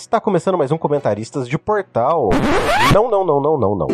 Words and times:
está 0.00 0.20
começando 0.20 0.58
mais 0.58 0.72
um 0.72 0.78
Comentaristas 0.78 1.48
de 1.48 1.56
Portal. 1.56 2.30
Não, 2.92 3.08
não, 3.08 3.24
não, 3.24 3.40
não, 3.40 3.56
não, 3.56 3.76
não. 3.76 3.86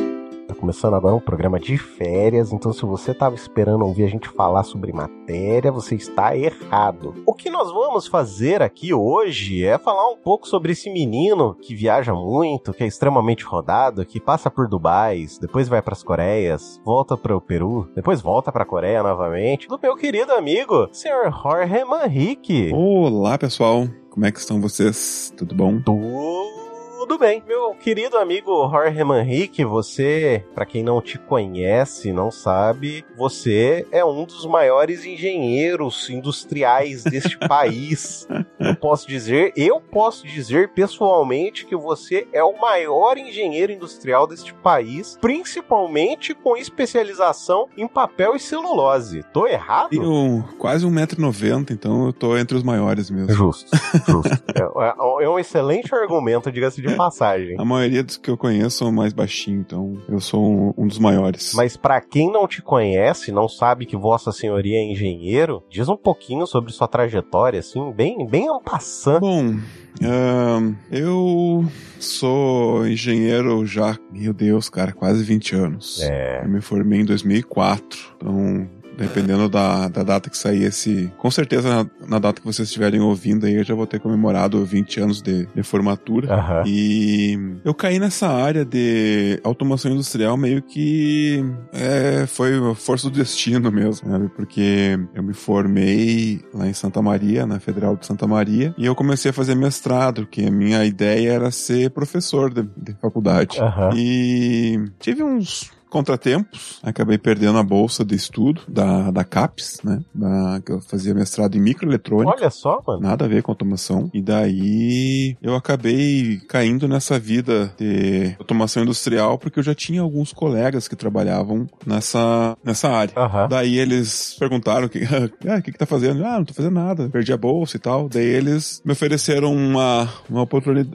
Tá 0.49 0.55
começando 0.55 0.95
agora 0.95 1.15
um 1.15 1.21
programa 1.21 1.61
de 1.61 1.77
férias, 1.77 2.53
então 2.53 2.73
se 2.73 2.85
você 2.85 3.13
estava 3.13 3.35
esperando 3.35 3.85
ouvir 3.85 4.05
a 4.05 4.09
gente 4.09 4.29
falar 4.29 4.63
sobre 4.63 4.93
matéria, 4.93 5.71
você 5.71 5.95
está 5.95 6.37
errado. 6.37 7.15
O 7.27 7.35
que 7.35 7.51
nós 7.51 7.71
vamos 7.71 8.07
fazer 8.07 8.63
aqui 8.63 8.93
hoje 8.95 9.65
é 9.65 9.79
falar 9.79 10.09
um 10.11 10.17
pouco 10.17 10.49
sobre 10.49 10.73
esse 10.73 10.91
menino 10.91 11.55
que 11.55 11.75
viaja 11.75 12.15
muito, 12.15 12.73
que 12.73 12.83
é 12.83 12.87
extremamente 12.87 13.45
rodado, 13.45 14.05
que 14.05 14.19
passa 14.19 14.51
por 14.51 14.67
Dubai, 14.67 15.27
depois 15.41 15.69
vai 15.69 15.83
para 15.83 15.95
as 15.95 16.03
Coreias, 16.03 16.81
volta 16.85 17.17
para 17.17 17.37
o 17.37 17.41
Peru, 17.41 17.89
depois 17.95 18.21
volta 18.21 18.51
para 18.51 18.63
a 18.63 18.67
Coreia 18.67 19.03
novamente, 19.03 19.69
do 19.69 19.79
meu 19.81 19.95
querido 19.95 20.33
amigo, 20.33 20.89
Sr. 20.93 21.31
Jorge 21.43 21.85
Manrique. 21.85 22.73
Olá, 22.75 23.39
pessoal. 23.39 23.87
Como 24.11 24.27
é 24.27 24.33
que 24.33 24.41
estão 24.41 24.61
vocês? 24.61 25.33
Tudo 25.37 25.55
bom? 25.55 25.81
Tudo 25.81 26.60
tudo 27.01 27.17
bem. 27.17 27.43
Meu 27.49 27.75
querido 27.75 28.19
amigo 28.19 28.69
Jorge 28.69 29.03
Manrique, 29.03 29.65
você, 29.65 30.45
para 30.55 30.67
quem 30.67 30.83
não 30.83 31.01
te 31.01 31.19
conhece, 31.19 32.13
não 32.13 32.31
sabe, 32.31 33.07
você 33.17 33.87
é 33.91 34.05
um 34.05 34.27
dos 34.27 34.45
maiores 34.45 35.07
engenheiros 35.07 36.11
industriais 36.11 37.03
deste 37.03 37.39
país. 37.49 38.29
Eu 38.59 38.77
posso 38.77 39.09
dizer, 39.09 39.51
eu 39.57 39.81
posso 39.81 40.27
dizer 40.27 40.75
pessoalmente 40.75 41.65
que 41.65 41.75
você 41.75 42.29
é 42.35 42.45
o 42.45 42.61
maior 42.61 43.17
engenheiro 43.17 43.73
industrial 43.73 44.27
deste 44.27 44.53
país, 44.53 45.17
principalmente 45.23 46.35
com 46.35 46.55
especialização 46.55 47.67
em 47.79 47.89
papel 47.89 48.37
e 48.37 48.39
celulose. 48.39 49.23
Tô 49.33 49.47
errado? 49.47 49.95
Eu 49.95 50.45
quase 50.59 50.87
1,90m, 50.87 51.71
então 51.71 52.05
eu 52.05 52.13
tô 52.13 52.37
entre 52.37 52.59
os 52.59 52.63
maiores 52.63 53.11
mesmo. 53.11 53.33
Justo, 53.33 53.71
justo. 54.07 54.29
é, 54.55 54.61
é, 54.61 55.25
é 55.25 55.29
um 55.31 55.39
excelente 55.39 55.95
argumento, 55.95 56.53
diga-se 56.53 56.83
de 56.83 56.90
passagem. 56.97 57.57
A 57.59 57.65
maioria 57.65 58.03
dos 58.03 58.17
que 58.17 58.31
eu 58.31 58.37
conheço 58.37 58.79
são 58.79 58.93
mais 58.93 59.13
baixinhos, 59.13 59.61
então 59.61 59.97
eu 60.09 60.21
sou 60.21 60.45
um, 60.45 60.75
um 60.77 60.87
dos 60.87 60.99
maiores. 60.99 61.53
Mas 61.55 61.77
para 61.77 62.01
quem 62.01 62.31
não 62.31 62.47
te 62.47 62.63
conhece, 62.63 63.33
não 63.33 63.49
sabe 63.49 63.87
que 63.87 63.97
Vossa 63.97 64.33
Senhoria 64.33 64.79
é 64.79 64.85
engenheiro, 64.85 65.63
diz 65.71 65.89
um 65.89 65.97
pouquinho 65.97 66.47
sobre 66.47 66.73
sua 66.73 66.89
trajetória, 66.89 67.61
assim, 67.61 67.93
bem, 67.93 68.27
bem 68.27 68.49
ampassando. 68.49 69.21
Bom, 69.21 69.57
Uh, 70.01 70.75
eu 70.91 71.65
sou 71.99 72.87
engenheiro 72.87 73.67
já, 73.67 73.99
meu 74.11 74.33
Deus, 74.33 74.71
cara, 74.71 74.93
quase 74.93 75.23
20 75.25 75.57
anos. 75.57 76.01
É. 76.01 76.43
Eu 76.45 76.49
me 76.49 76.61
formei 76.61 77.01
em 77.01 77.05
2004, 77.05 77.99
então 78.17 78.69
dependendo 79.01 79.49
da, 79.49 79.89
da 79.89 80.03
data 80.03 80.29
que 80.29 80.37
sair 80.37 80.65
esse. 80.65 81.11
Com 81.17 81.31
certeza, 81.31 81.69
na, 81.69 82.07
na, 82.07 82.19
data 82.19 82.41
que 82.41 82.47
vocês 82.47 82.69
estiverem 82.69 83.01
ouvindo 83.01 83.47
aí, 83.47 83.55
eu 83.55 83.65
já 83.65 83.75
vou 83.75 83.87
ter 83.87 83.99
comemorado 83.99 84.65
20 84.65 85.01
anos 85.01 85.23
de, 85.23 85.47
de 85.47 85.63
formatura. 85.63 86.35
Uhum. 86.35 86.63
E 86.67 87.57
eu 87.65 87.73
caí 87.73 87.99
nessa 87.99 88.29
área 88.29 88.65
de 88.65 89.41
automação 89.43 89.91
industrial 89.91 90.37
meio 90.37 90.63
que 90.63 91.43
é, 91.73 92.27
foi 92.27 92.53
força 92.75 93.09
do 93.09 93.17
destino 93.17 93.71
mesmo, 93.73 94.11
sabe? 94.11 94.29
Porque 94.29 94.99
eu 95.15 95.23
me 95.23 95.33
formei 95.33 96.43
lá 96.53 96.69
em 96.69 96.75
Santa 96.75 97.01
Maria, 97.01 97.47
na 97.47 97.59
Federal 97.59 97.97
de 97.97 98.05
Santa 98.05 98.27
Maria, 98.27 98.75
e 98.77 98.85
eu 98.85 98.95
comecei 98.95 99.31
a 99.31 99.35
fazer 99.35 99.55
mestrado, 99.55 100.27
que 100.27 100.47
a 100.47 100.51
minha 100.51 100.85
ideia 100.85 101.33
era 101.33 101.51
ser 101.51 101.91
professor 101.91 102.53
de, 102.53 102.69
de 102.77 102.93
faculdade. 103.01 103.59
Uhum. 103.61 103.97
E 103.97 104.85
tive 104.99 105.23
uns 105.23 105.71
contratempos, 105.91 106.81
acabei 106.83 107.19
perdendo 107.19 107.59
a 107.59 107.63
bolsa 107.63 108.05
de 108.05 108.15
estudo 108.15 108.63
da, 108.69 109.11
da 109.11 109.25
CAPES, 109.25 109.81
né? 109.85 110.01
Da, 110.15 110.61
que 110.65 110.73
eu 110.73 110.81
fazia 110.81 111.13
mestrado 111.15 111.57
em 111.57 111.61
microeletrônica. 111.61 112.37
Olha 112.37 112.51
só, 112.51 112.83
mano. 112.87 113.01
Nada 113.01 113.25
a 113.25 113.29
ver 113.29 113.43
com 113.43 113.51
automação. 113.51 114.11
E 114.15 114.23
daí 114.23 115.37
eu 115.43 115.55
acabei 115.55 116.41
caindo 116.49 116.89
nessa 116.89 117.19
vida 117.19 117.73
de 117.77 118.35
automação 118.39 118.83
industrial 118.83 119.39
porque 119.39 119.59
eu 119.59 119.63
já 119.63 119.75
tinha 119.75 120.01
alguns 120.01 120.33
colegas 120.33 120.87
que 120.87 120.97
trabalhavam 120.97 121.67
nessa, 121.87 122.57
nessa 122.65 122.89
área. 122.89 123.15
Uhum. 123.17 123.49
Daí 123.49 123.79
eles 123.79 124.37
perguntaram 124.39 124.87
o 124.87 124.89
que, 124.89 125.01
ah, 125.49 125.61
que, 125.61 125.73
que 125.73 125.79
tá 125.79 125.87
fazendo? 125.87 126.25
Ah, 126.25 126.39
não 126.39 126.45
tô 126.45 126.55
fazendo 126.55 126.75
nada, 126.75 127.09
perdi 127.09 127.33
a 127.33 127.37
bolsa 127.37 127.77
e 127.77 127.81
tal. 127.81 128.09
Daí 128.09 128.25
eles 128.25 128.81
me 128.85 128.93
ofereceram 128.93 129.53
uma, 129.53 130.09
uma 130.29 130.43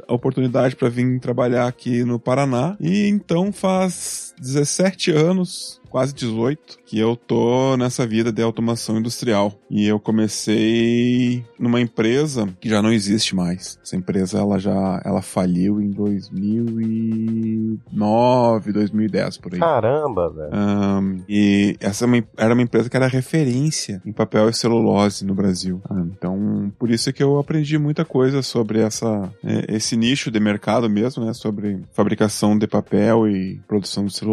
oportunidade 0.07 0.75
para 0.75 0.89
vir 0.89 1.19
trabalhar 1.19 1.67
aqui 1.67 2.03
no 2.03 2.19
Paraná. 2.19 2.77
E 2.79 3.07
então 3.07 3.51
faz 3.51 4.34
17 4.39 5.11
anos 5.11 5.81
quase 5.95 6.13
18, 6.13 6.79
que 6.85 6.99
eu 6.99 7.15
tô 7.15 7.77
nessa 7.77 8.05
vida 8.05 8.29
de 8.29 8.41
automação 8.41 8.97
industrial. 8.97 9.53
E 9.69 9.87
eu 9.87 9.97
comecei 9.97 11.41
numa 11.57 11.79
empresa 11.79 12.49
que 12.59 12.67
já 12.67 12.81
não 12.81 12.91
existe 12.91 13.33
mais. 13.33 13.79
Essa 13.81 13.95
empresa 13.95 14.39
ela 14.39 14.59
já 14.59 15.01
ela 15.05 15.21
faliu 15.21 15.79
em 15.79 15.91
2009, 15.91 18.73
2010 18.73 19.37
por 19.37 19.53
aí. 19.53 19.59
Caramba, 19.61 20.29
velho. 20.29 20.49
Um, 20.53 21.23
e 21.29 21.77
essa 21.79 22.05
é 22.05 22.23
era 22.35 22.53
uma 22.53 22.63
empresa 22.63 22.89
que 22.89 22.97
era 22.97 23.07
referência 23.07 24.01
em 24.05 24.11
papel 24.11 24.49
e 24.49 24.53
celulose 24.53 25.25
no 25.25 25.33
Brasil. 25.33 25.81
então, 25.89 26.73
por 26.77 26.91
isso 26.91 27.09
é 27.09 27.13
que 27.13 27.23
eu 27.23 27.39
aprendi 27.39 27.77
muita 27.77 28.03
coisa 28.03 28.41
sobre 28.41 28.81
essa 28.81 29.31
é, 29.41 29.75
esse 29.75 29.95
nicho 29.95 30.29
de 30.29 30.41
mercado 30.41 30.89
mesmo, 30.89 31.23
né, 31.23 31.31
sobre 31.31 31.85
fabricação 31.93 32.57
de 32.57 32.67
papel 32.67 33.29
e 33.29 33.61
produção 33.65 34.03
de 34.03 34.13
celulose 34.13 34.24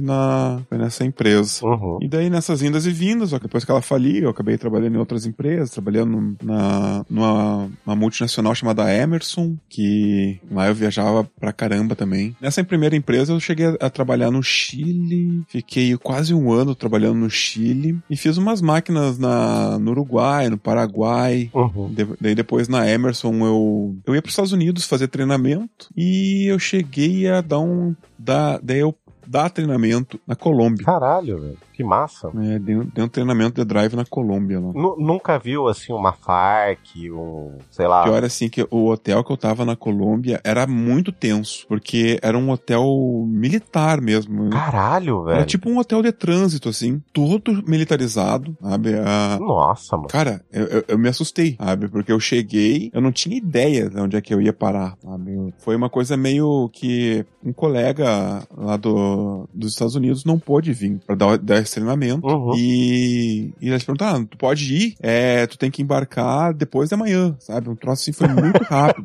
na 0.00 0.60
nessa 0.70 1.00
essa 1.00 1.04
empresa. 1.04 1.64
Uhum. 1.64 1.98
E 2.02 2.08
daí 2.08 2.28
nessas 2.28 2.60
vindas 2.60 2.84
e 2.84 2.90
vindas, 2.90 3.32
ó, 3.32 3.38
depois 3.38 3.64
que 3.64 3.70
ela 3.70 3.80
faliu, 3.80 4.24
eu 4.24 4.30
acabei 4.30 4.58
trabalhando 4.58 4.94
em 4.94 4.98
outras 4.98 5.24
empresas, 5.24 5.70
trabalhando 5.70 6.36
na, 6.42 7.04
numa 7.08 7.96
multinacional 7.96 8.54
chamada 8.54 8.92
Emerson, 8.92 9.56
que 9.68 10.38
lá 10.50 10.68
eu 10.68 10.74
viajava 10.74 11.24
pra 11.38 11.52
caramba 11.52 11.96
também. 11.96 12.36
Nessa 12.40 12.62
primeira 12.62 12.94
empresa 12.94 13.32
eu 13.32 13.40
cheguei 13.40 13.66
a, 13.66 13.86
a 13.86 13.90
trabalhar 13.90 14.30
no 14.30 14.42
Chile, 14.42 15.42
fiquei 15.48 15.96
quase 15.96 16.34
um 16.34 16.52
ano 16.52 16.74
trabalhando 16.74 17.18
no 17.18 17.30
Chile 17.30 17.98
e 18.08 18.16
fiz 18.16 18.36
umas 18.36 18.60
máquinas 18.60 19.18
na, 19.18 19.78
no 19.78 19.92
Uruguai, 19.92 20.48
no 20.48 20.58
Paraguai. 20.58 21.50
Uhum. 21.54 21.92
De, 21.92 22.06
daí 22.20 22.34
depois 22.34 22.68
na 22.68 22.88
Emerson 22.88 23.32
eu, 23.46 23.96
eu 24.06 24.14
ia 24.14 24.22
para 24.22 24.28
os 24.28 24.32
Estados 24.32 24.52
Unidos 24.52 24.86
fazer 24.86 25.08
treinamento 25.08 25.88
e 25.96 26.44
eu 26.46 26.58
cheguei 26.58 27.28
a 27.28 27.40
dar 27.40 27.60
um. 27.60 27.94
Dar, 28.18 28.60
daí 28.62 28.80
eu 28.80 28.94
dar 29.30 29.48
treinamento 29.48 30.20
na 30.26 30.34
Colômbia. 30.34 30.84
Caralho, 30.84 31.40
velho. 31.40 31.58
Que 31.80 31.84
massa. 31.84 32.30
É, 32.36 32.58
deu, 32.58 32.84
deu 32.84 33.06
um 33.06 33.08
treinamento 33.08 33.54
de 33.54 33.64
drive 33.64 33.96
na 33.96 34.04
Colômbia 34.04 34.60
lá. 34.60 34.70
Nunca 34.74 35.38
viu, 35.38 35.66
assim, 35.66 35.94
uma 35.94 36.12
FARC, 36.12 37.10
um, 37.10 37.56
sei 37.70 37.86
lá. 37.86 38.04
Pior, 38.04 38.22
assim, 38.22 38.50
que 38.50 38.66
o 38.70 38.88
hotel 38.90 39.24
que 39.24 39.32
eu 39.32 39.36
tava 39.36 39.64
na 39.64 39.74
Colômbia 39.74 40.38
era 40.44 40.66
muito 40.66 41.10
tenso, 41.10 41.66
porque 41.66 42.18
era 42.20 42.36
um 42.36 42.50
hotel 42.50 42.84
militar 43.26 43.98
mesmo. 44.02 44.50
Caralho, 44.50 45.24
velho. 45.24 45.36
Era 45.36 45.46
tipo 45.46 45.70
um 45.70 45.78
hotel 45.78 46.02
de 46.02 46.12
trânsito, 46.12 46.68
assim, 46.68 47.02
todo 47.14 47.62
militarizado, 47.66 48.54
sabe? 48.60 48.94
A... 48.96 49.38
Nossa, 49.40 49.96
mano. 49.96 50.08
Cara, 50.08 50.44
eu, 50.52 50.66
eu, 50.66 50.84
eu, 50.86 50.98
me 50.98 51.08
assustei, 51.08 51.56
sabe? 51.58 51.88
Porque 51.88 52.12
eu 52.12 52.20
cheguei, 52.20 52.90
eu 52.92 53.00
não 53.00 53.10
tinha 53.10 53.38
ideia 53.38 53.88
de 53.88 53.98
onde 53.98 54.18
é 54.18 54.20
que 54.20 54.34
eu 54.34 54.40
ia 54.42 54.52
parar, 54.52 54.98
sabe? 55.02 55.54
Foi 55.56 55.74
uma 55.74 55.88
coisa 55.88 56.14
meio 56.14 56.68
que 56.74 57.24
um 57.42 57.54
colega 57.54 58.46
lá 58.54 58.76
do, 58.76 59.48
dos 59.54 59.72
Estados 59.72 59.94
Unidos 59.94 60.26
não 60.26 60.38
pôde 60.38 60.74
vir 60.74 61.00
pra 61.06 61.14
dar, 61.14 61.38
dar 61.38 61.69
treinamento. 61.74 62.26
Uhum. 62.26 62.54
E, 62.56 63.52
e 63.60 63.68
eles 63.68 63.84
perguntaram, 63.84 64.22
ah, 64.22 64.26
tu 64.28 64.36
pode 64.36 64.74
ir? 64.74 64.94
É, 65.00 65.46
tu 65.46 65.58
tem 65.58 65.70
que 65.70 65.82
embarcar 65.82 66.52
depois 66.54 66.90
da 66.90 66.96
manhã, 66.96 67.36
sabe? 67.38 67.68
Um 67.68 67.76
troço 67.76 68.02
assim 68.02 68.12
foi 68.12 68.28
muito 68.28 68.62
rápido. 68.64 69.04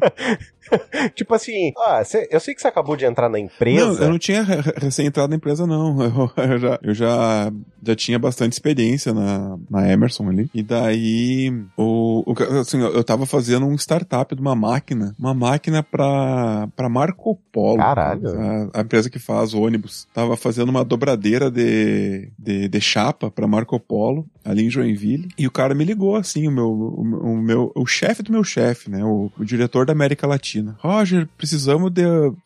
tipo 1.14 1.34
assim, 1.34 1.72
ah, 1.78 2.04
cê, 2.04 2.28
eu 2.32 2.40
sei 2.40 2.56
que 2.56 2.62
você 2.62 2.68
acabou 2.68 2.96
de 2.96 3.06
entrar 3.06 3.30
na 3.30 3.40
empresa. 3.40 3.86
Não, 3.86 3.94
eu 3.94 4.10
não 4.10 4.20
tinha 4.20 4.44
recém 4.78 5.06
entrado 5.08 5.30
na 5.30 5.36
empresa, 5.36 5.66
não. 5.66 5.96
Eu, 6.06 6.32
eu, 6.38 6.60
já, 6.60 6.80
eu 6.84 6.94
já, 6.94 7.52
já 7.84 7.96
tinha 7.96 8.20
bastante 8.20 8.54
experiência 8.54 9.14
na, 9.14 9.58
na 9.70 9.92
Emerson 9.92 10.30
ali. 10.30 10.50
E 10.54 10.62
daí, 10.62 11.52
o, 11.78 12.24
o, 12.26 12.60
assim, 12.60 12.80
eu 12.80 13.04
tava 13.04 13.26
fazendo 13.26 13.66
um 13.66 13.76
startup 13.76 14.34
de 14.34 14.42
uma 14.42 14.56
máquina, 14.56 15.16
uma 15.18 15.34
máquina 15.34 15.84
pra, 15.84 16.68
pra 16.76 16.90
Marco 16.90 17.40
Polo. 17.52 17.78
Caralho. 17.78 18.30
A, 18.74 18.80
a 18.80 18.82
empresa 18.82 19.10
que 19.10 19.20
faz 19.20 19.54
ônibus. 19.54 20.08
Tava 20.14 20.38
fazendo 20.38 20.70
uma 20.70 20.86
dobradeira 20.86 21.50
de, 21.50 22.30
de, 22.38 22.55
de 22.68 22.82
chapa 22.82 23.30
pra 23.30 23.48
Marco 23.48 23.80
Polo, 23.80 24.26
ali 24.44 24.66
em 24.66 24.70
Joinville. 24.70 25.30
E 25.38 25.48
o 25.48 25.52
cara 25.52 25.76
me 25.76 25.84
ligou, 25.84 26.16
assim, 26.16 26.48
o 26.48 26.52
meu, 26.52 26.68
o, 26.68 27.34
o 27.34 27.38
meu, 27.38 27.72
o 27.76 27.86
chefe 27.86 28.24
do 28.24 28.32
meu 28.32 28.44
chefe, 28.44 28.90
né? 28.90 29.04
O, 29.04 29.32
o 29.38 29.46
diretor 29.46 29.86
da 29.86 29.94
América 29.94 30.28
Latina. 30.28 30.76
Roger, 30.80 31.28
precisamos 31.38 31.92
de. 31.92 32.04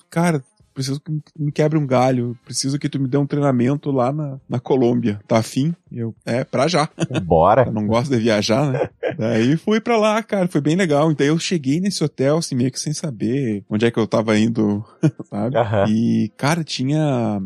Cara, 0.09 0.44
preciso 0.79 1.01
que 1.01 1.11
me 1.37 1.51
quebre 1.51 1.77
um 1.77 1.85
galho, 1.85 2.37
preciso 2.45 2.79
que 2.79 2.87
tu 2.87 2.99
me 2.99 3.07
dê 3.07 3.17
um 3.17 3.25
treinamento 3.25 3.91
lá 3.91 4.13
na, 4.13 4.39
na 4.47 4.59
Colômbia. 4.59 5.19
Tá 5.27 5.39
afim? 5.39 5.75
E 5.91 5.99
eu, 5.99 6.15
é, 6.25 6.45
pra 6.45 6.69
já. 6.69 6.87
Bora. 7.23 7.65
eu 7.65 7.73
não 7.73 7.85
gosto 7.85 8.09
de 8.09 8.17
viajar, 8.17 8.71
né? 8.71 8.89
Daí 9.17 9.57
fui 9.57 9.81
pra 9.81 9.97
lá, 9.97 10.23
cara, 10.23 10.47
foi 10.47 10.61
bem 10.61 10.77
legal. 10.77 11.11
Então 11.11 11.27
eu 11.27 11.37
cheguei 11.37 11.81
nesse 11.81 12.01
hotel, 12.01 12.37
assim, 12.37 12.55
meio 12.55 12.71
que 12.71 12.79
sem 12.79 12.93
saber 12.93 13.63
onde 13.69 13.85
é 13.85 13.91
que 13.91 13.99
eu 13.99 14.07
tava 14.07 14.37
indo, 14.37 14.85
sabe? 15.29 15.57
Uhum. 15.57 15.87
E, 15.89 16.31
cara, 16.37 16.63
tinha 16.63 17.41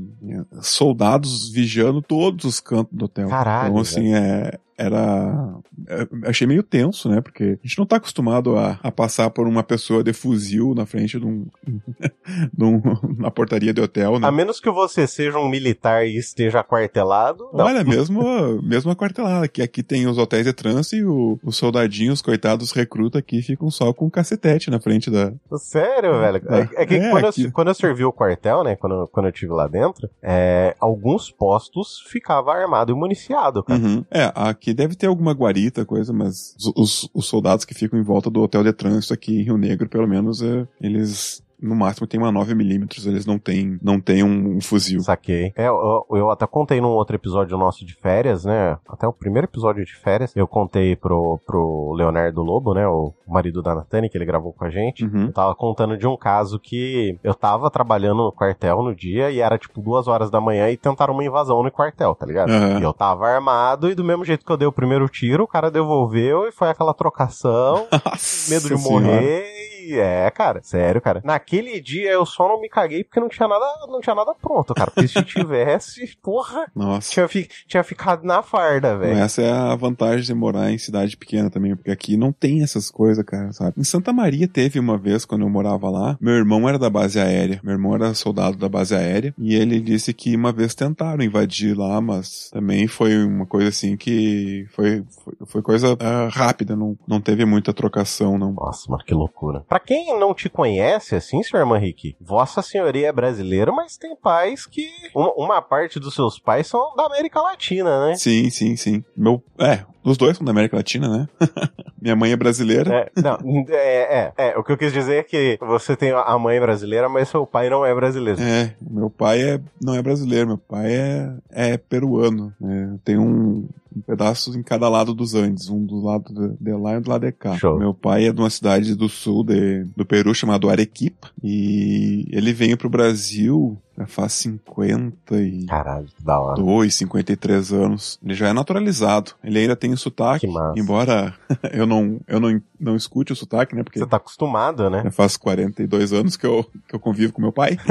soldados 0.62 1.50
vigiando 1.50 2.02
todos 2.02 2.46
os 2.46 2.60
cantos 2.60 2.96
do 2.96 3.06
hotel. 3.06 3.30
Caralho. 3.30 3.70
Então, 3.70 3.82
assim, 3.82 4.14
é, 4.14 4.60
era. 4.78 5.56
é, 5.88 6.08
Achei 6.30 6.48
meio 6.48 6.64
tenso, 6.64 7.10
né? 7.10 7.22
Porque 7.22 7.60
a 7.64 7.68
gente 7.68 7.78
não 7.78 7.86
tá 7.86 7.98
acostumado 7.98 8.58
a, 8.58 8.80
a 8.82 8.92
passar 8.92 9.30
por 9.30 9.48
uma 9.48 9.64
pessoa 9.64 10.04
de 10.04 10.14
fuzil 10.14 10.74
na 10.76 10.86
frente 10.86 11.20
de 11.20 11.26
um. 11.26 11.46
de 12.54 12.64
um 12.66 12.82
na 13.18 13.30
portaria 13.32 13.74
de 13.74 13.82
hotel, 13.82 14.20
né? 14.20 14.28
A 14.28 14.32
menos 14.32 14.60
que 14.60 14.70
você 14.72 15.06
seja 15.08 15.38
um 15.38 15.50
militar 15.50 16.06
e 16.06 16.18
esteja 16.18 16.60
aquartelado. 16.60 17.50
Não. 17.54 17.66
Olha, 17.66 17.84
mesmo, 17.84 18.22
mesmo 18.64 18.92
a 18.92 18.96
quartelada, 18.96 19.48
que 19.48 19.62
aqui 19.62 19.84
tem 19.84 20.08
os 20.08 20.18
hotéis 20.18 20.46
de 20.46 20.54
trânsito 20.54 20.96
e 20.96 21.04
o- 21.06 21.40
os 21.44 21.58
soldadinhos, 21.58 22.22
coitados 22.22 22.72
recruta 22.72 23.20
aqui, 23.20 23.42
ficam 23.42 23.70
só 23.70 23.92
com 23.94 24.06
um 24.06 24.10
cacetete 24.10 24.70
na 24.70 24.80
frente 24.80 25.10
da. 25.12 25.34
Sério, 25.58 26.20
velho. 26.20 26.42
É, 26.50 26.84
é 26.84 26.86
que 26.86 26.96
É, 26.96 27.10
quando, 27.10 27.26
aqui. 27.28 27.44
eu, 27.46 27.52
quando 27.52 27.68
eu 27.70 27.74
servi 27.74 28.04
o 28.06 28.12
quartel, 28.14 28.64
né? 28.64 28.76
Quando, 28.76 29.08
quando 29.08 29.26
eu 29.28 29.32
estive 29.32 29.52
lá 29.52 29.68
dentro, 29.68 30.10
é, 30.22 30.76
alguns 30.80 31.30
postos 31.32 32.02
ficava 32.08 32.52
armado 32.54 32.92
e 32.92 32.96
municiado, 32.96 33.64
cara. 33.64 33.80
Uhum. 33.80 34.06
É, 34.10 34.32
aqui 34.36 34.63
deve 34.72 34.96
ter 34.96 35.08
alguma 35.08 35.32
guarita, 35.34 35.84
coisa, 35.84 36.14
mas 36.14 36.56
os, 36.60 36.74
os- 36.76 37.10
os 37.12 37.26
soldados 37.26 37.66
que 37.66 37.74
ficam 37.74 37.98
em 38.00 38.04
volta 38.04 38.30
do 38.30 38.40
hotel 38.40 38.64
de 38.64 38.72
trânsito 38.72 39.16
aqui 39.16 39.40
em 39.40 39.44
Rio 39.44 39.58
Negro, 39.58 39.90
pelo 39.90 40.08
menos, 40.08 40.44
é, 40.44 40.68
eles. 40.80 41.43
No 41.64 41.76
máximo 41.76 42.06
tem 42.06 42.20
uma 42.20 42.32
9mm, 42.32 43.08
eles 43.08 43.26
não 43.26 43.40
têm 43.40 43.80
não 43.82 44.00
tem 44.00 44.24
um, 44.24 44.58
um 44.58 44.62
fuzil. 44.62 45.00
Saquei. 45.02 45.54
É, 45.56 45.68
eu, 45.68 46.06
eu 46.12 46.30
até 46.30 46.46
contei 46.46 46.82
num 46.82 46.90
outro 46.90 47.16
episódio 47.16 47.58
nosso 47.58 47.86
de 47.86 47.96
férias, 47.96 48.46
né? 48.46 48.78
Até 48.88 49.08
o 49.08 49.14
primeiro 49.14 49.48
episódio 49.48 49.86
de 49.86 49.96
férias, 49.96 50.36
eu 50.36 50.48
contei 50.48 50.96
pro, 50.96 51.40
pro 51.46 51.94
Leonardo 51.94 52.42
Lobo, 52.42 52.74
né? 52.74 52.88
O 52.88 53.14
marido 53.28 53.62
da 53.62 53.74
Natane, 53.74 54.10
que 54.10 54.18
ele 54.18 54.26
gravou 54.26 54.54
com 54.54 54.66
a 54.66 54.70
gente. 54.70 55.06
Uhum. 55.06 55.28
Eu 55.28 55.34
tava 55.34 55.56
contando 55.56 55.98
de 55.98 56.06
um 56.08 56.18
caso 56.18 56.60
que 56.60 57.18
eu 57.24 57.34
tava 57.34 57.70
trabalhando 57.70 58.24
no 58.24 58.32
quartel 58.32 58.84
no 58.84 58.96
dia 58.96 59.32
e 59.32 59.40
era 59.40 59.58
tipo 59.58 59.82
duas 59.82 60.08
horas 60.08 60.30
da 60.30 60.42
manhã 60.42 60.70
e 60.70 60.78
tentaram 60.78 61.14
uma 61.14 61.24
invasão 61.24 61.64
no 61.64 61.72
quartel, 61.72 62.16
tá 62.16 62.26
ligado? 62.26 62.50
Aham. 62.50 62.80
E 62.80 62.84
eu 62.84 62.94
tava 62.94 63.28
armado 63.28 63.90
e 63.90 63.96
do 63.96 64.04
mesmo 64.04 64.26
jeito 64.26 64.46
que 64.46 64.52
eu 64.52 64.58
dei 64.58 64.68
o 64.68 64.72
primeiro 64.72 65.08
tiro, 65.08 65.44
o 65.44 65.48
cara 65.48 65.72
devolveu 65.72 66.48
e 66.48 66.52
foi 66.52 66.70
aquela 66.70 66.94
trocação, 66.94 67.88
medo 68.50 68.68
de 68.68 68.76
morrer. 68.76 69.73
É, 69.94 70.30
cara, 70.32 70.62
sério, 70.64 71.02
cara. 71.02 71.22
Naquele 71.24 71.80
dia 71.82 72.12
eu 72.12 72.26
só 72.26 72.48
não 72.48 72.60
me 72.62 72.70
caguei 72.70 73.04
porque 73.04 73.20
não 73.20 73.30
tinha 73.30 73.48
nada, 73.48 73.66
não 73.88 74.00
tinha 74.00 74.16
nada 74.16 74.34
pronto, 74.42 74.74
cara. 74.74 74.90
Porque 74.92 75.08
se 75.08 75.22
tivesse, 75.26 76.18
porra, 76.22 76.66
Nossa. 76.76 77.12
tinha, 77.12 77.28
fi- 77.28 77.50
tinha 77.68 77.84
ficado 77.84 78.24
na 78.24 78.42
farda, 78.42 78.98
velho. 78.98 79.18
Essa 79.18 79.42
é 79.42 79.52
a 79.52 79.76
vantagem 79.76 80.26
de 80.26 80.34
morar 80.34 80.72
em 80.72 80.78
cidade 80.78 81.18
pequena 81.18 81.50
também, 81.50 81.76
porque 81.76 81.92
aqui 81.92 82.18
não 82.18 82.32
tem 82.32 82.64
essas 82.64 82.90
coisas, 82.90 83.24
cara, 83.26 83.52
sabe? 83.52 83.74
Em 83.78 83.84
Santa 83.84 84.14
Maria 84.14 84.48
teve 84.48 84.80
uma 84.80 84.98
vez, 84.98 85.26
quando 85.26 85.42
eu 85.42 85.50
morava 85.50 85.90
lá, 85.90 86.18
meu 86.22 86.34
irmão 86.34 86.68
era 86.68 86.80
da 86.80 86.90
base 86.90 87.20
aérea, 87.20 87.60
meu 87.64 87.74
irmão 87.74 87.96
era 87.96 88.14
soldado 88.14 88.58
da 88.58 88.70
base 88.70 88.96
aérea, 88.96 89.34
e 89.38 89.56
ele 89.56 89.80
disse 89.80 90.14
que 90.14 90.36
uma 90.36 90.52
vez 90.52 90.74
tentaram 90.76 91.24
invadir 91.24 91.78
lá, 91.78 92.00
mas 92.02 92.50
também 92.52 92.88
foi 92.88 93.24
uma 93.24 93.46
coisa 93.46 93.70
assim 93.70 93.96
que 93.98 94.66
foi, 94.72 95.04
foi, 95.24 95.34
foi 95.46 95.62
coisa 95.62 95.98
ah, 96.00 96.30
rápida, 96.32 96.76
não, 96.76 96.98
não 97.08 97.20
teve 97.22 97.46
muita 97.46 97.74
trocação, 97.74 98.38
não. 98.38 98.54
Nossa, 98.54 98.90
mano, 98.90 99.04
que 99.06 99.14
loucura. 99.14 99.64
Pra 99.74 99.80
quem 99.80 100.20
não 100.20 100.36
te 100.36 100.52
conhece, 100.52 101.16
assim, 101.16 101.42
senhor 101.42 101.66
Manrique, 101.66 102.16
Vossa 102.22 102.62
Senhoria 102.62 103.08
é 103.08 103.12
brasileira, 103.12 103.72
mas 103.72 103.98
tem 103.98 104.16
pais 104.16 104.68
que. 104.68 104.88
Uma, 105.16 105.34
uma 105.34 105.62
parte 105.64 106.00
dos 106.00 106.14
seus 106.14 106.38
pais 106.38 106.68
são 106.68 106.96
da 106.96 107.08
América 107.08 107.42
Latina, 107.42 108.06
né? 108.06 108.14
Sim, 108.14 108.52
sim, 108.52 108.78
sim. 108.78 109.04
Meu, 109.18 109.44
é, 109.58 109.84
os 110.04 110.16
dois 110.16 110.38
são 110.38 110.46
da 110.46 110.52
América 110.52 110.78
Latina, 110.78 111.08
né? 111.08 111.28
Minha 112.00 112.16
mãe 112.16 112.32
é 112.32 112.36
brasileira. 112.36 113.10
É, 113.16 113.20
não, 113.20 113.66
é, 113.68 114.34
é, 114.38 114.50
é, 114.50 114.58
o 114.60 114.64
que 114.64 114.74
eu 114.74 114.78
quis 114.78 114.94
dizer 114.94 115.16
é 115.16 115.24
que 115.24 115.58
você 115.60 115.96
tem 115.96 116.12
a 116.12 116.38
mãe 116.38 116.60
brasileira, 116.60 117.10
mas 117.10 117.30
seu 117.30 117.44
pai 117.44 117.68
não 117.68 117.84
é 117.84 117.96
brasileiro. 117.96 118.40
É, 118.44 118.76
meu 118.80 119.10
pai 119.10 119.42
é, 119.42 119.62
não 119.82 119.96
é 119.96 120.04
brasileiro, 120.04 120.50
meu 120.50 120.58
pai 120.60 120.94
é, 120.94 121.34
é 121.50 121.78
peruano. 121.78 122.54
né? 122.62 123.00
Tem 123.04 123.18
um, 123.18 123.68
um 123.96 124.02
pedaço 124.02 124.58
em 124.58 124.64
cada 124.64 124.90
lado 124.90 125.14
dos 125.14 125.36
Andes, 125.36 125.70
um 125.70 125.86
do 125.86 126.02
lado 126.02 126.34
de, 126.34 126.56
de 126.60 126.72
lá 126.74 126.94
e 126.94 126.98
um 126.98 127.02
do 127.02 127.10
lado 127.10 127.26
de 127.26 127.32
cá. 127.32 127.58
Show. 127.58 127.78
Meu 127.78 127.94
pai 127.94 128.26
é 128.26 128.34
de 128.34 128.40
uma 128.40 128.50
cidade 128.50 128.96
do 128.96 129.08
sul 129.08 129.44
de, 129.44 129.86
do 129.96 130.06
Peru 130.06 130.34
chamado 130.34 130.70
Arequipa 130.70 131.30
e 131.44 132.26
ele 132.32 132.54
veio 132.54 132.78
pro 132.78 132.90
Brasil 132.90 133.78
já 133.98 134.06
faz 134.08 134.34
52, 134.34 135.66
Caralho, 135.66 136.08
que 136.08 136.24
da 136.24 136.40
hora. 136.40 136.90
53 136.90 137.72
anos. 137.74 138.20
Ele 138.24 138.34
já 138.34 138.48
é 138.48 138.54
naturalizado. 138.54 139.32
Ele 139.44 139.60
ainda 139.60 139.76
tem 139.76 139.92
o 139.94 139.98
sotaque, 139.98 140.48
Que 140.48 140.54
massa. 140.54 140.80
embora 140.80 141.34
eu 141.72 141.86
não 141.86 142.20
eu 142.28 142.40
não, 142.40 142.62
não 142.80 142.96
escute 142.96 143.32
o 143.32 143.36
sotaque, 143.36 143.76
né? 143.76 143.84
Porque 143.84 144.00
Você 144.00 144.06
tá 144.06 144.18
acostumado, 144.18 144.90
né? 144.90 145.04
já 145.04 145.12
faz 145.12 145.38
42 145.38 146.14
anos 146.14 146.36
que 146.38 146.46
eu, 146.46 146.66
que 146.88 146.96
eu 146.96 147.00
convivo 147.00 147.34
com 147.34 147.42
meu 147.42 147.52
pai. 147.52 147.78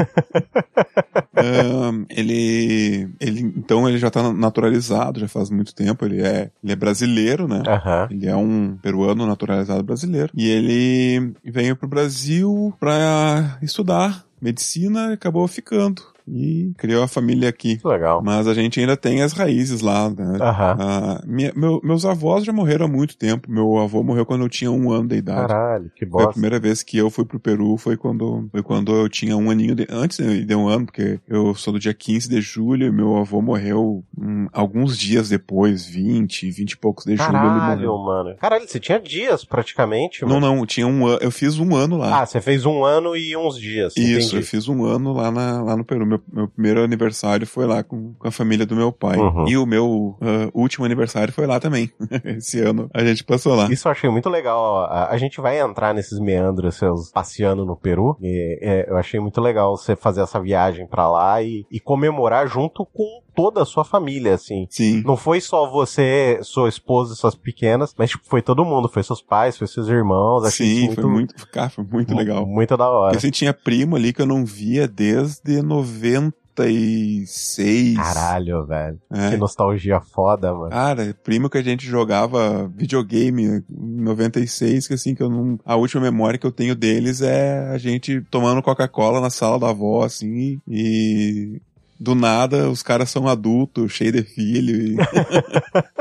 Ahn, 1.35 2.05
ele, 2.09 3.09
ele, 3.19 3.41
então 3.41 3.87
ele 3.87 3.97
já 3.97 4.09
tá 4.09 4.31
naturalizado, 4.31 5.19
já 5.19 5.27
faz 5.27 5.49
muito 5.49 5.73
tempo. 5.73 6.05
Ele 6.05 6.21
é, 6.21 6.51
ele 6.63 6.73
é 6.73 6.75
brasileiro, 6.75 7.47
né? 7.47 7.63
Aham. 7.65 8.07
Ele 8.11 8.27
é 8.27 8.35
um 8.35 8.77
peruano 8.81 9.25
naturalizado 9.25 9.83
brasileiro. 9.83 10.31
E 10.35 10.47
ele 10.49 11.33
veio 11.43 11.75
pro 11.75 11.87
Brasil 11.87 12.73
pra 12.79 13.57
estudar 13.61 14.25
medicina 14.43 15.13
acabou 15.13 15.47
ficando. 15.47 16.12
E 16.27 16.71
criou 16.77 17.03
a 17.03 17.07
família 17.07 17.49
aqui. 17.49 17.79
Legal. 17.83 18.21
Mas 18.23 18.47
a 18.47 18.53
gente 18.53 18.79
ainda 18.79 18.95
tem 18.95 19.21
as 19.21 19.33
raízes 19.33 19.81
lá, 19.81 20.09
né? 20.09 20.37
Ah, 20.39 21.21
minha- 21.25 21.51
meu- 21.55 21.81
meus 21.83 22.05
avós 22.05 22.43
já 22.45 22.53
morreram 22.53 22.85
há 22.85 22.89
muito 22.89 23.17
tempo. 23.17 23.51
Meu 23.51 23.77
avô 23.77 24.01
morreu 24.03 24.25
quando 24.25 24.41
eu 24.43 24.49
tinha 24.49 24.71
um 24.71 24.91
ano 24.91 25.07
de 25.09 25.15
idade. 25.17 25.47
Caralho, 25.47 25.91
que 25.95 26.05
Foi 26.05 26.21
a 26.21 26.25
bosta. 26.25 26.31
primeira 26.33 26.59
vez 26.59 26.81
que 26.83 26.97
eu 26.97 27.09
fui 27.09 27.25
pro 27.25 27.39
Peru, 27.39 27.77
foi 27.77 27.97
quando, 27.97 28.47
foi 28.51 28.63
quando 28.63 28.93
eu 28.95 29.09
tinha 29.09 29.35
um 29.35 29.49
aninho 29.49 29.75
de, 29.75 29.85
antes 29.89 30.17
de, 30.17 30.45
de 30.45 30.55
um 30.55 30.67
ano, 30.67 30.85
porque 30.85 31.19
eu 31.27 31.53
sou 31.55 31.73
do 31.73 31.79
dia 31.79 31.93
15 31.93 32.29
de 32.29 32.39
julho 32.41 32.87
e 32.87 32.91
meu 32.91 33.17
avô 33.17 33.41
morreu 33.41 34.03
hum, 34.17 34.47
alguns 34.53 34.97
dias 34.97 35.29
depois, 35.29 35.85
20, 35.85 36.49
20 36.51 36.71
e 36.71 36.77
poucos 36.77 37.03
de 37.05 37.15
julho 37.17 37.29
ele 37.29 37.37
Caralho, 37.37 37.87
morreu. 37.89 37.97
mano. 38.05 38.37
Caralho, 38.37 38.67
você 38.67 38.79
tinha 38.79 38.99
dias 38.99 39.43
praticamente, 39.43 40.21
Não, 40.23 40.39
mano. 40.39 40.55
não, 40.55 40.65
tinha 40.65 40.87
um 40.87 41.05
ano, 41.05 41.19
eu 41.21 41.31
fiz 41.31 41.59
um 41.59 41.75
ano 41.75 41.97
lá. 41.97 42.21
Ah, 42.21 42.25
você 42.25 42.39
fez 42.41 42.65
um 42.65 42.83
ano 42.83 43.15
e 43.15 43.35
uns 43.35 43.59
dias. 43.59 43.93
Isso, 43.97 44.35
eu 44.35 44.39
entendi. 44.39 44.43
fiz 44.43 44.67
um 44.67 44.85
ano 44.85 45.13
lá, 45.13 45.31
na, 45.31 45.61
lá 45.61 45.75
no 45.77 45.83
Peru. 45.83 46.12
Meu, 46.13 46.21
meu 46.31 46.47
primeiro 46.47 46.83
aniversário 46.83 47.45
foi 47.47 47.65
lá 47.65 47.83
com, 47.83 48.13
com 48.13 48.27
a 48.27 48.31
família 48.31 48.65
do 48.65 48.75
meu 48.75 48.91
pai. 48.91 49.17
Uhum. 49.17 49.47
E 49.47 49.57
o 49.57 49.65
meu 49.65 50.17
ah, 50.21 50.49
último 50.53 50.85
aniversário 50.85 51.33
foi 51.33 51.45
lá 51.47 51.59
também. 51.59 51.91
Esse 52.23 52.59
ano 52.59 52.89
a 52.93 53.03
gente 53.03 53.23
passou 53.23 53.55
lá. 53.55 53.71
Isso 53.71 53.87
eu 53.87 53.91
achei 53.91 54.09
muito 54.09 54.29
legal. 54.29 54.85
A, 54.85 55.09
a 55.09 55.17
gente 55.17 55.41
vai 55.41 55.59
entrar 55.59 55.93
nesses 55.93 56.19
meandros 56.19 56.75
seus 56.75 57.11
passeando 57.11 57.65
no 57.65 57.75
Peru. 57.75 58.17
E, 58.21 58.59
é, 58.61 58.89
eu 58.89 58.97
achei 58.97 59.19
muito 59.19 59.41
legal 59.41 59.75
você 59.75 59.95
fazer 59.95 60.21
essa 60.21 60.39
viagem 60.39 60.87
pra 60.87 61.09
lá 61.09 61.41
e, 61.41 61.65
e 61.71 61.79
comemorar 61.79 62.47
junto 62.47 62.85
com 62.85 63.21
toda 63.35 63.63
a 63.63 63.65
sua 63.65 63.83
família, 63.83 64.35
assim. 64.35 64.67
Sim. 64.69 65.01
Não 65.05 65.17
foi 65.17 65.41
só 65.41 65.69
você, 65.69 66.39
sua 66.43 66.69
esposa 66.69 67.13
e 67.13 67.17
suas 67.17 67.35
pequenas, 67.35 67.93
mas 67.97 68.11
tipo, 68.11 68.23
foi 68.27 68.41
todo 68.41 68.63
mundo. 68.63 68.87
Foi 68.87 69.03
seus 69.03 69.21
pais, 69.21 69.57
foi 69.57 69.67
seus 69.67 69.87
irmãos. 69.87 70.47
Sim, 70.53 70.85
isso 70.85 70.95
foi 70.95 71.05
muito, 71.05 71.47
cara, 71.49 71.69
foi 71.69 71.83
muito 71.83 72.11
mu- 72.11 72.19
legal. 72.19 72.45
Muito 72.45 72.77
da 72.77 72.89
hora. 72.89 73.11
Porque 73.11 73.17
assim, 73.17 73.31
tinha 73.31 73.53
primo 73.53 73.95
ali 73.95 74.13
que 74.13 74.21
eu 74.21 74.25
não 74.25 74.45
via 74.45 74.87
desde 74.87 75.61
96. 76.03 77.95
Caralho, 77.95 78.65
velho. 78.65 78.99
É. 79.11 79.31
Que 79.31 79.37
nostalgia 79.37 79.99
foda, 79.99 80.53
mano. 80.53 80.69
Cara, 80.69 81.15
primo 81.23 81.49
que 81.49 81.57
a 81.57 81.63
gente 81.63 81.85
jogava 81.85 82.67
videogame 82.75 83.43
em 83.43 83.63
96, 83.69 84.87
que 84.87 84.93
assim, 84.93 85.15
que 85.15 85.23
eu 85.23 85.29
não. 85.29 85.59
A 85.65 85.75
última 85.75 86.01
memória 86.01 86.37
que 86.37 86.45
eu 86.45 86.51
tenho 86.51 86.75
deles 86.75 87.21
é 87.21 87.69
a 87.69 87.77
gente 87.77 88.21
tomando 88.29 88.61
Coca-Cola 88.61 89.19
na 89.19 89.29
sala 89.29 89.59
da 89.59 89.69
avó, 89.69 90.03
assim, 90.03 90.61
e. 90.67 91.61
Do 91.99 92.15
nada, 92.15 92.69
os 92.69 92.83
caras 92.83 93.09
são 93.09 93.27
adultos, 93.27 93.91
cheios 93.91 94.13
de 94.13 94.23
filho, 94.23 94.75
e 94.75 94.97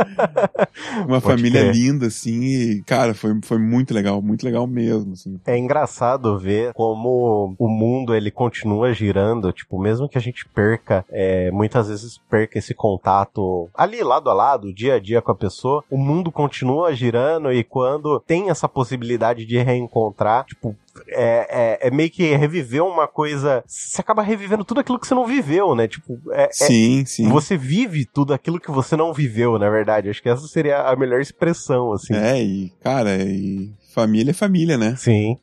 uma 1.07 1.21
Pode 1.21 1.37
família 1.37 1.61
crer. 1.61 1.75
linda, 1.75 2.07
assim, 2.07 2.43
e, 2.43 2.83
cara, 2.83 3.15
foi, 3.15 3.39
foi 3.43 3.59
muito 3.59 3.95
legal, 3.95 4.21
muito 4.21 4.45
legal 4.45 4.67
mesmo, 4.67 5.13
assim. 5.13 5.39
É 5.47 5.57
engraçado 5.57 6.39
ver 6.39 6.73
como 6.75 7.55
o 7.59 7.69
mundo 7.69 8.15
ele 8.15 8.31
continua 8.31 8.93
girando, 8.93 9.53
tipo, 9.53 9.81
mesmo 9.81 10.09
que 10.09 10.19
a 10.19 10.21
gente 10.21 10.47
perca, 10.49 11.05
é, 11.11 11.51
muitas 11.51 11.89
vezes 11.89 12.19
perca 12.31 12.59
esse 12.59 12.75
contato 12.75 13.69
ali 13.75 14.03
lado 14.03 14.31
a 14.31 14.35
lado, 14.35 14.73
dia 14.73 14.95
a 14.95 15.01
dia 15.01 15.23
com 15.23 15.31
a 15.31 15.35
pessoa, 15.37 15.85
o 15.91 15.97
mundo 15.97 16.33
continua 16.33 16.95
girando 16.95 17.53
e 17.53 17.63
quando 17.63 18.21
tem 18.21 18.51
essa 18.51 18.69
possibilidade 18.69 19.45
de 19.45 19.59
reencontrar, 19.59 20.45
tipo, 20.47 20.75
é, 21.09 21.81
é, 21.83 21.89
é 21.89 21.91
meio 21.91 22.11
que 22.11 22.35
reviver 22.35 22.83
uma 22.83 23.07
coisa. 23.09 23.63
Você 23.67 24.01
acaba 24.01 24.23
revivendo 24.23 24.65
tudo 24.65 24.81
aquilo 24.81 24.99
que 24.99 25.07
você 25.07 25.15
não 25.15 25.27
viveu, 25.27 25.75
né? 25.75 25.89
Tipo, 25.89 26.19
é, 26.33 26.45
é- 26.45 26.53
Sim, 26.53 27.05
sim. 27.07 27.29
você 27.29 27.57
vive 27.57 28.05
tudo 28.05 28.35
aquilo 28.35 28.61
que 28.61 28.71
você 28.71 28.97
não 28.97 29.13
viveu, 29.13 29.59
na 29.59 29.69
verdade. 29.71 30.09
Acho 30.09 30.23
que 30.23 30.29
essa 30.29 30.47
seria 30.47 30.83
a 30.83 30.97
melhor 30.97 31.21
expressão, 31.21 31.93
assim. 31.93 32.15
É, 32.15 32.43
e, 32.43 32.73
cara, 32.83 33.17
e 33.23 33.71
família 33.95 34.31
é 34.31 34.35
família, 34.35 34.77
né? 34.79 34.95
Sim. 34.97 35.37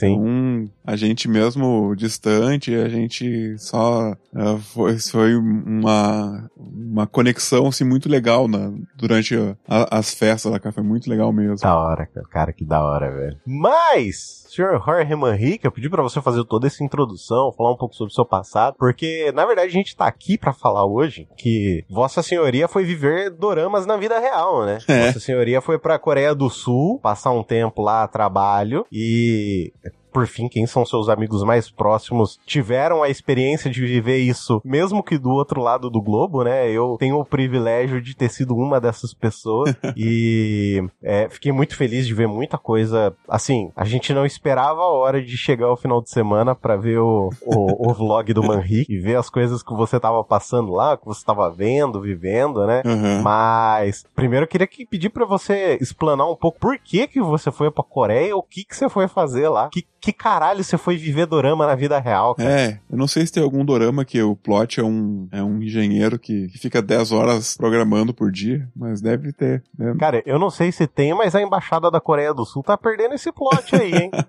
Sim. 0.00 0.18
Um, 0.18 0.70
a 0.82 0.96
gente 0.96 1.28
mesmo 1.28 1.94
distante, 1.94 2.74
a 2.74 2.88
gente 2.88 3.54
só 3.58 4.12
uh, 4.12 4.58
foi, 4.72 4.98
foi 4.98 5.36
uma, 5.36 6.50
uma 6.56 7.06
conexão 7.06 7.66
assim, 7.66 7.84
muito 7.84 8.08
legal 8.08 8.48
na, 8.48 8.72
durante 8.96 9.36
a, 9.68 9.98
as 9.98 10.14
festas 10.14 10.50
lá, 10.50 10.58
cara. 10.58 10.72
Foi 10.72 10.82
muito 10.82 11.10
legal 11.10 11.30
mesmo. 11.34 11.56
Da 11.56 11.76
hora, 11.78 12.06
cara. 12.06 12.26
Cara, 12.30 12.52
que 12.54 12.64
da 12.64 12.82
hora, 12.82 13.14
velho. 13.14 13.36
Mas, 13.46 14.46
senhor 14.50 14.82
Jorge 14.84 15.14
Manrique, 15.14 15.66
eu 15.66 15.72
pedi 15.72 15.88
pra 15.88 16.02
você 16.02 16.20
fazer 16.20 16.44
toda 16.44 16.66
essa 16.66 16.82
introdução, 16.82 17.52
falar 17.52 17.72
um 17.72 17.76
pouco 17.76 17.94
sobre 17.94 18.10
o 18.10 18.14
seu 18.14 18.24
passado, 18.24 18.74
porque, 18.78 19.30
na 19.32 19.46
verdade, 19.46 19.68
a 19.68 19.72
gente 19.72 19.96
tá 19.96 20.06
aqui 20.06 20.36
pra 20.36 20.52
falar 20.52 20.84
hoje 20.84 21.28
que 21.36 21.84
Vossa 21.88 22.22
Senhoria 22.22 22.68
foi 22.68 22.84
viver 22.84 23.30
doramas 23.30 23.86
na 23.86 23.96
vida 23.96 24.18
real, 24.18 24.64
né? 24.64 24.78
É. 24.88 25.06
Vossa 25.06 25.20
Senhoria 25.20 25.60
foi 25.60 25.78
pra 25.78 25.98
Coreia 25.98 26.34
do 26.34 26.50
Sul, 26.50 26.98
passar 27.00 27.30
um 27.30 27.42
tempo 27.42 27.82
lá 27.82 28.02
a 28.02 28.08
trabalho 28.08 28.84
e 28.90 29.72
por 30.12 30.26
fim, 30.26 30.48
quem 30.48 30.66
são 30.66 30.84
seus 30.84 31.08
amigos 31.08 31.42
mais 31.42 31.70
próximos 31.70 32.38
tiveram 32.46 33.02
a 33.02 33.08
experiência 33.08 33.70
de 33.70 33.80
viver 33.80 34.18
isso, 34.18 34.60
mesmo 34.64 35.02
que 35.02 35.18
do 35.18 35.30
outro 35.30 35.60
lado 35.60 35.90
do 35.90 36.00
globo, 36.00 36.44
né? 36.44 36.70
Eu 36.70 36.96
tenho 36.98 37.18
o 37.18 37.24
privilégio 37.24 38.00
de 38.00 38.14
ter 38.14 38.28
sido 38.28 38.56
uma 38.56 38.80
dessas 38.80 39.14
pessoas 39.14 39.74
e 39.96 40.82
é, 41.02 41.28
fiquei 41.28 41.52
muito 41.52 41.76
feliz 41.76 42.06
de 42.06 42.14
ver 42.14 42.26
muita 42.26 42.58
coisa. 42.58 43.14
Assim, 43.28 43.70
a 43.76 43.84
gente 43.84 44.12
não 44.12 44.26
esperava 44.26 44.80
a 44.80 44.90
hora 44.90 45.22
de 45.22 45.36
chegar 45.36 45.66
ao 45.66 45.76
final 45.76 46.00
de 46.00 46.10
semana 46.10 46.54
para 46.54 46.76
ver 46.76 46.98
o, 46.98 47.30
o, 47.42 47.90
o, 47.90 47.94
vlog 47.94 48.32
do 48.32 48.42
Manri 48.42 48.84
e 48.88 48.98
ver 48.98 49.16
as 49.16 49.30
coisas 49.30 49.62
que 49.62 49.74
você 49.74 49.98
tava 49.98 50.22
passando 50.24 50.72
lá, 50.72 50.96
que 50.96 51.06
você 51.06 51.24
tava 51.24 51.50
vendo, 51.50 52.00
vivendo, 52.00 52.66
né? 52.66 52.82
Uhum. 52.84 53.22
Mas 53.22 54.04
primeiro 54.14 54.44
eu 54.44 54.48
queria 54.48 54.66
que 54.66 54.86
pedir 54.86 55.10
para 55.10 55.24
você 55.24 55.78
explanar 55.80 56.30
um 56.30 56.36
pouco 56.36 56.58
por 56.58 56.78
que 56.78 57.06
que 57.06 57.20
você 57.20 57.50
foi 57.50 57.70
para 57.70 57.84
Coreia, 57.84 58.36
o 58.36 58.42
que 58.42 58.64
que 58.64 58.76
você 58.76 58.88
foi 58.88 59.08
fazer 59.08 59.48
lá, 59.48 59.68
que 59.68 59.84
que 60.00 60.12
caralho 60.12 60.64
você 60.64 60.78
foi 60.78 60.96
viver 60.96 61.26
dorama 61.26 61.66
na 61.66 61.74
vida 61.74 61.98
real, 61.98 62.34
cara? 62.34 62.50
É, 62.50 62.80
eu 62.90 62.96
não 62.96 63.06
sei 63.06 63.26
se 63.26 63.32
tem 63.32 63.42
algum 63.42 63.64
dorama 63.64 64.04
que 64.04 64.20
o 64.22 64.34
plot 64.34 64.80
é 64.80 64.84
um, 64.84 65.28
é 65.30 65.42
um 65.42 65.62
engenheiro 65.62 66.18
que, 66.18 66.48
que 66.48 66.58
fica 66.58 66.80
10 66.80 67.12
horas 67.12 67.56
programando 67.56 68.14
por 68.14 68.32
dia, 68.32 68.68
mas 68.74 69.00
deve 69.00 69.32
ter. 69.32 69.62
Né? 69.76 69.94
Cara, 69.98 70.22
eu 70.24 70.38
não 70.38 70.50
sei 70.50 70.72
se 70.72 70.86
tem, 70.86 71.14
mas 71.14 71.34
a 71.34 71.42
embaixada 71.42 71.90
da 71.90 72.00
Coreia 72.00 72.32
do 72.32 72.44
Sul 72.44 72.62
tá 72.62 72.76
perdendo 72.76 73.14
esse 73.14 73.30
plot 73.30 73.76
aí, 73.76 73.94
hein? 73.94 74.10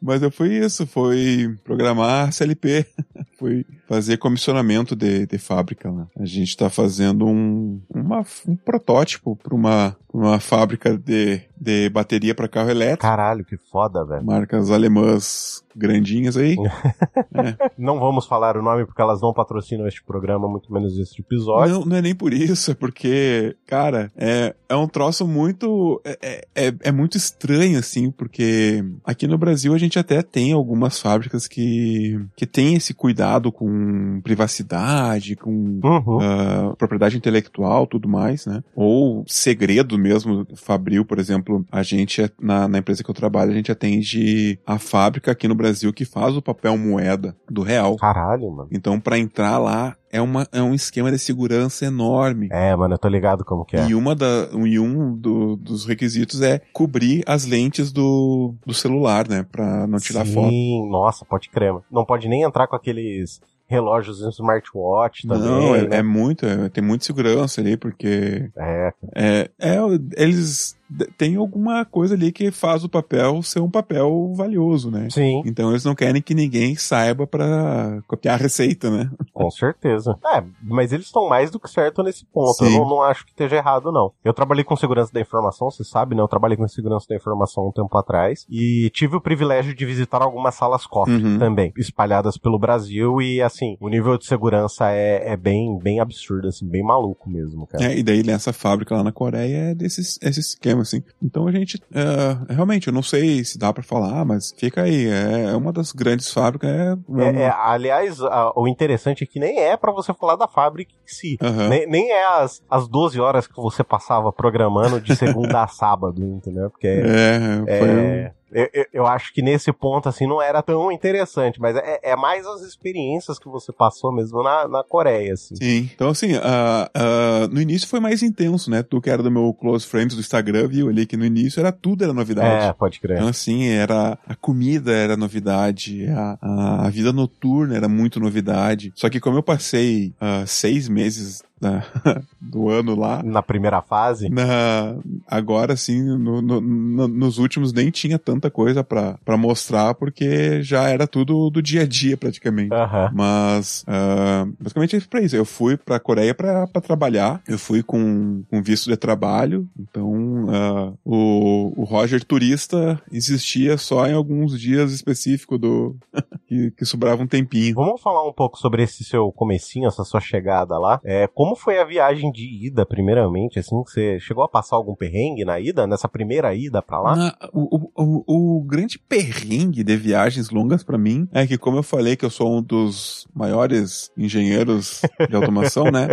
Mas 0.00 0.22
eu 0.22 0.30
fui 0.30 0.58
isso, 0.58 0.86
foi 0.86 1.56
programar 1.64 2.32
CLP, 2.32 2.86
foi 3.38 3.64
fazer 3.88 4.18
comissionamento 4.18 4.94
de, 4.94 5.26
de 5.26 5.38
fábrica 5.38 5.90
lá. 5.90 6.06
A 6.18 6.24
gente 6.24 6.48
está 6.48 6.68
fazendo 6.68 7.26
um, 7.26 7.80
uma, 7.88 8.24
um 8.46 8.56
protótipo 8.56 9.36
para 9.36 9.54
uma, 9.54 9.96
uma 10.12 10.38
fábrica 10.40 10.96
de, 10.96 11.42
de 11.64 11.88
bateria 11.88 12.34
para 12.34 12.46
carro 12.46 12.70
elétrico. 12.70 13.02
Caralho, 13.02 13.44
que 13.44 13.56
foda, 13.56 14.04
velho. 14.04 14.24
Marcas 14.24 14.70
alemãs 14.70 15.64
grandinhas 15.76 16.36
aí. 16.36 16.56
é. 17.34 17.70
Não 17.76 17.98
vamos 17.98 18.26
falar 18.26 18.56
o 18.56 18.62
nome 18.62 18.84
porque 18.84 19.02
elas 19.02 19.20
não 19.20 19.32
patrocinam 19.32 19.86
este 19.86 20.02
programa, 20.04 20.48
muito 20.48 20.72
menos 20.72 20.96
este 20.98 21.20
episódio. 21.20 21.80
Não, 21.80 21.84
não 21.84 21.96
é 21.96 22.02
nem 22.02 22.14
por 22.14 22.32
isso, 22.32 22.70
é 22.70 22.74
porque, 22.74 23.56
cara, 23.66 24.12
é, 24.16 24.54
é 24.68 24.76
um 24.76 24.86
troço 24.86 25.26
muito. 25.26 26.00
É, 26.04 26.46
é, 26.54 26.74
é 26.80 26.92
muito 26.92 27.16
estranho, 27.16 27.78
assim, 27.78 28.10
porque 28.10 28.84
aqui 29.04 29.26
no 29.26 29.38
Brasil 29.38 29.74
a 29.74 29.78
gente 29.78 29.98
até 29.98 30.22
tem 30.22 30.52
algumas 30.52 31.00
fábricas 31.00 31.48
que, 31.48 32.20
que 32.36 32.46
tem 32.46 32.74
esse 32.74 32.94
cuidado 32.94 33.50
com 33.50 34.20
privacidade, 34.22 35.34
com 35.36 35.80
uhum. 35.82 36.18
uh, 36.18 36.76
propriedade 36.76 37.16
intelectual, 37.16 37.86
tudo 37.86 38.08
mais, 38.08 38.46
né? 38.46 38.62
Ou 38.74 39.24
segredo 39.26 39.98
mesmo, 39.98 40.46
Fabril, 40.54 41.04
por 41.04 41.18
exemplo, 41.18 41.53
a 41.70 41.82
gente, 41.82 42.30
na, 42.40 42.66
na 42.68 42.78
empresa 42.78 43.02
que 43.02 43.10
eu 43.10 43.14
trabalho, 43.14 43.50
a 43.50 43.54
gente 43.54 43.70
atende 43.70 44.58
a 44.66 44.78
fábrica 44.78 45.32
aqui 45.32 45.46
no 45.46 45.54
Brasil 45.54 45.92
que 45.92 46.04
faz 46.04 46.36
o 46.36 46.42
papel 46.42 46.76
moeda 46.78 47.36
do 47.50 47.62
real. 47.62 47.96
Caralho, 47.96 48.50
mano. 48.50 48.68
Então, 48.72 48.98
para 48.98 49.18
entrar 49.18 49.58
lá, 49.58 49.96
é, 50.10 50.20
uma, 50.20 50.46
é 50.52 50.62
um 50.62 50.74
esquema 50.74 51.10
de 51.10 51.18
segurança 51.18 51.84
enorme. 51.84 52.48
É, 52.52 52.74
mano, 52.76 52.94
eu 52.94 52.98
tô 52.98 53.08
ligado 53.08 53.44
como 53.44 53.64
que 53.64 53.76
é. 53.76 53.88
E, 53.88 53.94
uma 53.94 54.14
da, 54.14 54.48
e 54.52 54.78
um 54.78 55.16
do, 55.16 55.56
dos 55.56 55.84
requisitos 55.84 56.40
é 56.40 56.60
cobrir 56.72 57.24
as 57.26 57.44
lentes 57.44 57.90
do, 57.90 58.54
do 58.64 58.72
celular, 58.72 59.28
né? 59.28 59.44
Pra 59.50 59.86
não 59.86 59.98
tirar 59.98 60.24
Sim, 60.24 60.32
foto. 60.32 60.50
Sim, 60.50 60.90
nossa, 60.90 61.24
pode 61.24 61.48
crer. 61.48 61.74
Não 61.90 62.04
pode 62.04 62.28
nem 62.28 62.42
entrar 62.42 62.68
com 62.68 62.76
aqueles 62.76 63.40
relógios 63.74 64.22
em 64.22 64.28
smartwatch 64.28 65.26
também. 65.26 65.42
Não, 65.42 65.74
é, 65.74 65.88
né? 65.88 65.96
é 65.98 66.02
muito, 66.02 66.46
é, 66.46 66.68
tem 66.68 66.82
muita 66.82 67.04
segurança 67.04 67.60
ali, 67.60 67.76
porque 67.76 68.50
É, 68.56 68.92
é, 69.14 69.50
é, 69.58 69.78
eles 70.16 70.76
têm 71.18 71.36
alguma 71.36 71.84
coisa 71.84 72.14
ali 72.14 72.30
que 72.30 72.50
faz 72.50 72.84
o 72.84 72.88
papel 72.88 73.42
ser 73.42 73.60
um 73.60 73.70
papel 73.70 74.32
valioso, 74.34 74.90
né? 74.90 75.08
sim, 75.10 75.42
Então 75.44 75.70
eles 75.70 75.84
não 75.84 75.94
querem 75.94 76.22
que 76.22 76.34
ninguém 76.34 76.76
saiba 76.76 77.26
pra 77.26 78.00
copiar 78.06 78.34
a 78.34 78.42
receita, 78.42 78.90
né? 78.90 79.10
Com 79.34 79.50
certeza. 79.50 80.16
É, 80.24 80.42
mas 80.62 80.92
eles 80.92 81.06
estão 81.06 81.28
mais 81.28 81.50
do 81.50 81.58
que 81.60 81.68
certo 81.68 82.02
nesse 82.02 82.24
ponto. 82.26 82.64
Eu 82.64 82.70
Sim. 82.70 82.78
não, 82.78 82.88
não 82.88 83.02
acho 83.02 83.24
que 83.24 83.32
esteja 83.32 83.56
errado, 83.56 83.90
não. 83.92 84.12
Eu 84.24 84.32
trabalhei 84.32 84.64
com 84.64 84.76
segurança 84.76 85.12
da 85.12 85.20
informação, 85.20 85.70
você 85.70 85.84
sabe, 85.84 86.14
né? 86.14 86.22
Eu 86.22 86.28
trabalhei 86.28 86.56
com 86.56 86.66
segurança 86.68 87.06
da 87.08 87.16
informação 87.16 87.66
um 87.68 87.72
tempo 87.72 87.98
atrás 87.98 88.46
e 88.48 88.88
tive 88.94 89.16
o 89.16 89.20
privilégio 89.20 89.74
de 89.74 89.84
visitar 89.84 90.22
algumas 90.22 90.54
salas 90.54 90.86
COF 90.86 91.10
Uhum. 91.10 91.38
também, 91.38 91.72
espalhadas 91.76 92.38
pelo 92.38 92.58
Brasil 92.58 93.20
e, 93.20 93.42
assim, 93.42 93.76
o 93.80 93.88
nível 93.88 94.16
de 94.16 94.24
segurança 94.26 94.90
é, 94.90 95.32
é 95.32 95.36
bem, 95.36 95.76
bem 95.78 96.00
absurdo, 96.00 96.48
assim, 96.48 96.66
bem 96.68 96.82
maluco 96.84 97.28
mesmo, 97.28 97.66
cara. 97.66 97.84
É, 97.84 97.98
e 97.98 98.02
daí 98.02 98.22
nessa 98.22 98.52
fábrica 98.52 98.94
lá 98.94 99.02
na 99.02 99.12
Coreia 99.12 99.70
é 99.70 99.74
desse 99.74 100.00
esse 100.22 100.40
esquema, 100.40 100.82
assim. 100.82 101.02
Então 101.22 101.46
a 101.48 101.52
gente, 101.52 101.82
é, 101.92 102.52
realmente, 102.54 102.86
eu 102.88 102.92
não 102.94 103.02
sei 103.02 103.44
se 103.44 103.58
dá 103.58 103.72
pra 103.72 103.82
falar, 103.82 104.24
mas 104.24 104.52
fica 104.56 104.82
aí, 104.82 105.06
é, 105.06 105.50
é 105.50 105.56
uma 105.56 105.72
das 105.72 105.90
grandes 105.92 106.32
fábricas, 106.32 106.70
é... 106.70 106.94
É, 107.18 107.42
é, 107.44 107.50
aliás, 107.50 108.20
a- 108.20 108.52
o 108.54 108.68
interessante 108.68 109.23
é 109.24 109.26
que 109.26 109.40
nem 109.40 109.58
é 109.58 109.76
pra 109.76 109.92
você 109.92 110.12
falar 110.14 110.36
da 110.36 110.46
fábrica 110.46 110.92
em 110.92 111.06
si. 111.06 111.36
Aham. 111.42 111.68
Nem, 111.68 111.86
nem 111.86 112.10
é 112.10 112.26
as, 112.38 112.62
as 112.70 112.86
12 112.88 113.20
horas 113.20 113.46
que 113.46 113.56
você 113.56 113.82
passava 113.82 114.32
programando 114.32 115.00
de 115.00 115.14
segunda 115.16 115.62
a 115.62 115.66
sábado, 115.68 116.22
entendeu? 116.24 116.70
Porque 116.70 116.86
É, 116.86 117.78
foi... 117.78 117.88
é, 117.88 118.32
eu, 118.54 118.68
eu- 118.72 118.86
eu 118.92 119.06
acho 119.06 119.32
que 119.34 119.42
nesse 119.42 119.72
ponto, 119.72 120.08
assim, 120.08 120.26
não 120.26 120.40
era 120.40 120.62
tão 120.62 120.90
interessante, 120.92 121.60
mas 121.60 121.76
é, 121.76 122.00
é 122.02 122.16
mais 122.16 122.46
as 122.46 122.62
experiências 122.62 123.38
que 123.38 123.48
você 123.48 123.72
passou 123.72 124.12
mesmo 124.14 124.42
na, 124.42 124.68
na 124.68 124.84
Coreia, 124.84 125.32
assim. 125.34 125.56
Sim. 125.56 125.90
Então, 125.94 126.08
assim, 126.10 126.34
ah, 126.42 126.88
ah, 126.94 127.48
no 127.50 127.60
início 127.60 127.88
foi 127.88 128.00
mais 128.00 128.22
intenso, 128.22 128.70
né? 128.70 128.82
Tu 128.82 129.00
que 129.00 129.10
era 129.10 129.22
do 129.22 129.30
meu 129.30 129.52
close 129.52 129.84
friends 129.86 130.14
do 130.14 130.20
Instagram, 130.20 130.68
viu 130.68 130.88
ali 130.88 131.04
que 131.04 131.16
no 131.16 131.24
início 131.24 131.60
era 131.60 131.72
tudo 131.72 132.04
era 132.04 132.12
novidade. 132.12 132.66
É, 132.66 132.72
pode 132.72 133.00
crer. 133.00 133.16
Então, 133.16 133.28
assim, 133.28 133.66
era 133.68 134.18
a 134.26 134.34
comida 134.34 134.92
era 134.92 135.16
novidade, 135.16 136.06
a, 136.08 136.86
a, 136.86 136.90
vida 136.90 137.12
noturna 137.12 137.76
era 137.76 137.88
muito 137.88 138.20
novidade. 138.20 138.92
Só 138.94 139.10
que 139.10 139.18
como 139.20 139.36
eu 139.38 139.42
passei 139.42 140.12
ah, 140.20 140.44
seis 140.46 140.88
meses 140.88 141.42
da- 141.60 141.84
do 142.40 142.68
ano 142.68 142.94
lá, 142.94 143.22
Na 143.22 143.42
primeira 143.42 143.80
fase. 143.82 144.28
na, 144.28 144.96
agora, 145.26 145.72
assim, 145.74 146.02
no- 146.02 146.42
no- 146.42 146.60
no- 146.60 147.08
nos 147.08 147.38
últimos 147.38 147.72
nem 147.72 147.90
tinha 147.90 148.18
tanta 148.18 148.50
coisa 148.50 148.82
pra 148.84 149.18
pra 149.24 149.36
mostrar, 149.36 149.94
porque 149.94 150.62
já 150.62 150.88
era 150.88 151.06
tudo 151.06 151.50
do 151.50 151.62
dia 151.62 151.82
a 151.82 151.86
dia, 151.86 152.16
praticamente. 152.16 152.70
Mas, 153.12 153.84
ah, 153.86 154.46
basicamente 154.60 154.96
é 154.96 155.00
pra 155.00 155.20
isso. 155.22 155.36
Eu 155.36 155.44
fui 155.44 155.76
pra 155.76 155.98
Coreia 156.00 156.34
pra, 156.34 156.66
pra 156.66 156.80
trabalhar. 156.80 157.42
Eu 157.48 157.58
fui 157.58 157.82
com, 157.82 158.42
com 158.50 158.62
visto 158.62 158.90
de 158.90 158.96
trabalho. 158.96 159.66
Então, 159.78 160.46
ah, 160.50 160.92
o, 161.04 161.72
o 161.76 161.84
Roger 161.84 162.22
turista 162.24 163.00
existia 163.10 163.76
só 163.78 164.06
em 164.06 164.12
alguns 164.12 164.58
dias 164.60 164.92
específicos 164.92 165.58
do 165.60 165.96
que, 166.46 166.70
que 166.72 166.84
sobrava 166.84 167.22
um 167.22 167.26
tempinho. 167.26 167.74
Vamos 167.74 168.00
falar 168.00 168.26
um 168.28 168.32
pouco 168.32 168.58
sobre 168.58 168.82
esse 168.82 169.04
seu 169.04 169.30
comecinho, 169.32 169.88
essa 169.88 170.04
sua 170.04 170.20
chegada 170.20 170.78
lá. 170.78 171.00
É, 171.04 171.26
como 171.26 171.43
foi 171.56 171.78
a 171.78 171.84
viagem 171.84 172.30
de 172.30 172.66
ida, 172.66 172.86
primeiramente, 172.86 173.58
assim, 173.58 173.76
você 173.84 174.18
chegou 174.20 174.44
a 174.44 174.48
passar 174.48 174.76
algum 174.76 174.94
perrengue 174.94 175.44
na 175.44 175.58
ida, 175.58 175.86
nessa 175.86 176.08
primeira 176.08 176.54
ida 176.54 176.80
pra 176.80 177.00
lá? 177.00 177.16
Na- 177.16 177.36
o, 177.52 177.90
o, 177.96 178.24
o, 178.26 178.58
o 178.58 178.62
grande 178.62 178.98
perrengue 178.98 179.82
de 179.82 179.96
viagens 179.96 180.50
longas 180.50 180.82
pra 180.84 180.96
mim 180.96 181.28
é 181.32 181.46
que, 181.46 181.58
como 181.58 181.76
eu 181.78 181.82
falei 181.82 182.14
que 182.16 182.24
eu 182.24 182.30
sou 182.30 182.58
um 182.58 182.62
dos 182.62 183.26
maiores 183.34 184.10
engenheiros 184.16 185.02
de 185.28 185.34
automação, 185.34 185.84
né? 185.90 186.08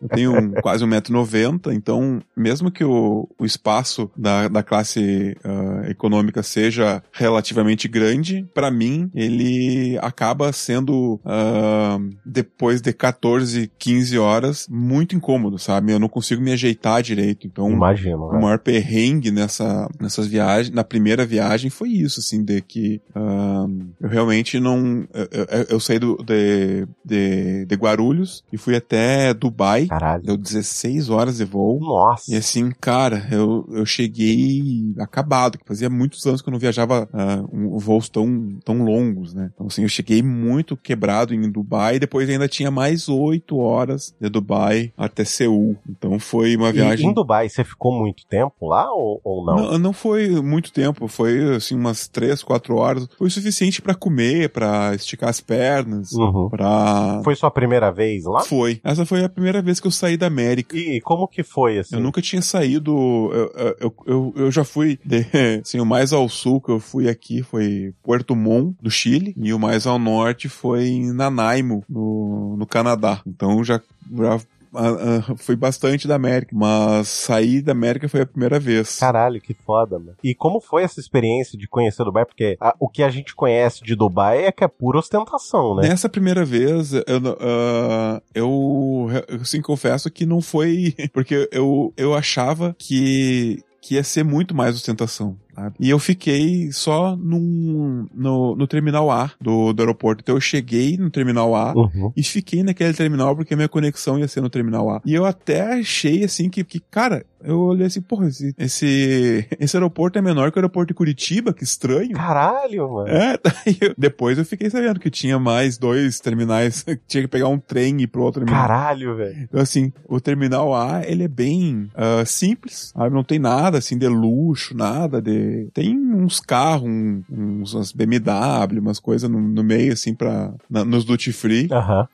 Eu 0.00 0.08
tenho 0.08 0.32
um, 0.34 0.52
quase 0.62 0.84
1,90m, 0.84 1.72
então, 1.74 2.20
mesmo 2.36 2.70
que 2.70 2.84
o, 2.84 3.28
o 3.38 3.44
espaço 3.44 4.10
da, 4.16 4.48
da 4.48 4.62
classe 4.62 5.36
ah, 5.44 5.88
econômica 5.90 6.42
seja 6.42 7.02
relativamente 7.12 7.88
grande, 7.88 8.46
pra 8.54 8.70
mim, 8.70 9.10
ele 9.14 9.98
acaba 10.00 10.52
sendo, 10.52 11.20
ah, 11.24 11.98
depois 12.24 12.80
de 12.80 12.92
14, 12.92 13.70
15 13.78 14.18
horas, 14.18 14.68
muito 14.74 15.14
incômodo, 15.14 15.58
sabe? 15.58 15.92
Eu 15.92 15.98
não 15.98 16.08
consigo 16.08 16.40
me 16.40 16.50
ajeitar 16.52 17.02
direito, 17.02 17.46
então... 17.46 17.70
Imagino, 17.70 18.24
O 18.24 18.30
velho. 18.30 18.42
maior 18.42 18.58
perrengue 18.58 19.30
nessa, 19.30 19.86
nessas 20.00 20.26
viagens, 20.26 20.74
na 20.74 20.82
primeira 20.82 21.26
viagem 21.26 21.68
foi 21.70 21.90
isso, 21.90 22.20
assim, 22.20 22.42
de 22.42 22.60
que 22.62 23.00
ahn, 23.14 23.88
eu 24.00 24.08
realmente 24.08 24.58
não. 24.58 25.06
Eu, 25.12 25.28
eu- 25.32 25.66
eu 25.70 25.80
saí 25.80 25.98
do, 25.98 26.16
de, 26.24 26.86
de, 27.04 27.66
de 27.66 27.74
Guarulhos 27.76 28.42
e 28.52 28.56
fui 28.56 28.74
até 28.74 29.34
Dubai, 29.34 29.86
Caralho. 29.86 30.22
deu 30.22 30.36
16 30.36 31.10
horas 31.10 31.36
de 31.36 31.44
voo. 31.44 31.78
Nossa. 31.80 32.32
E 32.32 32.36
assim, 32.36 32.70
cara, 32.80 33.26
eu, 33.30 33.68
eu 33.72 33.84
cheguei 33.84 34.94
acabado, 34.98 35.58
que 35.58 35.66
fazia 35.66 35.90
muitos 35.90 36.24
anos 36.26 36.40
que 36.40 36.48
eu 36.48 36.52
não 36.52 36.58
viajava 36.58 37.08
uh, 37.12 37.48
um, 37.56 37.78
voos 37.78 38.08
tão, 38.08 38.58
tão 38.64 38.82
longos, 38.82 39.34
né? 39.34 39.50
Então, 39.54 39.66
assim, 39.66 39.82
eu 39.82 39.88
cheguei 39.88 40.22
muito 40.22 40.76
quebrado 40.76 41.34
em 41.34 41.50
Dubai, 41.50 41.96
e 41.96 42.00
depois 42.00 42.28
ainda 42.28 42.48
tinha 42.48 42.70
mais 42.70 43.08
oito 43.08 43.58
horas 43.58 44.14
de 44.20 44.28
Dubai 44.28 44.61
até 44.96 45.24
Seul. 45.24 45.76
Então 45.88 46.18
foi 46.18 46.56
uma 46.56 46.72
viagem. 46.72 47.06
E 47.06 47.10
em 47.10 47.14
Dubai, 47.14 47.48
você 47.48 47.64
ficou 47.64 47.92
muito 47.92 48.26
tempo 48.26 48.68
lá 48.68 48.92
ou, 48.92 49.20
ou 49.24 49.44
não? 49.44 49.56
não? 49.56 49.78
não? 49.78 49.92
foi 49.92 50.28
muito 50.40 50.72
tempo, 50.72 51.06
foi 51.08 51.56
assim 51.56 51.74
umas 51.74 52.08
três, 52.08 52.42
quatro 52.42 52.76
horas. 52.76 53.08
Foi 53.16 53.26
o 53.26 53.30
suficiente 53.30 53.80
para 53.80 53.94
comer, 53.94 54.50
para 54.50 54.94
esticar 54.94 55.28
as 55.28 55.40
pernas, 55.40 56.12
uhum. 56.12 56.48
para. 56.48 57.20
Foi 57.24 57.34
sua 57.34 57.50
primeira 57.50 57.90
vez 57.90 58.24
lá? 58.24 58.40
Foi. 58.40 58.80
Essa 58.82 59.04
foi 59.04 59.24
a 59.24 59.28
primeira 59.28 59.62
vez 59.62 59.80
que 59.80 59.86
eu 59.86 59.90
saí 59.90 60.16
da 60.16 60.26
América. 60.26 60.76
E 60.76 61.00
como 61.00 61.28
que 61.28 61.42
foi 61.42 61.78
assim? 61.78 61.96
Eu 61.96 62.00
nunca 62.00 62.20
tinha 62.20 62.42
saído. 62.42 62.92
Eu, 63.32 63.76
eu, 63.80 63.94
eu, 64.06 64.32
eu 64.36 64.50
já 64.50 64.64
fui 64.64 64.98
de, 65.04 65.26
assim, 65.62 65.80
o 65.80 65.86
mais 65.86 66.12
ao 66.12 66.28
sul 66.28 66.60
que 66.60 66.70
eu 66.70 66.80
fui 66.80 67.08
aqui 67.08 67.42
foi 67.42 67.94
Puerto 68.02 68.34
Montt, 68.34 68.76
do 68.80 68.90
Chile, 68.90 69.34
e 69.36 69.52
o 69.52 69.58
mais 69.58 69.86
ao 69.86 69.98
norte 69.98 70.48
foi 70.48 70.88
em 70.88 71.12
Nanaimo, 71.12 71.84
no, 71.88 72.56
no 72.56 72.66
Canadá. 72.66 73.20
Então 73.26 73.62
já, 73.64 73.80
já 74.10 74.40
uh, 74.72 75.32
uh, 75.32 75.36
foi 75.36 75.56
bastante 75.56 76.08
da 76.08 76.14
América, 76.14 76.54
mas 76.54 77.08
sair 77.08 77.62
da 77.62 77.72
América 77.72 78.08
foi 78.08 78.22
a 78.22 78.26
primeira 78.26 78.58
vez. 78.58 78.98
Caralho, 78.98 79.40
que 79.40 79.54
foda, 79.54 79.98
mano. 79.98 80.16
E 80.22 80.34
como 80.34 80.60
foi 80.60 80.82
essa 80.82 81.00
experiência 81.00 81.58
de 81.58 81.68
conhecer 81.68 82.04
Dubai? 82.04 82.24
Porque 82.24 82.56
a, 82.60 82.74
o 82.78 82.88
que 82.88 83.02
a 83.02 83.10
gente 83.10 83.34
conhece 83.34 83.82
de 83.82 83.94
Dubai 83.94 84.44
é 84.44 84.52
que 84.52 84.64
é 84.64 84.68
pura 84.68 84.98
ostentação, 84.98 85.76
né? 85.76 85.88
Nessa 85.88 86.08
primeira 86.08 86.44
vez, 86.44 86.92
eu, 86.92 87.02
uh, 87.02 88.22
eu, 88.34 89.08
eu 89.28 89.40
assim, 89.40 89.60
confesso 89.60 90.10
que 90.10 90.26
não 90.26 90.40
foi. 90.40 90.94
Porque 91.12 91.48
eu, 91.52 91.92
eu 91.96 92.14
achava 92.14 92.74
que 92.78 93.62
que 93.82 93.96
ia 93.96 94.04
ser 94.04 94.24
muito 94.24 94.54
mais 94.54 94.76
ostentação. 94.76 95.36
Sabe? 95.54 95.76
E 95.78 95.90
eu 95.90 95.98
fiquei 95.98 96.72
só 96.72 97.16
num, 97.16 98.06
no, 98.14 98.56
no 98.56 98.66
terminal 98.66 99.10
A 99.10 99.30
do, 99.40 99.72
do 99.72 99.82
aeroporto. 99.82 100.22
Então 100.22 100.34
eu 100.34 100.40
cheguei 100.40 100.96
no 100.96 101.10
terminal 101.10 101.54
A 101.54 101.74
uhum. 101.74 102.12
e 102.16 102.22
fiquei 102.22 102.62
naquele 102.62 102.94
terminal 102.94 103.36
porque 103.36 103.54
a 103.54 103.56
minha 103.56 103.68
conexão 103.68 104.18
ia 104.18 104.28
ser 104.28 104.40
no 104.40 104.50
terminal 104.50 104.88
A. 104.90 105.02
E 105.04 105.14
eu 105.14 105.24
até 105.24 105.78
achei 105.78 106.24
assim 106.24 106.48
que, 106.48 106.64
que 106.64 106.80
cara, 106.80 107.24
eu 107.44 107.58
olhei 107.60 107.86
assim, 107.86 108.00
porra, 108.00 108.28
esse, 108.28 108.54
esse, 108.56 109.46
esse 109.58 109.76
aeroporto 109.76 110.18
é 110.18 110.22
menor 110.22 110.50
que 110.50 110.58
o 110.58 110.60
aeroporto 110.60 110.88
de 110.88 110.94
Curitiba, 110.94 111.52
que 111.52 111.64
estranho. 111.64 112.12
Caralho, 112.12 112.90
mano. 112.90 113.08
É, 113.08 113.38
daí 113.42 113.76
eu, 113.80 113.94
depois 113.96 114.38
eu 114.38 114.44
fiquei 114.44 114.70
sabendo 114.70 115.00
que 115.00 115.10
tinha 115.10 115.38
mais 115.38 115.76
dois 115.76 116.20
terminais, 116.20 116.84
tinha 117.06 117.22
que 117.22 117.28
pegar 117.28 117.48
um 117.48 117.58
trem 117.58 118.00
e 118.00 118.04
ir 118.04 118.06
pro 118.06 118.22
outro 118.22 118.44
terminal. 118.44 118.66
Caralho, 118.66 119.16
velho. 119.16 119.36
Então 119.42 119.60
assim, 119.60 119.92
o 120.08 120.20
terminal 120.20 120.74
A, 120.74 121.02
ele 121.04 121.24
é 121.24 121.28
bem 121.28 121.90
uh, 121.94 122.24
simples, 122.24 122.92
sabe? 122.96 123.14
Não 123.14 123.24
tem 123.24 123.38
nada 123.38 123.78
assim 123.78 123.98
de 123.98 124.08
luxo, 124.08 124.76
nada 124.76 125.20
de 125.20 125.42
tem 125.72 125.96
uns 125.96 126.40
carros, 126.40 126.88
um, 126.88 127.22
uns, 127.30 127.74
umas 127.74 127.92
BMW, 127.92 128.80
umas 128.80 128.98
coisas 128.98 129.28
no, 129.28 129.40
no, 129.40 129.62
meio, 129.62 129.92
assim, 129.92 130.14
pra, 130.14 130.52
na, 130.68 130.84
nos 130.84 131.04
duty 131.04 131.32
free. 131.32 131.68
Uhum. 131.70 132.06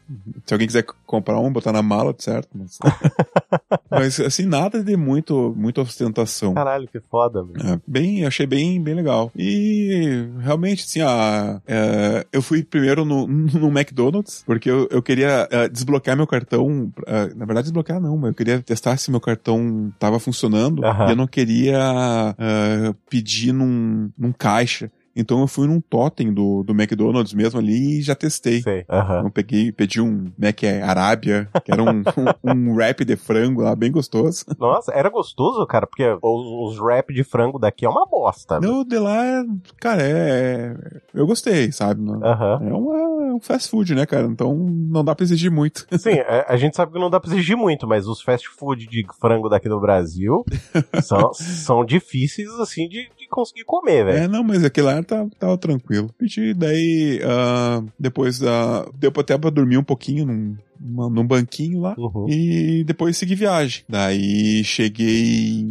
Se 0.47 0.55
alguém 0.55 0.67
quiser 0.67 0.85
comprar 1.07 1.39
um, 1.39 1.53
botar 1.53 1.73
na 1.73 1.83
mala, 1.83 2.15
certo? 2.19 2.49
Mas, 2.55 2.79
mas 3.91 4.21
assim, 4.21 4.45
nada 4.45 4.83
de 4.83 4.97
muito, 4.97 5.55
muita 5.57 5.81
ostentação. 5.81 6.55
Caralho, 6.55 6.89
que 6.89 7.01
foda, 7.01 7.43
mano. 7.43 7.75
É, 7.75 7.81
bem, 7.87 8.27
achei 8.27 8.47
bem, 8.47 8.81
bem 8.83 8.95
legal. 8.95 9.31
E 9.37 10.29
realmente, 10.41 10.85
assim, 10.85 11.01
a, 11.01 11.61
é, 11.67 12.27
eu 12.33 12.43
fui 12.43 12.63
primeiro 12.63 13.05
no, 13.05 13.27
no 13.27 13.69
McDonald's, 13.69 14.43
porque 14.47 14.71
eu, 14.71 14.89
eu 14.91 15.03
queria 15.03 15.49
uh, 15.51 15.69
desbloquear 15.69 16.17
meu 16.17 16.27
cartão. 16.27 16.67
Uh, 16.67 17.37
na 17.37 17.45
verdade, 17.45 17.65
desbloquear 17.65 18.01
não, 18.01 18.17
mas 18.17 18.29
eu 18.29 18.35
queria 18.35 18.61
testar 18.63 18.97
se 18.97 19.11
meu 19.11 19.21
cartão 19.21 19.93
tava 19.99 20.19
funcionando. 20.19 20.83
Uhum. 20.83 21.07
E 21.07 21.11
eu 21.11 21.17
não 21.17 21.27
queria 21.27 22.35
uh, 22.39 22.95
pedir 23.19 23.53
num, 23.53 24.13
num 24.17 24.33
caixa. 24.33 24.91
Então 25.19 25.41
eu 25.41 25.49
fui 25.49 25.67
num 25.67 25.81
totem 25.81 26.33
do, 26.33 26.63
do 26.63 26.73
McDonald's 26.73 27.35
mesmo 27.35 27.59
ali 27.59 27.99
e 27.99 28.03
já 28.03 28.15
testei. 28.15 28.63
Sei. 28.63 28.87
Uhum. 28.89 29.25
Eu 29.25 29.31
peguei, 29.31 29.73
pedi 29.73 30.01
um 30.01 30.31
Mac 30.39 30.63
Arábia, 30.85 31.49
que 31.65 31.73
era 31.73 31.83
um, 31.83 32.05
um, 32.45 32.53
um 32.53 32.75
wrap 32.75 33.05
de 33.05 33.17
frango 33.17 33.63
lá, 33.63 33.75
bem 33.75 33.91
gostoso. 33.91 34.45
Nossa, 34.57 34.93
era 34.93 35.11
gostoso, 35.11 35.67
cara, 35.67 35.89
porque 35.89 36.05
os, 36.23 36.75
os 36.75 36.81
wrap 36.81 37.13
de 37.13 37.25
frango 37.25 37.59
daqui 37.59 37.85
é 37.85 37.89
uma 37.89 38.07
bosta. 38.07 38.61
Não, 38.61 38.85
de 38.85 38.97
lá, 38.97 39.45
cara, 39.81 40.03
é. 40.03 40.77
Eu 41.13 41.27
gostei, 41.27 41.73
sabe? 41.73 42.01
Uhum. 42.01 42.25
É 42.25 42.75
uma, 42.75 42.99
é 43.29 43.35
um 43.35 43.41
fast 43.41 43.69
food, 43.69 43.97
né, 43.97 44.07
cara? 44.07 44.27
Então 44.27 44.55
não 44.57 45.05
dá 45.05 45.17
pra 45.17 45.25
exigir 45.25 45.51
muito. 45.51 45.85
Sim, 45.99 46.21
a, 46.21 46.53
a 46.53 46.57
gente 46.57 46.77
sabe 46.77 46.93
que 46.93 46.99
não 46.99 47.11
dá 47.11 47.19
pra 47.19 47.33
exigir 47.33 47.57
muito, 47.57 47.89
mas 47.89 48.07
os 48.07 48.23
fast 48.23 48.49
food 48.49 48.87
de 48.87 49.05
frango 49.21 49.49
daqui 49.49 49.69
do 49.69 49.81
Brasil 49.81 50.45
são, 51.03 51.33
são 51.35 51.85
difíceis, 51.85 52.51
assim, 52.61 52.89
de 52.89 53.09
conseguir 53.29 53.65
comer, 53.65 54.05
velho. 54.05 54.19
É, 54.19 54.29
não, 54.29 54.43
mas 54.43 54.65
aquele 54.65 54.87
lá 54.87 55.03
tava, 55.03 55.31
tava 55.39 55.59
tranquilo. 55.59 56.11
E 56.21 56.55
daí, 56.55 57.21
uh, 57.23 57.87
depois 57.99 58.41
uh, 58.41 58.91
deu 58.95 59.13
até 59.17 59.37
pra 59.37 59.51
dormir 59.51 59.77
um 59.77 59.85
pouquinho 59.85 60.27
num, 60.27 60.57
uma, 60.81 61.09
num 61.09 61.27
banquinho 61.27 61.81
lá 61.81 61.95
uhum. 61.99 62.27
e 62.29 62.85
depois 62.85 63.17
segui 63.17 63.35
viagem. 63.35 63.85
Daí 63.89 64.63
cheguei 64.65 65.65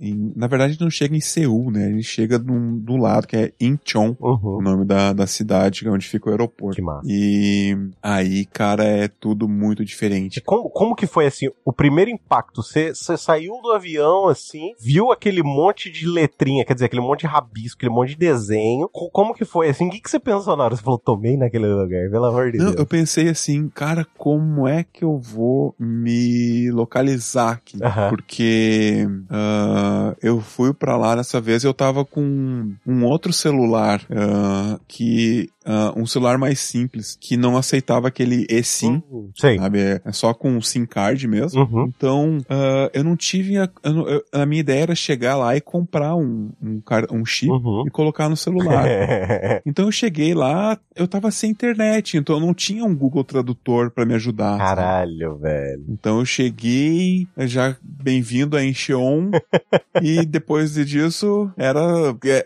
em, 0.00 0.32
na 0.36 0.46
verdade 0.46 0.78
não 0.80 0.90
chega 0.90 1.16
em 1.16 1.20
Seul, 1.20 1.70
né? 1.70 1.86
A 1.86 1.90
gente 1.90 2.04
chega 2.04 2.38
num, 2.38 2.78
do 2.78 2.96
lado 2.96 3.26
que 3.26 3.36
é 3.36 3.52
Incheon, 3.60 4.14
uhum. 4.20 4.58
o 4.58 4.62
nome 4.62 4.84
da, 4.84 5.12
da 5.12 5.26
cidade 5.26 5.88
onde 5.88 6.06
fica 6.06 6.28
o 6.28 6.32
aeroporto. 6.32 6.76
Que 6.76 6.82
massa. 6.82 7.06
E 7.06 7.76
aí, 8.02 8.44
cara, 8.46 8.84
é 8.84 9.08
tudo 9.08 9.48
muito 9.48 9.84
diferente. 9.84 10.40
Como, 10.40 10.70
como 10.70 10.94
que 10.94 11.06
foi 11.06 11.26
assim, 11.26 11.48
o 11.64 11.72
primeiro 11.72 12.10
impacto? 12.10 12.62
Você 12.62 12.94
saiu 12.94 13.60
do 13.62 13.72
avião 13.72 14.28
assim, 14.28 14.72
viu 14.80 15.12
aquele 15.12 15.42
monte 15.42 15.90
de 15.90 16.06
letrinha, 16.06 16.64
quer 16.64 16.74
dizer, 16.74 16.86
aquele 16.86 17.02
monte 17.02 17.20
de 17.20 17.26
rabisco, 17.26 17.78
aquele 17.78 17.92
monte 17.92 18.10
de 18.10 18.16
desenho. 18.16 18.88
Como 18.88 19.34
que 19.34 19.44
foi 19.44 19.68
assim? 19.68 19.88
O 19.88 19.90
que, 19.90 20.00
que 20.00 20.10
você 20.10 20.18
pensou 20.18 20.56
na 20.56 20.64
hora? 20.64 20.76
Você 20.76 20.82
falou, 20.82 20.98
tomei 20.98 21.36
naquele 21.36 21.66
lugar, 21.66 22.10
pelo 22.10 22.24
amor 22.24 22.50
de 22.50 22.58
Não, 22.58 22.66
Deus. 22.66 22.76
eu 22.76 22.86
pensei 22.86 23.28
assim, 23.28 23.68
cara, 23.68 24.06
como 24.16 24.51
como 24.52 24.68
é 24.68 24.84
que 24.84 25.02
eu 25.02 25.18
vou 25.18 25.74
me 25.78 26.70
localizar 26.70 27.52
aqui. 27.52 27.76
Uhum. 27.76 28.10
Porque 28.10 29.06
uh, 29.08 30.14
eu 30.22 30.40
fui 30.40 30.74
para 30.74 30.96
lá 30.96 31.16
dessa 31.16 31.40
vez 31.40 31.64
e 31.64 31.66
eu 31.66 31.72
tava 31.72 32.04
com 32.04 32.74
um 32.86 33.04
outro 33.04 33.32
celular 33.32 34.02
uh, 34.10 34.78
que 34.86 35.48
Uh, 35.64 36.00
um 36.00 36.06
celular 36.06 36.38
mais 36.38 36.58
simples, 36.58 37.16
que 37.20 37.36
não 37.36 37.56
aceitava 37.56 38.08
aquele 38.08 38.46
eSIM, 38.50 39.02
uhum. 39.08 39.30
sabe? 39.36 39.78
É, 39.78 40.00
é, 40.04 40.12
só 40.12 40.34
com 40.34 40.60
SIM 40.60 40.84
card 40.84 41.26
mesmo. 41.28 41.62
Uhum. 41.62 41.92
Então, 41.96 42.38
uh, 42.38 42.90
eu 42.92 43.04
não 43.04 43.16
tive. 43.16 43.58
A, 43.58 43.68
eu, 43.84 44.24
a, 44.32 44.44
minha 44.44 44.60
ideia 44.60 44.82
era 44.82 44.94
chegar 44.94 45.36
lá 45.36 45.56
e 45.56 45.60
comprar 45.60 46.16
um, 46.16 46.50
um, 46.60 46.82
um 47.12 47.24
chip 47.24 47.50
uhum. 47.50 47.84
e 47.86 47.90
colocar 47.90 48.28
no 48.28 48.36
celular. 48.36 48.86
então 49.64 49.86
eu 49.86 49.92
cheguei 49.92 50.34
lá, 50.34 50.76
eu 50.96 51.06
tava 51.06 51.30
sem 51.30 51.50
internet, 51.50 52.16
então 52.16 52.36
eu 52.36 52.40
não 52.40 52.52
tinha 52.52 52.84
um 52.84 52.94
Google 52.94 53.24
Tradutor 53.24 53.90
para 53.90 54.04
me 54.04 54.14
ajudar. 54.14 54.58
Caralho, 54.58 55.30
sabe? 55.30 55.42
velho. 55.42 55.84
Então 55.88 56.18
eu 56.18 56.24
cheguei, 56.24 57.28
já 57.38 57.76
bem-vindo 57.82 58.56
a 58.56 58.64
Encheon, 58.64 59.30
e 60.02 60.24
depois 60.26 60.74
disso 60.74 61.50
era. 61.56 61.80
É, 62.24 62.44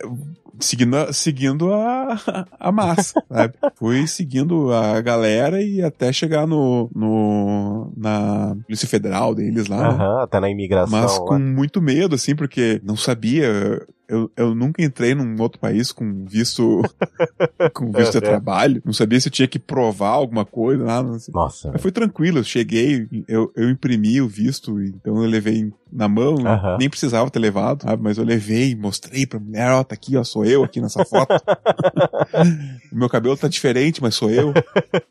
seguindo, 0.60 1.12
seguindo 1.12 1.72
a, 1.72 2.46
a 2.58 2.72
massa, 2.72 3.22
sabe? 3.30 3.54
Fui 3.74 4.06
seguindo 4.06 4.72
a 4.72 5.00
galera 5.00 5.62
e 5.62 5.82
até 5.82 6.12
chegar 6.12 6.46
no, 6.46 6.90
no 6.94 7.92
na 7.96 8.56
Polícia 8.64 8.88
Federal 8.88 9.34
deles 9.34 9.66
lá. 9.66 9.88
Aham, 9.88 10.16
né? 10.18 10.22
até 10.24 10.40
na 10.40 10.50
imigração. 10.50 11.00
Mas 11.00 11.18
com 11.18 11.38
muito 11.38 11.80
medo, 11.80 12.14
assim, 12.14 12.34
porque 12.34 12.80
não 12.84 12.96
sabia 12.96 13.86
eu, 14.08 14.30
eu 14.36 14.54
nunca 14.54 14.82
entrei 14.82 15.14
num 15.14 15.40
outro 15.40 15.58
país 15.58 15.92
com 15.92 16.24
visto 16.24 16.82
com 17.74 17.90
visto 17.92 18.14
de 18.14 18.20
trabalho. 18.20 18.82
Não 18.84 18.92
sabia 18.92 19.20
se 19.20 19.28
eu 19.28 19.32
tinha 19.32 19.48
que 19.48 19.58
provar 19.58 20.10
alguma 20.10 20.44
coisa, 20.44 20.84
nada. 20.84 21.16
Assim. 21.16 21.32
Nossa. 21.32 21.70
Mas 21.72 21.82
foi 21.82 21.90
tranquilo, 21.90 22.38
eu 22.38 22.44
cheguei, 22.44 23.08
eu, 23.26 23.52
eu 23.56 23.70
imprimi 23.70 24.20
o 24.20 24.28
visto, 24.28 24.80
então 24.80 25.22
eu 25.22 25.28
levei 25.28 25.72
na 25.92 26.08
mão, 26.08 26.34
uh 26.34 26.42
-huh. 26.42 26.78
nem 26.78 26.90
precisava 26.90 27.30
ter 27.30 27.38
levado, 27.38 27.82
sabe? 27.82 28.02
Mas 28.02 28.18
eu 28.18 28.24
levei, 28.24 28.74
mostrei 28.74 29.26
pra 29.26 29.38
mulher, 29.38 29.70
ó, 29.70 29.84
tá 29.84 29.94
aqui, 29.94 30.16
ó, 30.16 30.24
sou 30.24 30.44
eu 30.44 30.64
aqui 30.64 30.80
nessa 30.80 31.04
foto. 31.04 31.34
Meu 32.92 33.08
cabelo 33.08 33.36
tá 33.36 33.48
diferente, 33.48 34.02
mas 34.02 34.14
sou 34.14 34.30
eu. 34.30 34.52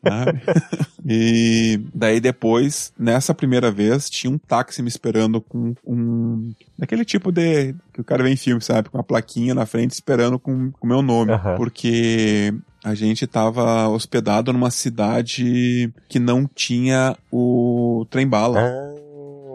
sabe? 0.06 0.42
E 1.08 1.80
daí 1.94 2.18
depois, 2.18 2.92
nessa 2.98 3.32
primeira 3.32 3.70
vez, 3.70 4.10
tinha 4.10 4.28
um 4.28 4.36
táxi 4.36 4.82
me 4.82 4.88
esperando 4.88 5.40
com 5.40 5.72
um. 5.86 6.52
Daquele 6.78 7.04
tipo 7.04 7.32
de. 7.32 7.74
que 7.92 8.00
o 8.00 8.04
cara 8.04 8.22
vem 8.22 8.34
em 8.34 8.36
filme, 8.36 8.62
sabe? 8.62 8.88
Com 8.88 8.98
uma 8.98 9.04
plaquinha 9.04 9.54
na 9.54 9.66
frente 9.66 9.92
esperando 9.92 10.38
com 10.38 10.72
o 10.80 10.86
meu 10.86 11.02
nome. 11.02 11.32
Uhum. 11.32 11.56
Porque 11.56 12.54
a 12.84 12.94
gente 12.94 13.24
estava 13.24 13.88
hospedado 13.88 14.52
numa 14.52 14.70
cidade 14.70 15.92
que 16.08 16.18
não 16.18 16.46
tinha 16.46 17.16
o 17.32 18.06
trem-bala. 18.10 18.60
Ah. 18.60 19.06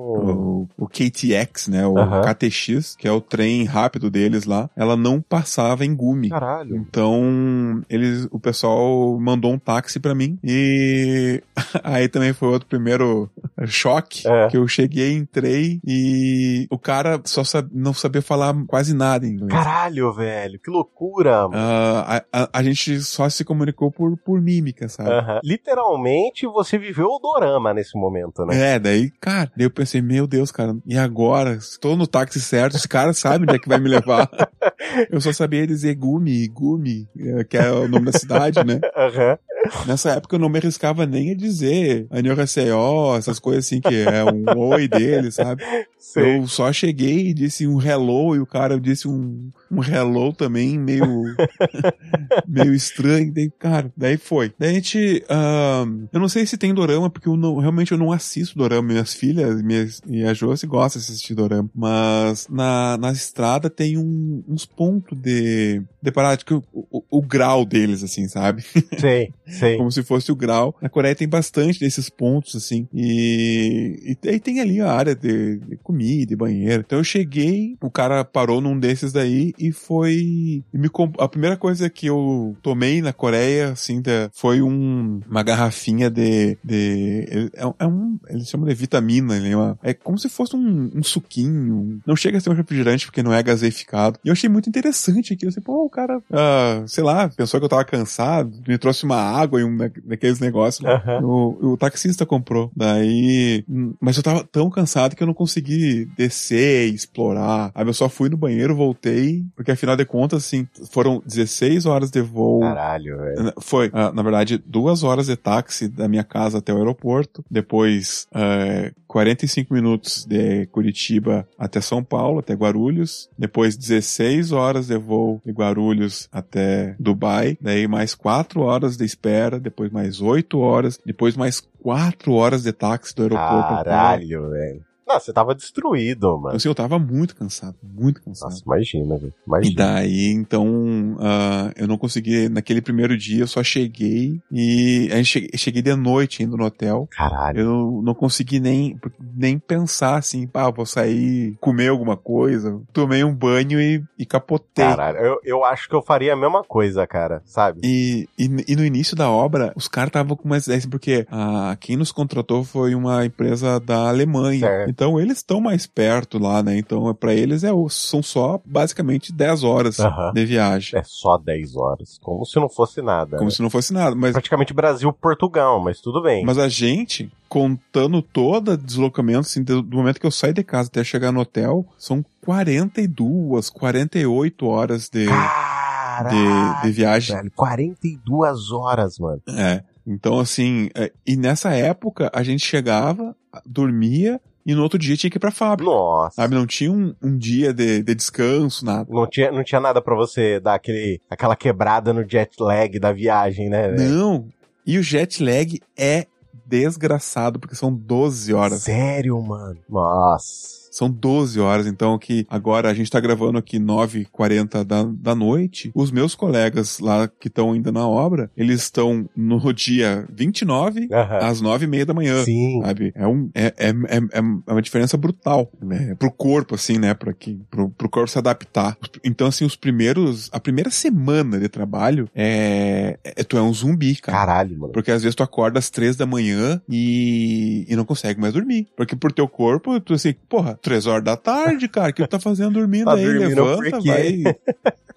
O, 0.04 0.68
o, 0.78 0.88
KTX, 0.88 1.70
né? 1.70 1.88
O 1.88 1.98
Aham. 1.98 2.22
KTX, 2.22 2.98
que 2.98 3.08
é 3.08 3.12
o 3.12 3.22
trem 3.22 3.64
rápido 3.64 4.10
deles 4.10 4.44
lá, 4.44 4.70
ela 4.76 4.98
não 4.98 5.22
passava 5.22 5.86
em 5.86 5.96
Gumi. 5.96 6.28
Caralho. 6.30 6.76
Então, 6.76 7.82
eles, 7.90 8.28
o 8.30 8.38
pessoal 8.40 9.18
mandou 9.20 9.54
um 9.54 9.60
táxi 9.60 10.00
pra 10.00 10.14
mim 10.14 10.38
e 10.44 11.42
aí 11.82 12.10
também 12.10 12.34
foi 12.34 12.50
outro 12.50 12.68
primeiro 12.68 13.30
choque 13.68 14.28
É. 14.28 14.48
que 14.48 14.58
eu 14.58 14.68
cheguei, 14.68 15.14
entrei 15.14 15.80
e 15.86 16.68
o 16.70 16.78
cara 16.78 17.20
só 17.26 17.44
sab- 17.44 17.70
não 17.74 17.94
sabia 17.94 18.22
falar 18.22 18.54
quase 18.68 18.94
nada 18.94 19.26
em 19.26 19.32
inglês. 19.32 19.52
Caralho, 19.52 20.12
velho. 20.14 20.60
Que 20.60 20.70
loucura, 20.70 21.48
mano. 21.48 21.54
Ah, 21.56 22.24
a, 22.32 22.44
a- 22.44 22.50
a 22.54 22.64
gente 22.64 23.00
só 23.02 23.28
se 23.30 23.44
comunicou 23.46 23.92
por, 23.92 24.18
por 24.18 24.42
mímica, 24.42 24.88
sabe? 24.90 25.10
Aham. 25.10 25.40
Literalmente 25.44 26.46
você 26.48 26.78
viveu 26.78 27.08
o 27.08 27.20
dorama 27.20 27.74
nesse 27.74 27.98
momento, 27.98 28.46
né? 28.46 28.76
É, 28.76 28.80
daí, 28.80 29.10
cara, 29.20 29.52
daí 29.56 29.66
eu 29.66 29.72
pensei, 29.72 30.02
meu 30.02 30.28
Deus, 30.28 30.52
cara, 30.52 30.76
e 30.86 30.98
agora? 30.98 31.54
Estou 31.54 31.96
no 31.96 32.08
táxi 32.08 32.40
certo, 32.42 32.76
esse 32.78 32.88
cara 32.88 33.14
sabe 33.14 33.44
onde 33.44 33.56
é 33.56 33.60
que 33.60 33.68
vai 33.70 33.80
me 33.80 33.90
levar. 33.90 34.30
eu 35.12 35.20
só 35.22 35.32
sabia 35.34 35.66
dizer 35.68 35.96
Gumi, 35.96 36.48
Gumi, 36.48 37.08
eh, 37.18 37.44
que 37.44 37.58
é 37.58 37.72
o 37.72 37.88
nome 37.88 38.06
da 38.06 38.12
cidade, 38.14 38.64
né? 38.66 38.80
Aham. 38.96 39.38
Nessa 39.86 40.12
época 40.12 40.36
eu 40.36 40.40
não 40.40 40.50
me 40.50 40.58
arriscava 40.58 41.06
nem 41.06 41.32
a 41.32 41.36
dizer 41.36 42.08
Annyeonghaseyo, 42.10 43.16
essas 43.16 43.40
coisas 43.40 43.66
assim, 43.66 43.80
que 43.80 43.96
é 43.96 44.24
um 44.24 44.58
oi 44.58 44.88
dele, 44.88 45.32
sabe? 45.32 45.64
Sei. 45.98 46.40
Eu 46.40 46.48
só 46.48 46.72
cheguei 46.74 47.28
e 47.28 47.34
disse 47.34 47.68
um 47.68 47.82
hello 47.82 48.36
e 48.36 48.40
o 48.40 48.46
cara 48.46 48.80
disse 48.80 49.08
um, 49.08 49.50
um 49.72 49.82
hello 49.84 50.34
também, 50.34 50.78
meio 50.78 51.06
meio 52.48 52.74
estranho. 52.74 53.32
Daí, 53.34 53.50
cara, 53.58 53.92
daí 53.96 54.18
foi. 54.18 54.54
Daí 54.58 54.70
a 54.72 54.74
gente. 54.74 55.24
ahn, 55.30 56.06
eu 56.12 56.20
não 56.20 56.30
sei 56.30 56.46
se 56.46 56.58
tem 56.58 56.74
dorama, 56.74 57.10
porque 57.10 57.28
eu 57.28 57.36
não, 57.38 57.58
realmente 57.58 57.92
eu 57.92 57.98
não 57.98 58.12
assisto 58.12 58.58
dorama. 58.58 58.82
Minhas 58.92 59.14
filhas 59.14 59.62
minhas, 59.62 60.02
e 60.08 60.24
a 60.24 60.34
Josi 60.34 60.66
gostam 60.68 61.02
de 61.02 61.08
assistir 61.08 61.34
dorama. 61.36 61.70
Mas 61.74 62.48
na, 62.50 62.98
na 62.98 63.12
estrada 63.12 63.70
tem 63.70 63.98
um- 63.98 64.44
uns 64.48 64.66
pontos 64.66 65.18
de. 65.18 65.82
de 66.02 66.12
parada, 66.12 66.44
que 66.44 66.54
o, 66.54 66.64
o, 66.74 67.04
o 67.10 67.22
grau 67.22 67.66
deles, 67.66 68.04
assim, 68.04 68.28
sabe? 68.28 68.64
Sei, 69.00 69.34
sei. 69.48 69.78
Como 69.78 69.92
se 69.92 70.04
fosse 70.04 70.32
o 70.32 70.36
grau. 70.36 70.76
Na 70.82 70.90
Coreia 70.90 71.16
tem 71.16 71.28
bastante 71.28 71.80
desses 71.80 72.10
pontos, 72.10 72.56
assim. 72.56 72.88
E, 72.94 74.16
e 74.24 74.30
aí 74.30 74.40
tem 74.40 74.60
ali 74.60 74.82
a 74.82 74.92
área 74.92 75.16
de, 75.16 75.58
de 75.60 75.78
comida 75.78 76.34
e 76.34 76.36
banheiro. 76.36 76.84
Então 76.86 76.98
eu 77.00 77.04
cheguei, 77.04 77.76
o 77.82 77.90
cara 77.90 78.24
parou 78.26 78.60
num 78.62 78.78
desses 78.80 79.12
daí 79.12 79.54
e 79.68 79.72
foi. 79.72 80.64
e 80.74 80.78
me 80.78 80.90
comp- 80.90 81.20
a 81.20 81.28
primeira 81.28 81.56
coisa 81.58 81.90
que 81.90 82.08
eu 82.08 82.56
tomei 82.62 83.02
na 83.02 83.14
Coreia, 83.14 83.70
assim, 83.72 84.02
da- 84.02 84.30
foi 84.34 84.62
um, 84.62 85.20
uma 85.30 85.44
garrafinha 85.44 86.10
de. 86.10 86.58
de 86.64 87.50
é, 87.54 87.66
um- 87.66 87.74
é 87.80 87.88
um. 87.88 88.20
Eles 88.30 88.50
chamam 88.50 88.68
de 88.68 88.74
vitamina, 88.74 89.40
né? 89.40 89.56
Uma- 89.56 89.78
é 89.84 89.94
como 89.94 90.18
se 90.18 90.30
fosse 90.30 90.56
um, 90.56 90.92
um 90.96 91.04
suquinho. 91.04 92.00
Não 92.06 92.16
chega 92.16 92.38
a 92.38 92.42
ser 92.42 92.50
um 92.50 92.54
refrigerante 92.54 93.06
porque 93.06 93.24
não 93.24 93.34
é 93.34 93.42
gaseificado. 93.44 94.20
E 94.24 94.28
eu 94.30 94.34
achei 94.34 94.50
muito 94.50 94.68
interessante 94.70 95.34
aquilo. 95.34 95.50
Assim, 95.50 95.62
pô, 95.62 95.86
o 95.86 95.90
cara, 95.90 96.22
ah, 96.32 96.84
sei 96.88 97.04
lá, 97.04 97.30
pensou 97.30 97.60
que 97.60 97.66
eu 97.66 97.70
tava 97.70 97.84
cansado, 97.86 98.52
me 98.68 98.78
trouxe 98.78 99.04
uma 99.06 99.18
água 99.18 99.60
e 99.62 99.64
um 99.64 99.76
da- 99.78 99.90
daqueles 100.06 100.40
negócios. 100.40 100.88
Aham. 100.88 101.22
O, 101.24 101.74
o 101.74 101.78
taxista 101.78 102.26
comprou. 102.26 102.72
Daí. 102.76 103.64
hum, 103.70 103.94
Mas 104.00 104.18
eu 104.18 104.24
tava 104.24 104.44
tão 104.44 104.70
cansado 104.70 105.16
que 105.16 105.24
eu 105.24 105.28
não 105.28 105.34
consegui 105.34 106.06
descer 106.18 106.90
e 106.90 106.94
explorar. 106.96 107.72
Aí 107.76 107.86
eu 107.86 107.94
só 107.94 108.10
fui 108.10 108.30
no 108.30 108.38
banheiro, 108.38 108.76
voltei. 108.76 109.44
Porque 109.56 109.72
afinal 109.72 109.96
de 109.96 110.06
contas, 110.06 110.46
assim, 110.46 110.68
foram 110.92 111.22
16 111.26 111.86
horas 111.86 112.10
de 112.10 112.22
voo. 112.22 112.62
Caralho, 112.62 113.18
velho. 113.18 113.54
Foi, 113.60 113.90
ah, 113.94 114.12
na 114.12 114.22
verdade, 114.22 114.58
duas 114.58 115.04
horas 115.04 115.28
de 115.28 115.36
táxi 115.36 115.88
da 115.88 116.08
minha 116.08 116.24
casa 116.24 116.60
até 116.60 116.74
o 116.74 116.78
aeroporto. 116.78 117.44
Depois, 117.50 118.28
eh, 118.34 118.92
45 119.08 119.74
minutos 119.74 120.26
de 120.26 120.66
Curitiba 120.68 121.48
até 121.58 121.82
São 121.82 122.04
Paulo, 122.04 122.40
até 122.40 122.54
Guarulhos. 122.54 123.30
Depois, 123.38 123.76
16 123.76 124.52
horas 124.52 124.88
de 124.88 124.98
voo 124.98 125.42
de 125.46 125.52
Guarulhos 125.52 126.28
até 126.32 126.96
Dubai. 127.00 127.58
Daí, 127.62 127.88
mais 127.88 128.16
4 128.16 128.62
horas 128.62 128.98
de 128.98 129.06
espera. 129.06 129.60
Depois, 129.60 129.92
mais 129.92 130.22
8 130.22 130.60
horas. 130.60 131.00
Depois, 131.06 131.36
mais 131.36 131.62
4 131.82 132.34
horas 132.34 132.64
de 132.64 132.72
táxi 132.72 133.16
do 133.16 133.24
aeroporto. 133.24 133.84
Caralho, 133.84 134.50
velho. 134.50 134.91
Não, 135.12 135.20
você 135.20 135.34
tava 135.34 135.54
destruído, 135.54 136.40
mano. 136.40 136.56
Assim, 136.56 136.70
eu 136.70 136.76
tava 136.76 136.98
muito 136.98 137.36
cansado, 137.36 137.76
muito 137.84 138.22
cansado. 138.22 138.52
Nossa, 138.52 138.64
imagina, 138.66 139.18
velho. 139.18 139.34
E 139.34 139.48
Imagina. 139.48 139.76
daí, 139.76 140.28
então, 140.28 141.18
ah, 141.20 141.72
eu 141.76 141.86
não 141.86 141.98
consegui, 141.98 142.48
naquele 142.48 142.82
primeiro 142.82 143.18
dia, 143.18 143.42
eu 143.42 143.48
só 143.48 143.62
cheguei 143.62 144.40
e 144.50 145.10
a 145.12 145.18
gente 145.18 145.58
cheguei, 145.58 145.82
de 145.82 145.96
noite 145.96 146.44
indo 146.44 146.56
no 146.56 146.64
hotel. 146.64 147.10
Caralho. 147.12 147.60
Eu 147.60 148.02
não 148.04 148.14
consegui 148.14 148.60
nem, 148.60 148.98
nem 149.36 149.60
pensar 149.60 150.18
assim, 150.18 150.48
pá, 150.48 150.70
vou 150.70 150.86
sair, 150.86 151.58
comer 151.60 151.90
alguma 151.90 152.16
coisa. 152.16 152.80
Tomei 152.94 153.24
um 153.24 153.34
banho 153.34 153.82
e, 153.82 154.02
e 154.18 154.26
capotei. 154.26 154.86
Caralho, 154.86 155.18
eu, 155.18 155.40
eu 155.44 155.66
acho 155.66 155.90
que 155.90 155.96
eu 155.96 156.02
faria 156.02 156.34
a 156.34 156.38
mesma 156.38 156.64
coisa, 156.64 157.06
cara, 157.06 157.42
sabe? 157.46 157.82
E, 157.84 158.30
e, 158.40 158.46
e 158.68 158.76
no 158.78 158.86
início 158.86 159.16
da 159.16 159.30
obra, 159.30 159.74
os 159.76 159.90
caras 159.90 160.10
estavam 160.10 160.38
com 160.38 160.46
umas 160.46 160.66
ideias, 160.68 160.86
porque 160.86 161.26
ah, 161.30 161.76
quem 161.80 161.98
nos 161.98 162.14
contratou 162.14 162.64
foi 162.64 162.96
uma 162.96 163.26
empresa 163.26 163.78
da 163.80 164.08
Alemanha. 164.08 164.60
Certo. 164.60 165.01
Então 165.02 165.20
eles 165.20 165.38
estão 165.38 165.60
mais 165.60 165.88
perto 165.88 166.38
lá, 166.38 166.62
né? 166.62 166.78
Então 166.78 167.12
para 167.16 167.34
eles 167.34 167.64
é, 167.64 167.72
são 167.90 168.22
só 168.22 168.62
basicamente 168.64 169.34
10 169.34 169.64
horas 169.64 170.00
Aham. 170.00 170.32
de 170.32 170.46
viagem. 170.46 171.00
É 171.00 171.02
só 171.04 171.40
10 171.40 171.76
horas. 171.76 172.20
Como 172.22 172.46
se 172.46 172.60
não 172.60 172.70
fosse 172.70 173.02
nada. 173.02 173.38
Como 173.38 173.50
né? 173.50 173.56
se 173.56 173.64
não 173.64 173.70
fosse 173.72 173.92
nada. 173.92 174.16
Mas, 174.16 174.34
Praticamente 174.34 174.76
Brasil-Portugal, 174.76 175.80
mas 175.80 176.00
tudo 176.00 176.22
bem. 176.22 176.46
mas 176.46 176.60
a 176.60 176.70
gente, 176.70 177.32
contando 177.50 178.22
todo 178.22 178.74
o 178.74 178.78
deslocamento, 178.78 179.40
assim, 179.40 179.64
do 179.64 179.84
momento 179.84 180.20
que 180.20 180.28
eu 180.28 180.32
saio 180.32 180.54
de 180.54 180.64
casa 180.64 180.88
até 180.88 181.04
chegar 181.04 181.32
no 181.32 181.40
hotel, 181.40 181.84
são 181.98 182.24
42, 182.46 183.72
48 183.72 184.68
horas 184.68 185.10
de, 185.10 185.26
Caralho, 185.26 186.76
de, 186.76 186.82
de 186.84 186.92
viagem. 186.92 187.36
velho. 187.38 187.52
42 187.56 188.72
horas, 188.72 189.18
mano. 189.18 189.42
É. 189.50 189.84
Então, 190.06 190.40
assim, 190.40 190.92
é, 190.94 191.12
e 191.26 191.36
nessa 191.36 191.72
época 191.72 192.30
a 192.32 192.44
gente 192.44 192.64
chegava, 192.64 193.36
dormia 193.66 194.40
e 194.66 194.76
no 194.76 194.84
outro 194.84 195.00
dia 195.00 195.18
tinha 195.18 195.30
que 195.30 195.38
ir 195.38 195.40
pra 195.40 195.52
fábrica. 195.52 195.92
Nossa. 195.92 196.42
Sabe? 196.42 196.56
Não 196.56 196.66
tinha 196.66 196.92
um, 196.92 197.14
um 197.22 197.38
dia 197.38 197.74
de, 197.74 198.04
de 198.04 198.16
descanso, 198.16 198.86
nada. 198.86 199.08
Não 199.10 199.28
tinha, 199.28 199.52
não 199.52 199.64
tinha 199.64 199.82
nada 199.82 200.02
pra 200.02 200.16
você 200.16 200.60
dar 200.60 200.76
aquele, 200.76 201.22
aquela 201.30 201.56
quebrada 201.56 202.14
no 202.14 202.28
jet 202.28 202.52
lag 202.60 203.00
da 203.00 203.12
viagem, 203.12 203.70
né? 203.70 203.90
velho? 203.90 204.10
Não. 204.10 204.48
E 204.86 204.98
o 204.98 205.04
jet 205.04 205.44
lag 205.44 205.80
é 205.98 206.26
desgraçado, 206.66 207.60
porque 207.60 207.76
são 207.76 207.94
12 207.94 208.54
horas. 208.54 208.82
Sério, 208.82 209.42
mano. 209.42 209.78
Nossa. 209.90 210.81
São 210.92 211.10
12 211.10 211.60
horas, 211.60 211.88
então 211.88 212.18
que 212.20 212.46
agora 212.50 212.90
a 212.90 212.94
gente 212.94 213.10
tá 213.10 213.20
gravando 213.20 213.58
aqui 213.58 213.80
9h40 213.80 214.84
da, 214.84 215.04
da 215.04 215.34
noite. 215.34 215.92
Os 215.96 216.12
meus 216.12 216.36
colegas 216.36 217.00
lá 217.00 217.28
que 217.28 217.48
estão 217.48 217.72
ainda 217.72 217.92
na 217.92 218.08
obra, 218.08 218.52
eles 218.56 218.82
estão 218.82 219.30
no 219.36 219.74
dia 219.74 220.28
29 220.32 221.08
Aham. 221.12 221.38
às 221.38 221.62
9h30 221.62 222.06
da 222.06 222.14
manhã. 222.14 222.44
Sim. 222.44 222.82
Sabe? 222.84 223.14
É, 223.16 223.26
um, 223.26 223.50
é, 223.56 223.74
é, 223.78 223.90
é, 223.90 224.40
é 224.68 224.72
uma 224.72 224.82
diferença 224.82 225.16
brutal, 225.16 225.72
né? 225.82 226.16
Pro 226.16 226.32
corpo, 226.32 226.76
assim, 226.76 226.98
né? 226.98 227.14
Pra 227.14 227.34
que, 227.34 227.60
pro, 227.70 227.90
pro 227.90 228.10
corpo 228.10 228.30
se 228.30 228.38
adaptar. 228.38 228.98
Então, 229.24 229.48
assim, 229.48 229.66
os 229.66 229.76
primeiros. 229.76 230.50
A 230.52 230.60
primeira 230.60 230.90
semana 230.90 231.60
de 231.60 231.70
trabalho 231.70 232.30
é. 232.36 233.18
é 233.24 233.44
tu 233.44 233.58
é 233.58 233.62
um 233.62 233.74
zumbi, 233.74 234.16
cara. 234.16 234.38
Caralho, 234.38 234.78
mano. 234.78 234.94
Porque 234.94 235.12
às 235.12 235.24
vezes 235.24 235.36
tu 235.36 235.44
acorda 235.44 235.80
às 235.80 235.90
três 235.90 236.16
da 236.16 236.26
manhã 236.26 236.82
e, 236.90 237.86
e 237.88 237.96
não 237.96 238.06
consegue 238.06 238.40
mais 238.40 238.54
dormir. 238.54 238.88
Porque 238.96 239.16
por 239.16 239.32
teu 239.32 239.48
corpo, 239.48 240.00
tu 240.00 240.14
assim, 240.14 240.34
porra, 240.50 240.78
três 240.82 241.06
horas 241.08 241.24
da 241.24 241.38
tarde, 241.38 241.88
cara, 241.88 242.10
o 242.10 242.14
que 242.14 242.22
tu 242.24 242.28
tá 242.28 242.40
fazendo 242.40 242.74
dormindo 242.74 243.06
Tá 243.06 243.14
aí? 243.14 243.24
dormindo 243.26 243.64
Levanta, 243.64 244.00
vai. 244.02 244.44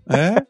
É. 0.07 0.43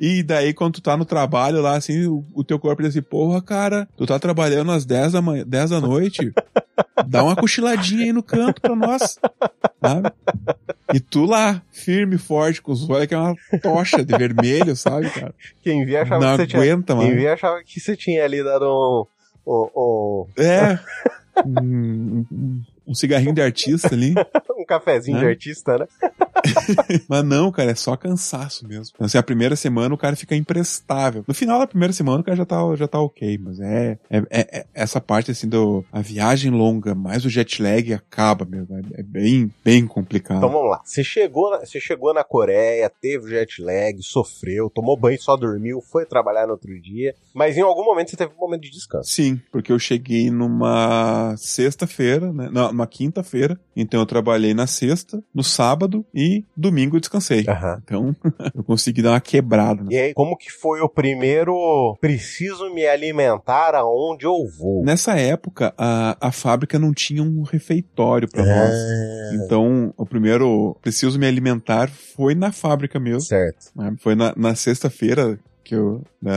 E 0.00 0.22
daí, 0.22 0.54
quando 0.54 0.74
tu 0.74 0.80
tá 0.80 0.96
no 0.96 1.04
trabalho 1.04 1.60
lá, 1.60 1.74
assim, 1.76 2.06
o, 2.06 2.24
o 2.34 2.44
teu 2.44 2.56
corpo 2.58 2.82
diz 2.82 2.90
assim, 2.92 3.02
porra, 3.02 3.42
cara, 3.42 3.88
tu 3.96 4.06
tá 4.06 4.16
trabalhando 4.18 4.70
às 4.70 4.84
10 4.84 5.12
da 5.12 5.20
manhã, 5.20 5.44
10 5.44 5.70
da 5.70 5.80
noite, 5.80 6.32
dá 7.08 7.24
uma 7.24 7.34
cochiladinha 7.34 8.04
aí 8.04 8.12
no 8.12 8.22
canto 8.22 8.60
pra 8.60 8.76
nós. 8.76 9.18
Sabe? 9.80 10.12
E 10.94 11.00
tu 11.00 11.24
lá, 11.24 11.60
firme, 11.72 12.16
forte, 12.16 12.62
com 12.62 12.70
os 12.70 12.88
olhos 12.88 13.06
que 13.08 13.14
é 13.14 13.18
uma 13.18 13.34
tocha 13.60 14.04
de 14.04 14.16
vermelho, 14.16 14.76
sabe, 14.76 15.10
cara? 15.10 15.34
Quem 15.62 15.84
via 15.84 16.02
achava 16.02 16.24
Não 16.24 16.36
que 16.36 16.42
você 16.42 16.46
tinha. 16.46 16.62
aguenta, 16.62 16.94
Quem 16.96 17.16
via 17.16 17.32
achava 17.34 17.60
que 17.64 17.80
você 17.80 17.96
tinha 17.96 18.24
ali 18.24 18.44
dado 18.44 18.66
um. 18.66 19.04
um, 19.50 19.68
um, 19.76 20.26
É. 20.40 20.78
Um, 21.44 22.24
um- 22.86 22.94
cigarrinho 22.94 23.34
de 23.34 23.40
artista 23.42 23.94
ali. 23.94 24.14
um 24.58 24.64
cafezinho 24.64 25.16
É. 25.18 25.20
de 25.20 25.26
artista, 25.26 25.78
né? 25.78 25.86
Mas 27.08 27.24
não, 27.24 27.50
cara, 27.52 27.70
é 27.70 27.74
só 27.74 27.96
cansaço 27.96 28.66
mesmo. 28.66 28.92
Então, 28.94 29.06
assim, 29.06 29.18
a 29.18 29.22
primeira 29.22 29.54
semana 29.56 29.94
o 29.94 29.98
cara 29.98 30.16
fica 30.16 30.34
imprestável. 30.34 31.24
No 31.26 31.34
final 31.34 31.58
da 31.58 31.66
primeira 31.66 31.92
semana 31.92 32.20
o 32.20 32.24
cara 32.24 32.36
já 32.36 32.44
tá, 32.44 32.56
já 32.76 32.88
tá 32.88 33.00
ok, 33.00 33.38
mas 33.38 33.60
é, 33.60 33.98
é, 34.10 34.18
é, 34.30 34.58
é 34.58 34.66
essa 34.74 35.00
parte 35.00 35.30
assim 35.30 35.48
do 35.48 35.84
a 35.92 36.00
viagem 36.00 36.50
longa, 36.50 36.94
mais 36.94 37.24
o 37.24 37.30
jet 37.30 37.62
lag 37.62 37.92
acaba 37.94 38.44
mesmo. 38.44 38.76
É, 38.76 39.00
é 39.00 39.02
bem, 39.02 39.52
bem 39.64 39.86
complicado. 39.86 40.38
Então 40.38 40.50
vamos 40.50 40.70
lá. 40.70 40.80
Você 40.84 41.04
chegou, 41.04 41.50
na, 41.50 41.58
você 41.60 41.80
chegou 41.80 42.12
na 42.12 42.24
Coreia, 42.24 42.90
teve 42.90 43.30
jet 43.30 43.62
lag, 43.62 43.96
sofreu, 44.02 44.68
tomou 44.70 44.96
banho, 44.96 45.20
só 45.20 45.36
dormiu, 45.36 45.80
foi 45.80 46.04
trabalhar 46.04 46.46
no 46.46 46.52
outro 46.52 46.78
dia, 46.80 47.14
mas 47.34 47.56
em 47.56 47.60
algum 47.62 47.84
momento 47.84 48.10
você 48.10 48.16
teve 48.16 48.32
um 48.36 48.40
momento 48.40 48.62
de 48.62 48.70
descanso. 48.70 49.10
Sim, 49.10 49.40
porque 49.50 49.72
eu 49.72 49.78
cheguei 49.78 50.30
numa 50.30 51.34
sexta-feira, 51.36 52.32
né? 52.32 52.48
Não, 52.52 52.68
numa 52.72 52.86
quinta-feira. 52.86 53.58
Então 53.76 54.00
eu 54.00 54.06
trabalhei 54.06 54.54
na 54.54 54.66
sexta, 54.66 55.22
no 55.34 55.42
sábado 55.42 56.04
e 56.14 56.44
domingo 56.56 56.96
eu 56.96 57.00
descansei. 57.00 57.44
Aham. 57.48 57.80
Então 57.84 58.16
eu 58.54 58.62
consegui 58.64 59.02
dar 59.02 59.10
uma 59.12 59.20
quebrada. 59.20 59.82
né? 59.82 59.88
E 59.90 59.96
aí, 59.98 60.14
como 60.14 60.36
que 60.36 60.50
foi 60.50 60.80
o 60.80 60.88
primeiro 60.88 61.96
preciso 62.00 62.72
me 62.74 62.86
alimentar 62.86 63.74
aonde 63.74 64.24
eu 64.24 64.36
vou? 64.58 64.84
Nessa 64.84 65.14
época, 65.18 65.72
a, 65.78 66.16
a 66.20 66.32
fábrica 66.32 66.78
não 66.78 66.92
tinha 66.92 67.22
um 67.22 67.42
refeitório 67.42 68.28
pra 68.28 68.44
nós. 68.44 68.74
Ah, 68.74 69.34
Então, 69.34 69.92
o 69.96 70.04
primeiro 70.06 70.76
preciso 70.82 71.18
me 71.18 71.26
alimentar 71.26 71.90
foi 71.90 72.34
na 72.34 72.52
fábrica 72.52 72.98
mesmo. 73.00 73.22
certo. 73.22 73.70
né? 73.76 73.94
Foi 74.00 74.14
na, 74.14 74.32
na 74.36 74.54
sexta-feira 74.54 75.38
que 75.64 75.74
eu, 75.74 76.02
né, 76.20 76.32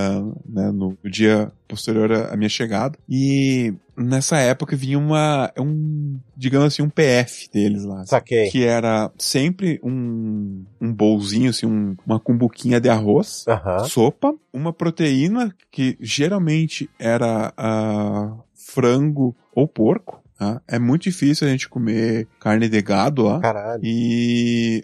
né, 0.48 0.72
no, 0.72 0.98
dia 1.04 1.52
posterior 1.68 2.12
à 2.12 2.36
minha 2.38 2.50
chegada. 2.50 2.98
E 3.10 3.74
nessa 3.98 4.38
época 4.38 4.76
vinha 4.76 4.98
uma, 5.00 5.52
um, 5.58 6.18
digamos 6.36 6.68
assim, 6.68 6.82
um 6.82 6.90
PF 6.90 7.50
deles 7.52 7.84
lá. 7.84 8.06
Saquei. 8.06 8.50
Que 8.50 8.64
era 8.64 9.12
sempre 9.18 9.80
um, 9.84 10.64
um 10.80 10.94
bolzinho, 10.94 11.50
assim, 11.50 11.66
um- 11.66 11.96
uma 12.06 12.20
cumbuquinha 12.20 12.80
de 12.80 12.90
arroz, 12.90 13.46
Aham. 13.48 13.86
sopa, 13.86 14.34
uma 14.54 14.72
proteína 14.74 15.54
que 15.72 15.98
geralmente 16.00 16.90
era 17.00 17.54
ah, 17.58 18.34
frango 18.54 19.36
ou 19.56 19.68
porco. 19.68 20.22
tá? 20.38 20.62
É 20.68 20.78
muito 20.78 21.04
difícil 21.04 21.48
a 21.48 21.52
gente 21.52 21.70
comer 21.70 22.28
carne 22.40 22.68
de 22.68 22.82
gado 22.82 23.24
lá. 23.24 23.40
Caralho. 23.40 23.82
E 23.84 24.84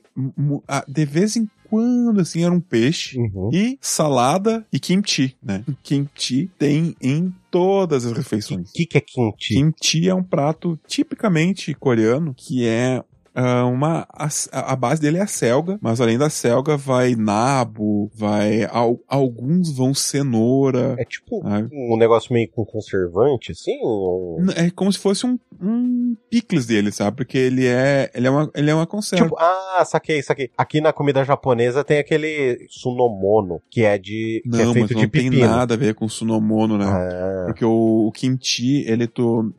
ah, 0.67 0.83
de 0.87 1.05
vez 1.05 1.35
em 1.35 1.47
quando, 1.71 2.19
assim, 2.19 2.43
era 2.43 2.53
um 2.53 2.59
peixe. 2.59 3.17
Uhum. 3.17 3.49
E 3.53 3.79
salada 3.81 4.65
e 4.73 4.77
kimchi, 4.79 5.35
né? 5.41 5.63
Kimchi 5.81 6.51
tem 6.59 6.93
em 7.01 7.33
todas 7.49 8.05
as 8.05 8.11
O 8.11 8.15
refeições. 8.15 8.69
que, 8.73 8.85
que 8.85 8.97
é 8.97 9.01
kimchi? 9.01 9.53
Kimchi 9.55 10.09
é 10.09 10.13
um 10.13 10.23
prato 10.23 10.77
tipicamente 10.85 11.73
coreano 11.73 12.33
que 12.35 12.65
é 12.67 13.01
uma 13.35 14.05
a, 14.11 14.27
a 14.73 14.75
base 14.75 15.01
dele 15.01 15.17
é 15.17 15.21
a 15.21 15.27
selga, 15.27 15.77
mas 15.81 16.01
além 16.01 16.17
da 16.17 16.29
selga 16.29 16.75
vai 16.75 17.15
nabo, 17.15 18.11
vai 18.13 18.63
al- 18.69 18.99
alguns 19.07 19.71
vão 19.75 19.93
cenoura. 19.93 20.95
É 20.99 21.05
tipo 21.05 21.41
sabe? 21.41 21.69
um 21.71 21.97
negócio 21.97 22.33
meio 22.33 22.49
com 22.49 22.65
conservante, 22.65 23.51
assim? 23.53 23.77
ou- 23.81 24.37
É 24.55 24.69
como 24.71 24.91
se 24.91 24.99
fosse 24.99 25.25
um, 25.25 25.39
um 25.61 26.15
picles 26.29 26.65
dele, 26.65 26.91
sabe? 26.91 27.17
Porque 27.17 27.37
ele 27.37 27.65
é 27.67 28.09
ele 28.13 28.27
é 28.27 28.29
uma 28.29 28.51
ele 28.53 28.69
é 28.69 28.75
uma 28.75 28.87
conserva. 28.87 29.25
Tipo, 29.25 29.37
ah, 29.39 29.83
saquei, 29.85 30.21
saquei. 30.21 30.49
Aqui 30.57 30.81
na 30.81 30.91
comida 30.91 31.23
japonesa 31.23 31.83
tem 31.83 31.99
aquele 31.99 32.65
sunomono, 32.69 33.61
que 33.69 33.83
é 33.83 33.97
de. 33.97 34.41
que 34.43 34.61
é 34.61 34.65
não, 34.65 34.73
feito 34.73 34.81
mas 34.81 34.89
de 34.89 34.95
não 34.95 35.09
tem 35.09 35.29
pepino. 35.31 35.47
nada 35.47 35.73
a 35.73 35.77
ver 35.77 35.95
com 35.95 36.07
sunomono, 36.09 36.77
né? 36.77 36.85
Ah, 36.85 37.43
Porque 37.47 37.63
o, 37.63 38.07
o 38.07 38.11
kimchi, 38.11 38.83
ele 38.87 39.07
tu. 39.07 39.53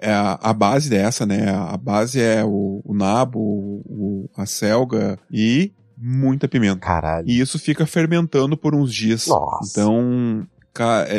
É 0.00 0.12
a, 0.12 0.38
a 0.42 0.52
base 0.52 0.90
dessa, 0.90 1.24
né? 1.24 1.50
A 1.50 1.76
base 1.76 2.20
é 2.20 2.44
o, 2.44 2.80
o 2.84 2.94
nabo, 2.94 3.38
o, 3.40 4.28
a 4.36 4.46
selga 4.46 5.18
e 5.30 5.72
muita 5.96 6.48
pimenta. 6.48 6.78
caralho. 6.78 7.28
E 7.28 7.40
isso 7.40 7.58
fica 7.58 7.86
fermentando 7.86 8.56
por 8.56 8.74
uns 8.74 8.92
dias. 8.92 9.26
Nossa. 9.26 9.70
Então, 9.70 10.46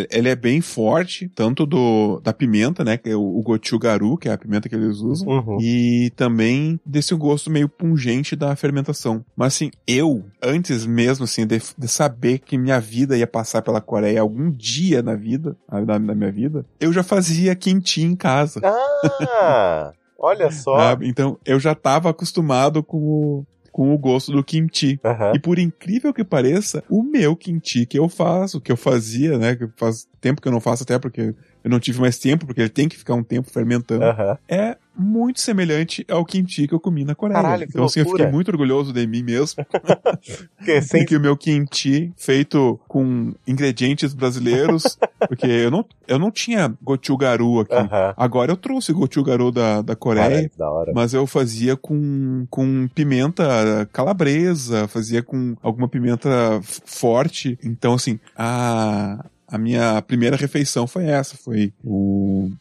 ele- 0.10 0.30
é 0.30 0.36
bem 0.36 0.62
forte, 0.62 1.30
tanto 1.34 1.66
do 1.66 2.20
da 2.24 2.34
pimenta, 2.34 2.84
né? 2.84 2.98
Que 2.98 3.10
é 3.12 3.16
o, 3.16 3.22
o 3.22 3.42
gochugaru, 3.42 4.18
que 4.18 4.28
é 4.30 4.34
a 4.34 4.38
pimenta 4.38 4.68
que 4.68 4.76
eles 4.76 4.98
usam. 4.98 5.28
Uhum. 5.28 5.58
E 5.62 6.12
também 6.16 6.80
desse 6.86 7.14
gosto 7.16 7.50
meio 7.50 7.70
pungente 7.70 8.36
da 8.36 8.56
fermentação. 8.56 9.24
Mas 9.36 9.54
assim, 9.56 9.72
eu, 9.88 10.24
antes 10.42 10.86
mesmo 10.86 11.24
assim, 11.26 11.46
de, 11.46 11.62
de 11.78 11.88
saber 11.88 12.40
que 12.40 12.58
minha 12.58 12.80
vida 12.80 13.18
ia 13.18 13.28
passar 13.28 13.62
pela 13.62 13.82
Coreia 13.82 14.22
algum 14.22 14.52
dia 14.52 15.02
na 15.02 15.16
vida, 15.16 15.56
na, 15.72 15.98
na 16.00 16.16
minha 16.16 16.32
vida, 16.32 16.66
eu 16.80 16.92
já 16.92 17.04
fazia 17.04 17.56
kimchi 17.56 18.02
em 18.04 18.16
casa. 18.16 18.62
Ah, 18.64 19.92
olha 20.20 20.52
só. 20.52 20.78
sabe? 20.78 21.08
Então 21.08 21.38
eu 21.46 21.60
já 21.60 21.72
estava 21.74 22.10
acostumado 22.10 22.84
com 22.84 22.98
o, 22.98 23.46
com 23.78 23.94
o 23.94 23.98
gosto 24.00 24.32
do 24.32 24.44
kimchi. 24.44 25.00
Aham. 25.06 25.34
E 25.36 25.40
por 25.40 25.60
incrível 25.60 26.12
que 26.12 26.24
pareça, 26.24 26.84
o 26.90 27.04
meu 27.04 27.36
kimchi 27.36 27.86
que 27.86 28.00
eu 28.00 28.10
faço, 28.10 28.60
que 28.60 28.72
eu 28.72 28.76
fazia, 28.76 29.38
né? 29.38 29.56
Que 29.56 29.68
faz 29.78 30.08
tempo 30.20 30.42
que 30.42 30.48
eu 30.48 30.52
não 30.52 30.60
faço 30.60 30.82
até 30.82 30.98
porque 30.98 31.36
eu 31.68 31.70
não 31.70 31.80
tive 31.82 32.00
mais 32.00 32.18
tempo, 32.18 32.46
porque 32.46 32.62
ele 32.62 32.70
tem 32.70 32.88
que 32.88 32.98
ficar 32.98 33.14
um 33.14 33.24
tempo 33.24 33.50
fermentando 33.52 34.06
é 34.48 34.78
muito 34.98 35.40
semelhante 35.40 36.04
ao 36.10 36.26
kimchi 36.26 36.68
que 36.68 36.74
eu 36.74 36.80
comi 36.80 37.04
na 37.04 37.14
Coreia. 37.14 37.42
Caralho, 37.42 37.66
que 37.66 37.74
então, 37.74 37.86
assim, 37.86 38.00
eu 38.00 38.08
fiquei 38.08 38.26
muito 38.26 38.50
orgulhoso 38.50 38.92
de 38.92 39.06
mim 39.06 39.22
mesmo. 39.22 39.64
Porque 40.58 40.82
sem 40.82 41.06
que 41.06 41.16
o 41.16 41.20
meu 41.20 41.38
kimchi, 41.38 42.12
feito 42.18 42.80
com 42.88 43.34
ingredientes 43.46 44.14
brasileiros, 44.14 44.98
porque 45.28 45.46
eu 45.46 45.70
não, 45.70 45.86
eu 46.08 46.18
não 46.18 46.32
tinha 46.32 46.74
gochugaru 46.82 47.60
aqui. 47.60 47.76
Agora 48.16 48.52
eu 48.52 48.58
trouxe 48.58 48.92
gochugaru 48.92 49.52
da, 49.52 49.82
da 49.82 49.96
Coreia. 49.96 50.50
Caralho, 50.58 50.86
que. 50.86 50.94
Mas 50.94 51.14
eu 51.14 51.28
fazia 51.28 51.76
com, 51.76 52.48
com 52.50 52.88
pimenta 52.96 53.88
calabresa, 53.92 54.88
fazia 54.88 55.22
com 55.22 55.56
alguma 55.62 55.88
pimenta 55.88 56.60
forte. 56.64 57.58
Então, 57.64 57.94
assim, 57.94 58.20
a, 58.36 59.24
a 59.48 59.58
minha 59.58 60.02
primeira 60.02 60.36
refeição 60.36 60.86
foi 60.86 61.06
essa, 61.06 61.38
foi 61.38 61.72
o, 61.84 62.52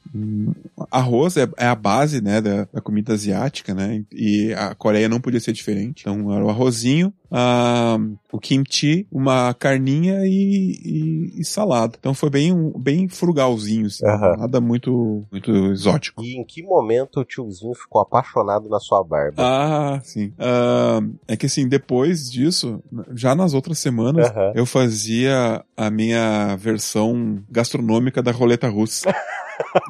arroz 0.91 1.37
é, 1.37 1.49
é 1.57 1.67
a 1.67 1.75
base, 1.75 2.21
né, 2.21 2.41
da, 2.41 2.69
da 2.73 2.81
comida 2.81 3.13
asiática, 3.13 3.75
né, 3.75 4.05
e 4.13 4.53
a 4.55 4.75
Coreia 4.75 5.09
não 5.09 5.21
podia 5.21 5.41
ser 5.41 5.53
diferente. 5.53 6.03
Então, 6.03 6.33
era 6.33 6.45
o 6.45 6.49
arrozinho, 6.49 7.13
ah, 7.31 7.97
o 8.33 8.39
kimchi, 8.39 9.07
uma 9.11 9.53
carninha 9.55 10.27
e, 10.27 10.73
e- 10.85 11.41
e 11.41 11.45
salada. 11.45 11.97
Então, 11.99 12.15
foi 12.15 12.31
bem, 12.31 12.73
bem 12.79 13.09
frugalzinho, 13.09 13.87
assim, 13.87 14.05
Aham. 14.07 14.37
nada 14.37 14.61
muito, 14.61 15.25
muito 15.31 15.51
exótico. 15.73 16.23
E 16.23 16.37
em 16.39 16.45
que 16.45 16.63
momento 16.63 17.21
o 17.21 17.25
tiozinho 17.25 17.75
ficou 17.75 18.01
apaixonado 18.01 18.69
na 18.69 18.79
sua 18.81 19.03
barba? 19.03 19.43
Ah, 19.43 20.01
sim. 20.03 20.33
Ah, 20.39 21.01
é 21.29 21.37
que 21.37 21.47
assim, 21.47 21.69
depois 21.69 22.31
disso, 22.31 22.83
já 23.15 23.35
nas 23.35 23.55
outras 23.55 23.79
semanas, 23.79 24.31
Aham. 24.31 24.53
eu 24.55 24.67
fazia 24.67 25.65
a 25.77 25.91
minha 25.91 26.57
versão 26.57 27.43
gastronômica 27.51 28.23
da 28.23 28.33
roleta 28.33 28.69
russa. 28.69 29.11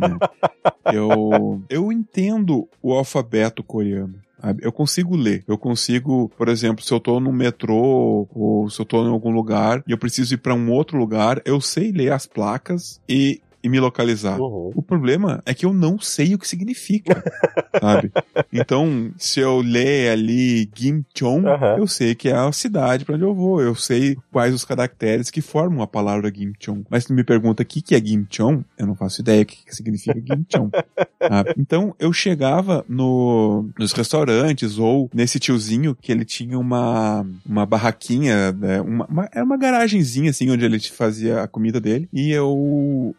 né? 0.01 0.19
eu, 0.93 1.61
eu 1.69 1.93
entendo 1.93 2.69
o 2.83 2.93
alfabeto 2.93 3.63
coreano. 3.63 4.15
Sabe? 4.47 4.65
Eu 4.65 4.73
consigo 4.73 5.17
ler. 5.17 5.45
Eu 5.47 5.59
consigo, 5.59 6.31
por 6.37 6.49
exemplo, 6.49 6.85
se 6.85 6.93
eu 6.93 7.01
tô 7.01 7.19
no 7.19 7.33
metrô 7.33 8.29
ou 8.33 8.71
se 8.71 8.81
eu 8.81 8.85
tô 8.85 9.05
em 9.05 9.11
algum 9.11 9.31
lugar 9.31 9.83
e 9.87 9.91
eu 9.93 9.99
preciso 9.99 10.35
ir 10.35 10.39
pra 10.39 10.55
um 10.55 10.71
outro 10.71 10.97
lugar, 10.97 11.41
eu 11.45 11.61
sei 11.61 11.91
ler 11.93 12.13
as 12.13 12.27
placas 12.27 13.01
e, 13.09 13.41
e 13.67 13.69
me 13.69 13.81
localizar. 13.81 14.41
Uhum. 14.41 14.71
O 14.77 14.81
problema 14.83 15.43
é 15.45 15.53
que 15.53 15.67
eu 15.67 15.73
não 15.73 15.99
sei 15.99 16.35
o 16.35 16.39
que 16.39 16.47
significa, 16.47 17.21
sabe? 17.81 18.13
Então, 18.53 19.11
se 19.19 19.41
eu 19.41 19.61
ler 19.61 20.11
ali 20.13 20.71
Gimcheon, 20.73 21.45
Aham. 21.49 21.77
eu 21.79 21.87
sei 21.89 22.15
que 22.15 22.29
é 22.29 22.33
a 22.37 22.53
cidade 22.53 23.05
pra 23.05 23.17
onde 23.17 23.25
eu 23.25 23.35
vou. 23.35 23.61
Eu 23.61 23.75
sei 23.75 24.17
quais 24.31 24.55
os 24.55 24.65
caracteres 24.65 25.31
que 25.31 25.41
formam 25.41 25.83
a 25.83 25.87
palavra 25.87 26.33
Gimcheon. 26.33 26.83
Mas 26.89 27.03
se 27.03 27.09
tu 27.09 27.15
me 27.15 27.25
pergunta 27.25 27.63
o 27.63 27.67
que, 27.67 27.83
que 27.83 27.95
é 27.97 27.99
Gimcheon, 28.05 28.61
eu 28.79 28.87
não 28.87 28.95
faço 28.95 29.21
ideia 29.21 29.43
o 29.43 29.47
que, 29.47 29.65
que 29.65 29.75
significa 29.75 30.15
Gimcheon. 30.25 30.69
sabe? 31.21 31.55
Então, 31.59 31.93
eu 31.99 32.13
chegava 32.13 32.85
no, 32.89 33.69
nos 33.77 33.91
restaurantes 33.93 34.79
ou 34.79 35.11
nesse 35.13 35.41
tiozinho 35.41 35.97
que 36.01 36.13
ele 36.13 36.25
tinha 36.25 36.57
uma, 36.57 37.27
uma 37.45 37.67
barraquinha, 37.67 38.53
né, 38.53 38.81
uma, 38.81 39.07
uma- 39.07 39.29
era 39.33 39.45
uma 39.45 39.57
garagenzinha 39.57 40.31
assim, 40.31 40.49
onde 40.51 40.65
ele 40.65 40.79
fazia 40.79 41.43
a 41.43 41.49
comida 41.49 41.81
dele. 41.81 42.09
E 42.13 42.31
eu 42.31 43.15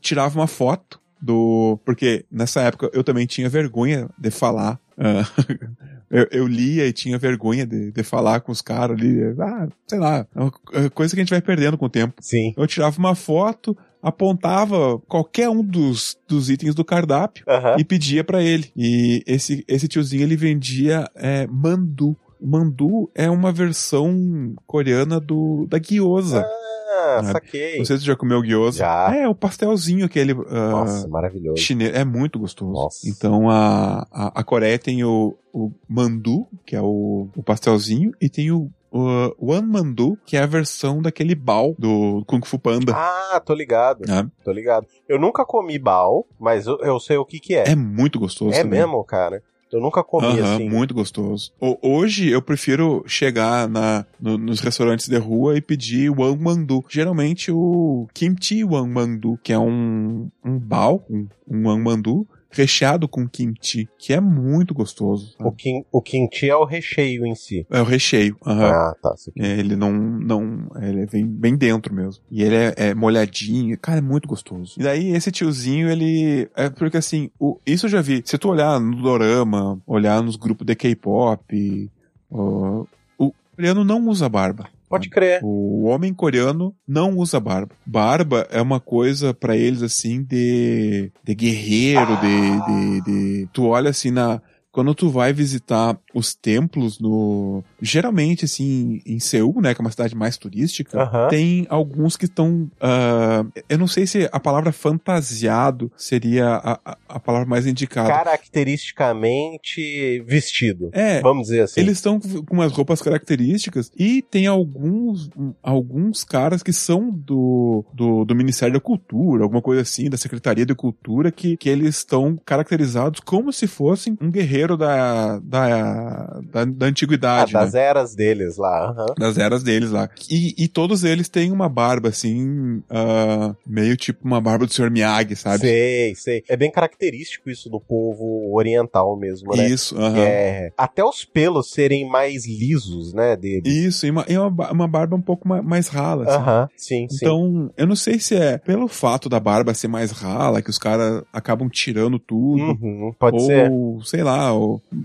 tirava 0.00 0.38
uma 0.38 0.46
foto 0.46 1.00
do. 1.20 1.78
Porque 1.84 2.24
nessa 2.30 2.60
época 2.62 2.90
eu 2.92 3.02
também 3.04 3.26
tinha 3.26 3.48
vergonha 3.48 4.08
de 4.18 4.30
falar. 4.30 4.78
ah, 4.98 5.24
eu, 6.10 6.26
eu 6.30 6.46
lia 6.46 6.86
e 6.86 6.92
tinha 6.92 7.18
vergonha 7.18 7.66
de, 7.66 7.90
de 7.90 8.02
falar 8.02 8.40
com 8.40 8.52
os 8.52 8.60
caras 8.60 8.98
ali. 8.98 9.20
Ah, 9.40 9.68
sei 9.88 9.98
lá, 9.98 10.26
é 10.34 10.40
uma 10.40 10.50
co- 10.50 10.60
coisa 10.92 11.14
que 11.14 11.20
a 11.20 11.24
gente 11.24 11.30
vai 11.30 11.40
perdendo 11.42 11.76
com 11.78 11.86
o 11.86 11.90
tempo. 11.90 12.14
Sim. 12.20 12.52
Eu 12.56 12.66
tirava 12.66 12.98
uma 12.98 13.14
foto, 13.14 13.76
apontava 14.02 14.98
qualquer 15.08 15.48
um 15.48 15.62
dos, 15.62 16.16
dos 16.28 16.48
itens 16.50 16.74
do 16.74 16.84
cardápio 16.84 17.44
Aham. 17.48 17.76
e 17.78 17.84
pedia 17.84 18.22
pra 18.22 18.42
ele. 18.42 18.70
E 18.76 19.22
esse, 19.26 19.64
esse 19.66 19.88
tiozinho 19.88 20.22
ele 20.22 20.36
vendia 20.36 21.08
é, 21.14 21.46
mandu. 21.46 22.16
O 22.40 22.46
mandu 22.46 23.10
é 23.14 23.30
uma 23.30 23.50
versão 23.50 24.54
coreana 24.66 25.18
do 25.18 25.66
da 25.66 25.78
gyoza. 25.78 26.40
Ah, 26.40 26.63
Ah, 26.86 27.22
saquei. 27.32 27.78
Não 27.78 27.84
sei 27.84 27.96
se 27.96 28.02
você 28.02 28.06
já 28.08 28.16
comeu 28.16 28.42
gyoza. 28.42 28.78
Já. 28.78 29.14
É, 29.16 29.28
o 29.28 29.34
pastelzinho 29.34 30.04
aquele 30.06 30.32
ah, 30.32 30.70
Nossa, 30.70 31.08
maravilhoso. 31.08 31.60
chinês. 31.60 31.94
É 31.94 32.04
muito 32.04 32.38
gostoso. 32.38 32.72
Nossa. 32.72 33.08
Então 33.08 33.48
a, 33.50 34.06
a, 34.12 34.40
a 34.40 34.44
Coreia 34.44 34.78
tem 34.78 35.02
o, 35.04 35.36
o 35.52 35.70
mandu, 35.88 36.46
que 36.66 36.76
é 36.76 36.80
o, 36.82 37.28
o 37.36 37.42
pastelzinho, 37.42 38.12
e 38.20 38.28
tem 38.28 38.50
o, 38.50 38.70
o 38.90 39.52
One 39.52 39.66
Mandu, 39.66 40.16
que 40.24 40.36
é 40.36 40.40
a 40.42 40.46
versão 40.46 41.02
daquele 41.02 41.34
bal 41.34 41.74
do 41.78 42.22
Kung 42.26 42.40
Fu 42.46 42.58
Panda. 42.58 42.92
Ah, 42.94 43.40
tô 43.44 43.52
ligado, 43.54 44.04
né? 44.06 44.28
tô 44.44 44.52
ligado. 44.52 44.86
Eu 45.08 45.18
nunca 45.18 45.44
comi 45.44 45.78
bao, 45.78 46.24
mas 46.38 46.66
eu, 46.66 46.78
eu 46.80 47.00
sei 47.00 47.16
o 47.16 47.24
que 47.24 47.40
que 47.40 47.54
é. 47.56 47.70
É 47.70 47.74
muito 47.74 48.20
gostoso 48.20 48.52
É 48.56 48.62
também. 48.62 48.78
mesmo, 48.78 49.02
cara? 49.04 49.42
Eu 49.74 49.80
nunca 49.80 50.04
comi 50.04 50.26
Aham, 50.40 50.54
assim. 50.54 50.68
muito 50.68 50.94
gostoso. 50.94 51.52
Hoje 51.82 52.28
eu 52.30 52.40
prefiro 52.40 53.02
chegar 53.06 53.68
na, 53.68 54.06
no- 54.20 54.38
nos 54.38 54.60
restaurantes 54.60 55.08
de 55.08 55.16
rua 55.18 55.56
e 55.56 55.60
pedir 55.60 56.10
o 56.10 56.20
Wang 56.20 56.40
Mandu. 56.42 56.84
Geralmente 56.88 57.50
o 57.50 58.06
Kimchi 58.14 58.62
Wang 58.64 58.88
Mandu, 58.88 59.38
que 59.42 59.52
é 59.52 59.58
um, 59.58 60.28
um 60.44 60.58
bao, 60.58 61.04
um, 61.10 61.26
um 61.48 61.66
Wang 61.66 61.82
Mandu, 61.82 62.26
recheado 62.54 63.08
com 63.08 63.28
kimchi, 63.28 63.88
que 63.98 64.12
é 64.12 64.20
muito 64.20 64.72
gostoso. 64.72 65.34
O, 65.40 65.50
kim, 65.52 65.84
o 65.92 66.00
kimchi 66.00 66.48
é 66.48 66.56
o 66.56 66.64
recheio 66.64 67.26
em 67.26 67.34
si. 67.34 67.66
É 67.70 67.80
o 67.80 67.84
recheio. 67.84 68.36
aham. 68.46 68.70
Ah, 68.70 68.94
tá. 69.02 69.14
É, 69.38 69.58
Ele 69.58 69.76
não, 69.76 69.92
não, 69.92 70.68
ele 70.80 71.06
vem 71.06 71.26
bem 71.26 71.56
dentro 71.56 71.92
mesmo. 71.94 72.22
E 72.30 72.42
ele 72.42 72.54
é, 72.54 72.74
é 72.76 72.94
molhadinho, 72.94 73.76
cara, 73.78 73.98
é 73.98 74.02
muito 74.02 74.28
gostoso. 74.28 74.74
E 74.78 74.82
daí 74.82 75.10
esse 75.10 75.30
tiozinho, 75.30 75.90
ele, 75.90 76.48
é 76.56 76.70
porque 76.70 76.96
assim, 76.96 77.30
o, 77.38 77.58
isso 77.66 77.86
eu 77.86 77.90
já 77.90 78.00
vi. 78.00 78.22
Se 78.24 78.38
tu 78.38 78.48
olhar 78.48 78.78
no 78.80 79.02
dorama, 79.02 79.80
olhar 79.86 80.22
nos 80.22 80.36
grupos 80.36 80.66
de 80.66 80.74
K-pop, 80.74 81.90
o 82.30 83.32
coreano 83.56 83.84
não 83.84 84.08
usa 84.08 84.28
barba. 84.28 84.68
Pode 84.94 85.10
crer. 85.10 85.40
O 85.42 85.84
homem 85.84 86.14
coreano 86.14 86.74
não 86.86 87.16
usa 87.16 87.40
barba. 87.40 87.74
Barba 87.84 88.46
é 88.50 88.62
uma 88.62 88.78
coisa 88.78 89.34
pra 89.34 89.56
eles 89.56 89.82
assim 89.82 90.22
de, 90.22 91.10
de 91.22 91.34
guerreiro, 91.34 92.16
de, 92.20 92.66
de, 92.66 93.00
de. 93.02 93.48
Tu 93.52 93.64
olha 93.64 93.90
assim 93.90 94.10
na. 94.12 94.40
Quando 94.74 94.92
tu 94.92 95.08
vai 95.08 95.32
visitar 95.32 95.96
os 96.12 96.34
templos 96.34 96.98
no. 96.98 97.62
Geralmente, 97.80 98.44
assim, 98.44 99.00
em 99.06 99.20
Seul, 99.20 99.60
né? 99.60 99.72
Que 99.72 99.80
é 99.80 99.84
uma 99.84 99.90
cidade 99.92 100.16
mais 100.16 100.36
turística, 100.36 101.00
Aham. 101.00 101.28
tem 101.28 101.64
alguns 101.70 102.16
que 102.16 102.24
estão. 102.24 102.68
ah, 102.80 103.46
eu 103.68 103.78
não 103.78 103.86
sei 103.86 104.04
se 104.04 104.28
a 104.32 104.40
palavra 104.40 104.72
fantasiado 104.72 105.92
seria 105.96 106.56
a, 106.56 106.80
a, 106.84 106.98
a 107.08 107.20
palavra 107.20 107.48
mais 107.48 107.68
indicada. 107.68 108.08
Caracteristicamente 108.08 110.24
vestido. 110.26 110.90
É, 110.92 111.20
Vamos 111.20 111.46
dizer 111.46 111.60
assim. 111.60 111.80
eles 111.80 111.98
estão 111.98 112.18
com 112.18 112.54
umas 112.54 112.72
roupas 112.72 113.00
características 113.00 113.92
e 113.96 114.22
tem 114.22 114.48
alguns 114.48 115.30
alguns 115.62 116.24
caras 116.24 116.64
que 116.64 116.72
são 116.72 117.12
do, 117.12 117.84
do, 117.92 118.24
do 118.24 118.34
Ministério 118.34 118.74
da 118.74 118.80
Cultura, 118.80 119.44
alguma 119.44 119.62
coisa 119.62 119.82
assim, 119.82 120.10
da 120.10 120.16
Secretaria 120.16 120.66
de 120.66 120.74
Cultura, 120.74 121.30
que, 121.30 121.56
que 121.56 121.68
eles 121.68 121.98
estão 121.98 122.36
caracterizados 122.44 123.20
como 123.20 123.52
se 123.52 123.68
fossem 123.68 124.18
um 124.20 124.28
guerreiro 124.30 124.63
da, 124.76 125.38
da, 125.40 126.40
da, 126.50 126.64
da 126.64 126.86
Ah, 126.86 126.88
antiguidade, 126.88 127.52
né? 127.54 127.60
das 127.60 127.74
eras 127.74 128.14
deles 128.14 128.56
lá. 128.56 128.90
aham. 128.90 129.14
das 129.18 129.38
eras 129.38 129.62
deles 129.62 129.90
lá. 129.90 130.08
E, 130.30 130.54
e 130.64 130.68
todos 130.68 131.04
eles 131.04 131.28
têm 131.28 131.52
uma 131.52 131.68
barba, 131.68 132.08
assim, 132.08 132.82
ah, 132.90 133.54
meio 133.66 133.96
tipo 133.96 134.24
uma 134.24 134.40
barba 134.40 134.66
do 134.66 134.72
Sr. 134.72 134.90
Miyagi, 134.90 135.36
sabe? 135.36 135.58
Sei, 135.58 136.14
sei. 136.14 136.42
É 136.48 136.56
bem 136.56 136.70
característico 136.70 137.50
isso 137.50 137.68
do 137.68 137.80
povo 137.80 138.54
oriental 138.54 139.16
mesmo, 139.18 139.54
né? 139.56 139.68
Isso, 139.68 139.96
aham. 139.98 140.18
É, 140.26 140.72
até 140.76 141.04
os 141.04 141.24
pelos 141.24 141.70
serem 141.70 142.08
mais 142.08 142.46
lisos, 142.46 143.12
né, 143.12 143.36
deles. 143.36 143.72
Isso, 143.72 144.06
e 144.06 144.10
uma, 144.10 144.24
e 144.28 144.36
uma, 144.38 144.72
uma 144.72 144.88
barba 144.88 145.16
um 145.16 145.20
pouco 145.22 145.46
ma- 145.48 145.62
mais 145.62 145.88
rala, 145.88 146.24
assim. 146.24 146.34
Aham, 146.34 146.68
sim, 146.76 147.08
sim. 147.08 147.16
Então, 147.16 147.70
eu 147.76 147.86
não 147.86 147.96
sei 147.96 148.18
se 148.18 148.34
é 148.36 148.58
pelo 148.58 148.88
fato 148.88 149.28
da 149.28 149.38
barba 149.40 149.74
ser 149.74 149.88
mais 149.88 150.10
rala, 150.10 150.62
que 150.62 150.70
os 150.70 150.78
caras 150.78 151.22
acabam 151.32 151.68
tirando 151.68 152.18
tudo. 152.18 152.62
Uhum, 152.62 153.12
pode 153.18 153.36
ou, 153.42 154.00
ser. 154.00 154.06
sei 154.06 154.22
lá, 154.22 154.52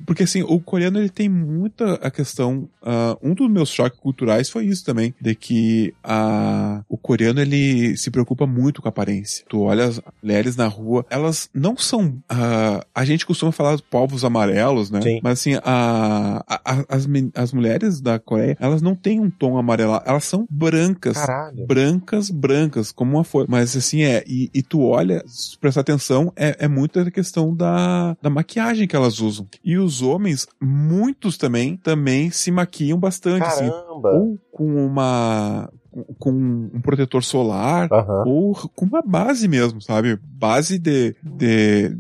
porque 0.06 0.24
assim, 0.24 0.42
o 0.44 0.60
coreano 0.60 1.00
ele 1.00 1.10
tem 1.10 1.28
muita 1.30 1.94
a 1.96 2.10
questão. 2.12 2.68
ah, 2.84 3.18
um 3.22 3.34
dos 3.34 3.50
meus 3.50 3.70
choques 3.70 4.00
culturais 4.00 4.50
foi 4.50 4.66
isso 4.66 4.84
também, 4.86 5.14
de 5.20 5.36
que 5.36 5.94
a, 6.04 6.82
o 6.90 6.98
coreano 6.98 7.40
ele 7.42 7.96
se 7.98 8.10
preocupa 8.12 8.46
muito 8.46 8.82
com 8.82 8.88
a 8.88 8.90
aparência. 8.90 9.46
Tu 9.50 9.60
olha 9.62 9.86
as 9.86 10.02
mulheres 10.22 10.56
na 10.56 10.68
rua, 10.68 11.06
elas 11.10 11.50
não 11.54 11.78
são. 11.78 12.16
ah, 12.30 12.86
a 12.94 13.06
gente 13.06 13.26
costuma 13.26 13.52
falar 13.52 13.72
dos 13.74 13.82
povos 13.82 14.24
amarelos, 14.26 14.90
né? 14.92 15.02
Sim. 15.02 15.20
Mas 15.24 15.40
assim, 15.40 15.56
a, 15.64 16.44
a- 16.48 16.86
as, 16.90 17.08
as 17.36 17.54
mulheres 17.54 18.02
da 18.02 18.20
Coreia, 18.20 18.58
elas 18.60 18.82
não 18.82 18.96
têm 18.96 19.20
um 19.20 19.30
tom 19.30 19.58
amarelado, 19.58 20.04
elas 20.08 20.24
são 20.26 20.46
brancas 20.50 21.14
Caralho. 21.18 21.66
brancas, 21.66 22.30
brancas, 22.30 22.92
como 22.92 23.18
uma 23.18 23.24
folha. 23.24 23.48
Mas 23.50 23.76
assim, 23.76 24.04
é, 24.04 24.24
e, 24.28 24.50
e 24.54 24.62
tu 24.62 24.82
olha, 24.84 25.24
se 25.28 25.58
prestar 25.58 25.82
atenção, 25.82 26.32
é, 26.36 26.56
é 26.60 26.68
muito 26.68 27.00
a 27.00 27.10
questão 27.12 27.56
da, 27.56 28.16
da 28.22 28.30
maquiagem 28.30 28.88
que 28.88 28.96
elas 28.96 29.20
usam. 29.20 29.39
E 29.64 29.78
os 29.78 30.02
homens, 30.02 30.48
muitos 30.62 31.38
também, 31.38 31.78
também 31.78 32.30
se 32.32 32.52
maquiam 32.52 32.98
bastante, 33.00 33.44
assim. 33.46 33.70
Caramba. 33.70 34.10
Ou 34.12 34.38
com 34.52 34.86
uma. 34.86 35.70
com 36.18 36.32
um 36.32 36.82
protetor 36.82 37.24
solar, 37.24 37.88
Aham. 37.92 38.24
ou 38.26 38.54
com 38.76 38.86
uma 38.86 39.02
base 39.02 39.48
mesmo, 39.48 39.82
sabe? 39.82 40.18
Base 40.24 40.78
de, 40.80 41.16
de. 41.24 41.96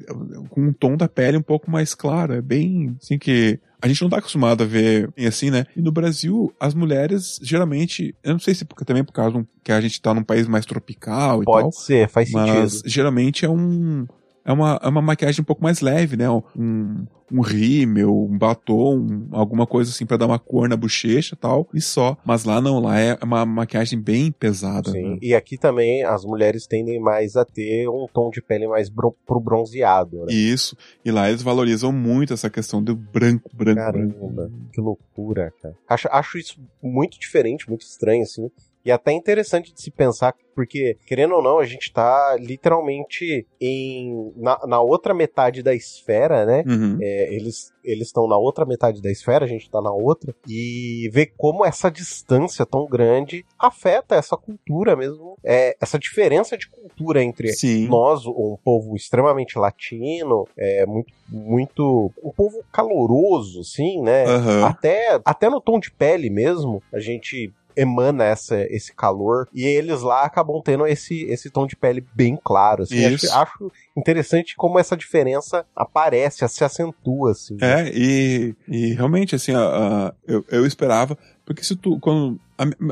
com 0.49 0.61
um 0.67 0.73
tom 0.73 0.95
da 0.95 1.07
pele 1.07 1.37
um 1.37 1.41
pouco 1.41 1.69
mais 1.69 1.93
claro. 1.95 2.33
É 2.33 2.41
bem 2.41 2.95
assim 3.01 3.17
que. 3.17 3.59
A 3.81 3.87
gente 3.87 4.01
não 4.01 4.09
tá 4.09 4.17
acostumado 4.17 4.61
a 4.61 4.67
ver 4.67 5.09
assim, 5.25 5.49
né? 5.49 5.65
E 5.73 5.81
no 5.81 5.89
Brasil, 5.89 6.53
as 6.59 6.73
mulheres, 6.73 7.39
geralmente, 7.41 8.13
eu 8.21 8.33
não 8.33 8.39
sei 8.39 8.53
se 8.53 8.65
porque, 8.65 8.83
também 8.83 9.05
por 9.05 9.13
causa 9.13 9.47
que 9.63 9.71
a 9.71 9.79
gente 9.79 10.01
tá 10.01 10.13
num 10.13 10.21
país 10.23 10.49
mais 10.49 10.65
tropical 10.65 11.41
e 11.41 11.45
tal, 11.45 11.53
Pode 11.53 11.77
ser, 11.77 12.09
faz 12.09 12.29
mas 12.31 12.71
sentido. 12.73 12.89
geralmente 12.89 13.45
é 13.45 13.49
um. 13.49 14.05
É 14.49 14.51
uma, 14.51 14.79
é 14.81 14.87
uma 14.87 15.01
maquiagem 15.01 15.43
um 15.43 15.45
pouco 15.45 15.61
mais 15.61 15.79
leve, 15.79 16.17
né? 16.17 16.27
Um, 16.27 17.05
um 17.31 17.39
rímel, 17.39 18.11
um 18.11 18.35
batom, 18.35 19.27
alguma 19.31 19.67
coisa 19.67 19.91
assim 19.91 20.07
pra 20.07 20.17
dar 20.17 20.25
uma 20.25 20.39
cor 20.39 20.67
na 20.67 20.75
bochecha 20.75 21.35
e 21.35 21.37
tal, 21.37 21.69
e 21.71 21.79
só. 21.79 22.17
Mas 22.25 22.45
lá 22.45 22.59
não, 22.59 22.79
lá 22.79 22.99
é 22.99 23.15
uma 23.23 23.45
maquiagem 23.45 24.01
bem 24.01 24.31
pesada. 24.31 24.89
Sim. 24.89 25.11
né? 25.11 25.17
E 25.21 25.35
aqui 25.35 25.55
também 25.55 26.03
as 26.03 26.25
mulheres 26.25 26.65
tendem 26.65 26.99
mais 26.99 27.35
a 27.35 27.45
ter 27.45 27.87
um 27.87 28.07
tom 28.11 28.31
de 28.31 28.41
pele 28.41 28.67
mais 28.67 28.89
bro 28.89 29.15
pro 29.23 29.39
bronzeado, 29.39 30.25
né? 30.25 30.33
Isso. 30.33 30.75
E 31.05 31.11
lá 31.11 31.29
eles 31.29 31.43
valorizam 31.43 31.91
muito 31.91 32.33
essa 32.33 32.49
questão 32.49 32.81
do 32.81 32.95
branco, 32.95 33.51
branco, 33.53 33.91
branco. 33.91 34.19
Caramba, 34.19 34.51
que 34.73 34.81
loucura, 34.81 35.53
cara. 35.61 35.75
Acho, 35.87 36.07
acho 36.11 36.39
isso 36.39 36.59
muito 36.81 37.19
diferente, 37.19 37.69
muito 37.69 37.83
estranho, 37.83 38.23
assim. 38.23 38.49
E 38.85 38.91
até 38.91 39.11
interessante 39.11 39.73
de 39.73 39.81
se 39.81 39.91
pensar, 39.91 40.33
porque, 40.55 40.97
querendo 41.05 41.35
ou 41.35 41.43
não, 41.43 41.59
a 41.59 41.65
gente 41.65 41.91
tá 41.91 42.37
literalmente 42.39 43.45
em, 43.59 44.31
na, 44.35 44.59
na 44.67 44.81
outra 44.81 45.13
metade 45.13 45.61
da 45.61 45.73
esfera, 45.73 46.45
né? 46.45 46.63
Uhum. 46.67 46.97
É, 47.01 47.33
eles 47.33 47.73
eles 47.83 48.07
estão 48.07 48.27
na 48.27 48.37
outra 48.37 48.65
metade 48.65 49.01
da 49.01 49.09
esfera, 49.09 49.45
a 49.45 49.47
gente 49.47 49.69
tá 49.69 49.81
na 49.81 49.91
outra, 49.91 50.35
e 50.47 51.09
ver 51.11 51.33
como 51.37 51.65
essa 51.65 51.89
distância 51.89 52.65
tão 52.65 52.85
grande 52.85 53.45
afeta 53.57 54.15
essa 54.15 54.37
cultura 54.37 54.95
mesmo, 54.95 55.37
é, 55.43 55.75
essa 55.81 55.97
diferença 55.97 56.57
de 56.57 56.69
cultura 56.69 57.23
entre 57.23 57.51
Sim. 57.53 57.87
nós, 57.87 58.25
um 58.25 58.57
povo 58.63 58.95
extremamente 58.95 59.57
latino, 59.57 60.47
é 60.57 60.85
muito, 60.85 61.13
muito, 61.27 62.11
um 62.23 62.31
povo 62.31 62.63
caloroso, 62.71 63.61
assim, 63.61 64.01
né? 64.01 64.25
Aham. 64.25 64.65
Até, 64.65 65.19
até 65.25 65.49
no 65.49 65.61
tom 65.61 65.79
de 65.79 65.91
pele 65.91 66.29
mesmo, 66.29 66.83
a 66.93 66.99
gente 66.99 67.51
emana 67.79 68.23
essa, 68.25 68.61
esse 68.69 68.93
calor 68.93 69.47
e 69.53 69.63
eles 69.65 70.01
lá 70.01 70.23
acabam 70.23 70.61
tendo 70.63 70.85
esse, 70.87 71.23
esse 71.23 71.49
tom 71.49 71.65
de 71.67 71.75
pele 71.75 72.05
bem 72.13 72.37
claro. 72.41 72.83
Assim. 72.83 73.05
Acho, 73.05 73.31
acho 73.33 73.71
interessante 73.97 74.55
como 74.55 74.79
essa 74.79 74.95
diferença 74.97 75.65
aparece, 75.75 76.47
se 76.47 76.63
acentua, 76.63 77.31
assim. 77.31 77.57
né? 77.59 77.87
É, 77.87 77.91
e, 77.93 78.55
e 78.67 78.93
realmente, 78.93 79.35
assim, 79.35 79.53
a, 79.53 79.59
a- 79.59 80.13
eu, 80.27 80.43
eu 80.49 80.65
esperava, 80.65 81.17
porque 81.45 81.63
se 81.63 81.75
tu, 81.75 81.99
quando, 81.99 82.39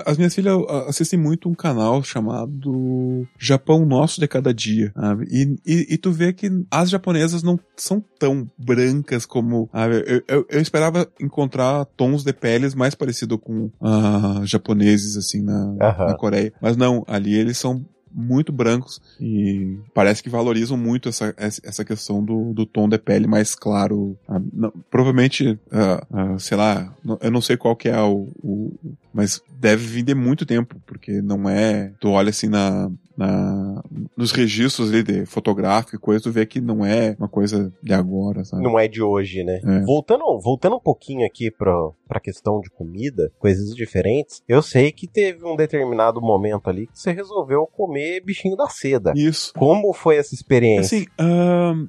as 0.05 0.17
minhas 0.17 0.33
filhas 0.33 0.55
assistem 0.87 1.19
muito 1.19 1.49
um 1.49 1.53
canal 1.53 2.03
chamado 2.03 3.27
Japão 3.37 3.85
Nosso 3.85 4.19
de 4.19 4.27
Cada 4.27 4.53
Dia? 4.53 4.93
E, 5.29 5.55
e, 5.65 5.93
e 5.93 5.97
tu 5.97 6.11
vê 6.11 6.33
que 6.33 6.49
as 6.71 6.89
japonesas 6.89 7.43
não 7.43 7.59
são 7.75 8.03
tão 8.19 8.49
brancas 8.57 9.25
como? 9.25 9.69
Eu, 10.05 10.23
eu, 10.27 10.45
eu 10.49 10.61
esperava 10.61 11.07
encontrar 11.19 11.85
tons 11.97 12.23
de 12.23 12.33
peles 12.33 12.73
mais 12.73 12.95
parecidos 12.95 13.39
com 13.41 13.69
ah, 13.81 14.41
japoneses, 14.43 15.17
assim, 15.17 15.41
na, 15.41 15.73
na 15.73 16.15
Coreia. 16.15 16.53
Mas 16.61 16.77
não, 16.77 17.03
ali 17.07 17.35
eles 17.35 17.57
são 17.57 17.85
muito 18.11 18.51
brancos 18.51 18.99
e 19.19 19.77
parece 19.93 20.21
que 20.23 20.29
valorizam 20.29 20.77
muito 20.77 21.09
essa, 21.09 21.33
essa 21.37 21.85
questão 21.85 22.23
do, 22.23 22.53
do 22.53 22.65
tom 22.65 22.87
de 22.89 22.97
pele 22.97 23.27
mais 23.27 23.55
claro. 23.55 24.17
ah, 24.27 24.41
não- 24.53 24.73
provavelmente, 24.89 25.59
ah, 25.71 26.05
ah, 26.11 26.39
sei 26.39 26.57
lá, 26.57 26.93
eu 27.21 27.31
não 27.31 27.41
sei 27.41 27.57
qual 27.57 27.75
que 27.75 27.89
é 27.89 28.01
o, 28.01 28.27
o- 28.43 28.73
Mas 29.13 29.41
deve 29.59 29.85
vir 29.85 30.03
de 30.03 30.13
muito 30.15 30.45
tempo, 30.45 30.75
porque 30.85 31.21
não 31.21 31.49
é. 31.49 31.91
Tu 31.99 32.09
olha 32.09 32.29
assim 32.29 32.47
na. 32.47 32.89
Na, 33.17 33.83
nos 34.15 34.31
registros 34.31 34.89
ali 34.89 35.01
de 35.01 35.25
fotográfico 35.25 35.95
e 35.95 35.99
coisa, 35.99 36.23
tu 36.23 36.31
vê 36.31 36.45
que 36.45 36.61
não 36.61 36.85
é 36.85 37.15
uma 37.17 37.27
coisa 37.27 37.73
de 37.81 37.93
agora, 37.93 38.45
sabe? 38.45 38.63
Não 38.63 38.77
é 38.77 38.87
de 38.87 39.01
hoje, 39.01 39.43
né? 39.43 39.59
É. 39.63 39.81
Voltando, 39.81 40.23
voltando 40.39 40.75
um 40.75 40.79
pouquinho 40.79 41.25
aqui 41.25 41.49
pra, 41.49 41.73
pra 42.07 42.19
questão 42.19 42.61
de 42.61 42.69
comida, 42.69 43.31
coisas 43.39 43.73
diferentes, 43.75 44.41
eu 44.47 44.61
sei 44.61 44.91
que 44.91 45.07
teve 45.07 45.45
um 45.45 45.55
determinado 45.55 46.21
momento 46.21 46.69
ali 46.69 46.87
que 46.87 46.99
você 46.99 47.11
resolveu 47.11 47.65
comer 47.65 48.23
bichinho 48.23 48.55
da 48.55 48.67
seda. 48.67 49.13
Isso. 49.15 49.51
Como 49.53 49.91
foi 49.93 50.17
essa 50.17 50.35
experiência? 50.35 50.97
Assim, 50.97 51.07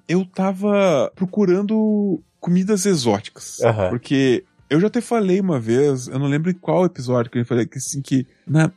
eu 0.08 0.24
tava 0.24 1.12
procurando 1.14 2.22
comidas 2.40 2.86
exóticas. 2.86 3.60
Aham. 3.62 3.90
Porque 3.90 4.44
eu 4.70 4.80
já 4.80 4.86
até 4.88 5.00
falei 5.00 5.40
uma 5.40 5.58
vez, 5.58 6.08
eu 6.08 6.18
não 6.18 6.26
lembro 6.26 6.50
em 6.50 6.54
qual 6.54 6.84
episódio 6.84 7.30
que 7.30 7.38
eu 7.38 7.44
falei 7.44 7.66
que 7.66 7.78
assim 7.78 8.00
que 8.02 8.26
na 8.46 8.70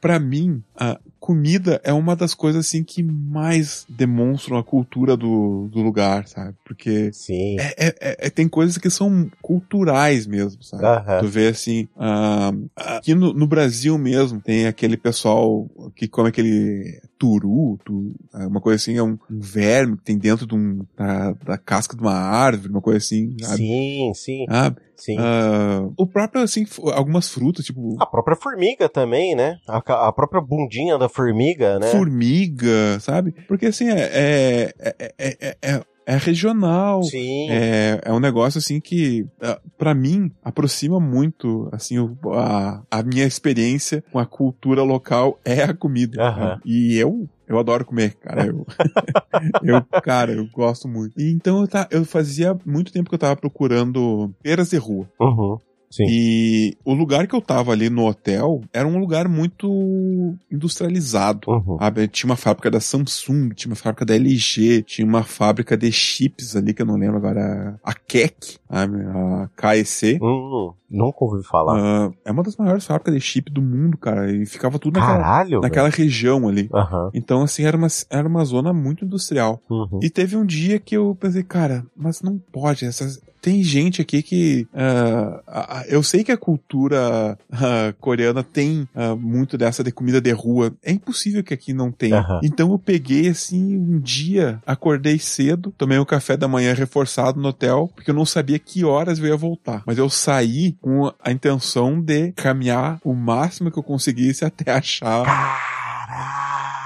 para 0.00 0.18
mim 0.18 0.62
a 0.76 0.98
comida 1.18 1.80
é 1.84 1.92
uma 1.92 2.16
das 2.16 2.34
coisas 2.34 2.66
assim 2.66 2.82
que 2.82 3.02
mais 3.02 3.86
demonstram 3.88 4.56
a 4.56 4.64
cultura 4.64 5.16
do, 5.16 5.68
do 5.70 5.80
lugar, 5.82 6.26
sabe? 6.26 6.54
Porque 6.64 7.12
Sim. 7.12 7.58
é, 7.60 7.74
é- 7.76 7.96
é- 8.00 8.16
é- 8.26 8.30
tem 8.30 8.48
coisas 8.48 8.78
que 8.78 8.90
são 8.90 9.30
culturais 9.42 10.26
mesmo, 10.26 10.62
sabe? 10.62 10.84
Aham. 10.84 11.20
Tu 11.20 11.28
vê 11.28 11.48
assim, 11.48 11.88
ah, 11.96 12.50
aqui 12.74 13.14
no, 13.14 13.32
no 13.32 13.46
Brasil 13.46 13.96
mesmo, 13.98 14.40
tem 14.40 14.66
aquele 14.66 14.96
pessoal 14.96 15.68
que 15.94 16.08
come 16.08 16.30
aquele 16.30 17.00
turu, 17.20 17.78
tu- 17.84 18.14
ah, 18.32 18.46
uma 18.46 18.60
coisa 18.62 18.76
assim, 18.76 18.96
é 18.96 19.02
um, 19.02 19.18
um 19.30 19.38
verme 19.40 19.98
que 19.98 20.04
tem 20.04 20.16
dentro 20.18 20.46
de 20.46 20.54
um, 20.54 20.82
da, 20.96 21.32
da 21.44 21.58
casca 21.58 21.94
de 21.94 22.00
uma 22.02 22.14
árvore, 22.14 22.72
uma 22.72 22.80
coisa 22.80 22.96
assim, 22.96 23.36
sabe? 23.42 23.58
Sim, 23.58 24.12
sim, 24.14 24.46
Sabe? 24.48 24.80
sim. 24.96 25.16
Ah, 25.18 25.86
o 25.98 26.06
próprio, 26.06 26.42
assim, 26.42 26.64
algumas 26.94 27.28
frutas, 27.28 27.66
tipo 27.66 27.96
A 28.00 28.06
própria 28.06 28.36
formiga 28.36 28.88
também, 28.88 29.36
né? 29.36 29.58
A, 29.68 30.08
a 30.08 30.12
própria 30.12 30.40
bundinha 30.40 30.96
da 30.96 31.08
formiga, 31.10 31.78
né? 31.78 31.90
formiga, 31.90 32.98
sabe? 33.00 33.32
Porque 33.46 33.66
assim, 33.66 33.88
é, 33.90 34.72
é, 34.78 35.12
é, 35.18 35.56
é, 35.62 35.82
é, 36.06 36.16
regional. 36.16 37.02
Sim. 37.04 37.48
É, 37.50 38.00
é 38.04 38.12
um 38.12 38.20
negócio 38.20 38.58
assim 38.58 38.80
que, 38.80 39.26
ah, 39.40 39.60
pra 39.78 39.94
mim, 39.94 40.30
aproxima 40.42 40.98
muito, 41.00 41.68
assim, 41.72 41.98
o- 41.98 42.16
a, 42.32 42.82
a 42.90 43.02
minha 43.02 43.24
experiência 43.24 44.02
com 44.12 44.18
a 44.18 44.26
cultura 44.26 44.82
local 44.82 45.38
é 45.44 45.62
a 45.62 45.74
comida. 45.74 46.20
Aham. 46.22 46.48
sabe? 46.50 46.62
E 46.64 46.96
eu, 46.96 47.28
eu 47.46 47.58
adoro 47.58 47.84
comer, 47.84 48.14
cara. 48.14 48.46
Eu, 48.46 48.66
eu, 49.62 49.84
cara, 50.02 50.32
eu 50.32 50.46
gosto 50.48 50.88
muito. 50.88 51.18
E 51.20 51.30
então 51.30 51.60
eu, 51.60 51.68
tá, 51.68 51.86
eu 51.90 52.04
fazia 52.04 52.56
muito 52.64 52.92
tempo 52.92 53.08
que 53.08 53.14
eu 53.14 53.18
tava 53.18 53.36
procurando 53.36 54.32
feiras 54.42 54.70
de 54.70 54.76
rua. 54.76 55.08
Uhum. 55.20 55.58
Sim. 55.90 56.04
E 56.08 56.78
o 56.84 56.94
lugar 56.94 57.26
que 57.26 57.34
eu 57.34 57.40
tava 57.40 57.72
ali 57.72 57.90
no 57.90 58.06
hotel 58.06 58.62
era 58.72 58.86
um 58.86 58.98
lugar 58.98 59.28
muito 59.28 60.36
industrializado. 60.50 61.50
Uhum. 61.50 61.78
Tinha 62.10 62.30
uma 62.30 62.36
fábrica 62.36 62.70
da 62.70 62.80
Samsung, 62.80 63.50
tinha 63.50 63.70
uma 63.70 63.76
fábrica 63.76 64.04
da 64.04 64.14
LG, 64.14 64.82
tinha 64.82 65.06
uma 65.06 65.24
fábrica 65.24 65.76
de 65.76 65.90
chips 65.90 66.54
ali, 66.54 66.72
que 66.72 66.82
eu 66.82 66.86
não 66.86 66.96
lembro 66.96 67.16
agora, 67.16 67.78
a 67.82 67.92
KEC, 67.92 68.58
a 68.68 69.48
KEC. 69.56 70.18
Hum, 70.22 70.72
nunca 70.88 71.24
ouvi 71.24 71.42
falar. 71.44 71.76
Ah, 71.78 72.12
é 72.24 72.30
uma 72.30 72.42
das 72.44 72.56
maiores 72.56 72.86
fábricas 72.86 73.14
de 73.14 73.20
chip 73.20 73.50
do 73.50 73.60
mundo, 73.60 73.98
cara, 73.98 74.30
e 74.30 74.46
ficava 74.46 74.78
tudo 74.78 74.98
naquela, 74.98 75.18
Caralho. 75.18 75.60
naquela 75.60 75.88
região 75.88 76.48
ali. 76.48 76.70
Aham. 76.72 77.10
Então, 77.12 77.42
assim, 77.42 77.64
era 77.64 77.76
uma, 77.76 77.88
era 78.08 78.28
uma 78.28 78.44
zona 78.44 78.72
muito 78.72 79.04
industrial. 79.04 79.60
Uhum. 79.68 79.98
E 80.02 80.08
teve 80.08 80.36
um 80.36 80.46
dia 80.46 80.78
que 80.78 80.96
eu 80.96 81.16
pensei, 81.18 81.42
cara, 81.42 81.84
mas 81.96 82.22
não 82.22 82.38
pode, 82.38 82.84
essas... 82.84 83.20
Tem 83.40 83.62
gente 83.62 84.02
aqui 84.02 84.22
que. 84.22 84.66
ah, 84.74 85.40
ah, 85.46 85.66
ah, 85.78 85.84
eu 85.88 86.02
sei 86.02 86.22
que 86.22 86.32
a 86.32 86.36
cultura 86.36 87.38
ah, 87.50 87.94
coreana 88.00 88.42
tem 88.42 88.88
ah, 88.94 89.14
muito 89.14 89.56
dessa 89.56 89.82
de 89.82 89.90
comida 89.90 90.20
de 90.20 90.30
rua. 90.32 90.72
É 90.82 90.92
impossível 90.92 91.42
que 91.42 91.54
aqui 91.54 91.72
não 91.72 91.90
tenha. 91.90 92.18
Aham. 92.18 92.40
Então 92.42 92.70
eu 92.72 92.78
peguei 92.78 93.28
assim 93.28 93.76
um 93.76 93.98
dia, 93.98 94.60
acordei 94.66 95.18
cedo, 95.18 95.72
tomei 95.76 95.98
um 95.98 96.04
café 96.04 96.36
da 96.36 96.48
manhã 96.48 96.74
reforçado 96.74 97.40
no 97.40 97.48
hotel, 97.48 97.90
porque 97.94 98.10
eu 98.10 98.14
não 98.14 98.26
sabia 98.26 98.58
que 98.58 98.84
horas 98.84 99.18
eu 99.18 99.26
ia 99.26 99.36
voltar. 99.36 99.82
Mas 99.86 99.98
eu 99.98 100.10
saí 100.10 100.72
com 100.80 101.12
a 101.22 101.32
intenção 101.32 102.00
de 102.00 102.32
caminhar 102.32 102.98
o 103.04 103.14
máximo 103.14 103.70
que 103.70 103.78
eu 103.78 103.82
conseguisse 103.82 104.44
até 104.44 104.72
achar. 104.72 105.24
Caralho. 105.24 105.89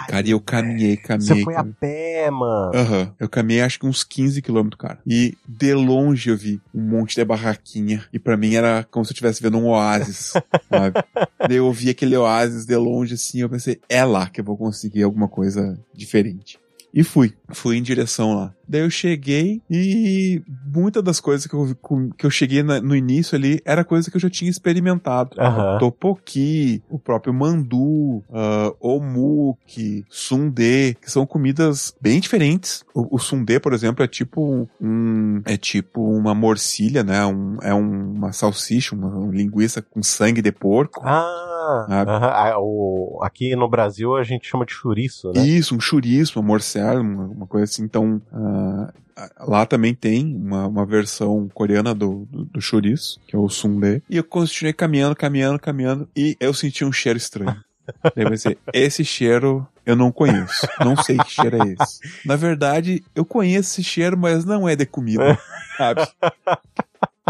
Cara, 0.09 0.27
e 0.27 0.31
eu 0.31 0.41
caminhei, 0.41 0.97
caminhei. 0.97 1.37
Você 1.37 1.43
foi 1.43 1.55
a 1.55 1.59
caminhei. 1.59 1.77
pé, 1.81 2.31
mano. 2.31 2.73
Aham. 2.75 3.15
Eu 3.19 3.29
caminhei 3.29 3.63
acho 3.63 3.79
que 3.79 3.87
uns 3.87 4.05
15 4.05 4.41
quilômetros, 4.43 4.81
cara. 4.81 4.99
E 5.07 5.37
de 5.47 5.75
longe 5.75 6.31
eu 6.31 6.37
vi 6.37 6.61
um 6.75 6.83
monte 6.83 7.15
de 7.15 7.25
barraquinha. 7.25 8.05
E 8.13 8.19
pra 8.19 8.37
mim 8.37 8.55
era 8.55 8.85
como 8.91 9.05
se 9.05 9.11
eu 9.11 9.15
estivesse 9.15 9.43
vendo 9.43 9.59
um 9.59 9.69
oásis, 9.69 10.33
sabe? 10.69 11.03
Daí 11.49 11.57
eu 11.57 11.73
vi 11.73 11.91
aquele 11.91 12.17
oásis 12.17 12.65
de 12.67 12.77
longe 12.77 13.15
assim, 13.15 13.41
eu 13.41 13.49
pensei, 13.49 13.81
é 13.89 14.05
lá 14.05 14.29
que 14.29 14.41
eu 14.41 14.45
vou 14.45 14.57
conseguir 14.57 15.03
alguma 15.03 15.29
coisa 15.29 15.79
diferente. 15.95 16.59
E 16.93 17.03
fui. 17.03 17.35
Fui 17.51 17.77
em 17.77 17.83
direção 17.83 18.35
lá. 18.35 18.55
Daí 18.69 18.81
eu 18.83 18.91
cheguei 18.91 19.61
e 19.71 20.43
muitas 20.67 21.03
das 21.03 21.21
coisas 21.21 21.47
que 21.47 21.55
eu, 21.55 21.77
que 22.17 22.27
eu 22.27 22.31
cheguei 22.31 22.63
na- 22.63 22.81
no 22.81 22.95
início 22.97 23.37
ali 23.37 23.61
era 23.65 23.85
coisa 23.85 24.11
que 24.11 24.17
eu 24.17 24.21
já 24.21 24.31
tinha 24.31 24.51
experimentado. 24.51 25.31
Aham. 25.39 25.79
Topoki, 25.79 26.83
o 26.89 26.99
próprio 26.99 27.33
mandu, 27.35 28.23
ah, 28.33 28.73
omuki, 28.81 30.05
sundae, 30.11 30.95
que 31.01 31.11
são 31.11 31.27
comidas 31.27 31.95
bem 32.01 32.21
diferentes. 32.21 32.85
O, 32.95 33.17
o 33.17 33.19
sundae, 33.19 33.59
por 33.61 33.73
exemplo, 33.73 34.05
é 34.05 34.09
tipo 34.09 34.69
um 34.81 35.41
é 35.45 35.57
tipo 35.57 36.01
uma 36.03 36.35
morcilha, 36.35 37.03
né? 37.03 37.25
Um, 37.27 37.57
é 37.63 37.75
um- 37.75 38.13
uma 38.15 38.33
salsicha, 38.33 38.95
uma 38.95 39.31
linguiça 39.33 39.83
com 39.83 40.03
sangue 40.03 40.43
de 40.43 40.53
porco. 40.53 41.01
Ah, 41.05 41.51
Ah. 41.89 42.05
Ah, 42.53 43.27
aqui 43.27 43.57
no 43.57 43.67
Brasil 43.69 44.15
a 44.17 44.23
gente 44.23 44.47
chama 44.47 44.67
de 44.67 44.73
chouriço, 44.75 45.33
né? 45.33 45.41
Isso, 45.47 45.75
um 45.75 45.81
chouriço, 45.81 46.39
uma 46.39 46.47
morcela, 46.47 47.01
uma, 47.01 47.25
uma 47.25 47.47
coisa 47.47 47.65
assim. 47.65 47.83
Então, 47.85 48.21
ah, 49.17 49.31
lá 49.41 49.67
também 49.67 49.95
tem 49.95 50.35
uma, 50.37 50.67
uma 50.67 50.87
versão 50.87 51.49
coreana 51.53 51.95
do, 51.95 52.27
do, 52.31 52.45
do 52.45 52.61
chouriço, 52.61 53.21
que 53.27 53.37
é 53.37 53.39
o 53.39 53.49
sundae. 53.49 54.03
E 54.09 54.17
eu 54.17 54.25
continuei 54.25 54.73
caminhando, 54.73 55.15
caminhando, 55.15 55.59
caminhando, 55.59 56.09
e 56.17 56.37
eu 56.41 56.53
senti 56.53 56.85
um 56.85 56.93
cheiro 56.93 57.17
estranho. 57.17 57.57
Daí 58.17 58.29
pensei, 58.29 58.59
esse 58.73 59.05
cheiro 59.05 59.67
eu 59.85 59.95
não 59.95 60.11
conheço. 60.11 60.67
Não 60.81 60.97
sei 60.97 61.19
que 61.19 61.31
cheiro 61.31 61.57
é 61.57 61.75
esse. 61.79 62.01
Na 62.25 62.37
verdade, 62.37 63.05
eu 63.15 63.25
conheço 63.25 63.73
esse 63.73 63.85
cheiro, 63.85 64.17
mas 64.17 64.45
não 64.45 64.69
é 64.69 64.75
de 64.75 64.87
comida, 64.87 65.39
sabe? 65.77 66.07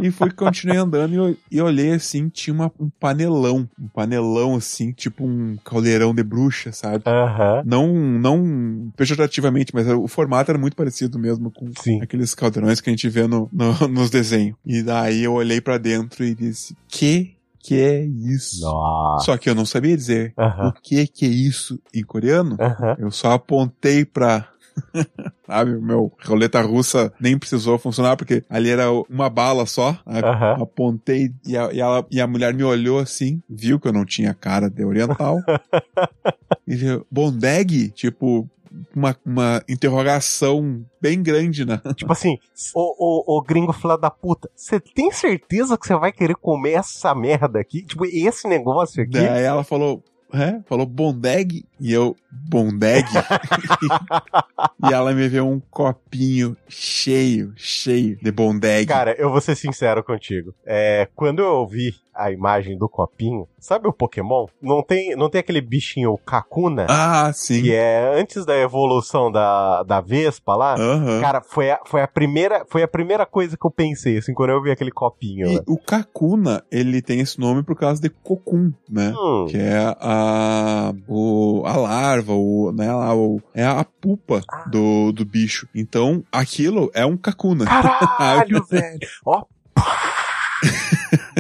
E 0.03 0.11
fui, 0.11 0.30
continuei 0.32 0.76
andando 0.78 1.30
e, 1.30 1.38
e 1.57 1.61
olhei 1.61 1.92
assim, 1.92 2.28
tinha 2.28 2.53
uma- 2.53 2.72
um 2.80 2.90
panelão. 2.90 3.68
Um 3.80 3.88
panelão 3.88 4.57
assim, 4.57 4.92
tipo 4.92 5.24
um 5.24 5.57
caldeirão 5.64 6.14
de 6.14 6.22
bruxa, 6.22 6.72
sabe? 6.72 7.05
Aham. 7.07 7.62
Não, 7.64 7.92
não 7.95 8.92
pejorativamente, 8.97 9.72
mas 9.74 9.86
o 9.88 10.09
formato 10.09 10.51
era 10.51 10.59
muito 10.59 10.76
parecido 10.76 11.18
mesmo 11.18 11.51
com 11.51 11.70
Sim. 11.80 12.01
aqueles 12.03 12.34
caldeirões 12.34 12.80
que 12.80 12.90
a 12.90 12.92
gente 12.92 13.09
vê 13.09 13.26
no, 13.26 13.49
no- 13.53 13.86
nos 13.88 14.11
desenhos. 14.11 14.57
E 14.66 14.82
daí 14.82 15.22
eu 15.24 15.32
olhei 15.34 15.61
pra 15.61 15.78
dentro 15.78 16.24
e 16.24 16.34
disse, 16.34 16.76
que 16.88 17.34
que 17.66 17.80
é 17.80 18.05
isso? 18.05 18.61
Nossa. 18.61 19.24
Só 19.24 19.38
que 19.38 19.49
eu 19.49 19.55
não 19.55 19.64
sabia 19.64 19.97
dizer 19.97 20.34
o 20.36 20.70
que 20.82 21.07
que 21.07 21.24
é 21.24 21.28
isso 21.28 21.80
em 21.95 22.03
coreano. 22.05 22.59
Eu 22.99 23.11
só 23.11 23.32
apontei 23.32 24.05
pra. 24.05 24.47
Sabe, 25.47 25.75
o 25.77 25.83
meu 25.83 26.12
roleta 26.25 26.61
russa 26.62 27.12
nem 27.20 27.39
precisou 27.39 27.79
funcionar, 27.79 28.16
porque 28.16 28.43
ali 28.49 28.70
era 28.70 28.91
uma 29.11 29.29
bala 29.29 29.66
só. 29.66 29.93
sabe? 30.05 30.27
Aham. 30.27 30.62
Apontei 30.62 31.31
e 31.47 31.57
a, 31.57 31.72
e, 31.72 31.81
ela- 31.81 32.07
e 32.11 32.20
a 32.20 32.27
mulher 32.27 32.55
me 32.55 32.64
olhou 32.64 32.99
assim, 32.99 33.43
viu 33.49 33.79
que 33.79 33.87
eu 33.89 33.93
não 33.93 34.05
tinha 34.05 34.33
cara 34.35 34.68
de 34.70 34.85
oriental. 34.85 35.39
e 36.66 36.75
disse, 36.77 37.01
Bondeg? 37.11 37.91
Tipo, 37.91 38.49
uma, 38.95 39.16
uma 39.25 39.62
interrogação 39.68 40.85
bem 41.01 41.22
grande, 41.22 41.64
né? 41.64 41.81
Tipo 41.95 42.12
assim, 42.12 42.37
ô 42.75 43.43
gringo 43.47 43.72
filha 43.72 43.97
da 43.97 44.11
puta, 44.11 44.49
você 44.55 44.81
tem 44.81 45.11
certeza 45.12 45.77
que 45.79 45.87
você 45.87 45.95
vai 45.97 46.11
querer 46.12 46.35
comer 46.37 46.72
essa 46.72 47.14
merda 47.14 47.61
aqui? 47.61 47.83
Tipo, 47.85 48.05
esse 48.07 48.49
negócio 48.49 49.03
aqui? 49.03 49.12
Daí 49.12 49.45
ela 49.45 49.62
falou, 49.62 50.03
é? 50.43 50.61
Falou 50.66 50.87
Bondeg? 50.87 51.64
E 51.80 51.93
eu, 51.93 52.16
Bondeg? 52.30 53.07
e 54.82 54.93
ela 54.93 55.12
me 55.12 55.28
veio 55.28 55.47
um 55.47 55.61
copinho 55.70 56.57
cheio, 56.68 57.53
cheio 57.57 58.18
de 58.22 58.32
Bondeg. 58.32 58.87
Cara, 58.87 59.14
eu 59.18 59.30
vou 59.30 59.41
ser 59.41 59.57
sincero 59.57 60.03
contigo. 60.03 60.55
É, 60.64 61.09
quando 61.14 61.41
eu 61.41 61.66
vi 61.66 61.95
a 62.14 62.30
imagem 62.30 62.76
do 62.78 62.88
copinho, 62.88 63.46
sabe 63.58 63.88
o 63.88 63.92
Pokémon? 63.92 64.46
Não 64.62 64.82
tem, 64.82 65.16
não 65.16 65.28
tem 65.28 65.40
aquele 65.40 65.60
bichinho 65.60 66.12
o 66.12 66.18
Kakuna, 66.18 66.86
ah, 66.88 67.30
sim. 67.32 67.62
que 67.62 67.74
é 67.74 68.18
antes 68.18 68.44
da 68.46 68.56
evolução 68.56 69.30
da, 69.32 69.82
da 69.82 70.00
Vespa 70.00 70.54
lá? 70.54 70.74
Aham. 70.74 71.20
Cara, 71.20 71.40
foi 71.40 71.70
a, 71.70 71.80
foi, 71.86 72.02
a 72.02 72.08
primeira, 72.08 72.64
foi 72.68 72.82
a 72.82 72.88
primeira 72.88 73.24
coisa 73.26 73.56
que 73.56 73.66
eu 73.66 73.70
pensei, 73.70 74.18
assim, 74.18 74.32
quando 74.34 74.50
eu 74.50 74.62
vi 74.62 74.70
aquele 74.70 74.90
copinho. 74.90 75.46
E 75.46 75.54
né? 75.56 75.60
o 75.66 75.76
Kakuna, 75.78 76.62
ele 76.70 77.00
tem 77.02 77.20
esse 77.20 77.38
nome 77.40 77.62
por 77.62 77.76
causa 77.76 78.00
de 78.00 78.08
Cocoon, 78.10 78.72
né? 78.88 79.12
Hum, 79.16 79.46
Que 79.48 79.56
é 79.58 79.94
a, 80.00 80.92
o, 81.08 81.62
a 81.66 81.76
larva, 81.76 82.32
o, 82.32 82.72
né, 82.72 82.92
lá, 82.92 83.14
o, 83.14 83.40
é 83.54 83.64
a 83.64 83.84
pupa 83.84 84.40
Ah. 84.50 84.64
do, 84.70 85.12
do 85.12 85.24
bicho. 85.24 85.66
Então, 85.74 86.22
aquilo 86.30 86.90
é 86.94 87.04
um 87.06 87.16
Kakuna. 87.16 87.64
Caralho, 87.64 88.64
velho! 88.68 88.98
Ó! 89.24 89.44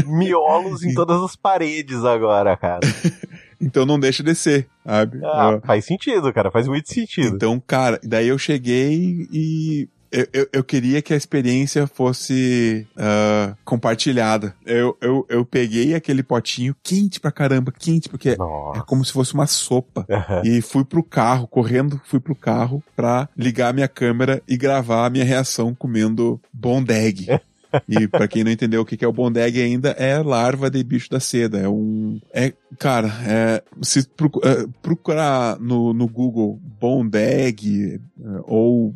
Miolos 0.06 0.82
em 0.82 0.94
todas 0.94 1.22
as 1.22 1.36
paredes 1.36 2.04
agora, 2.04 2.56
cara. 2.56 2.80
Então 3.60 3.86
não 3.86 3.98
deixa 3.98 4.22
de 4.22 4.34
ser, 4.34 4.68
sabe? 4.84 5.24
Ah, 5.24 5.58
faz 5.64 5.86
sentido, 5.86 6.30
cara, 6.34 6.50
faz 6.50 6.68
muito 6.68 6.92
sentido. 6.92 7.34
Então, 7.34 7.62
cara, 7.66 7.98
daí 8.02 8.28
eu 8.28 8.36
cheguei 8.36 9.26
e 9.32 9.88
eu, 10.14 10.28
eu, 10.32 10.48
eu, 10.52 10.64
queria 10.64 11.02
que 11.02 11.12
a 11.12 11.16
experiência 11.16 11.88
fosse 11.88 12.86
uh, 12.96 13.56
compartilhada. 13.64 14.54
Eu, 14.64 14.96
eu, 15.00 15.26
eu 15.28 15.44
peguei 15.44 15.92
aquele 15.92 16.22
potinho 16.22 16.76
quente 16.84 17.18
pra 17.18 17.32
caramba, 17.32 17.72
quente, 17.72 18.08
porque 18.08 18.36
Nossa. 18.36 18.78
é 18.78 18.82
como 18.82 19.04
se 19.04 19.12
fosse 19.12 19.34
uma 19.34 19.46
sopa. 19.46 20.06
Uhum. 20.14 20.42
E 20.44 20.62
fui 20.62 20.84
pro 20.84 21.02
carro, 21.02 21.48
correndo, 21.48 22.00
fui 22.04 22.20
pro 22.20 22.36
carro 22.36 22.82
pra 22.94 23.28
ligar 23.36 23.70
a 23.70 23.72
minha 23.72 23.88
câmera 23.88 24.40
e 24.46 24.56
gravar 24.56 25.04
a 25.04 25.10
minha 25.10 25.24
reação 25.24 25.74
comendo 25.74 26.40
bondeg. 26.52 27.26
E 27.88 28.06
para 28.08 28.28
quem 28.28 28.44
não 28.44 28.50
entendeu 28.50 28.82
o 28.82 28.84
que 28.84 29.04
é 29.04 29.08
o 29.08 29.12
bondeg 29.12 29.60
ainda, 29.60 29.90
é 29.90 30.18
larva 30.18 30.70
de 30.70 30.82
bicho 30.82 31.10
da 31.10 31.20
seda. 31.20 31.58
É 31.58 31.68
um. 31.68 32.20
É, 32.32 32.52
cara, 32.78 33.08
é, 33.26 33.62
se 33.82 34.00
é, 34.00 34.66
procurar 34.82 35.58
no, 35.58 35.92
no 35.92 36.08
Google 36.08 36.58
bondeg 36.80 37.94
é, 37.94 38.00
ou 38.44 38.94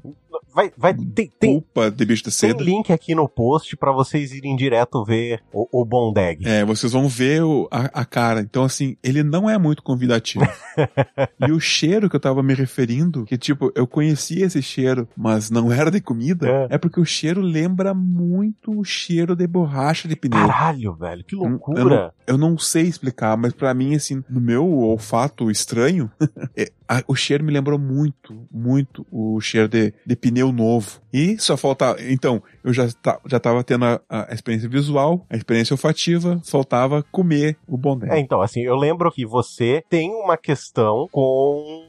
vai, 0.54 0.72
vai, 0.76 0.94
tem, 0.94 1.32
tem, 1.38 1.64
de 1.94 2.04
bicho 2.04 2.24
da 2.24 2.30
seda. 2.30 2.54
Tem 2.54 2.66
link 2.66 2.92
aqui 2.92 3.14
no 3.14 3.28
post 3.28 3.76
para 3.76 3.92
vocês 3.92 4.32
irem 4.32 4.56
direto 4.56 5.04
ver 5.04 5.42
o, 5.52 5.80
o 5.80 5.84
Bondeg. 5.84 6.46
É, 6.46 6.64
vocês 6.64 6.92
vão 6.92 7.08
ver 7.08 7.42
o, 7.42 7.68
a, 7.70 8.00
a, 8.00 8.04
cara. 8.04 8.40
Então, 8.40 8.64
assim, 8.64 8.96
ele 9.02 9.22
não 9.22 9.48
é 9.48 9.58
muito 9.58 9.82
convidativo. 9.82 10.44
e 11.46 11.52
o 11.52 11.60
cheiro 11.60 12.08
que 12.08 12.16
eu 12.16 12.20
tava 12.20 12.42
me 12.42 12.54
referindo, 12.54 13.24
que 13.24 13.38
tipo, 13.38 13.72
eu 13.74 13.86
conhecia 13.86 14.46
esse 14.46 14.62
cheiro, 14.62 15.08
mas 15.16 15.50
não 15.50 15.72
era 15.72 15.90
de 15.90 16.00
comida, 16.00 16.48
é, 16.48 16.74
é 16.74 16.78
porque 16.78 17.00
o 17.00 17.04
cheiro 17.04 17.40
lembra 17.40 17.94
muito 17.94 18.78
o 18.78 18.84
cheiro 18.84 19.36
de 19.36 19.46
borracha 19.46 20.08
de 20.08 20.16
pneu. 20.16 20.46
Caralho, 20.46 20.94
velho, 20.94 21.24
que 21.24 21.36
loucura. 21.36 21.80
Eu, 21.80 21.88
eu, 21.88 21.90
não, 21.90 22.12
eu 22.26 22.38
não 22.38 22.58
sei 22.58 22.84
explicar, 22.84 23.36
mas 23.36 23.52
para 23.52 23.72
mim, 23.74 23.94
assim, 23.94 24.22
no 24.28 24.40
meu 24.40 24.66
olfato 24.66 25.50
estranho, 25.50 26.10
é, 26.56 26.70
a, 26.88 27.02
o 27.06 27.14
cheiro 27.14 27.44
me 27.44 27.52
lembrou 27.52 27.78
muito, 27.78 28.46
muito 28.50 29.06
o 29.12 29.40
cheiro 29.40 29.68
de, 29.68 29.92
de 30.06 30.16
pneu 30.16 30.50
novo. 30.50 31.00
E 31.12 31.38
só 31.38 31.56
falta. 31.56 31.96
Então, 32.00 32.42
eu 32.64 32.72
já, 32.72 32.88
tá, 33.02 33.20
já 33.26 33.38
tava 33.38 33.62
tendo 33.62 33.84
a, 33.84 34.00
a, 34.08 34.32
experiência 34.32 34.68
visual, 34.68 35.26
a 35.28 35.36
experiência 35.36 35.74
olfativa, 35.74 36.40
faltava 36.44 37.04
comer 37.10 37.56
o 37.66 37.76
boné. 37.76 38.16
É, 38.16 38.18
então, 38.18 38.40
assim, 38.40 38.62
eu 38.62 38.76
lembro 38.76 39.10
que 39.10 39.26
você 39.26 39.82
tem 39.88 40.10
uma 40.10 40.36
questão 40.36 41.06
com 41.12 41.87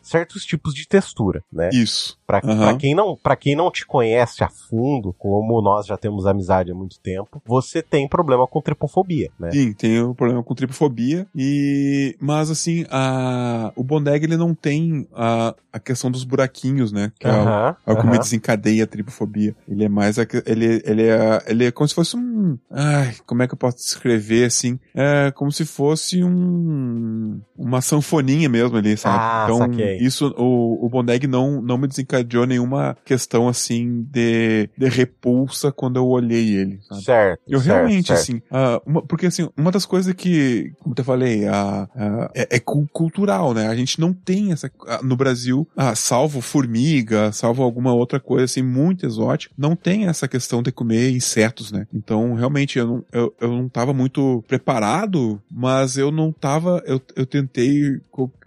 certos 0.00 0.44
tipos 0.44 0.74
de 0.74 0.86
textura, 0.86 1.42
né? 1.52 1.70
Isso. 1.72 2.18
Pra, 2.26 2.40
uhum. 2.44 2.58
Pra, 2.58 2.76
quem 2.76 2.94
não, 2.94 3.16
pra 3.16 3.36
quem 3.36 3.56
não 3.56 3.70
te 3.70 3.86
conhece 3.86 4.42
a 4.42 4.48
fundo, 4.48 5.14
como 5.18 5.60
nós 5.60 5.86
já 5.86 5.96
temos 5.96 6.26
amizade 6.26 6.70
há 6.70 6.74
muito 6.74 6.98
tempo, 7.00 7.42
você 7.46 7.82
tem 7.82 8.08
problema 8.08 8.46
com 8.46 8.60
tripofobia, 8.60 9.30
né? 9.38 9.50
Sim, 9.52 9.72
tenho 9.72 10.14
problema 10.14 10.42
com 10.42 10.54
tripofobia. 10.54 11.26
E. 11.34 12.16
Mas 12.20 12.50
assim, 12.50 12.84
a... 12.90 13.72
o 13.76 13.84
Bondeg 13.84 14.24
ele 14.24 14.36
não 14.36 14.54
tem 14.54 15.06
a, 15.14 15.54
a 15.72 15.78
questão 15.78 16.10
dos 16.10 16.24
buraquinhos, 16.24 16.92
né? 16.92 17.12
Que 17.18 17.26
uhum. 17.26 17.34
é, 17.34 17.70
o, 17.86 17.90
é 17.90 17.92
o 17.92 17.96
que 18.00 18.06
me 18.06 18.18
desencadeia 18.18 18.84
a 18.84 18.86
tripofobia. 18.86 19.54
Ele 19.68 19.84
é 19.84 19.88
mais. 19.88 20.18
A... 20.18 20.22
Ele, 20.46 20.82
ele, 20.84 21.02
é, 21.02 21.42
ele 21.46 21.66
é 21.66 21.70
como 21.70 21.88
se 21.88 21.94
fosse 21.94 22.16
um. 22.16 22.58
Ai, 22.70 23.14
como 23.26 23.42
é 23.42 23.46
que 23.46 23.54
eu 23.54 23.58
posso 23.58 23.76
descrever 23.76 24.44
assim? 24.44 24.78
É 24.94 25.30
como 25.32 25.52
se 25.52 25.64
fosse 25.64 26.22
um. 26.24 27.40
Uma 27.56 27.80
sanfoninha 27.80 28.48
mesmo 28.48 28.76
ali, 28.76 28.96
sabe? 28.96 29.18
Ah, 29.18 29.33
então, 29.44 29.58
saquei. 29.58 29.96
isso, 29.98 30.34
o, 30.36 30.84
o 30.84 30.88
Bondeg 30.88 31.26
não, 31.26 31.60
não 31.60 31.76
me 31.76 31.88
desencadeou 31.88 32.46
nenhuma 32.46 32.96
questão 33.04 33.48
assim 33.48 34.06
de, 34.10 34.68
de 34.76 34.88
repulsa 34.88 35.72
quando 35.72 35.96
eu 35.96 36.06
olhei 36.06 36.56
ele. 36.56 36.80
Sabe? 36.88 37.02
Certo. 37.02 37.42
Eu 37.46 37.60
certo, 37.60 37.74
realmente, 37.74 38.06
certo. 38.08 38.20
assim, 38.20 38.36
uh, 38.36 38.80
uma, 38.86 39.02
porque 39.02 39.26
assim, 39.26 39.48
uma 39.56 39.70
das 39.70 39.86
coisas 39.86 40.12
que, 40.14 40.72
como 40.80 40.94
eu 40.96 41.04
falei, 41.04 41.44
uh, 41.48 41.84
uh, 41.84 42.30
é, 42.34 42.56
é, 42.56 42.60
cultural, 42.60 43.54
né? 43.54 43.68
A 43.68 43.76
gente 43.76 44.00
não 44.00 44.12
tem 44.12 44.52
essa. 44.52 44.70
no 45.02 45.16
Brasil, 45.16 45.66
salvo 45.94 46.40
formiga, 46.40 47.32
salvo 47.32 47.62
alguma 47.62 47.92
outra 47.92 48.20
coisa 48.20 48.44
assim, 48.44 48.62
muito 48.62 49.06
exótica, 49.06 49.54
não 49.56 49.76
tem 49.76 50.06
essa 50.06 50.28
questão 50.28 50.62
de 50.62 50.72
comer 50.72 51.10
insetos, 51.10 51.72
né? 51.72 51.86
Então, 51.92 52.34
realmente, 52.34 52.78
eu 52.78 52.86
não, 52.86 53.04
eu, 53.12 53.34
eu 53.40 53.48
não 53.48 53.68
tava 53.68 53.92
muito 53.92 54.44
preparado, 54.46 55.40
mas 55.50 55.96
eu 55.96 56.10
não 56.10 56.32
tava. 56.32 56.82
Eu, 56.86 57.00
eu 57.16 57.26
tentei 57.26 58.00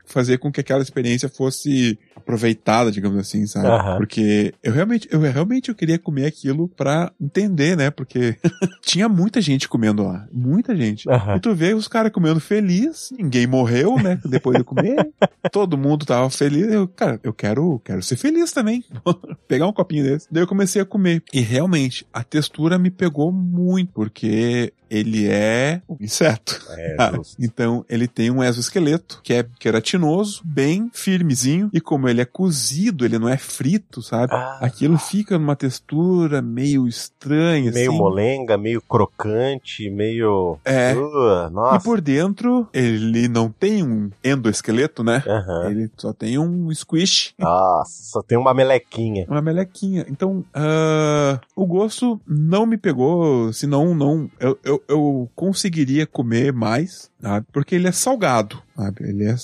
fazer 0.08 0.40
com 0.40 0.52
que 0.52 0.62
aquela 0.62 0.82
experiência 0.82 1.30
fosse 1.30 2.00
aproveitada, 2.28 2.92
digamos 2.92 3.18
assim, 3.18 3.48
sabe? 3.48 3.68
Uhum. 3.68 3.98
Porque 3.98 4.54
eu 4.62 4.74
realmente, 4.74 5.08
eu 5.10 5.22
realmente 5.22 5.70
eu 5.70 5.76
queria 5.76 5.98
comer 5.98 6.26
aquilo 6.26 6.68
pra 6.68 7.12
entender, 7.20 7.78
né? 7.78 7.90
Porque 7.90 8.36
tinha 8.84 9.08
muita 9.08 9.40
gente 9.40 9.70
comendo 9.70 10.04
lá. 10.04 10.28
Muita 10.32 10.76
gente. 10.76 11.08
Uhum. 11.08 11.38
E 11.38 11.40
tu 11.40 11.56
vê 11.56 11.74
os 11.74 11.88
caras 11.88 12.12
comendo 12.12 12.42
feliz, 12.42 13.14
ninguém 13.18 13.48
morreu, 13.48 13.96
né? 13.96 14.20
Depois 14.26 14.58
de 14.58 14.64
comer. 14.66 15.10
todo 15.50 15.78
mundo 15.78 16.06
tava 16.06 16.30
feliz. 16.30 16.68
Eu, 16.68 16.88
cara, 16.88 17.18
eu 17.24 17.34
quero, 17.34 17.80
quero 17.86 18.04
ser 18.04 18.18
feliz 18.18 18.52
também. 18.52 18.84
Pegar 19.48 19.68
um 19.68 19.74
copinho 19.74 20.04
desse. 20.04 20.28
Daí 20.30 20.44
eu 20.44 20.48
comecei 20.48 20.82
a 20.82 20.86
comer. 20.86 21.24
E 21.34 21.40
realmente, 21.40 22.06
a 22.12 22.24
textura 22.24 22.78
me 22.78 22.92
pegou 22.92 23.32
muito, 23.32 23.94
porque 23.94 24.74
ele 24.90 25.28
é 25.28 25.82
um 25.88 25.98
inseto. 26.00 26.62
É, 26.72 26.96
então, 27.40 27.86
ele 27.90 28.08
tem 28.08 28.32
um 28.32 28.44
exoesqueleto 28.44 29.20
que 29.24 29.34
é 29.34 29.46
queratinoso, 29.60 30.42
bem 30.46 30.90
firmezinho, 30.94 31.70
e 31.74 31.82
como 31.82 32.08
ele 32.08 32.17
é 32.22 32.26
cozido, 32.26 33.06
ele 33.06 33.18
não 33.20 33.30
é 33.30 33.38
frito, 33.38 34.02
sabe? 34.02 34.34
Ah. 34.34 34.60
Aquilo 34.62 34.98
fica 34.98 35.38
numa 35.38 35.56
textura 35.56 36.42
meio 36.42 36.88
estranha, 36.88 37.72
meio 37.72 37.92
assim. 37.92 37.98
molenga, 37.98 38.58
meio 38.58 38.82
crocante, 38.82 39.90
meio... 39.90 40.58
É. 40.64 40.94
Uh, 40.96 41.50
nossa. 41.50 41.78
E 41.78 41.84
por 41.84 42.02
dentro, 42.02 42.68
ele 42.74 43.28
não 43.28 43.50
tem 43.50 43.84
um 43.84 44.10
endoesqueleto, 44.24 45.04
né? 45.04 45.24
Uhum. 45.26 45.70
Ele 45.70 45.92
só 45.98 46.14
tem 46.14 46.38
um 46.38 46.74
squish. 46.74 47.34
Nossa, 47.38 48.04
só 48.04 48.22
tem 48.22 48.38
uma 48.38 48.54
melequinha. 48.54 49.26
Uma 49.28 49.42
melequinha. 49.42 50.06
Então, 50.10 50.44
uh, 50.56 51.40
o 51.56 51.66
gosto 51.66 52.20
não 52.28 52.66
me 52.66 52.78
pegou, 52.78 53.52
senão 53.54 53.94
não... 53.94 54.30
Eu, 54.40 54.58
eu, 54.64 54.84
eu 54.88 55.30
conseguiria 55.36 56.06
comer 56.06 56.54
mais, 56.54 57.10
sabe? 57.22 57.46
Porque 57.52 57.76
ele 57.76 57.88
é 57.88 57.92
salgado, 57.92 58.62
sabe? 58.76 59.04
Ele 59.10 59.26
é, 59.26 59.36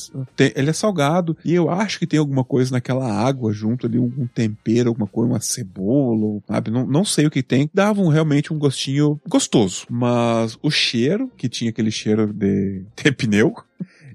ele 0.56 0.70
é 0.70 0.74
salgado 0.74 1.38
e 1.44 1.54
eu 1.54 1.70
acho 1.70 2.00
que 2.00 2.08
tem 2.08 2.20
alguma 2.20 2.44
coisa 2.44 2.72
naquela 2.72 3.12
água 3.12 3.52
junto 3.52 3.88
ali, 3.88 4.00
um 4.00 4.28
tempero, 4.28 4.90
alguma 4.90 5.08
coisa, 5.08 5.32
uma 5.32 5.40
cebola, 5.40 6.42
sabe? 6.48 6.72
Não, 6.72 6.86
não 6.86 7.06
sei 7.06 7.26
o 7.26 7.32
que 7.32 7.44
tem. 7.44 7.70
Davam 7.74 8.08
realmente 8.08 8.54
um 8.54 8.60
gostinho 8.60 9.20
gostoso, 9.28 9.86
mas 9.90 10.58
o 10.62 10.70
cheiro, 10.70 11.32
que 11.36 11.50
tinha 11.50 11.70
aquele 11.70 11.92
cheiro 11.92 12.32
de, 12.32 12.84
de 12.96 13.12
pneu, 13.12 13.54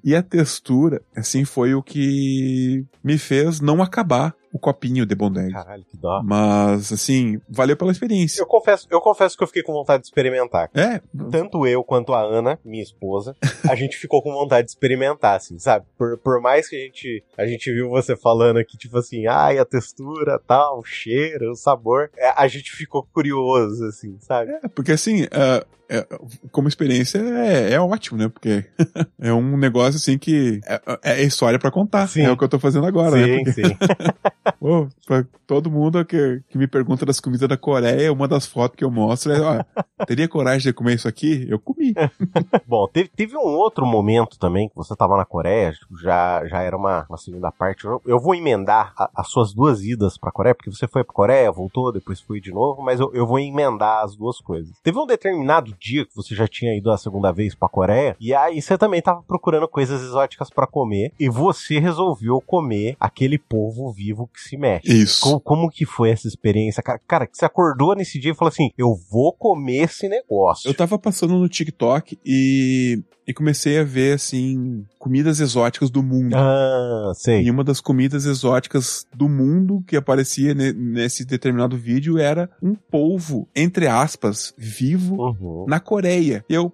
e 0.05 0.15
a 0.15 0.23
textura, 0.23 1.03
assim, 1.15 1.45
foi 1.45 1.75
o 1.75 1.83
que 1.83 2.85
me 3.03 3.19
fez 3.19 3.61
não 3.61 3.83
acabar 3.83 4.35
o 4.53 4.59
copinho 4.59 5.05
de 5.05 5.15
Bondeg. 5.15 5.53
Caralho, 5.53 5.85
que 5.85 5.97
dó. 5.97 6.23
Mas, 6.23 6.93
assim, 6.93 7.41
valeu 7.49 7.77
pela 7.77 7.93
experiência. 7.93 8.41
Eu 8.41 8.47
confesso, 8.47 8.87
eu 8.91 9.01
confesso 9.01 9.37
que 9.37 9.43
eu 9.43 9.47
fiquei 9.47 9.63
com 9.63 9.73
vontade 9.73 10.03
de 10.03 10.09
experimentar. 10.09 10.71
É? 10.75 11.01
Tanto 11.31 11.67
eu 11.67 11.85
quanto 11.85 12.13
a 12.13 12.21
Ana, 12.21 12.59
minha 12.65 12.83
esposa, 12.83 13.37
a 13.69 13.75
gente 13.75 13.97
ficou 13.97 14.23
com 14.23 14.33
vontade 14.33 14.67
de 14.67 14.73
experimentar, 14.73 15.37
assim, 15.37 15.59
sabe? 15.59 15.87
Por, 15.97 16.19
por 16.19 16.41
mais 16.41 16.69
que 16.69 16.77
a 16.77 16.81
gente, 16.81 17.25
a 17.37 17.47
gente 17.47 17.73
viu 17.73 17.89
você 17.89 18.17
falando 18.17 18.59
aqui, 18.59 18.77
tipo 18.77 18.97
assim, 18.99 19.27
ai, 19.27 19.59
a 19.59 19.65
textura, 19.65 20.39
tal, 20.39 20.81
o 20.81 20.85
cheiro, 20.85 21.51
o 21.51 21.57
sabor, 21.57 22.11
é, 22.17 22.33
a 22.37 22.49
gente 22.49 22.71
ficou 22.73 23.07
curioso, 23.13 23.85
assim, 23.87 24.17
sabe? 24.21 24.53
É, 24.53 24.69
porque 24.69 24.93
assim, 24.93 25.25
uh, 25.25 25.67
é, 25.91 26.07
como 26.53 26.69
experiência 26.69 27.19
é, 27.19 27.73
é, 27.73 27.81
ótimo, 27.81 28.19
né? 28.19 28.29
Porque 28.29 28.65
é 29.19 29.33
um 29.33 29.57
negócio 29.57 29.97
assim 29.97 30.19
que 30.19 30.61
é, 30.67 30.81
é 31.03 31.23
história 31.23 31.59
para 31.59 31.71
contar. 31.71 32.07
Sim. 32.07 32.23
É 32.23 32.31
o 32.31 32.37
que 32.37 32.45
eu 32.45 32.49
tô 32.49 32.59
fazendo 32.59 32.87
agora, 32.87 33.13
sim, 33.13 33.27
né? 33.27 33.37
Porque... 33.45 33.53
Sim, 33.53 33.77
Pô, 34.59 34.89
pra 35.07 35.25
todo 35.47 35.71
mundo 35.71 36.05
que, 36.05 36.43
que 36.49 36.59
me 36.59 36.67
pergunta 36.67 37.05
das 37.05 37.21
comidas 37.21 37.49
da 37.49 37.57
Coreia, 37.57 38.13
uma 38.13 38.29
das 38.29 38.47
fotos 38.47 38.77
que 38.77 38.85
eu 38.85 38.91
mostro 38.91 39.33
é, 39.33 39.41
ó, 39.41 40.05
teria 40.07 40.29
coragem 40.29 40.71
de 40.71 40.73
comer 40.73 40.95
isso 40.95 41.09
aqui? 41.09 41.47
Eu 41.49 41.59
comi. 41.59 41.95
Bom, 42.67 42.87
teve, 42.87 43.09
teve 43.09 43.37
um 43.37 43.41
outro 43.41 43.87
momento 43.87 44.39
também 44.39 44.69
que 44.69 44.77
você 44.77 44.95
tava 44.95 45.17
na 45.17 45.25
Coreia, 45.25 45.73
já, 46.01 46.47
já 46.47 46.63
era 46.63 46.77
uma, 46.77 47.07
uma 47.09 47.19
segunda 47.19 47.51
parte. 47.51 47.85
Eu, 47.85 48.01
eu 48.07 48.19
vou 48.21 48.35
emendar 48.35 48.93
a, 48.97 49.11
as 49.17 49.29
suas 49.29 49.53
duas 49.53 49.83
idas 49.83 50.19
pra 50.19 50.33
Coreia, 50.33 50.55
porque 50.55 50.71
você 50.71 50.87
foi 50.87 51.05
pra 51.05 51.15
Coreia, 51.15 51.51
voltou, 51.51 51.93
depois 51.93 52.21
foi 52.21 52.41
de 52.41 52.53
novo, 52.53 52.83
mas 52.83 53.01
eu, 53.01 53.11
eu 53.15 53.27
vou 53.27 53.39
emendar 53.39 54.05
as 54.05 54.17
duas 54.17 54.39
coisas. 54.41 54.73
Teve 54.83 54.99
um 54.99 55.07
determinado 55.07 55.75
dia 55.79 56.05
que 56.05 56.15
você 56.15 56.35
já 56.35 56.47
tinha 56.47 56.77
ido 56.77 56.91
a 56.91 56.99
segunda 56.99 57.33
vez 57.33 57.55
pra 57.55 57.69
Coreia, 57.69 58.17
e 58.21 58.35
aí 58.35 58.61
você 58.61 58.77
também 58.77 59.01
tava 59.01 59.23
procurando 59.23 59.67
coisas 59.69 60.03
exóticas 60.03 60.51
para 60.51 60.67
comer, 60.67 61.13
e 61.19 61.29
você 61.29 61.79
resolveu 61.79 62.41
comer 62.41 62.97
aquele 63.01 63.39
polvo 63.39 63.91
vivo 63.93 64.28
que 64.29 64.41
se 64.41 64.57
mexe. 64.57 64.93
Isso. 64.93 65.21
Como, 65.23 65.41
como 65.41 65.71
que 65.71 65.85
foi 65.85 66.11
essa 66.11 66.29
experiência? 66.29 66.83
Cara, 66.83 67.27
que 67.27 67.37
você 67.37 67.45
acordou 67.45 67.95
nesse 67.95 68.19
dia 68.19 68.33
e 68.33 68.35
falou 68.35 68.51
assim, 68.51 68.71
eu 68.77 68.95
vou 69.11 69.33
comer 69.33 69.85
esse 69.85 70.09
negócio. 70.09 70.69
Eu 70.69 70.75
tava 70.75 70.99
passando 70.99 71.39
no 71.39 71.49
TikTok 71.49 72.19
e 72.25 73.03
e 73.29 73.35
comecei 73.35 73.79
a 73.79 73.85
ver, 73.85 74.15
assim, 74.15 74.87
comidas 74.99 75.39
exóticas 75.39 75.91
do 75.91 76.03
mundo. 76.03 76.35
Ah, 76.35 77.13
sei. 77.15 77.43
E 77.43 77.51
uma 77.51 77.63
das 77.63 77.79
comidas 77.79 78.25
exóticas 78.25 79.07
do 79.15 79.29
mundo 79.29 79.85
que 79.87 79.97
aparecia 79.99 80.55
nesse 80.55 81.27
determinado 81.27 81.77
vídeo 81.77 82.17
era 82.17 82.49
um 82.63 82.75
polvo, 82.75 83.47
entre 83.55 83.87
aspas, 83.87 84.55
vivo, 84.57 85.17
uhum. 85.17 85.67
na 85.69 85.79
Coreia. 85.79 86.43
E 86.49 86.55
eu, 86.55 86.73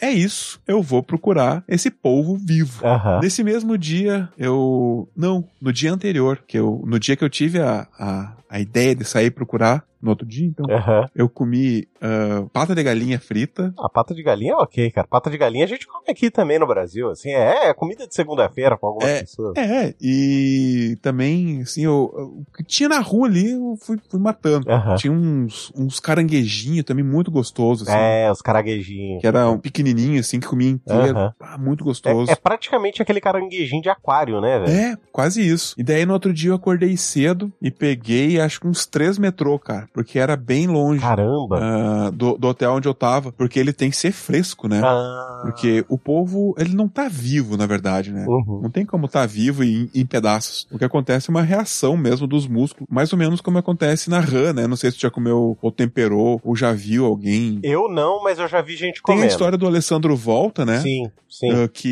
é 0.00 0.10
isso, 0.10 0.60
eu 0.66 0.82
vou 0.82 1.02
procurar 1.02 1.62
esse 1.68 1.90
polvo 1.90 2.36
vivo. 2.36 2.86
Aham. 2.86 3.20
Nesse 3.20 3.44
mesmo 3.44 3.76
dia, 3.76 4.28
eu. 4.38 5.08
Não, 5.16 5.44
no 5.60 5.72
dia 5.72 5.92
anterior, 5.92 6.42
que 6.46 6.58
eu. 6.58 6.82
No 6.86 6.98
dia 6.98 7.16
que 7.16 7.24
eu 7.24 7.30
tive 7.30 7.60
a, 7.60 7.86
a, 7.98 8.32
a 8.48 8.60
ideia 8.60 8.94
de 8.94 9.04
sair 9.04 9.30
procurar, 9.30 9.84
no 10.02 10.10
outro 10.10 10.26
dia, 10.26 10.46
então, 10.46 10.66
Aham. 10.70 11.08
eu 11.14 11.28
comi 11.28 11.86
ah, 12.00 12.44
pata 12.52 12.74
de 12.74 12.82
galinha 12.82 13.20
frita. 13.20 13.72
A 13.78 13.88
pata 13.88 14.14
de 14.14 14.22
galinha 14.22 14.52
é 14.52 14.56
ok, 14.56 14.90
cara. 14.90 15.06
Pata 15.06 15.30
de 15.30 15.36
galinha 15.36 15.64
a 15.64 15.68
gente 15.68 15.86
come 15.86 16.04
aqui 16.08 16.30
também 16.30 16.58
no 16.58 16.66
Brasil. 16.66 17.10
Assim, 17.10 17.30
é, 17.30 17.68
é 17.68 17.74
comida 17.74 18.06
de 18.06 18.14
segunda-feira 18.14 18.76
pra 18.78 18.88
algumas 18.88 19.08
É, 19.08 19.20
pessoas. 19.20 19.56
É, 19.56 19.94
e 20.00 20.96
também, 21.02 21.62
assim, 21.62 21.84
eu, 21.84 22.04
o 22.04 22.44
que 22.56 22.64
tinha 22.64 22.88
na 22.88 23.00
rua 23.00 23.28
ali, 23.28 23.50
eu 23.52 23.76
fui, 23.80 23.98
fui 24.08 24.20
matando. 24.20 24.70
Aham. 24.70 24.96
Tinha 24.96 25.12
uns, 25.12 25.72
uns 25.76 26.00
caranguejinhos 26.00 26.84
também 26.84 27.04
muito 27.04 27.30
gostosos, 27.30 27.86
assim. 27.88 27.98
É, 27.98 28.30
os 28.30 28.40
caraguejinhos. 28.40 29.20
Que 29.20 29.26
era 29.26 29.48
um 29.50 29.58
pequenininho, 29.58 30.20
assim, 30.20 30.40
que 30.40 30.46
comia 30.46 30.70
inteiro. 30.70 31.18
Aham. 31.18 31.34
Ah, 31.40 31.58
muito 31.58 31.84
gostoso. 31.84 32.30
É, 32.30 32.32
é 32.32 32.36
praticamente 32.36 33.02
aquele 33.02 33.20
caranguejinho 33.20 33.82
de 33.82 33.88
aquário, 33.88 34.40
né, 34.40 34.58
velho? 34.58 34.70
É, 34.72 34.96
quase 35.12 35.46
isso. 35.46 35.74
E 35.76 35.82
daí 35.82 36.06
no 36.06 36.12
outro 36.12 36.32
dia 36.32 36.50
eu 36.50 36.54
acordei 36.54 36.96
cedo 36.96 37.52
e 37.60 37.70
peguei 37.70 38.40
acho 38.40 38.60
que 38.60 38.66
uns 38.66 38.86
três 38.86 39.18
metrô, 39.18 39.58
cara, 39.58 39.88
porque 39.92 40.18
era 40.18 40.36
bem 40.36 40.66
longe 40.66 41.00
Caramba. 41.00 41.58
ah, 41.60 42.10
do, 42.10 42.36
do 42.36 42.48
hotel 42.48 42.74
onde 42.74 42.88
eu 42.88 42.94
tava, 42.94 43.32
porque 43.32 43.58
ele 43.58 43.72
tem 43.72 43.90
que 43.90 43.96
ser 43.96 44.12
fresco, 44.12 44.68
né? 44.68 44.80
Ah. 44.84 45.40
Porque 45.42 45.84
o 45.88 45.98
povo, 45.98 46.54
ele 46.58 46.74
não 46.74 46.88
tá 46.88 47.08
vivo, 47.08 47.56
na 47.56 47.66
verdade, 47.66 48.12
né? 48.12 48.24
Uhum. 48.28 48.60
Não 48.62 48.70
tem 48.70 48.84
como 48.84 49.08
tá 49.08 49.26
vivo 49.26 49.64
em, 49.64 49.90
em 49.94 50.06
pedaços. 50.06 50.66
O 50.70 50.78
que 50.78 50.84
acontece 50.84 51.30
é 51.30 51.32
uma 51.32 51.42
reação 51.42 51.96
mesmo 51.96 52.26
dos 52.26 52.46
músculos, 52.46 52.86
mais 52.90 53.12
ou 53.12 53.18
menos 53.18 53.40
como 53.40 53.58
acontece 53.58 54.08
na 54.08 54.20
rã, 54.20 54.52
né? 54.52 54.66
Não 54.66 54.76
sei 54.76 54.90
se 54.90 54.98
tu 54.98 55.02
já 55.02 55.10
comeu 55.10 55.56
ou 55.60 55.72
temperou, 55.72 56.40
ou 56.44 56.54
já 56.54 56.72
viu 56.72 57.04
alguém. 57.04 57.60
Eu 57.62 57.88
não, 57.88 58.22
mas 58.22 58.38
eu 58.38 58.48
já 58.48 58.60
vi 58.60 58.76
gente 58.76 59.02
Tem 59.02 59.02
comendo. 59.02 59.24
a 59.24 59.28
história 59.28 59.58
do 59.58 59.66
Alessandro 59.66 60.16
Volta, 60.16 60.64
né? 60.64 60.80
Sim, 60.80 61.10
sim. 61.28 61.50
Ah, 61.50 61.68
que 61.68 61.88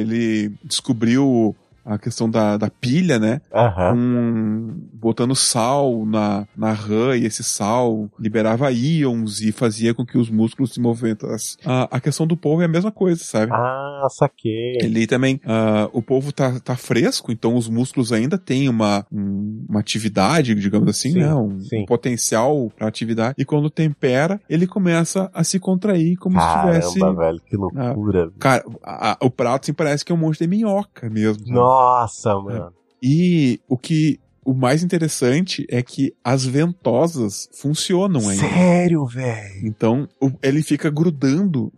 ele 0.00 0.52
descobriu 0.64 1.54
a 1.84 1.98
questão 1.98 2.28
da, 2.30 2.56
da 2.56 2.70
pilha, 2.70 3.18
né? 3.18 3.40
Aham. 3.52 3.92
com- 3.94 4.74
botando 4.94 5.34
sal 5.36 6.04
na, 6.06 6.46
na 6.56 6.72
rã 6.72 7.14
e 7.16 7.26
esse 7.26 7.42
sal 7.44 8.08
liberava 8.18 8.70
íons 8.72 9.40
e 9.42 9.52
fazia 9.52 9.92
com 9.92 10.04
que 10.04 10.16
os 10.16 10.30
músculos 10.30 10.72
se 10.72 10.80
movimentassem. 10.80 11.58
A, 11.64 11.96
a 11.96 12.00
questão 12.00 12.26
do 12.26 12.36
polvo 12.36 12.62
é 12.62 12.64
a 12.64 12.68
mesma 12.68 12.90
coisa, 12.90 13.22
sabe? 13.22 13.52
Ah, 13.52 14.06
saquei. 14.10 14.72
Ele 14.80 15.06
também, 15.06 15.40
ah, 15.44 15.88
o 15.92 16.00
polvo 16.00 16.32
tá, 16.32 16.58
tá 16.60 16.74
fresco, 16.76 17.30
então 17.30 17.54
os 17.54 17.68
músculos 17.68 18.12
ainda 18.12 18.38
têm 18.38 18.68
uma, 18.68 19.04
um- 19.12 19.66
uma 19.68 19.80
atividade, 19.80 20.54
digamos 20.54 20.88
assim, 20.88 21.12
Sim, 21.12 21.18
né? 21.20 21.34
Um, 21.34 21.58
potencial 21.86 22.72
para 22.76 22.88
atividade. 22.88 23.34
E 23.38 23.44
quando 23.44 23.68
tempera, 23.68 24.40
ele 24.48 24.66
começa 24.66 25.30
a 25.34 25.44
se 25.44 25.58
contrair 25.60 26.16
como 26.16 26.40
se 26.40 26.46
tivesse. 26.60 26.98
Caramba, 26.98 27.24
velho, 27.26 27.40
que 27.46 27.56
loucura. 27.56 28.30
Cara, 28.38 28.64
a- 28.82 29.12
a- 29.12 29.16
o 29.20 29.30
prato 29.30 29.64
assim, 29.64 29.72
parece 29.74 30.04
que 30.04 30.12
é 30.12 30.14
um 30.14 30.18
monte 30.18 30.38
de 30.38 30.46
minhoca 30.46 31.10
mesmo. 31.10 31.44
sabe? 31.44 31.54
Nossa, 31.74 32.40
mano. 32.40 32.72
E 33.02 33.60
o 33.68 33.76
que 33.76 34.18
o 34.44 34.52
mais 34.54 34.82
interessante 34.82 35.66
é 35.70 35.82
que 35.82 36.14
as 36.22 36.44
ventosas 36.44 37.48
funcionam 37.54 38.28
ainda. 38.28 38.46
Sério, 38.46 39.06
velho. 39.06 39.66
Então, 39.66 40.06
o- 40.20 40.30
ele 40.42 40.62
fica 40.62 40.90
grudando 40.90 41.72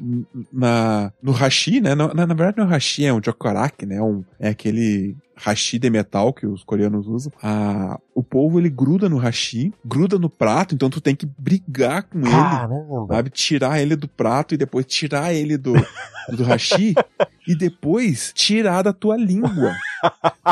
na, 0.52 1.12
no 1.22 1.30
hashi, 1.32 1.80
né? 1.80 1.94
Na, 1.94 2.12
na, 2.12 2.26
na 2.26 2.34
verdade, 2.34 2.58
não 2.58 2.66
é 2.66 2.70
hashi, 2.70 3.04
é 3.06 3.12
um 3.12 3.20
jokoraki, 3.24 3.86
né? 3.86 4.02
Um, 4.02 4.24
é 4.40 4.48
aquele 4.48 5.16
hashi 5.36 5.78
de 5.78 5.90
metal 5.90 6.32
que 6.32 6.46
os 6.46 6.64
coreanos 6.64 7.06
usam. 7.06 7.32
O 8.14 8.22
polvo, 8.22 8.58
ele 8.58 8.70
gruda 8.70 9.08
no 9.08 9.18
hashi, 9.18 9.72
gruda 9.84 10.18
no 10.18 10.30
prato, 10.30 10.74
então 10.74 10.88
tu 10.88 11.00
tem 11.00 11.14
que 11.14 11.26
brigar 11.38 12.04
com 12.04 12.18
ele, 12.20 12.30
Caramba. 12.30 13.14
sabe? 13.14 13.30
Tirar 13.30 13.80
ele 13.80 13.94
do 13.94 14.08
prato 14.08 14.54
e 14.54 14.56
depois 14.56 14.86
tirar 14.86 15.34
ele 15.34 15.58
do, 15.58 15.74
do 16.30 16.42
hashi 16.44 16.94
e 17.46 17.54
depois 17.54 18.32
tirar 18.34 18.82
da 18.82 18.92
tua 18.92 19.16
língua. 19.16 19.76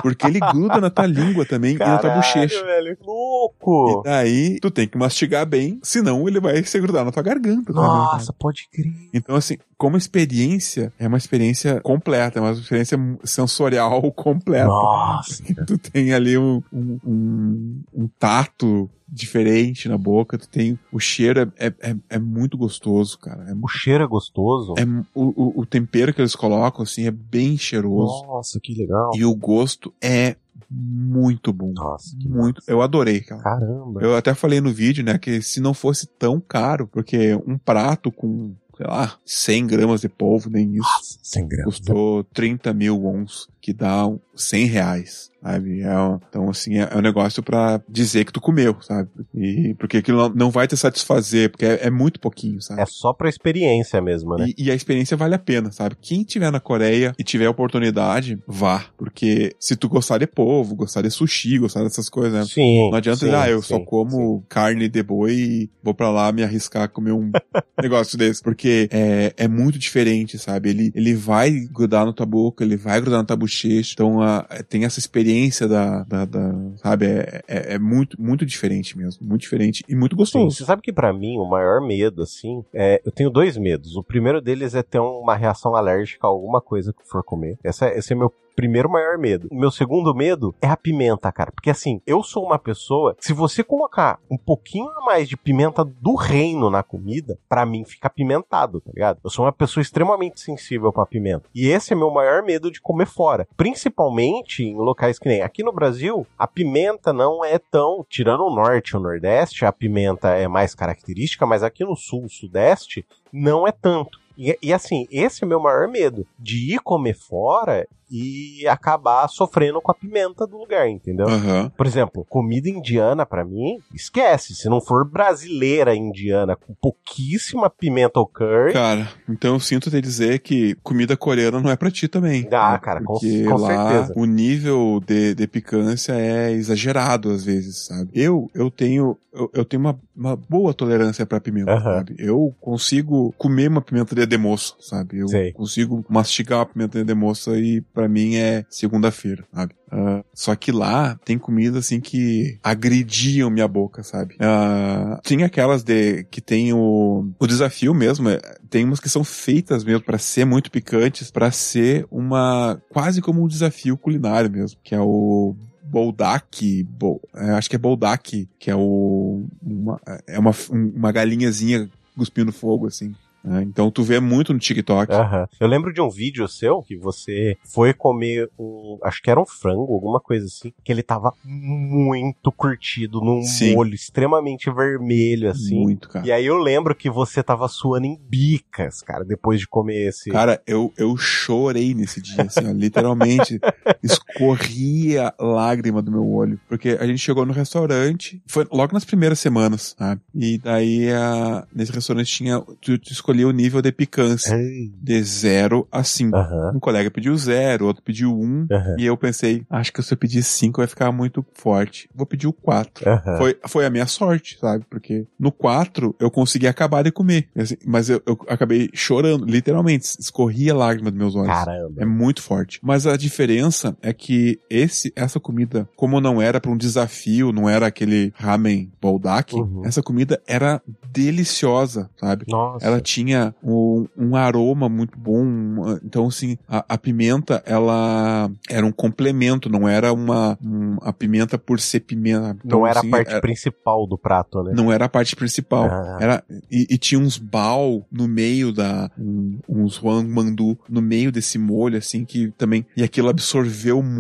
Porque 0.03 0.27
ele 0.27 0.39
gruda 0.41 0.81
na 0.81 0.91
tua 0.91 1.07
língua 1.07 1.47
também 1.47 1.75
e 1.75 1.79
na 1.79 1.99
tua 1.99 2.11
bochecha. 2.11 2.63
velho. 2.65 2.97
Louco. 3.03 4.01
E 4.01 4.09
daí, 4.09 4.59
tu 4.61 4.71
tem 4.71 4.87
que 4.87 4.99
mastigar 4.99 5.47
bem, 5.47 5.79
senão 5.83 6.29
ele 6.29 6.41
vai 6.41 6.63
se 6.65 6.79
grudar 6.81 7.05
na 7.05 7.11
tua 7.13 7.23
garganta. 7.23 7.73
também, 7.73 7.83
Nossa, 7.89 8.27
cara. 8.27 8.37
pode 8.39 8.69
crer. 8.71 8.93
Então, 9.13 9.35
assim, 9.37 9.57
como 9.85 9.99
experiência, 9.99 10.91
é 10.99 11.07
uma 11.07 11.19
experiência 11.19 11.79
completa, 11.83 12.39
é 12.39 12.43
uma 12.43 12.53
experiência 12.53 12.99
sensorial 13.23 14.01
completa. 14.13 14.67
Nossa. 14.67 15.43
Tu 15.67 15.77
tem 15.77 16.15
ali 16.15 16.39
um, 16.39 16.63
um, 16.73 16.99
um, 17.05 17.83
um 17.93 18.09
tato 18.19 18.89
diferente 19.07 19.87
na 19.87 19.99
boca, 19.99 20.39
tu 20.39 20.49
tem 20.49 20.79
o 20.91 20.99
cheiro 20.99 21.53
é, 21.59 21.67
é, 21.67 21.91
é- 21.91 21.97
é 22.09 22.19
muito 22.19 22.57
gostoso, 22.57 23.19
cara. 23.19 23.45
É, 23.51 23.53
O 23.53 23.69
cheiro 23.69 24.03
é 24.03 24.07
gostoso. 24.07 24.73
é 24.79 24.85
o, 25.15 25.59
o, 25.59 25.61
o 25.61 25.67
tempero 25.67 26.15
que 26.15 26.21
eles 26.23 26.35
colocam, 26.35 26.83
assim, 26.83 27.07
é 27.07 27.11
bem 27.11 27.59
cheiroso. 27.59 28.25
Nossa, 28.25 28.59
que 28.63 28.75
legal. 28.75 29.11
E 29.15 29.23
o 29.23 29.35
gosto 29.35 29.93
é 30.03 30.37
muito 30.71 31.53
bom. 31.53 31.73
Nossa, 31.75 32.17
que 32.17 32.27
Muito. 32.27 32.63
Eu 32.67 32.81
adorei, 32.81 33.21
cara. 33.21 33.43
Caramba. 33.43 34.01
Eu 34.03 34.17
até 34.17 34.33
falei 34.35 34.61
no 34.63 34.73
vídeo, 34.73 35.05
né, 35.05 35.19
que 35.19 35.43
se 35.43 35.61
não 35.61 35.75
fosse 35.75 36.07
tão 36.19 36.41
caro, 36.41 36.89
porque 36.89 37.35
um 37.47 37.59
prato 37.59 38.11
com, 38.11 38.55
sei 38.77 38.87
lá, 38.87 39.19
100 39.25 39.67
gramas 39.67 40.01
de 40.01 40.09
polvo, 40.09 40.51
nem 40.51 40.75
isso, 40.75 40.83
Nossa, 40.83 41.19
100 41.23 41.49
gramas. 41.49 41.65
custou 41.79 42.25
30 42.25 42.73
mil 42.75 43.01
wons, 43.01 43.49
que 43.61 43.73
dá 43.73 44.07
um 44.07 44.19
100 44.35 44.67
reais, 44.67 45.31
sabe? 45.45 45.81
É 45.83 45.99
um- 45.99 46.19
então, 46.29 46.49
assim, 46.51 46.79
é, 46.79 46.89
é 46.91 46.97
um 46.97 47.01
negócio 47.03 47.43
pra 47.43 47.81
dizer 47.89 48.25
que 48.25 48.33
tu 48.33 48.41
comeu, 48.41 48.77
sabe? 48.81 49.09
E 49.35 49.75
porque 49.79 49.99
aquilo 49.99 50.33
não, 50.35 50.51
vai 50.51 50.67
te 50.67 50.77
satisfazer, 50.77 51.51
porque 51.51 51.65
é, 51.67 51.87
é 51.87 51.91
muito 51.91 52.19
pouquinho, 52.19 52.61
sabe? 52.63 52.81
É 52.81 52.87
só 52.87 53.13
pra 53.13 53.29
experiência 53.29 54.01
mesmo, 54.01 54.37
né? 54.37 54.47
E, 54.57 54.65
e 54.67 54.71
a 54.71 54.75
experiência 54.75 55.17
vale 55.17 55.35
a 55.35 55.39
pena, 55.39 55.71
sabe? 55.71 55.97
Quem 56.01 56.23
tiver 56.25 56.51
na 56.51 56.61
Coreia 56.61 57.13
e 57.19 57.23
tiver 57.25 57.49
oportunidade, 57.49 58.39
vá. 58.47 58.87
Porque 58.97 59.55
se 59.61 59.77
tu 59.77 59.89
gostar 59.89 60.19
de 60.19 60.27
polvo, 60.27 60.75
gostar 60.75 61.03
de 61.03 61.11
sushi, 61.11 61.59
gostar 61.59 61.83
dessas 61.83 62.09
coisas, 62.09 62.33
né? 62.33 62.45
Sim. 62.45 62.91
Não 62.91 62.97
adianta 62.99 63.19
sim, 63.19 63.27
dizer, 63.27 63.37
ah, 63.37 63.49
eu 63.51 63.61
sim, 63.61 63.69
só 63.75 63.81
como 63.81 64.45
carne 64.49 64.89
de 64.89 65.03
boi 65.03 65.33
e 65.35 65.71
vou 65.83 65.95
pra 65.95 66.11
lá 66.11 66.33
me 66.33 66.43
arriscar 66.43 66.85
a 66.85 66.89
comer 66.89 67.13
um 67.13 67.31
negócio 67.83 68.17
desse. 68.17 68.43
Porque 68.43 68.89
é, 68.91 69.35
é 69.37 69.49
muito 69.49 69.79
diferente, 69.79 70.39
sabe? 70.39 70.71
Ele, 70.71 70.93
ele 70.95 71.15
vai 71.15 71.51
grudar 71.51 72.07
na 72.07 72.13
tua 72.13 72.27
boca, 72.27 72.65
ele 72.65 72.77
vai 72.77 73.01
grudar 73.01 73.19
na 73.21 73.25
tua 73.27 73.37
bochecha. 73.37 73.93
Então 73.93 74.21
a- 74.23 74.47
tem 74.69 74.85
essa 74.85 74.99
experiência 74.99 75.34
da, 75.69 76.03
da, 76.05 76.25
da- 76.25 76.55
sabe? 76.77 77.07
É, 77.07 77.41
é, 77.49 77.75
é 77.75 77.79
muito, 77.79 78.21
muito 78.21 78.45
diferente 78.47 78.97
mesmo. 78.97 79.27
Muito 79.27 79.41
diferente 79.43 79.85
e 79.89 79.95
muito 79.95 80.13
Sim, 80.13 80.17
gostoso. 80.19 80.57
você 80.57 80.65
sabe 80.65 80.83
que 80.83 80.93
pra 80.93 81.13
mim 81.13 81.39
o 81.39 81.45
maior 81.49 81.81
medo, 81.81 82.23
assim, 82.23 82.65
é. 82.73 83.01
Eu 83.05 83.13
tenho 83.13 83.31
dois 83.31 83.57
medos. 83.57 83.97
O 83.97 84.03
primeiro 84.03 84.41
deles 84.41 84.75
é 84.75 84.83
ter 84.83 84.99
uma 85.01 85.35
reação 85.37 85.75
alérgica 85.77 86.27
a 86.27 86.31
alguma 86.31 86.61
coisa 86.61 86.93
que 86.93 87.09
for 87.09 87.23
comer. 87.25 87.59
Essa, 87.63 87.87
é- 87.87 87.99
esse 87.99 88.13
é 88.13 88.17
meu 88.17 88.33
primeiro 88.55 88.91
maior 88.91 89.19
medo. 89.19 89.49
O 89.51 89.59
meu 89.59 89.71
segundo 89.71 90.15
medo 90.15 90.55
é 90.61 90.69
a 90.69 90.77
pimenta, 90.77 91.31
cara. 91.33 91.53
Porque 91.53 91.71
assim, 91.71 92.01
eu 92.07 92.23
sou 92.23 92.45
uma 92.45 92.59
pessoa. 92.59 93.17
Se 93.21 93.33
você 93.33 93.63
colocar 93.63 94.19
um 94.31 94.37
pouquinho 94.37 94.89
a 94.91 95.05
mais 95.05 95.29
de 95.29 95.37
pimenta 95.37 95.85
do 95.85 96.15
reino 96.15 96.71
na 96.71 96.83
comida, 96.83 97.39
pra 97.49 97.67
mim 97.67 97.85
fica 97.85 98.07
apimentado, 98.07 98.81
tá 98.81 98.91
ligado? 98.93 99.21
Eu 99.23 99.31
sou 99.31 99.45
uma 99.45 99.53
pessoa 99.53 99.83
extremamente 99.83 100.41
sensível 100.41 100.93
pra 100.93 101.07
pimenta. 101.07 101.49
E 101.55 101.69
esse 101.69 101.93
é 101.93 101.97
meu 101.97 102.11
maior 102.11 102.43
medo 102.43 102.71
de 102.71 102.81
comer 102.81 103.07
fora. 103.07 103.47
Principalmente 103.57 104.63
em 104.63 104.77
locais 104.77 105.19
que 105.19 105.29
nem 105.29 105.43
aqui 105.43 105.63
no 105.63 105.73
Brasil, 105.73 106.27
a 106.39 106.47
pimenta 106.47 107.13
não 107.13 107.45
é 107.45 107.59
tão. 107.59 108.05
Tirando 108.09 108.45
o 108.45 108.55
norte 108.55 108.91
e 108.91 108.97
o 108.97 109.01
nordeste, 109.01 109.65
a 109.65 109.73
pimenta 109.73 110.31
é 110.31 110.47
mais 110.49 110.75
característica, 110.75 111.47
mas 111.47 111.63
aqui 111.63 111.85
no 111.85 111.97
sul, 111.97 112.29
sudeste, 112.29 113.05
não 113.33 113.67
é 113.67 113.73
tanto. 113.73 114.19
E, 114.37 114.57
e 114.61 114.73
assim, 114.73 115.07
esse 115.11 115.43
é 115.43 115.47
o 115.47 115.49
meu 115.49 115.61
maior 115.61 115.89
medo. 115.89 116.27
De 116.39 116.75
ir 116.75 116.81
comer 116.81 117.15
fora 117.15 117.87
e 118.11 118.67
acabar 118.69 119.27
sofrendo 119.29 119.81
com 119.81 119.91
a 119.91 119.95
pimenta 119.95 120.47
do 120.47 120.57
lugar, 120.59 120.89
entendeu? 120.89 121.27
Aham. 121.29 121.71
Por 121.77 121.87
exemplo, 121.87 122.25
comida 122.29 122.69
indiana 122.69 123.25
pra 123.27 123.45
mim, 123.45 123.79
esquece. 123.95 124.55
Se 124.55 124.69
não 124.69 124.81
for 124.81 125.05
brasileira 125.09 125.95
indiana 125.95 126.57
com 126.57 126.75
pouquíssima 126.75 127.69
pimenta 127.71 128.19
ou 128.21 128.27
curry, 128.27 128.73
Cara, 128.73 129.09
então 129.29 129.55
eu 129.55 129.61
sinto 129.61 129.91
te 129.91 130.01
dizer 130.01 130.41
que 130.41 130.75
comida 130.83 131.17
coreana 131.17 131.61
não 131.61 131.71
é 131.71 131.77
pra 131.77 131.91
ti 131.91 132.09
também. 132.09 132.49
Dá, 132.49 132.73
né? 132.73 132.79
cara, 132.79 133.01
com- 133.03 133.15
Porque 133.15 133.45
com 133.45 133.57
lá 133.57 133.69
certeza. 133.89 134.13
o 134.17 134.25
nível 134.25 135.01
de, 135.07 135.35
de 135.35 135.47
picância 135.47 136.13
é 136.15 136.53
exagerado 136.53 137.31
às 137.31 137.45
vezes, 137.45 137.87
sabe? 137.87 138.11
Eu, 138.15 138.51
eu 138.55 138.71
tenho, 138.71 139.17
eu, 139.33 139.51
eu 139.53 139.65
tenho 139.65 139.81
uma, 139.83 139.99
uma 140.17 140.37
boa 140.37 140.73
tolerância 140.75 141.25
pra 141.27 141.41
pimenta, 141.41 141.73
Aham. 141.73 141.99
sabe? 141.99 142.15
Eu 142.19 142.55
consigo 142.61 143.33
comer 143.39 143.69
uma 143.69 143.81
pimenta 143.81 144.15
de 144.15 144.27
demoça, 144.27 144.75
sabe? 144.81 145.19
Eu 145.19 145.29
Sei. 145.29 145.53
consigo 145.53 146.05
mastigar 146.09 146.61
uma 146.61 146.67
pimenta 146.67 146.99
de 146.99 147.05
demoça 147.05 147.57
e 147.59 147.81
pra 147.95 148.09
mim 148.09 148.35
é 148.35 148.67
segunda-feira, 148.69 149.45
sabe? 149.55 149.75
Ah, 149.91 150.25
só 150.35 150.55
que 150.57 150.73
lá 150.73 151.17
tem 151.25 151.39
comida 151.39 151.79
assim 151.79 152.01
que 152.01 152.59
agrediam 152.63 153.49
minha 153.49 153.69
boca, 153.69 154.03
sabe? 154.03 154.35
Ah, 154.41 155.21
tinha 155.23 155.47
aquelas 155.47 155.85
de 155.85 156.25
que 156.25 156.41
tem 156.41 156.73
o, 156.73 157.31
o 157.39 157.47
desafio 157.47 157.95
mesmo, 157.95 158.29
é, 158.29 158.41
tem 158.69 158.85
umas 158.85 158.99
que 158.99 159.09
são 159.09 159.23
feitas 159.23 159.85
mesmo 159.85 160.03
pra 160.03 160.19
ser 160.19 160.45
muito 160.45 160.71
picantes, 160.71 161.31
pra 161.31 161.53
ser 161.53 162.07
uma 162.11 162.83
quase 162.91 163.23
como 163.23 163.43
um 163.43 163.49
desafio 163.49 163.97
culinário 163.97 164.51
mesmo, 164.51 164.79
que 164.83 164.95
é 164.95 165.01
o 165.01 165.55
Boldak, 165.85 166.83
Bol, 166.83 167.21
é, 167.33 167.51
acho 167.51 167.71
que 167.71 167.77
é 167.77 167.79
Boldak, 167.79 168.49
que 168.59 168.71
é 168.71 168.75
o 168.75 169.47
uma, 169.63 170.01
é 170.27 170.39
uma, 170.39 170.53
uma 170.71 171.13
galinhazinha 171.13 171.89
cuspindo 172.17 172.53
fogo 172.53 172.87
assim. 172.89 173.15
Né? 173.45 173.63
Então 173.63 173.91
tu 173.91 174.03
vê 174.03 174.19
muito 174.19 174.53
no 174.53 174.59
TikTok. 174.59 175.13
Aham. 175.13 175.47
Eu 175.61 175.69
lembro 175.69 175.93
de 175.93 176.01
um 176.01 176.09
vídeo 176.09 176.49
seu 176.49 176.83
que 176.83 176.97
você 176.97 177.57
foi 177.63 177.93
comer 177.93 178.51
um. 178.59 178.99
Acho 179.03 179.21
que 179.21 179.31
era 179.31 179.41
um 179.41 179.45
frango, 179.45 179.93
alguma 179.93 180.19
coisa 180.19 180.47
assim. 180.47 180.73
Que 180.83 180.91
ele 180.91 181.03
tava 181.03 181.33
muito 181.45 182.51
curtido 182.51 183.21
num 183.21 183.43
Sim. 183.43 183.75
molho 183.75 183.95
extremamente 183.95 184.71
vermelho, 184.71 185.51
assim. 185.51 185.79
Muito, 185.79 186.09
cara. 186.09 186.27
E 186.27 186.33
aí 186.33 186.47
eu 186.47 186.57
lembro 186.57 186.95
que 186.95 187.11
você 187.11 187.43
tava 187.43 187.69
suando 187.69 188.07
em 188.07 188.19
bicas, 188.19 189.03
cara, 189.03 189.25
depois 189.25 189.61
de 189.61 189.69
comer 189.69 190.09
esse. 190.09 190.31
Cara, 190.31 190.63
eu, 190.67 190.93
eu 190.97 191.15
chorei 191.17 191.93
nesse 191.93 192.23
dia, 192.23 192.45
assim, 192.45 192.67
ó, 192.67 192.73
literalmente. 192.73 193.61
escorria 194.35 195.33
lágrima 195.39 196.03
do 196.03 196.11
meu 196.11 196.27
olho. 196.29 196.59
Porque 196.69 196.97
a 197.01 197.07
gente 197.07 197.19
chegou 197.19 197.47
no 197.47 197.53
restaurante, 197.53 198.43
foi 198.47 198.67
logo 198.71 198.93
nas 198.93 199.05
primeiras 199.05 199.39
semanas, 199.39 199.95
sabe? 199.99 200.21
E 200.35 200.59
daí, 200.59 201.11
a, 201.11 201.67
nesse 201.75 201.93
restaurante 201.93 202.27
tinha, 202.33 202.61
tu, 202.81 202.99
tu 202.99 203.13
escolhia 203.13 203.47
o 203.47 203.53
nível 203.53 203.81
de 203.81 203.93
picância, 203.93 204.55
Ai. 204.55 204.91
de 204.95 205.23
0 205.23 205.87
a 205.91 206.03
5. 206.03 206.37
Aham. 206.37 206.73
Um 206.75 206.81
colega 206.81 207.11
pediu 207.11 207.37
zero, 207.37 207.87
outro 207.87 208.03
pediu 208.03 208.33
um, 208.33 208.67
Aham. 208.71 208.97
e 208.99 209.07
eu 209.07 209.17
pensei, 209.17 209.65
acho 209.71 209.93
que 209.93 210.03
se 210.03 210.13
eu 210.13 210.19
pedir 210.19 210.43
cinco 210.43 210.81
vai 210.81 210.87
ficar 210.87 211.13
muito 211.13 211.45
forte. 211.55 212.09
Vou 212.15 212.27
pedir 212.27 212.47
o 212.47 212.53
quatro. 212.53 213.09
Aham. 213.09 213.37
Foi, 213.39 213.59
foi 213.67 213.87
a 213.87 213.91
minha 213.91 214.07
sorte, 214.07 214.59
sabe? 214.59 214.85
Porque 214.91 215.27
no 215.39 215.53
4 215.53 216.15
eu 216.19 216.31
consegui 216.31 216.67
acabar 216.67 217.03
de 217.03 217.13
comer. 217.13 217.49
Mas 217.87 218.11
eu, 218.11 218.23
eu 218.27 218.39
acabei 218.49 218.91
chorando, 218.93 219.45
literalmente. 219.45 220.05
Escorria 220.19 220.75
lágrima 220.75 221.11
dos 221.11 221.19
meus 221.19 221.35
olhos. 221.35 221.49
Caramba. 221.49 222.03
É 222.03 222.05
muito 222.05 222.43
forte. 222.43 222.79
Mas 222.83 223.07
a 223.07 223.17
diferença 223.17 223.97
é 224.03 224.13
que 224.13 224.24
esse, 224.71 225.13
essa 225.17 225.39
comida, 225.41 225.89
como 225.97 226.21
não 226.21 226.41
era 226.41 226.61
pra 226.61 226.71
um 226.71 226.77
desafio, 226.77 227.53
não 227.53 227.69
era 227.69 227.87
aquele 227.87 228.33
ramen 228.37 228.91
boldaki, 229.01 229.57
Uhum. 229.57 229.83
essa 229.85 230.03
comida 230.03 230.41
era 230.47 230.81
deliciosa, 231.13 232.11
sabe? 232.21 232.45
Nossa. 232.49 232.85
Ela 232.87 233.01
tinha 233.01 233.55
um, 233.63 234.07
um 234.17 234.37
aroma 234.37 234.89
muito 234.89 235.19
bom. 235.19 235.43
uma- 235.43 236.01
Então, 236.05 236.27
assim, 236.27 236.57
a, 236.69 236.85
a 236.89 236.99
pimenta, 236.99 237.63
ela 237.67 238.51
era 238.69 238.85
um 238.87 238.93
complemento, 238.93 239.69
não 239.69 239.89
era 239.89 240.13
uma, 240.13 240.59
um- 240.63 240.97
a 241.03 241.13
pimenta 241.13 241.57
por 241.59 241.81
ser 241.81 242.01
pimenta. 242.01 242.57
Então, 242.65 242.81
Não 242.81 242.87
era 242.87 242.99
assim, 243.01 243.09
a 243.09 243.11
parte 243.11 243.31
era- 243.31 243.41
principal 243.41 244.07
do 244.07 244.19
prato, 244.19 244.63
né? 244.63 244.73
não 244.75 244.93
era 244.93 245.05
a 245.07 245.09
parte 245.09 245.35
principal. 245.37 245.85
Ah. 245.91 246.19
Era, 246.21 246.45
e, 246.71 246.87
e 246.91 246.99
tinha 246.99 247.19
uns 247.21 247.39
bal 247.39 248.07
no 248.11 248.27
meio 248.29 248.73
da. 248.73 249.11
Um, 249.19 249.59
uns 249.69 250.01
Huang 250.03 250.29
Mandu 250.29 250.79
no 250.89 251.01
meio 251.01 251.31
desse 251.33 251.59
molho, 251.59 251.97
assim, 251.99 252.25
que 252.25 252.51
também. 252.59 252.85
E 252.97 253.03
aquilo 253.03 253.29
absorveu 253.29 254.03
muito 254.03 254.14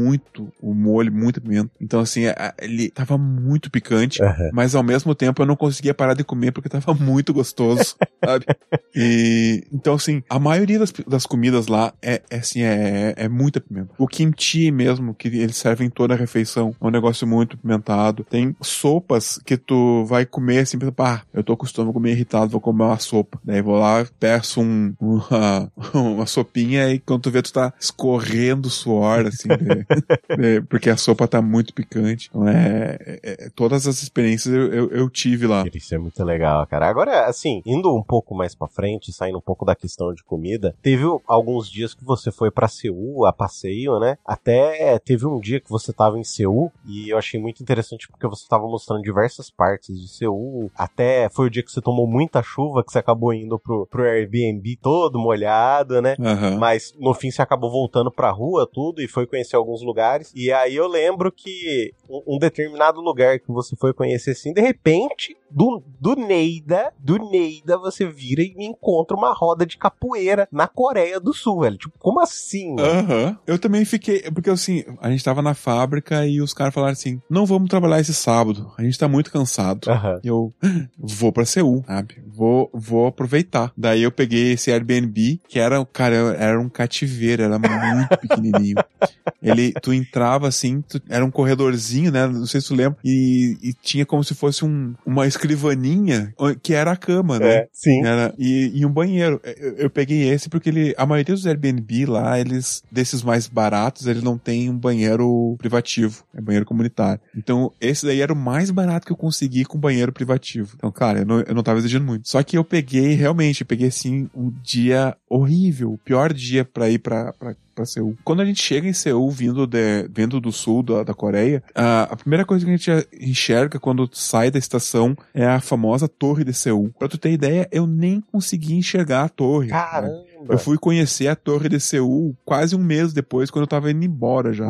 o 0.60 0.74
molho, 0.74 1.12
muita 1.12 1.40
pimenta. 1.40 1.70
Então, 1.80 2.00
assim, 2.00 2.26
a- 2.26 2.54
ele 2.60 2.90
tava 2.90 3.16
muito 3.18 3.70
picante. 3.70 4.22
Aham. 4.22 4.50
Mas 4.52 4.74
ao 4.74 4.82
mesmo 4.82 5.14
tempo 5.14 5.42
eu 5.42 5.46
não 5.46 5.56
conseguia 5.56 5.94
parar 5.94 6.14
de 6.14 6.24
comer 6.24 6.52
porque 6.52 6.68
tava 6.68 6.92
muito 6.94 7.32
gostoso, 7.32 7.96
sabe? 8.24 8.46
E 8.94 9.64
então 9.72 9.94
assim, 9.94 10.22
a 10.28 10.38
maioria 10.38 10.78
das, 10.78 10.92
das 11.06 11.26
comidas 11.26 11.66
lá 11.66 11.92
é, 12.00 12.22
é 12.30 12.36
assim, 12.38 12.62
é, 12.62 13.14
é 13.16 13.28
muita 13.28 13.60
pimenta. 13.60 13.90
O 13.98 14.06
kimchi 14.06 14.70
mesmo, 14.70 15.14
que 15.14 15.28
eles 15.28 15.56
servem 15.56 15.88
em 15.88 15.90
toda 15.90 16.14
a 16.14 16.16
refeição, 16.16 16.74
é 16.80 16.86
um 16.86 16.90
negócio 16.90 17.26
muito 17.26 17.56
pimentado. 17.58 18.24
Tem 18.24 18.54
sopas 18.62 19.38
que 19.44 19.56
tu 19.56 20.04
vai 20.04 20.24
comer 20.24 20.58
assim, 20.60 20.78
pá, 20.78 21.22
eu 21.32 21.42
tô 21.42 21.56
com 21.56 21.64
o 21.64 21.66
estômago 21.66 21.98
meio 21.98 22.14
irritado, 22.14 22.50
vou 22.50 22.60
comer 22.60 22.84
uma 22.84 22.98
sopa. 22.98 23.40
Daí 23.44 23.60
vou 23.62 23.78
lá, 23.78 24.06
peço 24.20 24.60
um, 24.60 24.94
uma, 25.00 25.72
uma 25.92 26.26
sopinha 26.26 26.88
e 26.90 26.98
quando 26.98 27.22
tu 27.22 27.30
vê, 27.30 27.42
tu 27.42 27.52
tá 27.52 27.72
escorrendo 27.80 28.70
suor, 28.70 29.26
assim, 29.26 29.48
de- 29.48 29.83
de- 29.88 30.60
porque 30.68 30.90
a 30.90 30.96
sopa 30.96 31.26
tá 31.28 31.40
muito 31.42 31.72
picante. 31.74 32.28
Então 32.30 32.48
é, 32.48 32.96
é- 33.00 33.20
é- 33.46 33.50
todas 33.54 33.86
as 33.86 34.02
experiências 34.02 34.54
eu, 34.54 34.72
eu, 34.72 34.90
eu 34.90 35.10
tive 35.10 35.46
lá. 35.46 35.64
Isso 35.74 35.94
é 35.94 35.98
muito 35.98 36.22
legal, 36.24 36.66
cara. 36.66 36.88
Agora, 36.88 37.26
assim, 37.26 37.62
indo 37.66 37.94
um 37.94 38.02
pouco 38.02 38.34
mais 38.34 38.54
pra 38.54 38.68
frente, 38.68 39.12
saindo 39.12 39.38
um 39.38 39.42
pouco 39.42 39.64
da 39.64 39.74
questão 39.74 40.12
de 40.12 40.22
comida, 40.24 40.74
teve 40.82 41.04
alguns 41.26 41.68
dias 41.70 41.94
que 41.94 42.04
você 42.04 42.30
foi 42.30 42.50
pra 42.50 42.68
Seul 42.68 43.26
a 43.26 43.32
passeio, 43.32 43.98
né? 43.98 44.16
Até 44.24 44.98
teve 44.98 45.26
um 45.26 45.38
dia 45.40 45.60
que 45.60 45.70
você 45.70 45.92
tava 45.92 46.18
em 46.18 46.24
Seul 46.24 46.70
e 46.86 47.08
eu 47.10 47.18
achei 47.18 47.40
muito 47.40 47.62
interessante 47.62 48.08
porque 48.08 48.26
você 48.26 48.46
tava 48.48 48.64
mostrando 48.66 49.02
diversas 49.02 49.50
partes 49.50 49.98
de 50.00 50.08
Seul. 50.08 50.70
Até 50.76 51.28
foi 51.30 51.46
o 51.46 51.50
dia 51.50 51.62
que 51.62 51.70
você 51.72 51.80
tomou 51.80 52.06
muita 52.06 52.42
chuva 52.42 52.82
que 52.84 52.92
você 52.92 52.98
acabou 52.98 53.32
indo 53.32 53.58
pro, 53.58 53.86
pro 53.86 54.04
Airbnb 54.04 54.76
todo 54.80 55.18
molhado, 55.18 56.00
né? 56.00 56.16
Aham. 56.20 56.58
Mas 56.58 56.94
no 56.98 57.14
fim 57.14 57.30
você 57.30 57.42
acabou 57.42 57.70
voltando 57.70 58.10
pra 58.10 58.30
rua, 58.30 58.68
tudo, 58.70 59.00
e 59.02 59.08
foi 59.08 59.26
conhecer 59.26 59.56
alguns 59.56 59.73
lugares. 59.82 60.32
E 60.34 60.52
aí 60.52 60.76
eu 60.76 60.86
lembro 60.86 61.30
que 61.30 61.92
um, 62.08 62.36
um 62.36 62.38
determinado 62.38 63.00
lugar 63.00 63.38
que 63.38 63.52
você 63.52 63.76
foi 63.76 63.92
conhecer 63.92 64.32
assim, 64.32 64.52
de 64.52 64.60
repente, 64.60 65.36
do, 65.50 65.82
do 66.00 66.16
Neida, 66.16 66.92
do 66.98 67.18
Neida, 67.30 67.78
você 67.78 68.06
vira 68.06 68.42
e 68.42 68.54
encontra 68.58 69.16
uma 69.16 69.32
roda 69.32 69.64
de 69.64 69.78
capoeira 69.78 70.48
na 70.50 70.66
Coreia 70.66 71.20
do 71.20 71.32
Sul, 71.32 71.60
velho. 71.60 71.76
Tipo, 71.76 71.94
como 71.98 72.20
assim? 72.20 72.74
Aham. 72.78 73.38
Eu 73.46 73.58
também 73.58 73.84
fiquei. 73.84 74.22
Porque 74.32 74.50
assim, 74.50 74.84
a 75.00 75.10
gente 75.10 75.22
tava 75.22 75.42
na 75.42 75.54
fábrica 75.54 76.26
e 76.26 76.40
os 76.40 76.52
caras 76.52 76.74
falaram 76.74 76.92
assim: 76.92 77.20
não 77.30 77.46
vamos 77.46 77.68
trabalhar 77.68 78.00
esse 78.00 78.14
sábado. 78.14 78.72
A 78.76 78.82
gente 78.82 78.98
tá 78.98 79.06
muito 79.06 79.30
cansado. 79.30 79.90
Aham. 79.90 80.20
E 80.24 80.28
eu 80.28 80.52
vou 80.98 81.32
pra 81.32 81.44
Seul, 81.44 81.84
sabe? 81.86 82.22
Vou, 82.26 82.68
vou 82.72 83.06
aproveitar. 83.06 83.72
Daí 83.76 84.02
eu 84.02 84.10
peguei 84.10 84.52
esse 84.52 84.72
Airbnb, 84.72 85.40
que 85.48 85.58
era, 85.58 85.84
cara, 85.86 86.16
era 86.36 86.60
um 86.60 86.68
cativeiro, 86.68 87.42
era 87.42 87.58
muito 87.58 88.18
pequenininho. 88.18 88.76
Ele, 89.44 89.72
tu 89.82 89.92
entrava 89.92 90.48
assim, 90.48 90.82
tu- 90.88 91.00
era 91.08 91.24
um 91.24 91.30
corredorzinho, 91.30 92.10
né? 92.10 92.26
Não 92.26 92.46
sei 92.46 92.60
se 92.60 92.68
tu 92.68 92.74
lembra. 92.74 92.98
E, 93.04 93.56
e 93.62 93.72
tinha 93.72 94.06
como 94.06 94.24
se 94.24 94.34
fosse 94.34 94.64
um, 94.64 94.94
uma 95.04 95.26
escrivaninha, 95.26 96.32
que 96.62 96.74
era 96.74 96.92
a 96.92 96.96
cama, 96.96 97.38
né? 97.38 97.54
É, 97.54 97.68
sim. 97.72 98.04
Era, 98.04 98.34
e, 98.38 98.70
e 98.74 98.86
um 98.86 98.90
banheiro. 98.90 99.40
Eu, 99.56 99.74
eu 99.76 99.90
peguei 99.90 100.28
esse 100.28 100.48
porque 100.48 100.68
ele, 100.68 100.94
a 100.96 101.06
maioria 101.06 101.34
dos 101.34 101.46
Airbnb 101.46 102.06
lá, 102.06 102.38
eles, 102.38 102.82
desses 102.90 103.22
mais 103.22 103.46
baratos, 103.46 104.06
ele 104.06 104.20
não 104.20 104.38
tem 104.38 104.70
um 104.70 104.78
banheiro 104.78 105.56
privativo. 105.58 106.24
É 106.34 106.40
banheiro 106.40 106.66
comunitário. 106.66 107.20
Então, 107.36 107.72
esse 107.80 108.06
daí 108.06 108.20
era 108.20 108.32
o 108.32 108.36
mais 108.36 108.70
barato 108.70 109.06
que 109.06 109.12
eu 109.12 109.16
consegui 109.16 109.64
com 109.64 109.78
banheiro 109.78 110.12
privativo. 110.12 110.72
Então, 110.76 110.90
cara, 110.90 111.20
eu 111.20 111.26
não, 111.26 111.40
eu 111.40 111.54
não 111.54 111.62
tava 111.62 111.78
exigindo 111.78 112.04
muito. 112.04 112.28
Só 112.28 112.42
que 112.42 112.56
eu 112.56 112.64
peguei, 112.64 113.14
realmente, 113.14 113.60
eu 113.62 113.66
peguei 113.66 113.88
assim, 113.88 114.28
um 114.34 114.50
dia 114.62 115.16
horrível. 115.28 115.92
O 115.92 115.98
pior 115.98 116.32
dia 116.32 116.64
pra 116.64 116.88
ir 116.90 116.98
pra, 116.98 117.32
pra, 117.32 117.54
pra 117.74 117.84
Seul. 117.84 118.16
Quando 118.24 118.42
a 118.42 118.44
gente 118.44 118.62
chega 118.62 118.88
em 118.88 118.92
Seul, 118.92 119.30
vindo, 119.30 119.66
de, 119.66 120.08
vindo 120.10 120.40
do 120.40 120.52
sul 120.52 120.82
da, 120.82 121.02
da 121.02 121.14
Coreia, 121.14 121.62
a, 121.74 122.04
a 122.04 122.16
primeira 122.16 122.44
coisa 122.44 122.64
que 122.64 122.70
a 122.70 122.76
gente 122.76 123.08
enxerga 123.20 123.78
quando 123.78 124.08
sai 124.12 124.50
da 124.50 124.58
estação 124.58 125.16
é 125.32 125.46
a 125.46 125.60
famosa 125.60 126.08
Torre 126.08 126.44
de 126.44 126.52
Seul. 126.52 126.90
Pra 126.98 127.08
tu 127.08 127.18
ter 127.18 127.32
ideia, 127.32 127.68
eu 127.70 127.86
nem 127.86 128.20
consegui 128.20 128.74
enxergar 128.74 129.24
a 129.24 129.28
torre. 129.28 129.68
Caramba. 129.68 130.24
Eu 130.48 130.58
fui 130.58 130.76
conhecer 130.76 131.28
a 131.28 131.36
Torre 131.36 131.68
de 131.68 131.80
Seul 131.80 132.36
quase 132.44 132.76
um 132.76 132.82
mês 132.82 133.12
depois, 133.12 133.50
quando 133.50 133.62
eu 133.62 133.68
tava 133.68 133.90
indo 133.90 134.04
embora 134.04 134.52
já. 134.52 134.68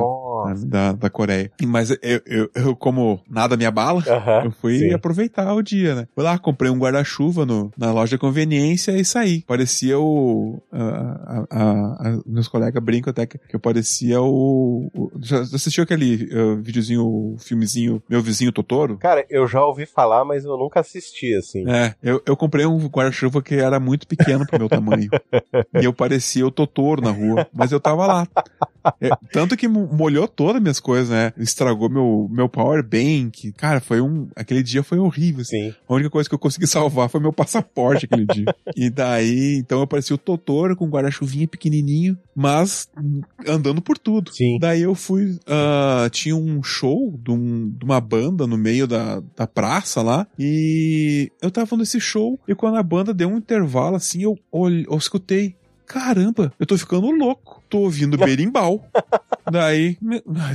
Da, 0.66 0.92
da 0.92 1.10
Coreia. 1.10 1.50
Mas 1.66 1.90
eu, 1.90 1.98
eu, 2.26 2.50
eu, 2.54 2.76
como 2.76 3.20
nada 3.28 3.56
me 3.56 3.64
abala, 3.64 4.02
eu 4.44 4.50
fui 4.50 4.78
sim. 4.78 4.92
aproveitar 4.92 5.52
o 5.54 5.62
dia, 5.62 5.94
né? 5.94 6.08
Fui 6.14 6.24
lá, 6.24 6.38
comprei 6.38 6.70
um 6.70 6.78
guarda-chuva 6.78 7.46
no, 7.46 7.70
na 7.76 7.92
loja 7.92 8.16
de 8.16 8.18
conveniência 8.18 8.92
e 8.92 9.04
saí. 9.04 9.42
Parecia 9.42 9.98
o. 9.98 10.62
a- 10.72 11.44
a- 11.50 12.08
a- 12.08 12.20
meus 12.26 12.48
colegas 12.48 12.82
brincam 12.82 13.10
até 13.10 13.26
que, 13.26 13.38
eu 13.52 13.60
parecia 13.60 14.20
o. 14.20 14.90
o- 14.94 15.10
já 15.20 15.40
assistiu 15.40 15.84
aquele 15.84 16.28
uh, 16.34 16.56
videozinho, 16.60 17.36
filmezinho 17.38 18.02
Meu 18.08 18.20
Vizinho 18.22 18.52
Totoro? 18.52 18.98
Cara, 18.98 19.24
eu 19.30 19.46
já 19.46 19.64
ouvi 19.64 19.86
falar, 19.86 20.24
mas 20.24 20.44
eu 20.44 20.56
nunca 20.58 20.80
assisti, 20.80 21.34
assim. 21.34 21.68
É, 21.68 21.94
eu, 22.02 22.22
eu 22.26 22.36
comprei 22.36 22.66
um 22.66 22.86
guarda-chuva 22.88 23.42
que 23.42 23.54
era 23.54 23.78
muito 23.80 24.06
pequeno 24.06 24.46
pro 24.46 24.58
meu 24.58 24.68
tamanho. 24.68 25.10
e 25.80 25.84
eu 25.84 25.92
parecia 25.92 26.46
o 26.46 26.50
Totoro 26.50 27.00
na 27.02 27.10
rua, 27.10 27.46
mas 27.52 27.72
eu 27.72 27.80
tava 27.80 28.06
lá. 28.06 28.28
É, 29.00 29.10
tanto 29.32 29.56
que 29.56 29.66
mo- 29.68 29.88
molhou 29.92 30.26
todas 30.28 30.56
as 30.56 30.62
minhas 30.62 30.80
coisas, 30.80 31.08
né? 31.10 31.32
Estragou 31.38 31.88
meu, 31.88 32.28
meu 32.30 32.48
power 32.48 32.82
bank. 32.82 33.52
Cara, 33.52 33.80
foi 33.80 34.00
um. 34.00 34.28
Aquele 34.36 34.62
dia 34.62 34.82
foi 34.82 34.98
horrível. 34.98 35.42
assim. 35.42 35.70
Sim. 35.70 35.74
A 35.88 35.94
única 35.94 36.10
coisa 36.10 36.28
que 36.28 36.34
eu 36.34 36.38
consegui 36.38 36.66
salvar 36.66 37.08
foi 37.08 37.20
meu 37.20 37.32
passaporte 37.32 38.06
aquele 38.06 38.26
dia. 38.26 38.44
E 38.76 38.90
daí, 38.90 39.56
então 39.56 39.80
eu 39.80 39.86
parecia 39.86 40.14
o 40.14 40.18
Totoro 40.18 40.74
com 40.76 40.86
um 40.86 40.90
guarda-chuvinha 40.90 41.46
pequenininho, 41.46 42.18
mas 42.34 42.88
andando 43.46 43.80
por 43.80 43.96
tudo. 43.96 44.32
Sim. 44.34 44.58
Daí 44.60 44.82
eu 44.82 44.94
fui. 44.94 45.38
ah, 45.46 46.08
tinha 46.10 46.34
um 46.36 46.62
show 46.62 47.14
de, 47.22 47.30
um- 47.30 47.70
de 47.70 47.84
uma 47.84 48.00
banda 48.00 48.46
no 48.46 48.56
meio 48.58 48.86
da, 48.86 49.22
da 49.36 49.46
praça 49.46 50.02
lá. 50.02 50.26
E 50.38 51.30
eu 51.40 51.50
tava 51.50 51.76
nesse 51.76 52.00
show. 52.00 52.38
E 52.48 52.54
quando 52.54 52.76
a 52.76 52.82
banda 52.82 53.14
deu 53.14 53.28
um 53.28 53.36
intervalo 53.38 53.96
assim, 53.96 54.22
eu, 54.22 54.36
olhe, 54.50 54.84
eu 54.90 54.96
escutei. 54.96 55.54
Caramba, 55.86 56.52
eu 56.58 56.64
tô 56.66 56.76
ficando 56.78 57.10
louco. 57.10 57.62
Tô 57.74 57.80
ouvindo 57.80 58.16
berimbau. 58.16 58.84
Daí, 59.50 59.98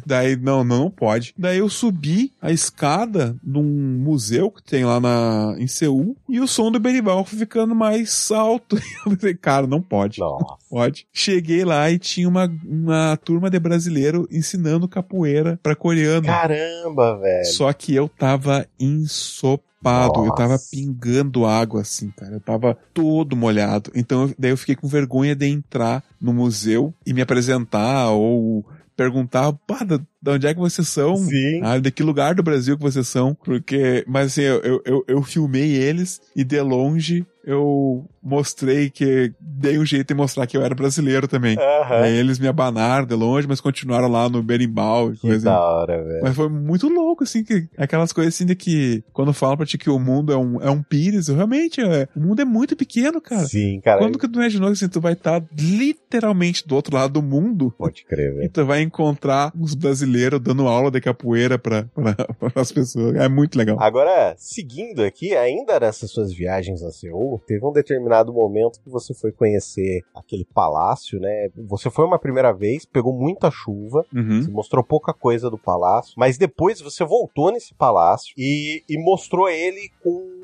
daí, 0.03 0.35
não, 0.35 0.63
não, 0.63 0.79
não 0.79 0.89
pode. 0.89 1.33
Daí 1.37 1.59
eu 1.59 1.69
subi 1.69 2.33
a 2.41 2.51
escada 2.51 3.35
num 3.43 3.63
museu 3.63 4.49
que 4.49 4.63
tem 4.63 4.83
lá 4.83 4.99
na, 4.99 5.53
em 5.59 5.67
Seul 5.67 6.17
e 6.27 6.39
o 6.39 6.47
som 6.47 6.71
do 6.71 6.79
berimbau 6.79 7.23
ficando 7.23 7.75
mais 7.75 8.31
alto. 8.31 8.77
Eu 9.05 9.11
pensei, 9.11 9.35
cara, 9.35 9.67
não 9.67 9.79
pode. 9.79 10.19
Nossa. 10.19 10.57
Pode. 10.69 11.07
Cheguei 11.11 11.65
lá 11.65 11.89
e 11.89 11.97
tinha 11.97 12.29
uma, 12.29 12.45
uma 12.63 13.17
turma 13.17 13.49
de 13.49 13.59
brasileiro 13.59 14.27
ensinando 14.31 14.87
capoeira 14.87 15.59
pra 15.63 15.75
coreano. 15.75 16.27
Caramba, 16.27 17.17
velho. 17.17 17.45
Só 17.45 17.73
que 17.73 17.95
eu 17.95 18.07
tava 18.07 18.67
ensopado, 18.79 20.25
eu 20.25 20.35
tava 20.35 20.59
pingando 20.71 21.45
água 21.45 21.81
assim, 21.81 22.11
cara. 22.11 22.35
Eu 22.35 22.39
tava 22.39 22.77
todo 22.93 23.35
molhado. 23.35 23.91
Então, 23.95 24.31
daí 24.37 24.51
eu 24.51 24.57
fiquei 24.57 24.75
com 24.75 24.87
vergonha 24.87 25.35
de 25.35 25.47
entrar 25.47 26.03
no 26.21 26.33
museu 26.33 26.93
e 27.05 27.13
me 27.13 27.21
apresentar 27.21 28.11
ou 28.11 28.63
perguntar, 28.95 29.53
pá, 29.65 29.79
de 30.21 30.31
onde 30.31 30.47
é 30.47 30.53
que 30.53 30.59
vocês 30.59 30.87
são? 30.87 31.15
Sim. 31.17 31.61
Ah, 31.63 31.77
de 31.79 31.91
que 31.91 32.03
lugar 32.03 32.35
do 32.35 32.43
Brasil 32.43 32.75
que 32.77 32.83
vocês 32.83 33.07
são? 33.07 33.35
Porque, 33.35 34.03
mas 34.07 34.27
assim, 34.27 34.41
eu, 34.41 34.81
eu, 34.85 35.03
eu 35.07 35.23
filmei 35.23 35.71
eles 35.75 36.21
e 36.35 36.43
de 36.43 36.59
longe 36.61 37.25
eu 37.43 38.05
mostrei 38.21 38.89
que 38.91 39.31
dei 39.39 39.79
um 39.79 39.85
jeito 39.85 40.09
de 40.09 40.13
mostrar 40.13 40.45
que 40.45 40.55
eu 40.55 40.61
era 40.61 40.75
brasileiro 40.75 41.27
também. 41.27 41.57
Uhum. 41.57 41.63
Aí 42.03 42.15
eles 42.15 42.37
me 42.37 42.47
abanaram 42.47 43.07
de 43.07 43.15
longe, 43.15 43.47
mas 43.47 43.61
continuaram 43.61 44.07
lá 44.07 44.29
no 44.29 44.43
berimbau 44.43 45.11
e 45.11 45.15
Que 45.15 45.21
coisa. 45.21 45.45
da 45.45 45.59
hora, 45.59 46.03
velho. 46.03 46.19
Mas 46.21 46.35
foi 46.35 46.47
muito 46.49 46.87
louco, 46.89 47.23
assim, 47.23 47.43
que 47.43 47.67
aquelas 47.77 48.11
coisas 48.13 48.35
assim 48.35 48.45
de 48.45 48.55
que 48.55 49.03
quando 49.13 49.33
falam 49.33 49.57
pra 49.57 49.65
ti 49.65 49.77
que 49.79 49.89
o 49.89 49.97
mundo 49.97 50.31
é 50.31 50.37
um, 50.37 50.61
é 50.61 50.69
um 50.69 50.83
pires, 50.83 51.27
realmente, 51.29 51.81
é, 51.81 52.07
o 52.15 52.19
mundo 52.19 52.41
é 52.41 52.45
muito 52.45 52.75
pequeno, 52.75 53.19
cara. 53.21 53.45
Sim, 53.47 53.79
cara. 53.83 53.99
Quando 53.99 54.19
que 54.19 54.27
tu 54.27 54.37
imaginou 54.37 54.67
que 54.69 54.73
assim, 54.73 54.87
tu 54.89 55.01
vai 55.01 55.13
estar 55.13 55.41
literalmente 55.57 56.67
do 56.67 56.75
outro 56.75 56.95
lado 56.95 57.13
do 57.13 57.21
mundo 57.23 57.73
Pode 57.77 58.03
crer, 58.05 58.31
e 58.31 58.35
velho. 58.35 58.49
tu 58.51 58.65
vai 58.65 58.81
encontrar 58.81 59.51
uns 59.55 59.73
brasileiros 59.73 60.08
dando 60.39 60.67
aula 60.67 60.91
de 60.91 60.99
capoeira 60.99 61.57
pra, 61.57 61.83
pra, 61.93 62.15
as 62.55 62.71
pessoas. 62.71 63.15
É 63.15 63.27
muito 63.29 63.57
legal. 63.57 63.77
Agora, 63.79 64.35
seguindo 64.37 65.03
aqui, 65.03 65.35
ainda 65.35 65.79
nessas 65.79 66.11
suas 66.11 66.33
viagens 66.33 66.83
a 66.83 66.91
Seul, 66.91 67.41
teve 67.45 67.65
um 67.65 67.71
determinado 67.71 68.33
momento 68.33 68.79
que 68.81 68.89
você 68.89 69.13
foi 69.13 69.31
conhecer 69.31 70.01
aquele 70.13 70.45
palácio, 70.45 71.19
né? 71.19 71.49
Você 71.55 71.89
foi 71.89 72.05
uma 72.05 72.19
primeira 72.19 72.51
vez, 72.51 72.85
pegou 72.85 73.13
muita 73.13 73.49
chuva, 73.49 74.05
Uhum. 74.13 74.41
Você 74.41 74.49
mostrou 74.49 74.83
pouca 74.83 75.13
coisa 75.13 75.49
do 75.49 75.57
palácio, 75.57 76.13
mas 76.17 76.37
depois 76.37 76.81
você 76.81 77.03
voltou 77.03 77.51
nesse 77.51 77.73
palácio 77.73 78.33
e, 78.37 78.83
e 78.89 78.97
mostrou 78.97 79.49
ele 79.49 79.89
com, 80.01 80.38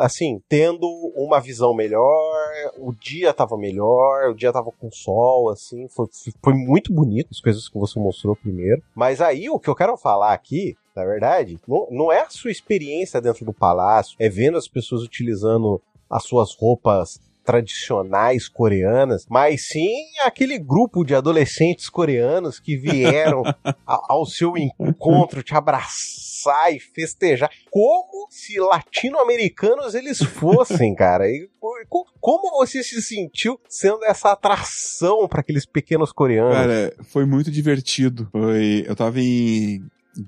assim, 0.00 0.40
tendo 0.48 0.86
uma 1.16 1.40
visão 1.40 1.74
melhor, 1.74 2.36
o 2.78 2.92
dia 2.92 3.32
tava 3.32 3.56
melhor, 3.56 4.30
o 4.30 4.34
dia 4.34 4.52
tava 4.52 4.70
com 4.72 4.90
sol, 4.90 5.50
assim, 5.50 5.88
foi, 5.88 6.06
foi 6.42 6.54
muito 6.54 6.92
bonito 6.92 7.28
as 7.30 7.40
coisas 7.40 7.68
que 7.68 7.78
você 7.78 7.98
mostrou 7.98 8.36
primeiro. 8.36 8.82
Mas 8.94 9.20
aí 9.20 9.48
o 9.48 9.58
que 9.58 9.68
eu 9.68 9.74
quero 9.74 9.96
falar 9.96 10.32
aqui 10.32 10.76
na 10.94 11.04
verdade, 11.04 11.58
não, 11.66 11.88
não 11.90 12.12
é 12.12 12.20
a 12.20 12.30
sua 12.30 12.52
experiência 12.52 13.20
dentro 13.20 13.44
do 13.44 13.52
palácio, 13.52 14.14
é 14.18 14.28
vendo 14.28 14.56
as 14.56 14.68
pessoas 14.68 15.02
utilizando 15.02 15.82
as 16.08 16.22
suas 16.22 16.54
roupas 16.54 17.20
tradicionais 17.44 18.48
coreanas, 18.48 19.26
mas 19.28 19.68
sim 19.68 19.92
aquele 20.24 20.58
grupo 20.58 21.04
de 21.04 21.14
adolescentes 21.14 21.88
coreanos 21.88 22.58
que 22.58 22.76
vieram 22.76 23.42
a- 23.86 24.00
ao 24.08 24.24
seu 24.26 24.54
encontro 24.56 25.42
te 25.42 25.54
abraçar 25.54 26.74
e 26.74 26.80
festejar, 26.80 27.50
como 27.70 28.26
se 28.30 28.58
latino-americanos 28.58 29.94
eles 29.94 30.18
fossem, 30.18 30.94
cara. 30.96 31.28
E 31.28 31.48
co- 31.88 32.04
como 32.20 32.50
você 32.56 32.82
se 32.82 33.00
sentiu 33.02 33.58
sendo 33.68 34.04
essa 34.04 34.32
atração 34.32 35.28
para 35.28 35.40
aqueles 35.40 35.66
pequenos 35.66 36.12
coreanos? 36.12 36.54
Cara, 36.54 36.94
foi 37.04 37.24
muito 37.26 37.50
divertido. 37.50 38.28
Foi, 38.32 38.84
eu 38.86 38.96
tava 38.96 39.20
em 39.20 39.80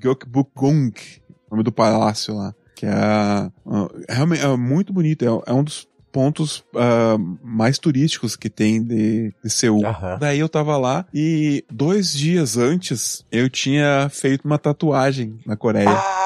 Gyeokbukgung, 0.03 0.93
nome 1.51 1.63
do 1.63 1.73
palácio 1.73 2.35
lá, 2.35 2.55
que 2.75 2.85
é, 2.87 2.91
realmente 4.09 4.43
é 4.45 4.57
muito 4.57 4.93
bonito. 4.93 5.25
É, 5.25 5.51
é 5.51 5.53
um 5.55 5.63
dos 5.65 5.87
pontos 6.17 6.65
ah, 6.75 7.19
mais 7.45 7.79
turísticos 7.79 8.37
que 8.37 8.49
tem 8.49 8.83
de, 8.83 9.35
de 9.45 9.51
Seul. 9.51 9.85
Aham. 9.85 10.17
Daí 10.19 10.39
eu 10.39 10.49
tava 10.49 10.79
lá 10.79 11.05
e 11.13 11.63
dois 11.71 12.11
dias 12.11 12.57
antes 12.57 13.23
eu 13.31 13.51
tinha 13.51 14.09
feito 14.11 14.47
uma 14.47 14.57
tatuagem 14.57 15.39
na 15.45 15.57
Coreia. 15.57 15.91
Ah, 15.91 16.26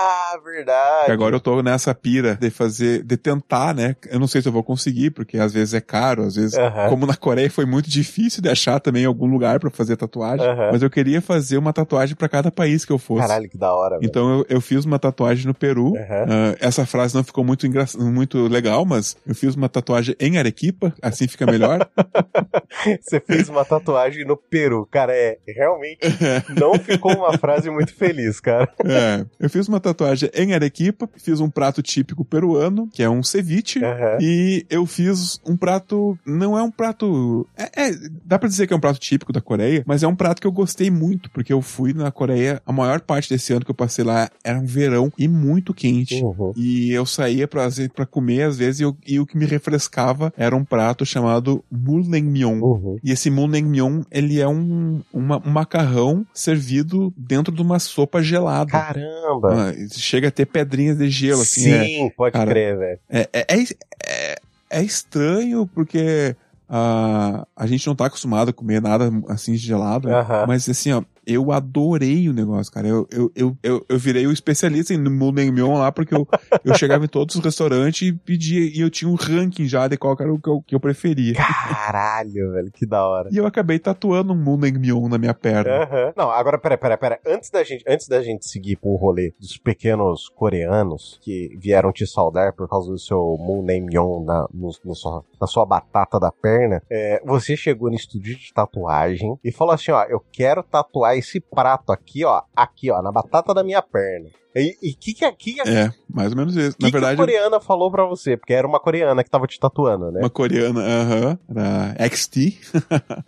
verdade. 0.50 1.12
Agora 1.12 1.36
eu 1.36 1.40
tô 1.40 1.62
nessa 1.62 1.94
pira 1.94 2.36
de 2.36 2.50
fazer, 2.50 3.02
de 3.02 3.16
tentar, 3.16 3.74
né? 3.74 3.96
Eu 4.08 4.18
não 4.18 4.26
sei 4.26 4.42
se 4.42 4.48
eu 4.48 4.52
vou 4.52 4.62
conseguir, 4.62 5.10
porque 5.10 5.38
às 5.38 5.52
vezes 5.52 5.74
é 5.74 5.80
caro, 5.80 6.22
às 6.22 6.34
vezes, 6.34 6.56
como 6.88 7.06
na 7.06 7.16
Coreia 7.16 7.50
foi 7.50 7.64
muito 7.64 7.88
difícil 7.88 8.42
de 8.42 8.48
achar 8.48 8.80
também 8.80 9.04
algum 9.04 9.26
lugar 9.26 9.58
pra 9.60 9.70
fazer 9.70 9.96
tatuagem, 9.96 10.46
mas 10.72 10.82
eu 10.82 10.90
queria 10.90 11.20
fazer 11.20 11.58
uma 11.58 11.72
tatuagem 11.72 12.16
pra 12.16 12.28
cada 12.28 12.50
país 12.50 12.84
que 12.84 12.92
eu 12.92 12.98
fosse. 12.98 13.26
Caralho, 13.26 13.48
que 13.48 13.58
da 13.58 13.74
hora. 13.74 13.98
velho. 13.98 14.08
Então 14.08 14.38
eu, 14.38 14.46
eu 14.48 14.60
fiz 14.60 14.84
uma 14.84 14.98
tatuagem 14.98 15.46
no 15.46 15.54
Peru. 15.54 15.94
Ah, 15.96 16.56
essa 16.60 16.86
frase 16.86 17.14
não 17.14 17.24
ficou 17.24 17.44
muito 17.44 17.66
engra... 17.66 17.84
muito 17.98 18.46
legal, 18.48 18.84
mas 18.84 19.16
eu 19.26 19.34
fiz 19.34 19.54
uma 19.54 19.68
tatuagem 19.68 20.14
em 20.18 20.38
Arequipa, 20.38 20.92
assim 21.02 21.26
fica 21.28 21.46
melhor. 21.46 21.88
Você 23.00 23.20
fez 23.20 23.48
uma 23.48 23.64
tatuagem 23.64 24.24
no 24.24 24.36
Peru. 24.36 24.86
Cara, 24.90 25.12
é 25.14 25.38
realmente 25.46 26.00
não 26.58 26.74
ficou 26.74 27.14
uma 27.14 27.36
frase 27.38 27.70
muito 27.70 27.94
feliz, 27.94 28.40
cara. 28.40 28.68
é, 28.84 29.24
eu 29.38 29.50
fiz 29.50 29.68
uma 29.68 29.80
tatuagem 29.80 30.30
em 30.42 30.54
Arequipa, 30.54 31.08
fiz 31.16 31.40
um 31.40 31.50
prato 31.50 31.82
típico 31.82 32.24
peruano, 32.24 32.88
que 32.92 33.02
é 33.02 33.08
um 33.10 33.22
ceviche. 33.22 33.84
Aham. 33.84 34.18
E 34.20 34.64
eu 34.70 34.86
fiz 34.86 35.40
um 35.46 35.56
prato. 35.56 36.18
Não 36.26 36.56
é 36.58 36.62
um 36.62 36.70
prato. 36.70 37.46
É, 37.56 37.88
é- 37.88 37.94
dá 38.24 38.38
pra 38.38 38.48
dizer 38.48 38.66
que 38.66 38.72
é 38.72 38.76
um 38.76 38.80
prato 38.80 38.98
típico 38.98 39.32
da 39.32 39.40
Coreia, 39.40 39.82
mas 39.86 40.02
é 40.02 40.06
um 40.08 40.14
prato 40.14 40.40
que 40.40 40.46
eu 40.46 40.52
gostei 40.52 40.90
muito, 40.90 41.30
porque 41.30 41.52
eu 41.52 41.60
fui 41.62 41.92
na 41.92 42.10
Coreia. 42.10 42.60
A 42.66 42.72
maior 42.72 43.00
parte 43.00 43.28
desse 43.28 43.52
ano 43.52 43.64
que 43.64 43.70
eu 43.70 43.74
passei 43.74 44.04
lá 44.04 44.28
era 44.44 44.58
um 44.58 44.66
verão 44.66 45.12
e 45.18 45.26
muito 45.28 45.72
quente. 45.74 46.22
Uhum. 46.22 46.52
E 46.56 46.90
eu 46.92 47.04
saía 47.06 47.46
pra, 47.48 47.68
pra 47.94 48.06
comer 48.06 48.42
às 48.42 48.56
vezes 48.56 48.80
e, 48.80 48.84
eu- 48.84 48.96
e 49.06 49.18
o 49.20 49.26
que 49.26 49.36
me 49.36 49.46
refrescava 49.46 50.32
era 50.36 50.54
um 50.56 50.64
prato 50.64 51.04
chamado 51.04 51.64
mulnaengmyeon. 51.70 52.60
Uhum. 52.60 52.98
E 53.02 53.10
esse 53.10 53.30
mulnaengmyeon, 53.30 54.02
ele 54.10 54.40
é 54.40 54.48
um, 54.48 55.00
uma- 55.12 55.42
um 55.44 55.50
macarrão 55.50 56.24
servido 56.32 57.12
dentro 57.16 57.54
de 57.54 57.62
uma 57.62 57.78
sopa 57.78 58.22
gelada. 58.22 58.70
Caramba. 58.70 59.70
Ah, 59.70 59.72
chega 59.92 60.29
a 60.30 60.32
ter 60.32 60.46
pedrinhas 60.46 60.96
de 60.98 61.08
gelo, 61.10 61.42
assim. 61.42 61.70
é- 61.70 61.84
Sim, 61.84 62.10
pode 62.16 62.32
cara, 62.32 62.50
crer, 62.50 62.78
velho. 62.78 62.98
é, 63.08 63.28
é, 63.32 63.46
é, 63.48 63.64
é- 64.06 64.36
é 64.70 64.82
estranho 64.82 65.66
porque 65.74 66.34
ah, 66.68 67.44
a 67.56 67.66
gente 67.66 67.86
não 67.86 67.94
tá 67.96 68.06
acostumado 68.06 68.50
a 68.50 68.52
comer 68.52 68.80
nada 68.80 69.10
assim 69.28 69.56
gelado, 69.56 70.08
né? 70.08 70.14
Aham. 70.14 70.44
mas 70.46 70.68
assim, 70.68 70.92
ó, 70.92 71.02
eu 71.26 71.52
adorei 71.52 72.28
o 72.28 72.32
negócio, 72.32 72.72
cara. 72.72 72.88
Eu, 72.88 73.06
eu, 73.10 73.32
eu, 73.34 73.56
eu, 73.62 73.86
eu 73.88 73.98
virei 73.98 74.26
o 74.26 74.32
especialista 74.32 74.92
em 74.94 74.98
Mulnaengmyeon 74.98 75.78
lá 75.78 75.92
porque 75.92 76.14
eu, 76.14 76.26
eu 76.64 76.74
chegava 76.74 77.04
em 77.04 77.08
todos 77.08 77.34
os 77.36 77.44
restaurantes 77.44 78.08
e 78.08 78.12
pedia, 78.12 78.60
e 78.60 78.80
eu 78.80 78.90
tinha 78.90 79.10
um 79.10 79.14
ranking 79.14 79.66
já 79.66 79.86
de 79.88 79.96
qual 79.96 80.16
era 80.18 80.32
o 80.32 80.40
que 80.40 80.48
eu, 80.48 80.62
que 80.62 80.74
eu 80.74 80.80
preferia. 80.80 81.34
Caralho, 81.34 82.52
velho, 82.52 82.70
que 82.72 82.86
da 82.86 83.06
hora. 83.06 83.28
E 83.32 83.36
eu 83.36 83.46
acabei 83.46 83.78
tatuando 83.78 84.32
um 84.32 84.36
Mulnaengmyeon 84.36 85.08
na 85.08 85.18
minha 85.18 85.34
perna. 85.34 85.84
Aham. 85.84 86.12
Não, 86.16 86.30
agora, 86.30 86.58
pera, 86.58 86.78
pera, 86.78 86.96
pera. 86.96 87.20
Antes 87.26 87.50
da 87.50 87.62
gente, 87.62 87.84
antes 87.86 88.08
da 88.08 88.22
gente 88.22 88.48
seguir 88.48 88.76
pro 88.76 88.94
rolê 88.96 89.32
dos 89.38 89.56
pequenos 89.56 90.28
coreanos 90.28 91.18
que 91.22 91.56
vieram 91.58 91.92
te 91.92 92.06
saudar 92.06 92.52
por 92.52 92.68
causa 92.68 92.90
do 92.90 92.98
seu 92.98 93.36
Mulnaengmyeon 93.38 94.24
na, 94.24 94.46
no, 94.52 94.70
no 94.84 94.94
sua, 94.94 95.24
na 95.40 95.46
sua 95.46 95.64
batata 95.66 96.18
da 96.18 96.32
perna, 96.32 96.82
é, 96.90 97.20
você 97.24 97.56
chegou 97.56 97.90
no 97.90 97.96
estúdio 97.96 98.36
de 98.36 98.52
tatuagem 98.52 99.38
e 99.44 99.52
falou 99.52 99.74
assim, 99.74 99.90
ó, 99.90 100.04
eu 100.04 100.22
quero 100.32 100.62
tatuar 100.62 101.09
esse 101.16 101.40
prato 101.40 101.92
aqui, 101.92 102.24
ó, 102.24 102.42
aqui, 102.54 102.90
ó, 102.90 103.00
na 103.02 103.12
batata 103.12 103.54
da 103.54 103.62
minha 103.64 103.82
perna. 103.82 104.28
E 104.54 104.70
o 104.92 104.96
que 104.98 105.14
que, 105.14 105.32
que, 105.32 105.52
que, 105.54 105.60
É, 105.60 105.92
mais 106.12 106.32
ou 106.32 106.36
menos 106.36 106.56
isso. 106.56 106.76
que 106.76 106.82
na 106.82 106.90
que 106.90 106.96
a 106.96 107.00
verdade, 107.00 107.16
coreana 107.16 107.60
falou 107.60 107.88
pra 107.88 108.04
você? 108.04 108.36
Porque 108.36 108.52
era 108.52 108.66
uma 108.66 108.80
coreana 108.80 109.22
que 109.22 109.30
tava 109.30 109.46
te 109.46 109.60
tatuando, 109.60 110.10
né? 110.10 110.18
Uma 110.20 110.30
coreana, 110.30 110.80
aham, 110.80 111.38
era 111.48 112.08
XT. 112.08 112.58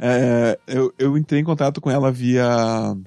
É, 0.04 0.58
eu, 0.66 0.92
eu 0.98 1.16
entrei 1.16 1.40
em 1.40 1.44
contato 1.44 1.80
com 1.80 1.88
ela 1.90 2.10
via, 2.10 2.44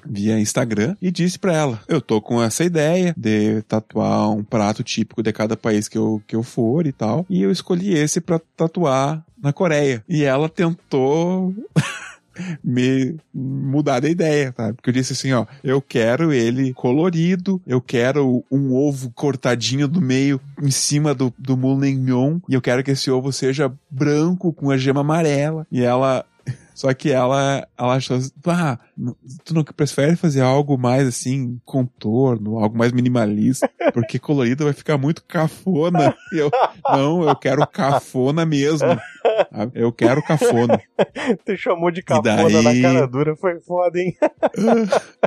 via 0.05 0.39
Instagram 0.39 0.95
e 1.01 1.11
disse 1.11 1.37
pra 1.37 1.53
ela: 1.53 1.79
eu 1.89 1.99
tô 1.99 2.21
com 2.21 2.41
essa 2.41 2.63
ideia 2.63 3.13
de 3.17 3.61
tatuar 3.63 4.31
um 4.31 4.43
prato 4.43 4.81
típico 4.81 5.21
de 5.21 5.33
cada 5.33 5.57
país 5.57 5.89
que 5.89 5.97
eu, 5.97 6.21
que 6.25 6.35
eu 6.35 6.43
for 6.43 6.87
e 6.87 6.93
tal. 6.93 7.25
E 7.29 7.43
eu 7.43 7.51
escolhi 7.51 7.93
esse 7.97 8.21
pra 8.21 8.39
tatuar 8.55 9.25
na 9.41 9.51
Coreia. 9.51 10.03
E 10.07 10.23
ela 10.23 10.47
tentou. 10.47 11.53
me 12.63 13.15
mudar 13.33 13.99
da 13.99 14.09
ideia, 14.09 14.51
tá? 14.51 14.73
Porque 14.73 14.89
eu 14.89 14.93
disse 14.93 15.13
assim, 15.13 15.31
ó, 15.33 15.45
eu 15.63 15.81
quero 15.81 16.33
ele 16.33 16.73
colorido, 16.73 17.61
eu 17.65 17.81
quero 17.81 18.43
um 18.51 18.73
ovo 18.73 19.11
cortadinho 19.11 19.87
do 19.87 20.01
meio 20.01 20.39
em 20.61 20.71
cima 20.71 21.13
do, 21.13 21.33
do 21.37 21.57
mulnaengmyeon 21.57 22.39
e 22.49 22.53
eu 22.53 22.61
quero 22.61 22.83
que 22.83 22.91
esse 22.91 23.09
ovo 23.09 23.31
seja 23.31 23.71
branco 23.89 24.53
com 24.53 24.71
a 24.71 24.77
gema 24.77 25.01
amarela. 25.01 25.65
E 25.71 25.81
ela 25.81 26.25
só 26.75 26.93
que 26.93 27.09
ela, 27.11 27.65
ela 27.77 27.95
achou 27.95 28.17
assim, 28.17 28.29
ah, 28.47 28.77
tu 29.43 29.53
não 29.55 29.63
prefere 29.63 30.15
fazer 30.15 30.41
algo 30.41 30.77
mais 30.77 31.07
assim, 31.07 31.57
contorno, 31.65 32.59
algo 32.59 32.77
mais 32.77 32.91
minimalista, 32.91 33.67
porque 33.93 34.19
colorido 34.19 34.65
vai 34.65 34.73
ficar 34.73 34.97
muito 34.97 35.23
cafona. 35.25 36.13
E 36.33 36.37
eu, 36.37 36.51
não, 36.89 37.23
eu 37.29 37.35
quero 37.35 37.65
cafona 37.65 38.45
mesmo. 38.45 38.87
Eu 39.73 39.91
quero 39.93 40.21
cafona. 40.21 40.81
Você 41.45 41.55
chamou 41.55 41.89
de 41.89 42.01
cafona 42.03 42.61
daí- 42.61 42.81
na 42.81 42.89
cara 42.89 43.07
dura, 43.07 43.35
foi 43.37 43.59
foda, 43.61 43.97
hein? 43.99 44.13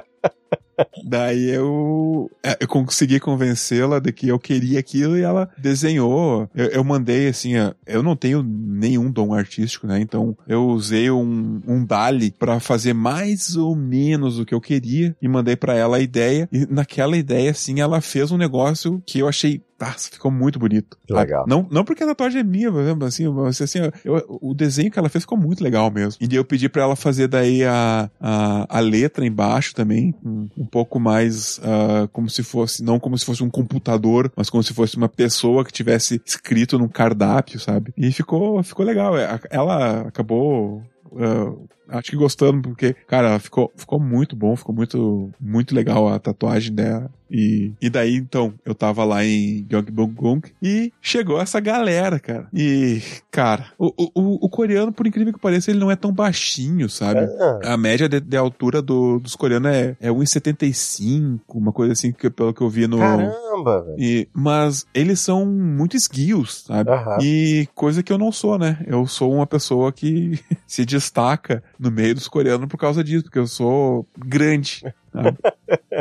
Daí 1.05 1.51
eu, 1.51 2.31
é, 2.43 2.57
eu 2.61 2.69
consegui 2.69 3.21
convencê-la 3.21 3.99
de 3.99 4.13
que 4.13 4.29
eu 4.29 4.39
queria 4.39 4.79
aquilo 4.79 5.17
e 5.17 5.23
ela 5.23 5.49
desenhou. 5.59 6.49
Eu, 6.55 6.67
eu 6.67 6.85
mandei 6.85 7.29
assim, 7.29 7.53
eu 7.87 8.03
não 8.03 8.17
tenho 8.17 8.43
nenhum 8.43 9.11
dom 9.11 9.33
artístico, 9.35 9.87
né? 9.87 10.01
Então 10.01 10.37
eu 10.47 10.67
usei 10.67 11.11
um, 11.11 11.61
um 11.67 11.85
DALI 11.85 12.31
pra 12.31 12.61
fazer 12.61 12.93
mais 12.93 13.57
ou 13.57 13.75
menos 13.75 14.39
o 14.39 14.45
que 14.45 14.55
eu 14.55 14.61
queria 14.61 15.17
e 15.21 15.29
mandei 15.29 15.57
pra 15.57 15.75
ela 15.75 15.97
a 15.97 16.01
ideia. 16.01 16.49
E 16.53 16.67
naquela 16.71 17.17
ideia, 17.17 17.51
assim, 17.51 17.81
ela 17.81 18.01
fez 18.01 18.31
um 18.31 18.37
negócio 18.37 19.03
que 19.07 19.19
eu 19.19 19.29
achei 19.29 19.63
tá, 19.79 19.93
ficou 19.93 20.31
muito 20.31 20.59
bonito. 20.59 20.99
Legal. 21.09 21.45
Não, 21.47 21.67
não 21.71 21.85
porque 21.85 22.03
a 22.03 22.07
tatuagem 22.09 22.41
é 22.41 22.45
minha, 22.45 22.69
exemplo, 22.69 23.07
assim, 23.07 23.29
mas, 23.29 23.61
assim 23.63 23.79
eu, 24.05 24.39
o 24.43 24.53
desenho 24.53 24.91
que 24.91 24.99
ela 24.99 25.09
fez 25.09 25.23
ficou 25.23 25.39
muito 25.39 25.63
legal 25.63 25.91
mesmo. 25.91 26.19
E 26.21 26.35
eu 26.35 26.45
pedi 26.45 26.69
para 26.69 26.83
ela 26.83 26.97
fazer 26.97 27.29
daí 27.29 27.65
a, 27.65 28.11
a, 28.21 28.79
a, 28.79 28.81
letra 28.81 29.25
embaixo 29.25 29.75
também, 29.75 30.15
um, 30.25 30.49
um 30.59 30.67
pouco 30.67 30.99
mais 30.99 31.59
uh, 31.59 32.09
como 32.13 32.29
se 32.29 32.43
fosse, 32.43 32.83
não 32.83 32.99
como 32.99 33.17
se 33.17 33.25
fosse 33.25 33.45
um 33.45 33.51
computador, 33.51 34.33
mas 34.37 34.51
como 34.51 34.63
se 34.63 34.75
fosse 34.75 34.97
uma 34.97 35.09
pessoa 35.09 35.65
que 35.65 35.73
tivesse 35.73 36.21
escrito 36.27 36.79
num 36.79 36.89
cardápio, 36.89 37.61
sabe? 37.61 37.93
E 37.97 38.11
ficou, 38.11 38.63
ficou 38.65 38.85
legal. 38.85 39.17
É, 39.17 39.41
ela 39.51 40.01
acabou 40.01 40.83
Uh, 41.11 41.67
acho 41.89 42.11
que 42.11 42.17
gostando, 42.17 42.63
porque, 42.63 42.95
cara, 43.07 43.39
ficou, 43.39 43.73
ficou 43.77 43.99
muito 44.01 44.37
bom, 44.37 44.57
ficou 44.57 44.75
muito, 44.75 45.31
muito 45.41 45.75
legal 45.75 46.09
a 46.09 46.19
tatuagem 46.19 46.75
dela. 46.75 47.11
E, 47.31 47.73
e 47.81 47.91
daí, 47.91 48.17
então, 48.17 48.55
eu 48.65 48.75
tava 48.75 49.05
lá 49.05 49.25
em 49.25 49.67
Gyeongbokgung 49.69 50.41
e 50.63 50.93
chegou 51.01 51.41
essa 51.41 51.61
galera, 51.61 52.19
cara. 52.19 52.49
E, 52.53 53.03
cara, 53.31 53.67
o, 53.79 53.93
o, 54.15 54.47
o 54.47 54.49
coreano, 54.49 54.93
por 54.93 55.07
incrível 55.07 55.33
que 55.33 55.39
pareça, 55.39 55.71
ele 55.71 55.79
não 55.79 55.91
é 55.91 55.97
tão 55.97 56.13
baixinho, 56.13 56.89
sabe? 56.89 57.21
Ah. 57.21 57.75
A 57.75 57.77
média 57.77 58.09
de, 58.09 58.21
de 58.21 58.37
altura 58.37 58.81
do, 58.81 59.19
dos 59.19 59.37
coreanos 59.37 59.71
é, 59.71 59.97
é 60.01 60.09
1,75, 60.09 61.41
uma 61.55 61.73
coisa 61.73 61.93
assim, 61.93 62.13
que, 62.13 62.31
pelo 62.31 62.55
que 62.55 62.63
eu 62.63 62.71
vi 62.71 62.87
no... 62.87 62.99
Caramba, 62.99 63.83
velho. 63.83 63.97
E, 63.99 64.29
mas 64.33 64.87
eles 64.95 65.21
são 65.21 65.45
muito 65.45 65.97
esguios, 65.97 66.65
sabe? 66.67 66.91
E 67.23 67.69
coisa 67.75 68.03
que 68.03 68.13
eu 68.13 68.19
não 68.19 68.33
sou, 68.33 68.59
né? 68.59 68.79
Eu 68.87 69.07
sou 69.07 69.33
uma 69.35 69.47
pessoa 69.47 69.93
que 69.93 70.41
se 70.67 70.85
destaca 70.85 71.63
no 71.79 71.91
meio 71.91 72.15
dos 72.15 72.29
coreanos 72.29 72.69
por 72.69 72.77
causa 72.77 73.05
disso, 73.05 73.25
porque 73.25 73.39
eu 73.39 73.47
sou 73.47 74.07
grande. 74.17 74.83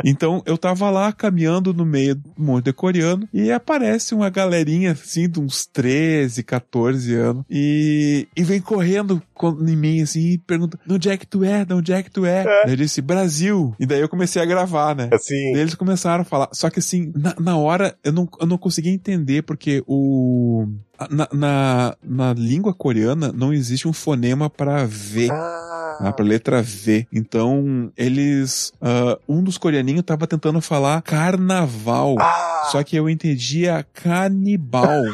Então 0.04 0.42
eu 0.46 0.56
tava 0.56 0.90
lá 0.90 1.12
caminhando 1.12 1.74
no 1.74 1.84
meio 1.84 2.14
do 2.14 2.30
monte 2.36 2.66
de 2.66 2.72
coreano 2.72 3.28
e 3.32 3.50
aparece 3.50 4.14
uma 4.14 4.30
galerinha 4.30 4.92
assim 4.92 5.28
de 5.28 5.40
uns 5.40 5.66
13, 5.66 6.42
14 6.42 7.14
anos 7.14 7.44
e, 7.50 8.28
e 8.36 8.42
vem 8.42 8.60
correndo 8.60 9.22
em 9.66 9.76
mim 9.76 10.02
assim 10.02 10.20
e 10.32 10.38
pergunta: 10.38 10.78
De 10.86 10.94
onde 10.94 11.08
é 11.08 11.16
que 11.16 11.26
tu 11.26 11.44
é? 11.44 11.64
De 11.64 11.74
onde 11.74 11.92
é 11.92 12.02
que 12.02 12.10
tu 12.10 12.24
é? 12.24 12.44
é. 12.46 12.70
Eu 12.72 12.76
disse: 12.76 13.00
Brasil. 13.00 13.74
E 13.78 13.86
daí 13.86 14.00
eu 14.00 14.08
comecei 14.08 14.40
a 14.40 14.46
gravar, 14.46 14.94
né? 14.94 15.08
Assim. 15.12 15.52
Daí 15.52 15.62
eles 15.62 15.74
começaram 15.74 16.22
a 16.22 16.24
falar. 16.24 16.48
Só 16.52 16.70
que 16.70 16.78
assim, 16.78 17.12
na, 17.14 17.34
na 17.38 17.56
hora 17.56 17.96
eu 18.02 18.12
não, 18.12 18.28
eu 18.40 18.46
não 18.46 18.58
conseguia 18.58 18.92
entender 18.92 19.42
porque 19.42 19.82
o. 19.86 20.66
Na, 21.10 21.28
na, 21.32 21.96
na 22.02 22.32
língua 22.32 22.74
coreana 22.74 23.32
não 23.32 23.52
existe 23.52 23.86
um 23.86 23.92
fonema 23.92 24.50
para 24.50 24.84
V. 24.84 25.28
Ah. 25.30 25.98
Né, 26.00 26.12
pra 26.12 26.24
letra 26.24 26.62
V. 26.62 27.06
Então, 27.12 27.92
eles. 27.96 28.72
Uh, 28.80 28.97
um 29.28 29.42
dos 29.42 29.58
coreaninhos 29.58 30.02
tava 30.02 30.26
tentando 30.26 30.60
falar 30.60 31.02
carnaval. 31.02 32.16
Ah. 32.20 32.68
Só 32.70 32.82
que 32.82 32.96
eu 32.96 33.08
entendia 33.08 33.86
canibal. 33.92 35.04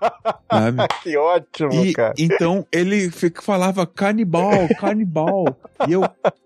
sabe? 0.50 0.88
que 1.02 1.16
ótimo, 1.16 1.84
e, 1.84 1.92
cara. 1.92 2.14
Então 2.18 2.66
ele 2.72 3.10
falava 3.42 3.86
canibal, 3.86 4.68
canibal. 4.78 5.56
e 5.86 5.92
eu, 5.92 6.02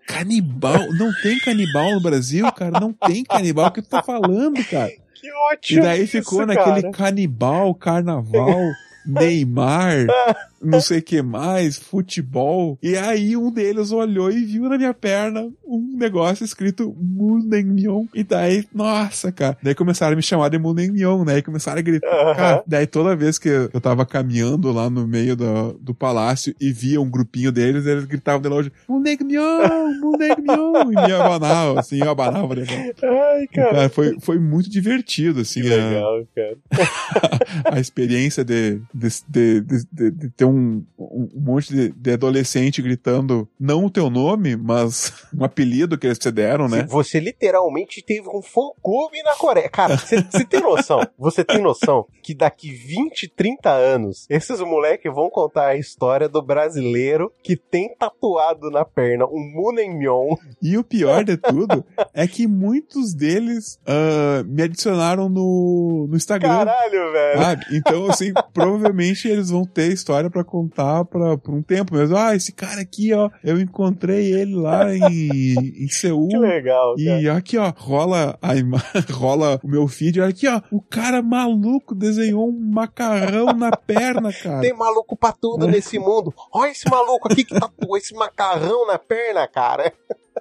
canibal? 0.06 0.92
Não 0.92 1.12
tem 1.22 1.38
canibal 1.38 1.92
no 1.92 2.00
Brasil, 2.00 2.50
cara? 2.52 2.80
Não 2.80 2.92
tem 2.92 3.24
canibal. 3.24 3.66
O 3.66 3.70
que 3.70 3.82
tu 3.82 3.88
tá 3.88 4.02
falando, 4.02 4.62
cara? 4.64 4.90
Que 5.14 5.32
ótimo. 5.52 5.80
E 5.80 5.82
daí 5.82 6.06
ficou 6.06 6.40
isso, 6.40 6.46
naquele 6.46 6.82
cara. 6.82 6.92
canibal, 6.92 7.74
carnaval. 7.74 8.72
Neymar, 9.06 10.06
não 10.62 10.80
sei 10.80 10.98
o 10.98 11.02
que 11.02 11.22
mais, 11.22 11.78
futebol. 11.78 12.78
E 12.82 12.96
aí 12.96 13.36
um 13.36 13.50
deles 13.50 13.92
olhou 13.92 14.30
e 14.30 14.44
viu 14.44 14.68
na 14.68 14.76
minha 14.76 14.94
perna 14.94 15.48
um 15.66 15.96
negócio 15.96 16.44
escrito 16.44 16.94
Munenmyon. 16.98 18.06
E 18.14 18.22
daí, 18.22 18.64
nossa, 18.74 19.30
cara. 19.30 19.56
Daí 19.62 19.74
começaram 19.74 20.12
a 20.12 20.16
me 20.16 20.22
chamar 20.22 20.48
de 20.48 20.58
Munenmyon, 20.58 21.24
né? 21.24 21.38
E 21.38 21.42
começaram 21.42 21.78
a 21.78 21.82
gritar. 21.82 22.08
Uhum. 22.08 22.34
Cara, 22.34 22.62
daí 22.66 22.86
toda 22.86 23.16
vez 23.16 23.38
que 23.38 23.48
eu 23.48 23.80
tava 23.80 24.06
caminhando 24.06 24.72
lá 24.72 24.88
no 24.88 25.06
meio 25.06 25.36
do, 25.36 25.72
do 25.80 25.94
palácio 25.94 26.54
e 26.60 26.72
via 26.72 27.00
um 27.00 27.10
grupinho 27.10 27.52
deles, 27.52 27.86
eles 27.86 28.04
gritavam 28.04 28.40
de 28.40 28.48
longe, 28.48 28.72
Munenmyon, 28.88 30.00
Munenmyon. 30.00 30.92
e 30.92 31.06
me 31.06 31.12
abanavam, 31.12 31.78
assim, 31.78 32.00
eu 32.00 32.10
abanava. 32.10 32.54
Ai, 32.54 33.46
cara. 33.48 33.70
cara 33.70 33.88
foi, 33.88 34.16
foi 34.20 34.38
muito 34.38 34.70
divertido, 34.70 35.40
assim. 35.40 35.62
Que 35.62 35.68
legal, 35.68 36.26
cara. 36.34 36.56
a 37.72 37.80
experiência 37.80 38.44
de, 38.44 38.80
de, 38.92 39.08
de, 39.28 39.60
de, 39.60 40.10
de 40.10 40.30
ter 40.30 40.44
um, 40.44 40.53
um 40.54 41.28
monte 41.34 41.74
de, 41.74 41.88
de, 41.90 42.12
adolescente 42.12 42.82
gritando 42.82 43.48
não 43.58 43.84
o 43.84 43.90
teu 43.90 44.08
nome, 44.10 44.56
mas 44.56 45.12
um 45.36 45.44
apelido 45.44 45.98
que 45.98 46.06
eles 46.06 46.18
te 46.18 46.30
deram, 46.30 46.68
né? 46.68 46.86
Você 46.88 47.20
literalmente 47.20 48.02
teve 48.02 48.28
um 48.28 48.42
fã-clube 48.42 49.22
na 49.22 49.34
Coreia. 49.34 49.68
Cara, 49.68 49.96
você 49.96 50.22
tem 50.44 50.60
noção? 50.60 51.00
Você 51.18 51.44
tem 51.44 51.60
noção 51.60 52.06
que 52.22 52.34
daqui 52.34 52.70
20, 52.70 53.28
30 53.28 53.70
anos, 53.70 54.26
esses 54.28 54.60
moleques 54.60 55.12
vão 55.12 55.28
contar 55.28 55.68
a 55.68 55.76
história 55.76 56.28
do 56.28 56.42
brasileiro 56.42 57.32
que 57.42 57.56
tem 57.56 57.94
tatuado 57.94 58.70
na 58.70 58.84
perna 58.84 59.26
um 59.26 59.40
Munenmyon. 59.54 60.36
E 60.62 60.76
o 60.78 60.84
pior 60.84 61.24
de 61.24 61.36
tudo 61.36 61.84
é 62.14 62.26
que 62.26 62.46
muitos 62.46 63.14
deles 63.14 63.78
uh, 63.82 64.44
me 64.46 64.62
adicionaram 64.62 65.28
no, 65.28 66.06
no 66.08 66.16
Instagram. 66.16 66.64
Caralho, 66.64 67.12
velho. 67.12 67.38
Sabe? 67.40 67.64
Então, 67.72 68.06
assim, 68.06 68.32
provavelmente 68.52 69.28
eles 69.28 69.50
vão 69.50 69.64
ter 69.64 69.92
história 69.92 70.30
para 70.34 70.42
contar 70.42 71.04
pra, 71.04 71.38
por 71.38 71.54
um 71.54 71.62
tempo 71.62 71.94
mesmo. 71.94 72.16
Ah, 72.16 72.34
esse 72.34 72.52
cara 72.52 72.80
aqui, 72.80 73.14
ó, 73.14 73.30
eu 73.44 73.60
encontrei 73.60 74.32
ele 74.32 74.56
lá 74.56 74.92
em, 74.92 75.54
em 75.84 75.88
Seul. 75.88 76.26
Que 76.26 76.36
legal, 76.36 76.96
cara. 76.96 77.20
E 77.20 77.28
aqui, 77.28 77.56
ó, 77.56 77.72
rola, 77.76 78.36
a 78.42 78.48
rola 79.14 79.60
o 79.62 79.68
meu 79.68 79.86
feed. 79.86 80.20
Olha 80.20 80.30
aqui, 80.30 80.48
ó, 80.48 80.60
o 80.72 80.82
cara 80.82 81.22
maluco 81.22 81.94
desenhou 81.94 82.48
um 82.48 82.72
macarrão 82.72 83.46
na 83.52 83.70
perna, 83.70 84.32
cara. 84.32 84.60
Tem 84.60 84.74
maluco 84.74 85.16
pra 85.16 85.30
tudo 85.30 85.68
nesse 85.68 86.00
mundo. 86.00 86.34
Olha 86.52 86.72
esse 86.72 86.90
maluco 86.90 87.30
aqui 87.30 87.44
que 87.44 87.54
tatuou 87.54 87.96
esse 87.96 88.12
macarrão 88.14 88.88
na 88.88 88.98
perna, 88.98 89.46
cara. 89.46 89.92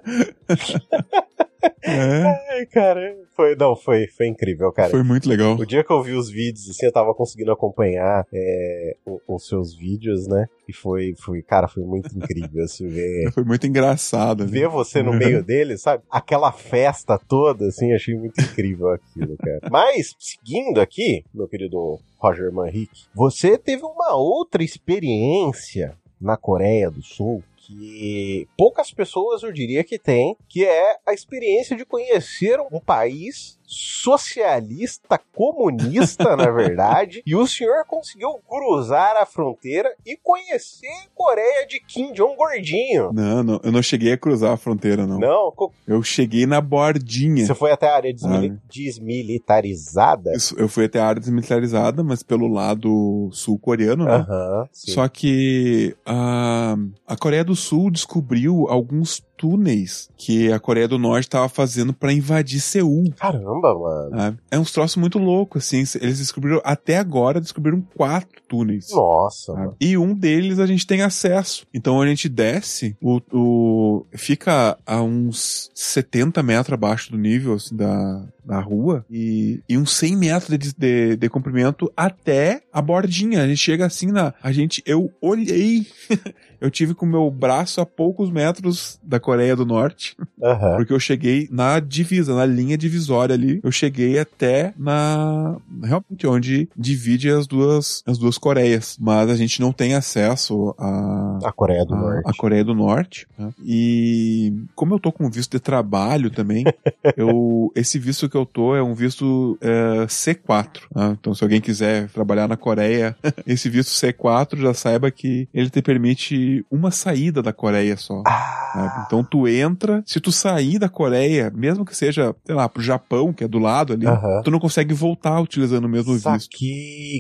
É. 1.82 2.24
Ai, 2.52 2.66
cara. 2.66 3.16
Foi, 3.36 3.56
não, 3.56 3.76
foi, 3.76 4.08
foi 4.08 4.28
incrível, 4.28 4.72
cara. 4.72 4.90
Foi 4.90 5.04
muito 5.04 5.28
legal. 5.28 5.56
O 5.56 5.66
dia 5.66 5.84
que 5.84 5.92
eu 5.92 6.02
vi 6.02 6.14
os 6.14 6.30
vídeos, 6.30 6.70
assim, 6.70 6.86
eu 6.86 6.92
tava 6.92 7.14
conseguindo 7.14 7.52
acompanhar 7.52 8.26
é, 8.34 8.96
os 9.28 9.48
seus 9.48 9.76
vídeos, 9.76 10.28
né? 10.28 10.48
E 10.68 10.74
foi, 10.74 11.14
foi, 11.18 11.42
cara, 11.42 11.68
foi 11.68 11.84
muito 11.84 12.16
incrível, 12.16 12.64
assim, 12.64 12.88
ver. 12.88 13.32
Foi 13.32 13.44
muito 13.44 13.66
engraçado. 13.68 14.46
Ver 14.46 14.62
né? 14.62 14.68
você 14.68 15.02
no 15.02 15.14
meio 15.14 15.44
dele, 15.44 15.78
sabe? 15.78 16.04
Aquela 16.10 16.52
festa 16.52 17.18
toda, 17.18 17.68
assim, 17.68 17.94
achei 17.94 18.16
muito 18.16 18.40
incrível 18.40 18.90
aquilo, 18.90 19.36
cara. 19.38 19.62
Mas, 19.72 20.16
seguindo 20.20 20.80
aqui, 20.80 21.24
meu 21.34 21.48
querido 21.48 22.00
Roger 22.18 22.52
Manrique, 22.52 23.06
você 23.14 23.58
teve 23.58 23.84
uma 23.84 24.16
outra 24.16 24.64
experiência 24.64 25.96
na 26.20 26.38
Coreia 26.38 26.90
do 26.90 27.02
Sul 27.02 27.44
que 27.66 28.48
poucas 28.58 28.92
pessoas 28.92 29.42
eu 29.44 29.52
diria 29.52 29.84
que 29.84 29.98
têm, 29.98 30.36
que 30.50 30.66
é 30.66 30.98
a 31.06 31.14
experiência 31.14 31.76
de 31.76 31.86
conhecer 31.86 32.60
um 32.60 32.80
país 32.80 33.58
socialista, 33.74 35.20
comunista, 35.34 36.36
na 36.36 36.50
verdade, 36.50 37.22
e 37.26 37.36
o 37.36 37.48
senhor 37.48 37.86
conseguiu 37.86 38.40
cruzar 38.48 39.18
a 39.18 39.26
fronteira 39.26 39.94
e 40.06 40.18
conhecer 40.22 40.88
a 40.88 41.10
Coreia 41.16 41.66
de 41.68 41.80
Kim 41.80 42.14
Jong 42.14 42.36
gordinho. 42.36 43.12
Não, 43.14 43.44
não, 43.44 43.60
eu 43.64 43.72
não 43.72 43.82
cheguei 43.82 44.14
a 44.14 44.18
cruzar 44.18 44.54
a 44.54 44.58
fronteira, 44.58 45.08
não. 45.08 45.20
Não? 45.20 45.54
Eu 45.88 46.04
cheguei 46.04 46.46
na 46.46 46.62
bordinha. 46.62 47.46
Você 47.46 47.56
foi 47.56 47.72
até 47.72 47.90
a 47.90 47.96
área 47.96 48.14
desmili 48.14 48.50
ah, 48.50 48.60
desmilitarizada? 48.70 50.34
Isso, 50.34 50.56
eu 50.58 50.68
fui 50.68 50.86
até 50.86 51.00
a 51.00 51.08
área 51.08 51.20
desmilitarizada, 51.20 52.04
mas 52.04 52.24
pelo 52.24 52.48
lado 52.48 53.30
sul-coreano, 53.32 54.06
né? 54.06 54.16
Aham, 54.16 54.70
Só 54.72 55.08
que 55.08 55.96
a, 56.06 56.76
a 57.08 57.16
Coreia 57.16 57.44
do 57.44 57.56
Sul 57.56 57.90
descobriu 57.90 58.68
alguns 58.70 59.24
túneis 59.38 60.10
que 60.18 60.52
a 60.52 60.60
Coreia 60.60 60.88
do 60.88 60.98
Norte 60.98 61.26
estava 61.26 61.50
fazendo 61.50 61.94
para 61.94 62.14
invadir 62.14 62.62
Seul. 62.62 63.12
Caramba, 63.18 63.78
mano. 63.78 64.20
É, 64.20 64.56
é 64.56 64.60
uns 64.60 64.72
troços 64.72 64.98
muito 64.98 65.20
loucos, 65.20 65.66
assim. 65.66 65.84
Eles 66.00 66.20
descobriram, 66.20 66.62
até 66.64 66.98
agora, 66.98 67.42
descobriram 67.42 67.82
quatro 67.96 68.42
túneis. 68.48 68.90
Nossa, 68.92 69.54
mano. 69.54 69.76
E 69.80 69.98
um 69.98 70.14
deles 70.14 70.60
a 70.60 70.66
gente 70.66 70.88
tem 70.88 71.02
acesso. 71.02 71.66
Então 71.74 72.02
a 72.02 72.08
gente 72.08 72.30
desce, 72.30 72.96
o, 73.02 73.22
o 73.32 74.06
fica 74.14 74.78
a 74.86 75.02
uns 75.02 75.70
70 75.74 76.42
metros 76.44 76.74
abaixo 76.74 77.12
do 77.12 77.18
nível 77.18 77.54
assim, 77.54 77.76
da, 77.76 78.26
da 78.46 78.60
rua 78.60 79.06
e, 79.10 79.62
e 79.68 79.78
uns 79.78 79.94
100 79.94 80.16
metros 80.16 80.58
de, 80.58 80.74
de, 80.74 81.16
de 81.16 81.30
comprimento 81.30 81.92
até 81.96 82.62
a 82.72 82.82
bordinha. 82.82 83.44
A 83.44 83.48
gente 83.48 83.58
chega 83.58 83.86
assim 83.86 84.12
na. 84.12 84.34
A 84.42 84.52
gente. 84.52 84.82
Eu 84.86 85.12
olhei. 85.22 85.88
eu 86.60 86.72
tive 86.72 86.94
com 86.94 87.06
o 87.06 87.10
meu 87.10 87.30
braço 87.30 87.82
a 87.82 87.86
poucos 87.86 88.32
metros 88.32 88.98
da 89.04 89.20
Coreia 89.20 89.56
do 89.56 89.66
Norte. 89.66 90.16
Uhum. 90.42 90.78
Porque 90.78 90.94
eu 90.94 91.00
cheguei 91.00 91.48
na 91.52 91.80
divisa, 91.80 92.34
na 92.34 92.46
linha 92.46 92.78
divisória 92.78 93.36
ali. 93.36 93.60
Eu 93.64 93.72
cheguei 93.72 94.18
até 94.18 94.74
na. 94.78 95.58
Realmente, 95.84 96.26
onde 96.26 96.70
divide 96.76 97.30
as 97.30 97.48
duas, 97.48 98.02
as 98.06 98.18
duas 98.18 98.38
Coreias. 98.38 98.98
Mas 99.00 99.30
a 99.30 99.36
gente 99.36 99.60
não 99.60 99.72
tem 99.72 99.94
acesso 99.94 100.74
a. 100.78 101.40
A 101.44 101.52
Coreia 101.52 101.86
do 101.86 101.94
a, 101.96 101.98
Norte. 101.98 102.30
A 102.30 102.34
Coreia 102.34 102.64
do 102.64 102.74
Norte. 102.74 103.28
Né? 103.38 103.54
E 103.64 104.54
como 104.76 104.94
eu 104.94 105.00
tô 105.00 105.12
com 105.12 105.30
visto 105.30 105.52
de 105.52 105.60
trabalho 105.60 106.30
também, 106.30 106.64
eu, 107.18 107.72
esse 107.76 108.00
visto 108.00 108.30
que 108.34 108.38
eu 108.38 108.48
tô 108.48 108.76
é 108.76 108.82
um 108.82 108.96
visto 108.96 109.60
é, 109.62 110.06
C4. 110.08 110.82
Tá? 110.92 111.16
Então, 111.20 111.36
se 111.36 111.44
alguém 111.44 111.62
quiser 111.62 112.10
trabalhar 112.10 112.48
na 112.48 112.58
Coreia, 112.58 113.16
esse 113.46 113.70
visto 113.70 113.90
C4 113.90 114.58
já 114.60 114.74
saiba 114.74 115.12
que 115.12 115.48
ele 115.54 115.70
te 115.70 115.84
permite 115.84 116.66
uma 116.72 116.90
saída 116.90 117.44
da 117.44 117.54
Coreia 117.54 117.96
só. 117.96 118.24
Ah, 118.26 119.04
Então 119.06 119.24
tu 119.24 119.48
entra, 119.48 120.02
se 120.04 120.20
tu 120.20 120.32
sair 120.32 120.80
da 120.80 120.90
Coreia, 120.90 121.52
mesmo 121.54 121.86
que 121.86 121.96
seja, 121.96 122.36
sei 122.44 122.56
lá, 122.56 122.68
pro 122.68 122.82
Japão, 122.82 123.32
que 123.32 123.44
é 123.44 123.48
do 123.48 123.60
lado 123.60 123.94
ali, 123.94 124.08
Aham. 124.08 124.42
tu 124.44 124.50
não 124.50 124.60
consegue 124.60 124.96
voltar 124.96 125.40
utilizando 125.40 125.86
o 125.86 125.90
mesmo 125.90 126.14
visto. 126.14 126.58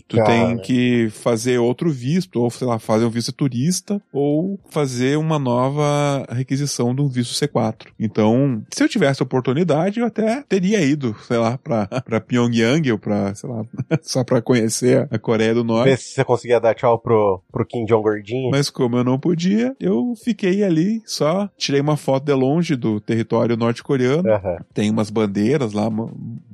Tu 0.08 0.18
cara. 0.18 0.28
tem 0.28 0.58
que 0.58 1.10
fazer 1.12 1.60
outro 1.60 1.92
visto, 1.92 2.42
ou 2.42 2.50
sei 2.50 2.66
lá, 2.66 2.80
fazer 2.80 3.06
um 3.06 3.10
visto 3.12 3.32
turista, 3.32 4.02
ou 4.12 4.60
fazer 4.72 5.16
uma 5.20 5.38
nova 5.38 6.26
requisição 6.32 6.96
de 6.96 7.02
um 7.02 7.08
visto 7.08 7.34
C4. 7.34 7.88
Então, 8.00 8.64
se 8.72 8.84
eu 8.84 8.90
tivesse 8.90 9.22
oportunidade, 9.22 10.00
eu 10.00 10.08
até 10.08 10.42
teria 10.50 10.82
ido, 10.82 11.03
sei 11.28 11.38
lá, 11.38 11.58
pra, 11.58 11.88
pra 11.88 12.22
Pyongyang, 12.22 12.92
ou 12.92 13.00
pra, 13.00 13.34
sei 13.34 13.50
lá, 13.50 13.66
só 14.02 14.24
pra 14.24 14.42
conhecer 14.42 15.08
a 15.10 15.18
Coreia 15.18 15.54
do 15.54 15.64
Norte. 15.64 15.90
Vê 15.90 15.98
se 15.98 16.14
você 16.14 16.24
conseguia 16.24 16.60
dar 16.60 16.76
tchau 16.76 17.00
pro, 17.00 17.42
pro 17.52 17.66
Kim 17.66 17.86
Jong 17.86 18.04
Gordinho. 18.04 18.52
Mas 18.52 18.70
como 18.70 18.98
eu 18.98 19.04
não 19.04 19.20
podia, 19.20 19.76
eu 19.80 20.14
fiquei 20.24 20.64
ali, 20.64 21.02
só 21.06 21.50
tirei 21.58 21.82
uma 21.82 21.98
foto 21.98 22.26
de 22.26 22.34
longe 22.34 22.76
do 22.76 23.00
território 23.00 23.58
norte-coreano. 23.58 24.30
Aham. 24.30 24.58
Tem 24.74 24.90
umas 24.90 25.10
bandeiras 25.10 25.74
lá, 25.74 25.90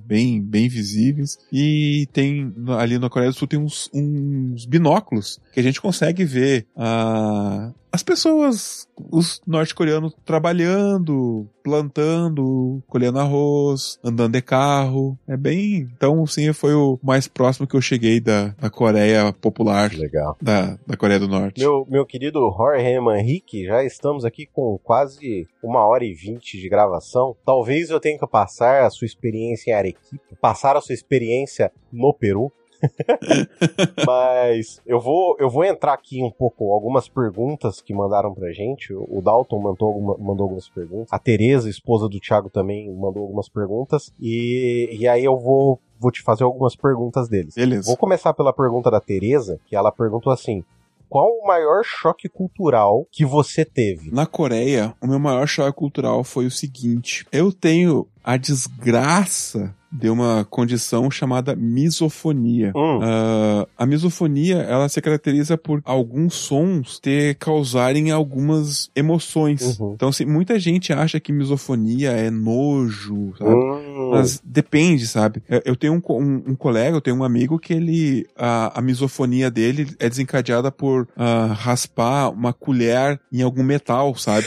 bem, 0.10 0.42
bem 0.42 0.68
visíveis. 0.68 1.38
E 1.52 2.08
tem, 2.12 2.52
ali 2.80 2.98
na 2.98 3.10
Coreia 3.10 3.32
do 3.32 3.38
Sul, 3.38 3.48
tem 3.48 3.60
uns, 3.60 3.90
uns 3.94 4.66
binóculos 4.66 5.40
que 5.54 5.60
a 5.60 5.64
gente 5.64 5.80
consegue 5.80 6.26
ver 6.26 6.66
ah, 6.76 7.72
as 7.92 8.04
pessoas, 8.04 8.88
os 9.12 9.42
norte-coreanos 9.46 10.14
trabalhando, 10.26 11.48
plantando, 11.64 12.82
colhendo 12.88 13.20
arroz, 13.20 14.00
andando 14.04 14.34
de 14.34 14.42
carro. 14.42 15.18
É 15.28 15.36
bem. 15.36 15.90
Então, 15.96 16.26
sim, 16.28 16.52
foi 16.54 16.74
o 16.74 17.00
mais 17.02 17.28
próximo 17.28 17.68
que 17.68 17.76
eu 17.76 17.82
cheguei 17.82 18.20
da, 18.20 18.50
da 18.60 18.70
Coreia 18.70 19.34
popular, 19.34 19.92
Legal. 19.94 20.38
da, 20.42 20.78
da 20.86 20.98
Coreia 20.98 21.20
do 21.20 21.28
Norte. 21.28 21.60
Meu, 21.60 21.86
meu 21.90 22.06
querido 22.06 22.40
Jorge 22.56 23.00
Manrique, 23.00 23.66
já 23.66 23.84
estamos 23.84 24.24
aqui 24.24 24.46
com 24.46 24.80
quase 24.84 25.48
uma 25.64 25.86
hora 25.86 26.06
e 26.06 26.14
vinte 26.14 26.60
de 26.60 26.70
gravação. 26.70 27.36
Talvez 27.46 27.90
eu 27.90 28.00
tenha 28.00 28.18
que 28.20 28.28
passar 28.28 28.84
a 28.84 28.90
sua 28.90 29.06
experiência 29.06 29.72
em 29.72 29.74
Arequipa, 29.74 30.36
passar 30.40 30.78
a 30.78 30.82
sua 30.82 30.94
experiência 30.94 31.72
no 31.92 32.14
Peru. 32.14 32.52
Mas 34.06 34.82
eu 34.86 35.00
vou, 35.00 35.36
eu 35.40 35.50
vou 35.50 35.64
entrar 35.64 35.94
aqui 35.94 36.24
um 36.24 36.32
pouco, 36.32 36.72
algumas 36.72 37.08
perguntas 37.08 37.82
que 37.82 37.94
mandaram 37.94 38.34
pra 38.34 38.52
gente. 38.52 38.94
O 38.94 39.22
Dalton 39.22 39.60
mandou, 39.60 40.18
mandou 40.20 40.44
algumas 40.44 40.70
perguntas. 40.70 41.08
A 41.12 41.20
Tereza, 41.20 41.70
esposa 41.70 42.08
do 42.08 42.20
Thiago, 42.20 42.50
também 42.50 42.92
mandou 42.94 43.24
algumas 43.24 43.50
perguntas. 43.50 44.14
E, 44.20 44.90
e 44.92 45.08
aí 45.08 45.24
eu 45.24 45.38
vou, 45.38 45.80
vou 46.00 46.12
te 46.12 46.22
fazer 46.22 46.44
algumas 46.44 46.76
perguntas 46.76 47.28
deles. 47.28 47.56
Beleza. 47.56 47.88
Vou 47.88 47.98
começar 47.98 48.34
pela 48.34 48.54
pergunta 48.54 48.90
da 48.90 49.00
Tereza, 49.00 49.60
que 49.66 49.76
ela 49.76 49.92
perguntou 49.92 50.32
assim: 50.32 50.64
qual 51.10 51.28
o 51.28 51.48
maior 51.48 51.84
choque 51.84 52.30
cultural 52.30 53.08
que 53.12 53.26
você 53.26 53.66
teve? 53.66 54.12
Na 54.12 54.28
Coreia, 54.28 54.94
o 55.02 55.08
meu 55.08 55.20
maior 55.20 55.48
choque 55.48 55.76
cultural 55.76 56.24
foi 56.24 56.46
o 56.46 56.52
seguinte: 56.52 57.26
eu 57.32 57.52
tenho 57.52 58.08
a 58.24 58.38
desgraça 58.38 59.76
de 59.92 60.10
uma 60.10 60.46
condição 60.50 61.10
chamada 61.10 61.56
misofonia. 61.56 62.72
Hum, 62.76 63.00
Ah, 63.02 63.68
a 63.78 63.86
misofonia, 63.86 64.58
ela 64.58 64.88
se 64.88 65.02
caracteriza 65.02 65.58
por 65.58 65.82
alguns 65.84 66.36
sons 66.36 67.00
ter 67.00 67.36
causarem 67.36 68.12
algumas 68.12 68.90
emoções. 68.96 69.80
Uhum. 69.80 69.94
Então, 69.96 70.10
assim, 70.10 70.26
muita 70.26 70.60
gente 70.60 70.94
acha 70.94 71.20
que 71.20 71.32
misofonia 71.32 72.12
é 72.12 72.30
nojo, 72.30 73.34
sabe? 73.38 73.52
hum, 73.56 74.10
Mas 74.12 74.42
depende, 74.44 75.08
sabe? 75.08 75.42
Eu- 75.66 75.76
tenho 75.76 75.94
um, 75.94 76.02
um- 76.14 76.44
um 76.52 76.56
colega, 76.56 76.96
eu 76.98 77.02
tenho 77.02 77.18
um 77.18 77.24
amigo 77.24 77.58
que 77.60 77.74
ele. 77.74 78.28
A, 78.38 78.80
a 78.80 78.82
misofonia 78.82 79.50
dele 79.52 79.88
é 80.00 80.10
desencadeada 80.10 80.72
por 80.72 81.08
ah, 81.16 81.48
raspar 81.58 82.30
uma 82.30 82.54
colher 82.54 83.20
em 83.32 83.42
algum 83.42 83.64
metal, 83.64 84.16
sabe? 84.16 84.46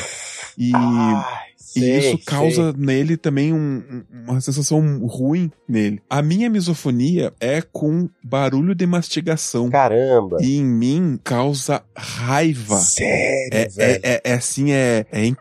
E. 0.59 0.72
ai, 0.74 1.52
E 1.77 1.99
isso 1.99 2.09
sei. 2.09 2.18
causa 2.27 2.73
nele 2.77 3.16
também 3.16 3.53
um- 3.53 3.83
um- 3.91 4.05
uma 4.33 4.41
sensação 4.41 4.99
ruim 5.07 5.51
nele. 5.68 6.01
A 6.09 6.23
minha 6.23 6.49
misofonia 6.51 7.33
é 7.41 7.62
com 7.62 8.09
barulho 8.23 8.75
de 8.75 8.87
mastigação. 8.87 9.70
Caramba. 9.70 10.39
E 10.41 10.57
em 10.59 10.64
mim 10.64 11.18
causa 11.23 11.83
raiva. 11.97 12.79
Sério, 12.79 13.49
É, 13.53 13.68
velho. 13.68 14.01
é, 14.05 14.12
é, 14.14 14.20
é 14.25 14.33
assim, 14.35 14.73
é, 14.73 15.07
é, 15.11 15.25
in- 15.27 15.37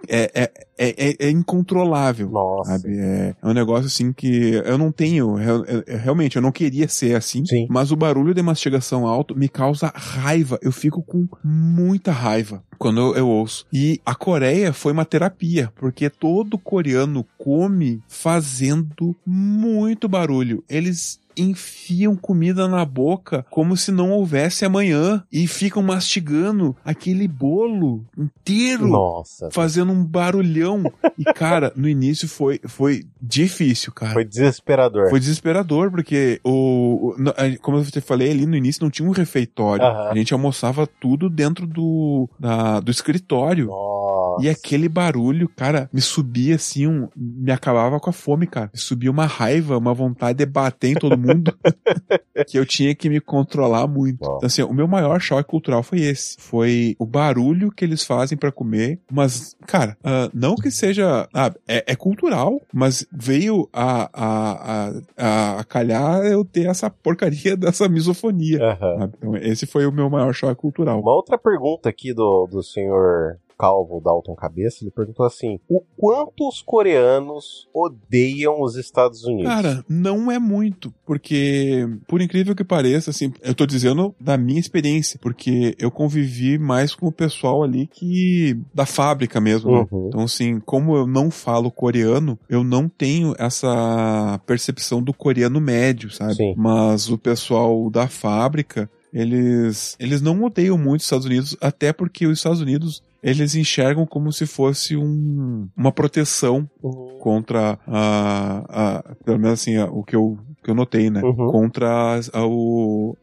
é, 0.82 0.90
é, 0.90 0.94
é, 0.98 1.10
é- 1.12 1.16
é 1.28 1.30
incontrolável. 1.30 2.30
Nossa. 2.30 2.78
Sabe? 2.80 2.98
É, 2.98 3.36
é 3.42 3.48
um 3.48 3.54
negócio 3.54 3.86
assim 3.88 4.12
que 4.12 4.54
eu 4.66 4.78
não 4.78 4.92
tenho. 4.92 5.38
eu- 5.40 5.64
realmente, 6.00 6.36
eu 6.36 6.42
não 6.42 6.52
queria 6.52 6.88
ser 6.88 7.16
assim. 7.16 7.46
Sim. 7.46 7.68
Mas 7.70 7.92
o 7.92 7.96
barulho 7.96 8.34
de 8.34 8.42
mastigação 8.42 9.08
alto 9.08 9.36
me 9.36 9.48
causa 9.48 9.92
raiva. 9.96 10.58
Eu 10.62 10.72
fico 10.72 11.02
com 11.04 11.28
muita 11.44 12.12
raiva 12.12 12.64
quando 12.78 13.00
eu, 13.00 13.16
eu 13.16 13.28
ouço. 13.28 13.66
E 13.72 14.02
a 14.06 14.16
Coreia 14.16 14.74
foi 14.74 14.92
uma 14.92 15.06
terapia, 15.06 15.72
porque 15.76 16.10
todo 16.10 16.58
coreano 16.58 17.24
come 17.38 18.02
fazendo 18.08 19.16
muito 19.26 20.10
barulho. 20.10 20.64
Eles 20.68 21.20
enfiam 21.38 22.16
comida 22.16 22.68
na 22.68 22.84
boca 22.86 23.46
como 23.50 23.76
se 23.78 23.92
não 23.92 24.12
houvesse 24.12 24.66
amanhã 24.66 25.24
e 25.32 25.48
ficam 25.48 25.82
mastigando 25.84 26.76
aquele 26.84 27.28
bolo 27.28 28.06
inteiro 28.18 28.88
Nossa. 28.88 29.50
fazendo 29.52 29.92
um 29.92 30.04
barulhão. 30.04 30.84
E, 31.18 31.24
cara, 31.34 31.72
no 31.76 31.88
início 31.88 32.28
foi, 32.28 32.60
foi 32.66 33.04
difícil, 33.22 33.92
cara. 33.94 34.14
Foi 34.14 34.26
desesperador. 34.26 35.10
Foi 35.10 35.20
desesperador, 35.20 35.92
porque 35.92 36.40
o, 36.44 37.14
o- 37.14 37.60
como 37.62 37.78
eu 37.78 37.86
te 37.86 38.02
falei 38.02 38.32
ali 38.32 38.46
no 38.46 38.56
início, 38.56 38.84
não 38.84 38.90
tinha 38.90 39.08
um 39.08 39.12
refeitório. 39.12 39.84
Aham. 39.86 40.10
A 40.12 40.16
gente 40.16 40.34
almoçava 40.34 40.86
tudo 40.88 41.30
dentro 41.30 41.66
do, 41.68 42.30
da- 42.40 42.80
do 42.80 42.92
escritório. 42.92 43.68
Nossa. 43.68 44.11
E 44.40 44.50
aquele 44.50 44.88
barulho, 44.88 45.50
cara, 45.50 45.90
me 45.92 46.02
subia 46.02 46.56
assim, 46.56 46.88
um, 46.88 47.08
me 47.16 47.52
acabava 47.52 48.00
com 48.00 48.10
a 48.10 48.14
fome, 48.14 48.48
cara. 48.48 48.70
Me 48.74 48.80
subia 48.80 49.12
uma 49.12 49.26
raiva, 49.26 49.78
uma 49.78 49.94
vontade 49.94 50.38
de 50.38 50.46
bater 50.46 50.90
em 50.90 50.94
todo 50.96 51.18
mundo, 51.18 51.54
que 52.48 52.58
eu 52.58 52.66
tinha 52.66 52.94
que 52.96 53.10
me 53.10 53.20
controlar 53.20 53.88
muito. 53.88 54.24
Uau. 54.24 54.38
Então, 54.38 54.48
assim, 54.48 54.62
o 54.64 54.74
meu 54.74 54.88
maior 54.88 55.20
choque 55.20 55.50
cultural 55.50 55.84
foi 55.84 56.02
esse. 56.02 56.36
Foi 56.40 56.96
o 57.00 57.06
barulho 57.06 57.72
que 57.72 57.84
eles 57.84 58.04
fazem 58.04 58.38
pra 58.38 58.52
comer, 58.52 59.00
mas, 59.12 59.56
cara, 59.68 59.98
ah, 60.04 60.30
não 60.34 60.56
que 60.56 60.72
seja, 60.72 61.28
ah, 61.34 61.54
é, 61.68 61.84
é 61.88 61.96
cultural, 61.96 62.62
mas 62.74 63.06
veio 63.12 63.70
a, 63.74 64.10
a, 64.14 64.92
a, 65.18 65.60
a, 65.60 65.64
calhar 65.64 66.24
eu 66.24 66.44
ter 66.46 66.68
essa 66.68 66.90
porcaria 66.90 67.56
dessa 67.58 67.88
misofonia. 67.88 68.78
Sabe? 68.80 69.14
Então, 69.18 69.38
esse 69.38 69.66
foi 69.66 69.86
o 69.86 69.92
meu 69.92 70.10
maior 70.10 70.34
choque 70.34 70.62
cultural. 70.62 71.00
Uma 71.00 71.16
outra 71.16 71.38
pergunta 71.38 71.90
aqui 71.90 72.14
do, 72.14 72.48
do 72.48 72.64
senhor 72.64 73.38
Calvo 73.62 74.02
Dalton 74.02 74.34
Cabeça, 74.34 74.80
ele 74.82 74.90
perguntou 74.90 75.24
assim: 75.24 75.60
o 75.70 75.82
quanto 75.96 76.50
os 76.50 76.64
coreanos 76.64 77.70
odeiam 77.72 78.60
os 78.60 78.76
Estados 78.76 79.24
Unidos? 79.24 79.54
Cara, 79.54 79.86
não 79.88 80.32
é 80.32 80.40
muito, 80.40 80.92
porque, 81.06 81.88
por 82.08 82.22
incrível 82.22 82.56
que 82.56 82.64
pareça, 82.64 83.12
assim, 83.12 83.32
eu 83.44 83.54
tô 83.54 83.68
dizendo 83.68 84.16
da 84.20 84.36
minha 84.36 84.60
experiência, 84.60 85.20
porque 85.22 85.76
eu 85.78 85.92
convivi 85.92 86.58
mais 86.58 86.96
com 86.96 87.06
o 87.06 87.12
pessoal 87.12 87.62
ali 87.62 87.86
que. 87.86 88.58
da 88.74 88.88
fábrica 88.88 89.40
mesmo, 89.40 89.72
né? 89.72 89.88
Uhum. 89.92 90.08
Então, 90.08 90.22
assim, 90.22 90.60
como 90.60 90.96
eu 90.96 91.06
não 91.06 91.30
falo 91.30 91.70
coreano, 91.70 92.40
eu 92.50 92.64
não 92.64 92.90
tenho 92.90 93.36
essa 93.38 94.42
percepção 94.48 95.04
do 95.04 95.14
coreano 95.14 95.62
médio, 95.62 96.10
sabe? 96.10 96.34
Sim. 96.34 96.56
Mas 96.58 97.10
o 97.10 97.18
pessoal 97.18 97.92
da 97.92 98.08
fábrica, 98.08 98.90
eles, 99.14 99.96
eles 100.00 100.20
não 100.20 100.44
odeiam 100.44 100.78
muito 100.80 101.02
os 101.02 101.06
Estados 101.06 101.26
Unidos, 101.26 101.56
até 101.62 101.92
porque 101.94 102.26
os 102.26 102.40
Estados 102.40 102.62
Unidos, 102.62 103.04
eles 103.24 103.56
enxergam 103.56 104.06
como 104.06 104.32
se 104.32 104.46
fosse 104.46 104.96
um, 104.98 105.68
uma 105.78 105.92
proteção 105.92 106.68
Uhum. 106.82 107.18
contra 107.20 107.78
a, 107.88 108.98
a 109.00 109.16
pelo 109.24 109.38
menos 109.40 109.60
assim, 109.62 109.78
a- 109.78 109.86
o 109.86 110.04
que 110.04 110.16
eu, 110.16 110.38
que 110.64 110.70
eu 110.72 110.76
notei, 110.76 111.10
né? 111.10 111.22
Uhum. 111.24 111.52
Contra 111.52 112.16
as, 112.16 112.30
a, 112.34 112.46
o, 112.46 113.16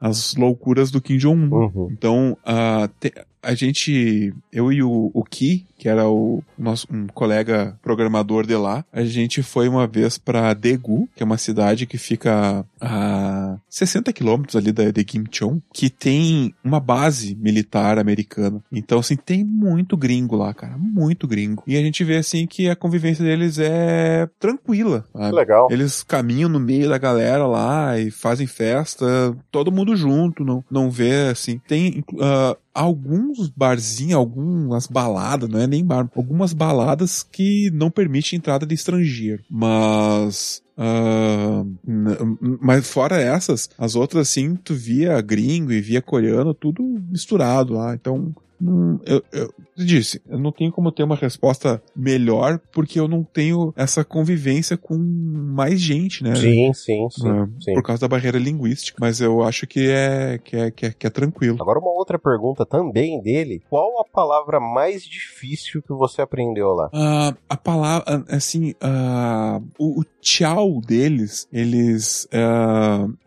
as 0.00 0.34
loucuras 0.36 0.90
do 0.90 1.00
Kim 1.00 1.16
Jong-un. 1.18 1.50
Uhum. 1.54 1.88
Então, 1.90 2.36
a, 2.44 2.88
te- 3.00 3.12
a 3.42 3.54
gente, 3.54 4.32
eu 4.52 4.72
e 4.72 4.82
o, 4.82 5.10
o 5.14 5.22
Ki, 5.24 5.66
que 5.84 5.88
era 5.90 6.08
o 6.08 6.42
nosso 6.56 6.86
um 6.90 7.06
colega 7.08 7.78
programador 7.82 8.46
de 8.46 8.56
lá, 8.56 8.86
a 8.90 9.04
gente 9.04 9.42
foi 9.42 9.68
uma 9.68 9.86
vez 9.86 10.16
pra 10.16 10.54
Daegu, 10.54 11.06
que 11.14 11.22
é 11.22 11.26
uma 11.26 11.36
cidade 11.36 11.84
que 11.84 11.98
fica 11.98 12.64
a 12.80 13.58
60 13.68 14.10
quilômetros 14.10 14.56
ali 14.56 14.72
da, 14.72 14.90
de 14.90 15.04
Kimchon, 15.04 15.60
que 15.74 15.90
tem 15.90 16.54
uma 16.64 16.80
base 16.80 17.34
militar 17.34 17.98
americana. 17.98 18.62
Então, 18.72 18.98
assim, 18.98 19.14
tem 19.14 19.44
muito 19.44 19.94
gringo 19.94 20.36
lá, 20.36 20.54
cara. 20.54 20.78
Muito 20.78 21.28
gringo. 21.28 21.62
E 21.66 21.76
a 21.76 21.80
gente 21.80 22.02
vê, 22.02 22.16
assim, 22.16 22.46
que 22.46 22.70
a 22.70 22.74
convivência 22.74 23.22
deles 23.22 23.58
é 23.58 24.26
tranquila. 24.40 25.04
Sabe? 25.12 25.36
Legal. 25.36 25.68
Eles 25.70 26.02
caminham 26.02 26.48
no 26.48 26.58
meio 26.58 26.88
da 26.88 26.96
galera 26.96 27.46
lá 27.46 27.98
e 27.98 28.10
fazem 28.10 28.46
festa, 28.46 29.36
todo 29.50 29.70
mundo 29.70 29.94
junto, 29.94 30.46
não, 30.46 30.64
não 30.70 30.90
vê, 30.90 31.28
assim. 31.30 31.60
Tem 31.68 32.02
uh, 32.14 32.56
alguns 32.74 33.48
barzinhos, 33.48 34.14
algumas 34.14 34.86
baladas, 34.86 35.48
não 35.48 35.60
é 35.60 35.66
nem 35.74 35.84
bar, 35.84 36.08
algumas 36.14 36.52
baladas 36.52 37.22
que 37.22 37.70
não 37.72 37.90
permitem 37.90 38.36
entrada 38.36 38.64
de 38.66 38.74
estrangeiro. 38.74 39.42
Mas 39.50 40.62
Uh, 40.76 41.78
mas 42.60 42.90
fora 42.90 43.16
essas, 43.20 43.70
as 43.78 43.94
outras 43.94 44.28
assim, 44.28 44.56
tu 44.56 44.74
via 44.74 45.20
gringo 45.20 45.70
e 45.70 45.80
via 45.80 46.02
coreano, 46.02 46.52
tudo 46.52 46.82
misturado 46.82 47.74
lá. 47.74 47.94
Então, 47.94 48.34
Hum, 48.62 48.98
eu, 49.04 49.22
eu, 49.32 49.52
disse, 49.76 50.20
eu 50.28 50.38
não 50.38 50.52
tenho 50.52 50.72
como 50.72 50.92
ter 50.92 51.02
uma 51.02 51.16
resposta 51.16 51.82
melhor 51.94 52.60
porque 52.72 52.98
eu 52.98 53.08
não 53.08 53.24
tenho 53.24 53.72
essa 53.76 54.04
convivência 54.04 54.76
com 54.76 54.96
mais 54.96 55.80
gente, 55.80 56.22
né? 56.22 56.34
Sim, 56.36 56.72
sim, 56.72 57.08
sim, 57.10 57.30
uh, 57.30 57.50
sim. 57.60 57.74
Por 57.74 57.82
causa 57.82 58.02
da 58.02 58.08
barreira 58.08 58.38
linguística. 58.38 58.98
Mas 59.00 59.20
eu 59.20 59.42
acho 59.42 59.66
que 59.66 59.90
é, 59.90 60.38
que 60.38 60.56
é, 60.56 60.70
que 60.70 60.86
é, 60.86 60.92
que 60.92 61.06
é 61.06 61.10
tranquilo. 61.10 61.58
Agora, 61.60 61.78
uma 61.78 61.90
outra 61.90 62.18
pergunta 62.18 62.64
também 62.64 63.20
dele: 63.20 63.62
qual 63.68 64.00
a 64.00 64.04
palavra 64.04 64.60
mais 64.60 65.02
difícil 65.02 65.82
que 65.82 65.92
você 65.92 66.22
aprendeu 66.22 66.68
lá? 66.68 66.86
Uh, 66.86 67.36
a 67.48 67.56
palavra, 67.56 68.24
assim, 68.28 68.70
uh, 68.72 69.62
o, 69.78 70.00
o 70.00 70.04
tchau 70.20 70.80
deles, 70.80 71.48
eles. 71.52 72.28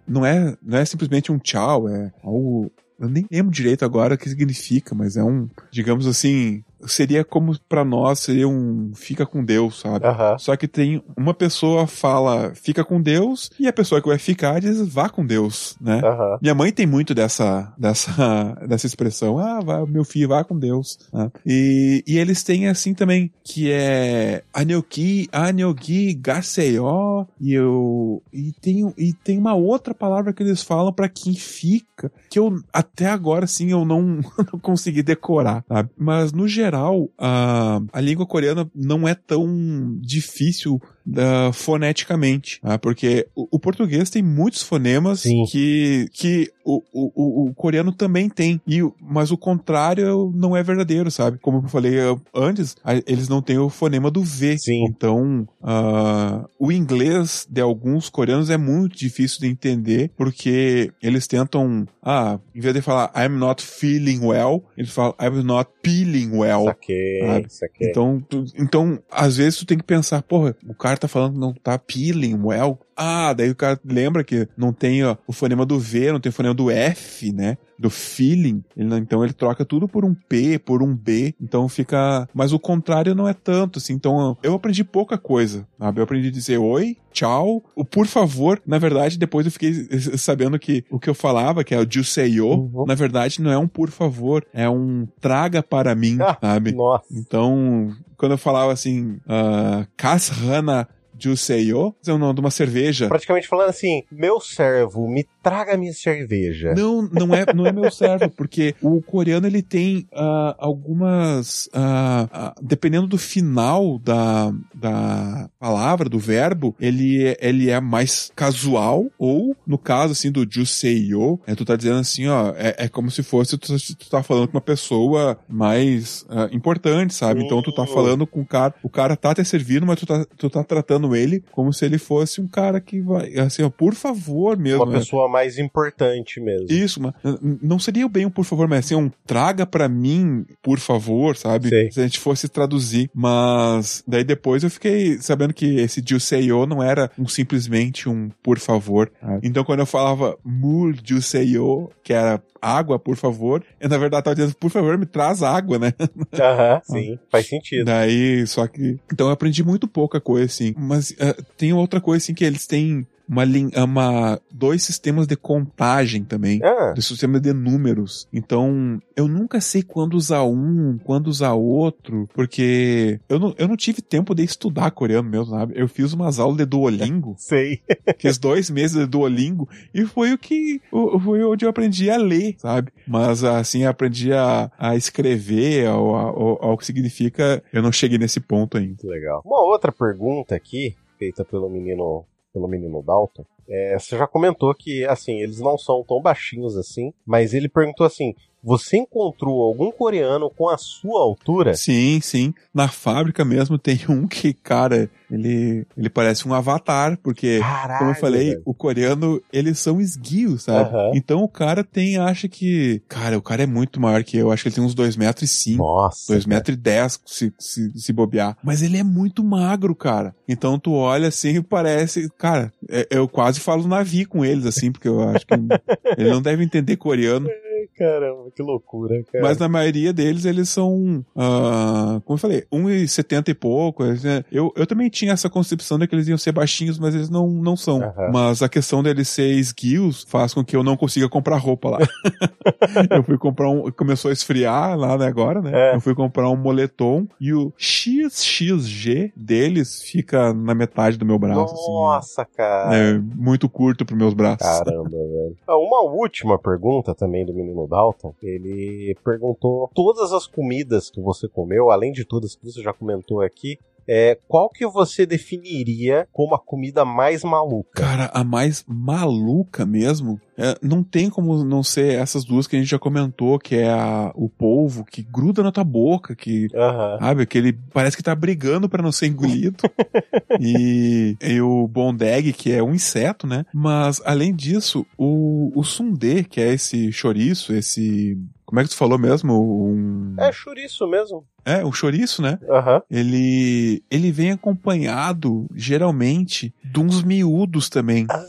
não, 0.07 0.25
é, 0.25 0.55
não 0.61 0.77
é 0.77 0.85
simplesmente 0.85 1.31
um 1.31 1.37
tchau, 1.37 1.87
é 1.89 2.11
algo 2.23 2.71
eu 2.99 3.09
nem 3.09 3.25
lembro 3.31 3.51
direito 3.51 3.85
agora 3.85 4.15
o 4.15 4.17
que 4.17 4.29
significa, 4.29 4.95
mas 4.95 5.15
é 5.17 5.23
um, 5.23 5.49
digamos 5.71 6.07
assim, 6.07 6.63
seria 6.85 7.23
como 7.23 7.57
para 7.67 7.83
nós 7.83 8.19
seria 8.19 8.47
um 8.47 8.91
fica 8.95 9.25
com 9.25 9.43
Deus, 9.43 9.79
sabe? 9.79 10.05
Uhum. 10.05 10.37
Só 10.37 10.55
que 10.55 10.67
tem 10.67 11.01
uma 11.15 11.33
pessoa 11.33 11.87
fala 11.87 12.53
fica 12.55 12.83
com 12.83 13.01
Deus 13.01 13.49
e 13.59 13.67
a 13.67 13.73
pessoa 13.73 14.01
que 14.01 14.07
vai 14.07 14.17
ficar 14.17 14.59
diz 14.59 14.77
vá 14.87 15.09
com 15.09 15.25
Deus, 15.25 15.75
né? 15.81 16.01
Uhum. 16.03 16.37
Minha 16.41 16.55
mãe 16.55 16.71
tem 16.71 16.85
muito 16.85 17.13
dessa 17.13 17.73
dessa 17.77 18.55
dessa 18.67 18.85
expressão, 18.85 19.37
ah, 19.39 19.59
vai, 19.59 19.85
meu 19.85 20.03
filho 20.03 20.29
vá 20.29 20.43
com 20.43 20.57
Deus. 20.57 20.99
Né? 21.11 21.31
E, 21.45 22.03
e 22.05 22.17
eles 22.17 22.43
têm 22.43 22.67
assim 22.67 22.93
também 22.93 23.31
que 23.43 23.71
é 23.71 24.43
anyoki, 24.53 25.27
anyogi, 25.31 26.13
gaseyo 26.13 27.27
e 27.39 27.53
eu 27.53 28.21
e 28.31 28.51
tem 28.61 28.93
e 28.97 29.13
tem 29.13 29.37
uma 29.37 29.53
outra 29.53 29.93
palavra 29.93 30.33
que 30.33 30.43
eles 30.43 30.61
falam 30.61 30.93
para 30.93 31.09
quem 31.09 31.33
fica 31.33 32.11
que 32.29 32.37
eu 32.37 32.59
até 32.71 33.07
agora 33.07 33.45
assim 33.45 33.71
eu 33.71 33.83
não, 33.85 34.19
não 34.51 34.59
consegui 34.59 35.01
decorar, 35.01 35.63
sabe? 35.67 35.89
Mas 35.97 36.31
no 36.31 36.47
geral 36.47 36.66
geral, 36.67 37.09
a, 37.17 37.79
a 37.93 38.01
língua 38.01 38.25
coreana 38.25 38.69
não 38.75 39.07
é 39.07 39.15
tão 39.15 39.97
difícil 39.99 40.81
uh, 41.07 41.53
foneticamente, 41.53 42.59
tá? 42.61 42.77
porque 42.77 43.27
o, 43.35 43.47
o, 43.51 43.59
português 43.59 44.09
tem 44.09 44.21
muitos 44.21 44.61
fonemas 44.61 45.21
Sim. 45.21 45.43
que, 45.49 46.09
que 46.13 46.51
o, 46.65 46.83
o, 46.91 47.49
o, 47.49 47.53
coreano 47.53 47.91
também 47.91 48.29
tem, 48.29 48.61
e, 48.67 48.79
mas 48.99 49.31
o 49.31 49.37
contrário 49.37 50.31
não 50.35 50.55
é 50.55 50.61
verdadeiro, 50.61 51.09
sabe? 51.09 51.37
Como 51.39 51.59
eu 51.59 51.69
falei 51.69 51.93
antes, 52.35 52.75
eles 53.05 53.29
não 53.29 53.41
têm 53.41 53.57
o 53.57 53.69
fonema 53.69 54.11
do 54.11 54.21
V. 54.21 54.57
Sim. 54.57 54.85
Então, 54.85 55.47
uh, 55.61 56.47
o 56.59 56.71
inglês 56.71 57.47
de 57.49 57.61
alguns 57.61 58.09
coreanos 58.09 58.49
é 58.49 58.57
muito 58.57 58.97
difícil 58.97 59.39
de 59.39 59.47
entender, 59.47 60.11
porque 60.17 60.91
eles 61.01 61.27
tentam, 61.27 61.87
ah, 62.03 62.39
em 62.53 62.59
vez 62.59 62.73
de 62.73 62.81
falar 62.81 63.11
I'm 63.15 63.37
not 63.37 63.63
feeling 63.63 64.19
well, 64.25 64.63
eles 64.77 64.91
falam 64.91 65.15
I'm 65.21 65.43
not 65.43 65.69
peeling 65.81 66.31
well. 66.35 66.65
Saquei, 66.65 67.45
saquei. 67.47 67.89
Então, 67.89 68.23
tu, 68.27 68.45
então, 68.57 68.99
às 69.09 69.37
vezes 69.37 69.59
tu 69.59 69.65
tem 69.65 69.77
que 69.77 69.83
pensar, 69.83 70.21
porra, 70.21 70.55
o 70.67 70.73
cara 70.73 70.96
tá 70.99 71.07
falando 71.07 71.33
que 71.33 71.39
não 71.39 71.53
tá 71.53 71.77
peeling 71.77 72.35
well. 72.35 72.79
Ah, 72.95 73.31
daí 73.33 73.49
o 73.51 73.55
cara 73.55 73.79
lembra 73.85 74.23
que 74.23 74.47
não 74.57 74.73
tem 74.73 75.03
ó, 75.03 75.15
o 75.27 75.31
fonema 75.31 75.65
do 75.65 75.79
V, 75.79 76.11
não 76.11 76.19
tem 76.19 76.31
o 76.31 76.33
fonema 76.33 76.55
do 76.55 76.71
F, 76.71 77.31
né? 77.31 77.57
Do 77.77 77.91
feeling. 77.91 78.63
Ele, 78.75 78.95
então 78.95 79.23
ele 79.23 79.33
troca 79.33 79.63
tudo 79.63 79.87
por 79.87 80.03
um 80.03 80.15
P, 80.15 80.57
por 80.57 80.81
um 80.81 80.95
B. 80.95 81.35
Então 81.39 81.69
fica. 81.69 82.27
Mas 82.33 82.51
o 82.53 82.59
contrário 82.59 83.13
não 83.13 83.27
é 83.27 83.33
tanto, 83.33 83.77
assim. 83.77 83.93
Então 83.93 84.35
eu 84.41 84.55
aprendi 84.55 84.83
pouca 84.83 85.15
coisa, 85.17 85.67
sabe? 85.77 85.99
Eu 85.99 86.03
aprendi 86.05 86.29
a 86.29 86.31
dizer 86.31 86.57
oi, 86.57 86.97
tchau, 87.11 87.63
o 87.75 87.85
por 87.85 88.07
favor. 88.07 88.59
Na 88.65 88.79
verdade, 88.79 89.19
depois 89.19 89.45
eu 89.45 89.51
fiquei 89.51 89.73
sabendo 90.17 90.57
que 90.57 90.83
o 90.89 90.99
que 90.99 91.09
eu 91.09 91.13
falava, 91.13 91.63
que 91.63 91.75
é 91.75 91.79
o 91.79 91.87
Juseyo, 91.87 92.47
uhum. 92.47 92.85
na 92.87 92.95
verdade 92.95 93.41
não 93.41 93.51
é 93.51 93.57
um 93.57 93.67
por 93.67 93.91
favor, 93.91 94.43
é 94.51 94.67
um 94.67 95.07
traga 95.21 95.61
para 95.61 95.93
mim, 95.93 96.17
ah, 96.19 96.35
sabe? 96.41 96.71
Nossa. 96.71 97.05
Então, 97.11 97.95
quando 98.17 98.33
eu 98.33 98.37
falava 98.37 98.73
assim, 98.73 99.19
uh, 99.25 99.87
Kashana 99.95 100.87
Juseyo, 101.17 101.95
é 102.05 102.11
o 102.11 102.17
nome 102.17 102.35
de 102.35 102.39
uma 102.39 102.51
cerveja. 102.51 103.07
Praticamente 103.07 103.47
falando 103.47 103.69
assim, 103.69 104.03
meu 104.11 104.39
servo, 104.39 105.07
me 105.07 105.25
traga 105.41 105.77
minha 105.77 105.93
cerveja. 105.93 106.73
Não, 106.75 107.01
não 107.03 107.33
é, 107.33 107.45
não 107.53 107.65
é 107.65 107.71
meu 107.71 107.89
servo, 107.91 108.29
porque 108.29 108.75
o 108.81 109.01
coreano 109.01 109.47
ele 109.47 109.61
tem 109.61 110.07
uh, 110.13 110.55
algumas, 110.57 111.67
uh, 111.67 112.25
uh, 112.25 112.61
dependendo 112.61 113.07
do 113.07 113.17
final 113.17 113.97
da, 113.99 114.51
da 114.73 115.49
palavra, 115.59 116.09
do 116.09 116.19
verbo, 116.19 116.75
ele, 116.79 117.35
ele 117.39 117.69
é 117.69 117.79
mais 117.79 118.31
casual, 118.35 119.05
ou 119.17 119.55
no 119.65 119.77
caso 119.77 120.11
assim 120.11 120.31
do 120.31 120.45
Juseyo, 120.49 121.39
é, 121.47 121.55
tu 121.55 121.65
tá 121.65 121.75
dizendo 121.75 121.99
assim, 121.99 122.27
ó, 122.27 122.53
é, 122.55 122.75
é 122.85 122.87
como 122.89 123.09
se 123.09 123.23
fosse 123.23 123.57
tu, 123.57 123.75
tu 123.95 124.09
tá 124.09 124.21
falando 124.21 124.47
com 124.47 124.57
uma 124.57 124.61
pessoa 124.61 125.39
mais 125.47 126.25
importante, 126.51 127.13
sabe? 127.13 127.43
Então 127.43 127.61
tu 127.61 127.71
tá 127.71 127.85
falando 127.85 128.27
com 128.27 128.41
o 128.41 128.45
cara, 128.45 128.73
o 128.83 128.89
cara 128.89 129.15
tá 129.15 129.33
te 129.33 129.43
servindo, 129.43 129.85
mas 129.85 129.99
tu 129.99 130.05
tá, 130.05 130.25
tu 130.37 130.49
tá 130.49 130.63
tratando 130.63 131.06
tratando 131.07 131.15
ele 131.15 131.43
como 131.51 131.71
se 131.71 131.85
ele 131.85 131.97
fosse 131.97 132.41
um 132.41 132.47
cara 132.47 132.81
que 132.81 132.99
vai, 132.99 133.33
assim, 133.37 133.63
ó, 133.63 133.69
por 133.69 133.93
favor 133.93 134.57
mesmo. 134.57 134.83
Uma 134.83 134.99
pessoa 134.99 135.29
mais 135.29 135.57
importante 135.57 136.39
mesmo. 136.39 136.67
Isso, 136.69 137.01
mas 137.01 137.13
não 137.61 137.79
seria 137.79 138.07
bem 138.07 138.25
um 138.25 138.29
por 138.29 138.45
favor, 138.45 138.67
mas 138.67 138.85
assim, 138.85 138.95
um 138.95 139.09
traga 139.25 139.65
para 139.65 139.87
mim, 139.87 140.45
por 140.61 140.79
favor, 140.79 141.35
sabe? 141.35 141.69
Sei. 141.69 141.91
Se 141.91 141.99
a 141.99 142.03
gente 142.03 142.19
fosse 142.19 142.49
traduzir. 142.49 143.09
Mas 143.13 144.03
daí 144.07 144.23
depois 144.23 144.63
eu 144.63 144.69
fiquei 144.69 145.17
sabendo 145.19 145.53
que 145.53 145.77
esse 145.79 146.03
Juseyo 146.05 146.65
não 146.65 146.81
era 146.81 147.09
um, 147.17 147.27
simplesmente 147.27 148.09
um 148.09 148.29
por 148.43 148.59
favor. 148.59 149.11
Ah. 149.21 149.39
Então 149.43 149.63
quando 149.63 149.79
eu 149.79 149.85
falava 149.85 150.37
Mul 150.43 150.93
Juseyo, 151.03 151.89
que 152.03 152.13
era 152.13 152.41
água, 152.61 152.99
por 152.99 153.15
favor. 153.15 153.63
Eu, 153.79 153.89
na 153.89 153.97
verdade, 153.97 154.23
tava 154.23 154.35
dizendo, 154.35 154.55
por 154.55 154.69
favor, 154.69 154.97
me 154.97 155.05
traz 155.05 155.41
água, 155.43 155.79
né? 155.79 155.93
Aham, 156.33 156.81
sim, 156.83 157.19
faz 157.29 157.47
sentido. 157.47 157.85
Daí, 157.85 158.45
só 158.47 158.67
que. 158.67 158.99
Então 159.11 159.27
eu 159.27 159.33
aprendi 159.33 159.63
muito 159.63 159.87
pouca 159.87 160.19
coisa, 160.19 160.45
assim. 160.45 160.73
Mas 160.77 160.96
uh, 160.99 161.43
tem 161.57 161.73
outra 161.73 162.01
coisa, 162.01 162.23
assim, 162.23 162.33
que 162.33 162.45
eles 162.45 162.67
têm 162.67 163.05
uma, 163.27 163.43
uma 163.83 164.41
dois 164.51 164.83
sistemas 164.83 165.27
de 165.27 165.35
contagem 165.35 166.23
também, 166.23 166.61
ah. 166.63 166.93
de 166.93 167.01
sistema 167.01 167.39
de 167.39 167.53
números. 167.53 168.27
Então, 168.31 168.99
eu 169.15 169.27
nunca 169.27 169.59
sei 169.59 169.83
quando 169.83 170.13
usar 170.13 170.43
um, 170.43 170.97
quando 171.03 171.27
usar 171.27 171.53
outro, 171.53 172.27
porque 172.33 173.19
eu 173.27 173.39
não, 173.39 173.53
eu 173.57 173.67
não 173.67 173.75
tive 173.75 174.01
tempo 174.01 174.33
de 174.33 174.43
estudar 174.43 174.91
coreano 174.91 175.29
mesmo, 175.29 175.47
sabe? 175.47 175.73
Eu 175.75 175.87
fiz 175.87 176.13
umas 176.13 176.39
aulas 176.39 176.57
de 176.57 176.65
Duolingo. 176.65 177.35
sei. 177.39 177.81
Fiz 178.17 178.37
dois 178.37 178.69
meses 178.69 178.97
de 178.97 179.05
Duolingo 179.05 179.67
e 179.93 180.05
foi 180.05 180.33
o 180.33 180.37
que 180.37 180.81
foi 181.23 181.43
onde 181.43 181.65
eu 181.65 181.69
aprendi 181.69 182.09
a 182.09 182.17
ler, 182.17 182.55
sabe? 182.57 182.91
Mas 183.07 183.43
assim, 183.43 183.85
aprendi 183.85 184.33
a, 184.33 184.71
a 184.77 184.95
escrever, 184.95 185.87
ao, 185.87 186.15
ao, 186.15 186.65
ao 186.65 186.77
que 186.77 186.85
significa, 186.85 187.63
eu 187.73 187.81
não 187.81 187.91
cheguei 187.91 188.17
nesse 188.17 188.39
ponto 188.39 188.77
ainda. 188.77 188.97
Legal. 189.03 189.41
Uma 189.45 189.61
outra 189.61 189.91
pergunta 189.91 190.55
aqui, 190.55 190.95
feita 191.17 191.43
pelo 191.43 191.69
menino 191.69 192.25
pelo 192.57 192.67
menino 192.67 193.01
Dalton, 193.03 193.45
é, 193.69 193.97
você 193.99 194.17
já 194.17 194.27
comentou 194.27 194.73
que, 194.73 195.05
assim, 195.05 195.39
eles 195.41 195.59
não 195.59 195.77
são 195.77 196.03
tão 196.07 196.21
baixinhos 196.21 196.77
assim, 196.77 197.13
mas 197.25 197.53
ele 197.53 197.67
perguntou 197.69 198.05
assim: 198.05 198.33
você 198.63 198.97
encontrou 198.97 199.61
algum 199.61 199.91
coreano 199.91 200.49
com 200.49 200.67
a 200.67 200.77
sua 200.77 201.21
altura? 201.21 201.73
Sim, 201.75 202.19
sim. 202.21 202.53
Na 202.73 202.87
fábrica 202.87 203.45
mesmo 203.45 203.77
tem 203.77 203.99
um 204.09 204.27
que, 204.27 204.51
cara, 204.53 205.09
ele, 205.31 205.85
ele 205.95 206.09
parece 206.09 206.47
um 206.47 206.53
avatar, 206.53 207.17
porque, 207.21 207.59
Caralho, 207.59 207.99
como 207.99 208.11
eu 208.11 208.15
falei, 208.15 208.49
velho. 208.49 208.61
o 208.65 208.73
coreano, 208.73 209.41
eles 209.53 209.79
são 209.79 210.01
esguios, 210.01 210.63
sabe? 210.63 210.89
Aham. 210.89 211.11
Então 211.13 211.43
o 211.43 211.47
cara 211.47 211.83
tem, 211.83 212.17
acha 212.17 212.47
que, 212.49 213.01
cara, 213.07 213.37
o 213.37 213.41
cara 213.41 213.63
é 213.63 213.67
muito 213.67 214.01
maior 214.01 214.23
que 214.23 214.35
eu, 214.37 214.51
acho 214.51 214.63
que 214.63 214.69
ele 214.69 214.75
tem 214.75 214.83
uns 214.83 214.95
2 214.95 215.15
metros 215.15 215.49
e 215.49 215.53
5. 215.53 215.77
Nossa. 215.83 216.33
2 216.33 216.45
metros 216.45 216.75
e 216.75 216.79
10 216.79 217.21
se, 217.25 217.53
se, 217.59 217.91
se 217.97 218.11
bobear. 218.13 218.57
Mas 218.63 218.81
ele 218.81 218.97
é 218.97 219.03
muito 219.03 219.43
magro, 219.43 219.95
cara. 219.95 220.35
Então 220.47 220.79
tu 220.79 220.93
olha 220.93 221.27
assim 221.27 221.57
e 221.57 221.61
parece, 221.63 222.27
cara, 222.37 222.73
é- 222.89 223.07
eu 223.11 223.27
quase 223.29 223.56
falo 223.59 223.87
navi 223.87 224.25
com 224.25 224.43
eles, 224.43 224.65
assim, 224.65 224.91
porque 224.91 225.07
eu 225.07 225.21
acho 225.29 225.45
que 225.45 225.53
ele 226.17 226.29
não 226.29 226.41
deve 226.41 226.63
entender 226.63 226.97
coreano. 226.97 227.49
Caramba, 227.95 228.51
que 228.55 228.61
loucura, 228.61 229.23
cara. 229.31 229.43
Mas 229.43 229.57
na 229.57 229.67
maioria 229.67 230.11
deles, 230.13 230.45
eles 230.45 230.69
são, 230.69 231.23
uh, 231.35 232.21
como 232.25 232.35
eu 232.35 232.37
falei, 232.37 232.65
1,70 232.71 233.49
e 233.49 233.53
pouco. 233.53 234.03
Né? 234.03 234.43
Eu, 234.51 234.71
eu 234.75 234.85
também 234.85 235.09
tinha 235.09 235.33
essa 235.33 235.49
concepção 235.49 235.97
de 235.97 236.07
que 236.07 236.15
eles 236.15 236.27
iam 236.27 236.37
ser 236.37 236.51
baixinhos, 236.51 236.99
mas 236.99 237.15
eles 237.15 237.29
não, 237.29 237.47
não 237.47 237.75
são. 237.75 237.99
Uhum. 237.99 238.31
Mas 238.31 238.61
a 238.61 238.69
questão 238.69 239.03
deles 239.03 239.27
ser 239.29 239.51
esguios 239.51 240.25
faz 240.27 240.53
com 240.53 240.63
que 240.63 240.75
eu 240.75 240.83
não 240.83 240.97
consiga 240.97 241.29
comprar 241.29 241.57
roupa 241.57 241.89
lá. 241.89 241.99
eu 243.11 243.23
fui 243.23 243.37
comprar 243.37 243.69
um, 243.69 243.91
começou 243.91 244.29
a 244.29 244.33
esfriar 244.33 244.97
lá 244.97 245.17
né, 245.17 245.27
agora, 245.27 245.61
né? 245.61 245.91
É. 245.91 245.95
Eu 245.95 246.01
fui 246.01 246.15
comprar 246.15 246.49
um 246.49 246.55
moletom 246.55 247.27
e 247.39 247.53
o 247.53 247.73
XXG 247.77 249.33
deles 249.35 250.01
fica 250.01 250.53
na 250.53 250.73
metade 250.73 251.17
do 251.17 251.25
meu 251.25 251.37
braço. 251.37 251.73
Assim. 251.73 251.91
Nossa, 251.91 252.41
assim, 252.41 252.51
cara. 252.55 252.95
É 252.95 253.17
muito 253.17 253.69
curto 253.69 254.05
pros 254.05 254.17
meus 254.17 254.33
braços. 254.33 254.65
Caramba, 254.65 255.09
velho. 255.09 255.55
Ah, 255.67 255.77
uma 255.77 256.01
última 256.01 256.57
pergunta 256.57 257.13
também 257.13 257.45
do 257.45 257.53
menino 257.53 257.76
Dalton. 257.85 258.33
Ele 258.41 259.13
perguntou 259.23 259.91
todas 259.93 260.31
as 260.31 260.47
comidas 260.47 261.09
que 261.09 261.19
você 261.21 261.47
comeu, 261.47 261.91
além 261.91 262.11
de 262.13 262.23
todas 262.23 262.55
que 262.55 262.65
você 262.65 262.81
já 262.81 262.93
comentou 262.93 263.41
aqui, 263.41 263.77
é, 264.07 264.37
qual 264.47 264.69
que 264.69 264.87
você 264.87 265.25
definiria 265.25 266.27
como 266.31 266.55
a 266.55 266.59
comida 266.59 267.03
mais 267.03 267.43
maluca? 267.43 267.89
Cara, 268.01 268.31
a 268.33 268.43
mais 268.43 268.83
maluca 268.87 269.85
mesmo? 269.85 270.39
É, 270.57 270.75
não 270.81 271.03
tem 271.03 271.29
como 271.29 271.63
não 271.63 271.83
ser 271.83 272.15
essas 272.19 272.43
duas 272.43 272.65
que 272.65 272.75
a 272.75 272.79
gente 272.79 272.89
já 272.89 272.97
comentou, 272.97 273.59
que 273.59 273.75
é 273.75 273.91
a, 273.91 274.31
o 274.33 274.49
polvo 274.49 275.05
que 275.05 275.21
gruda 275.21 275.61
na 275.61 275.71
tua 275.71 275.83
boca, 275.83 276.35
que, 276.35 276.67
uhum. 276.73 277.19
sabe, 277.19 277.45
que 277.45 277.57
ele 277.57 277.73
parece 277.93 278.17
que 278.17 278.23
tá 278.23 278.33
brigando 278.33 278.89
para 278.89 279.03
não 279.03 279.11
ser 279.11 279.27
engolido. 279.27 279.83
e, 280.59 281.37
e, 281.41 281.61
o 281.61 281.87
bondeg, 281.87 282.53
que 282.53 282.71
é 282.71 282.81
um 282.81 282.95
inseto, 282.95 283.45
né? 283.45 283.65
Mas, 283.73 284.21
além 284.25 284.55
disso, 284.55 285.05
o, 285.17 285.71
o 285.75 285.83
sundê, 285.83 286.43
que 286.43 286.59
é 286.59 286.73
esse 286.73 287.11
chouriço, 287.11 287.73
esse 287.73 288.35
como 288.67 288.81
é 288.81 288.83
que 288.83 288.89
tu 288.89 288.97
falou 288.97 289.17
mesmo? 289.17 289.53
Um... 289.53 290.35
É 290.37 290.51
chouriço 290.51 291.07
mesmo. 291.07 291.45
É, 291.63 291.85
o 291.85 291.91
chouriço, 291.93 292.41
né? 292.41 292.59
Uhum. 292.63 293.01
Ele, 293.09 294.03
ele 294.11 294.29
vem 294.29 294.51
acompanhado, 294.51 295.65
geralmente, 295.73 296.75
de 296.83 296.99
uns 296.99 297.23
miúdos 297.23 297.87
também. 297.87 298.27
Ah. 298.29 298.45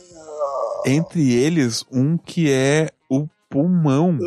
Entre 0.84 1.32
eles, 1.32 1.84
um 1.90 2.18
que 2.18 2.50
é 2.50 2.90
pulmão. 3.48 4.18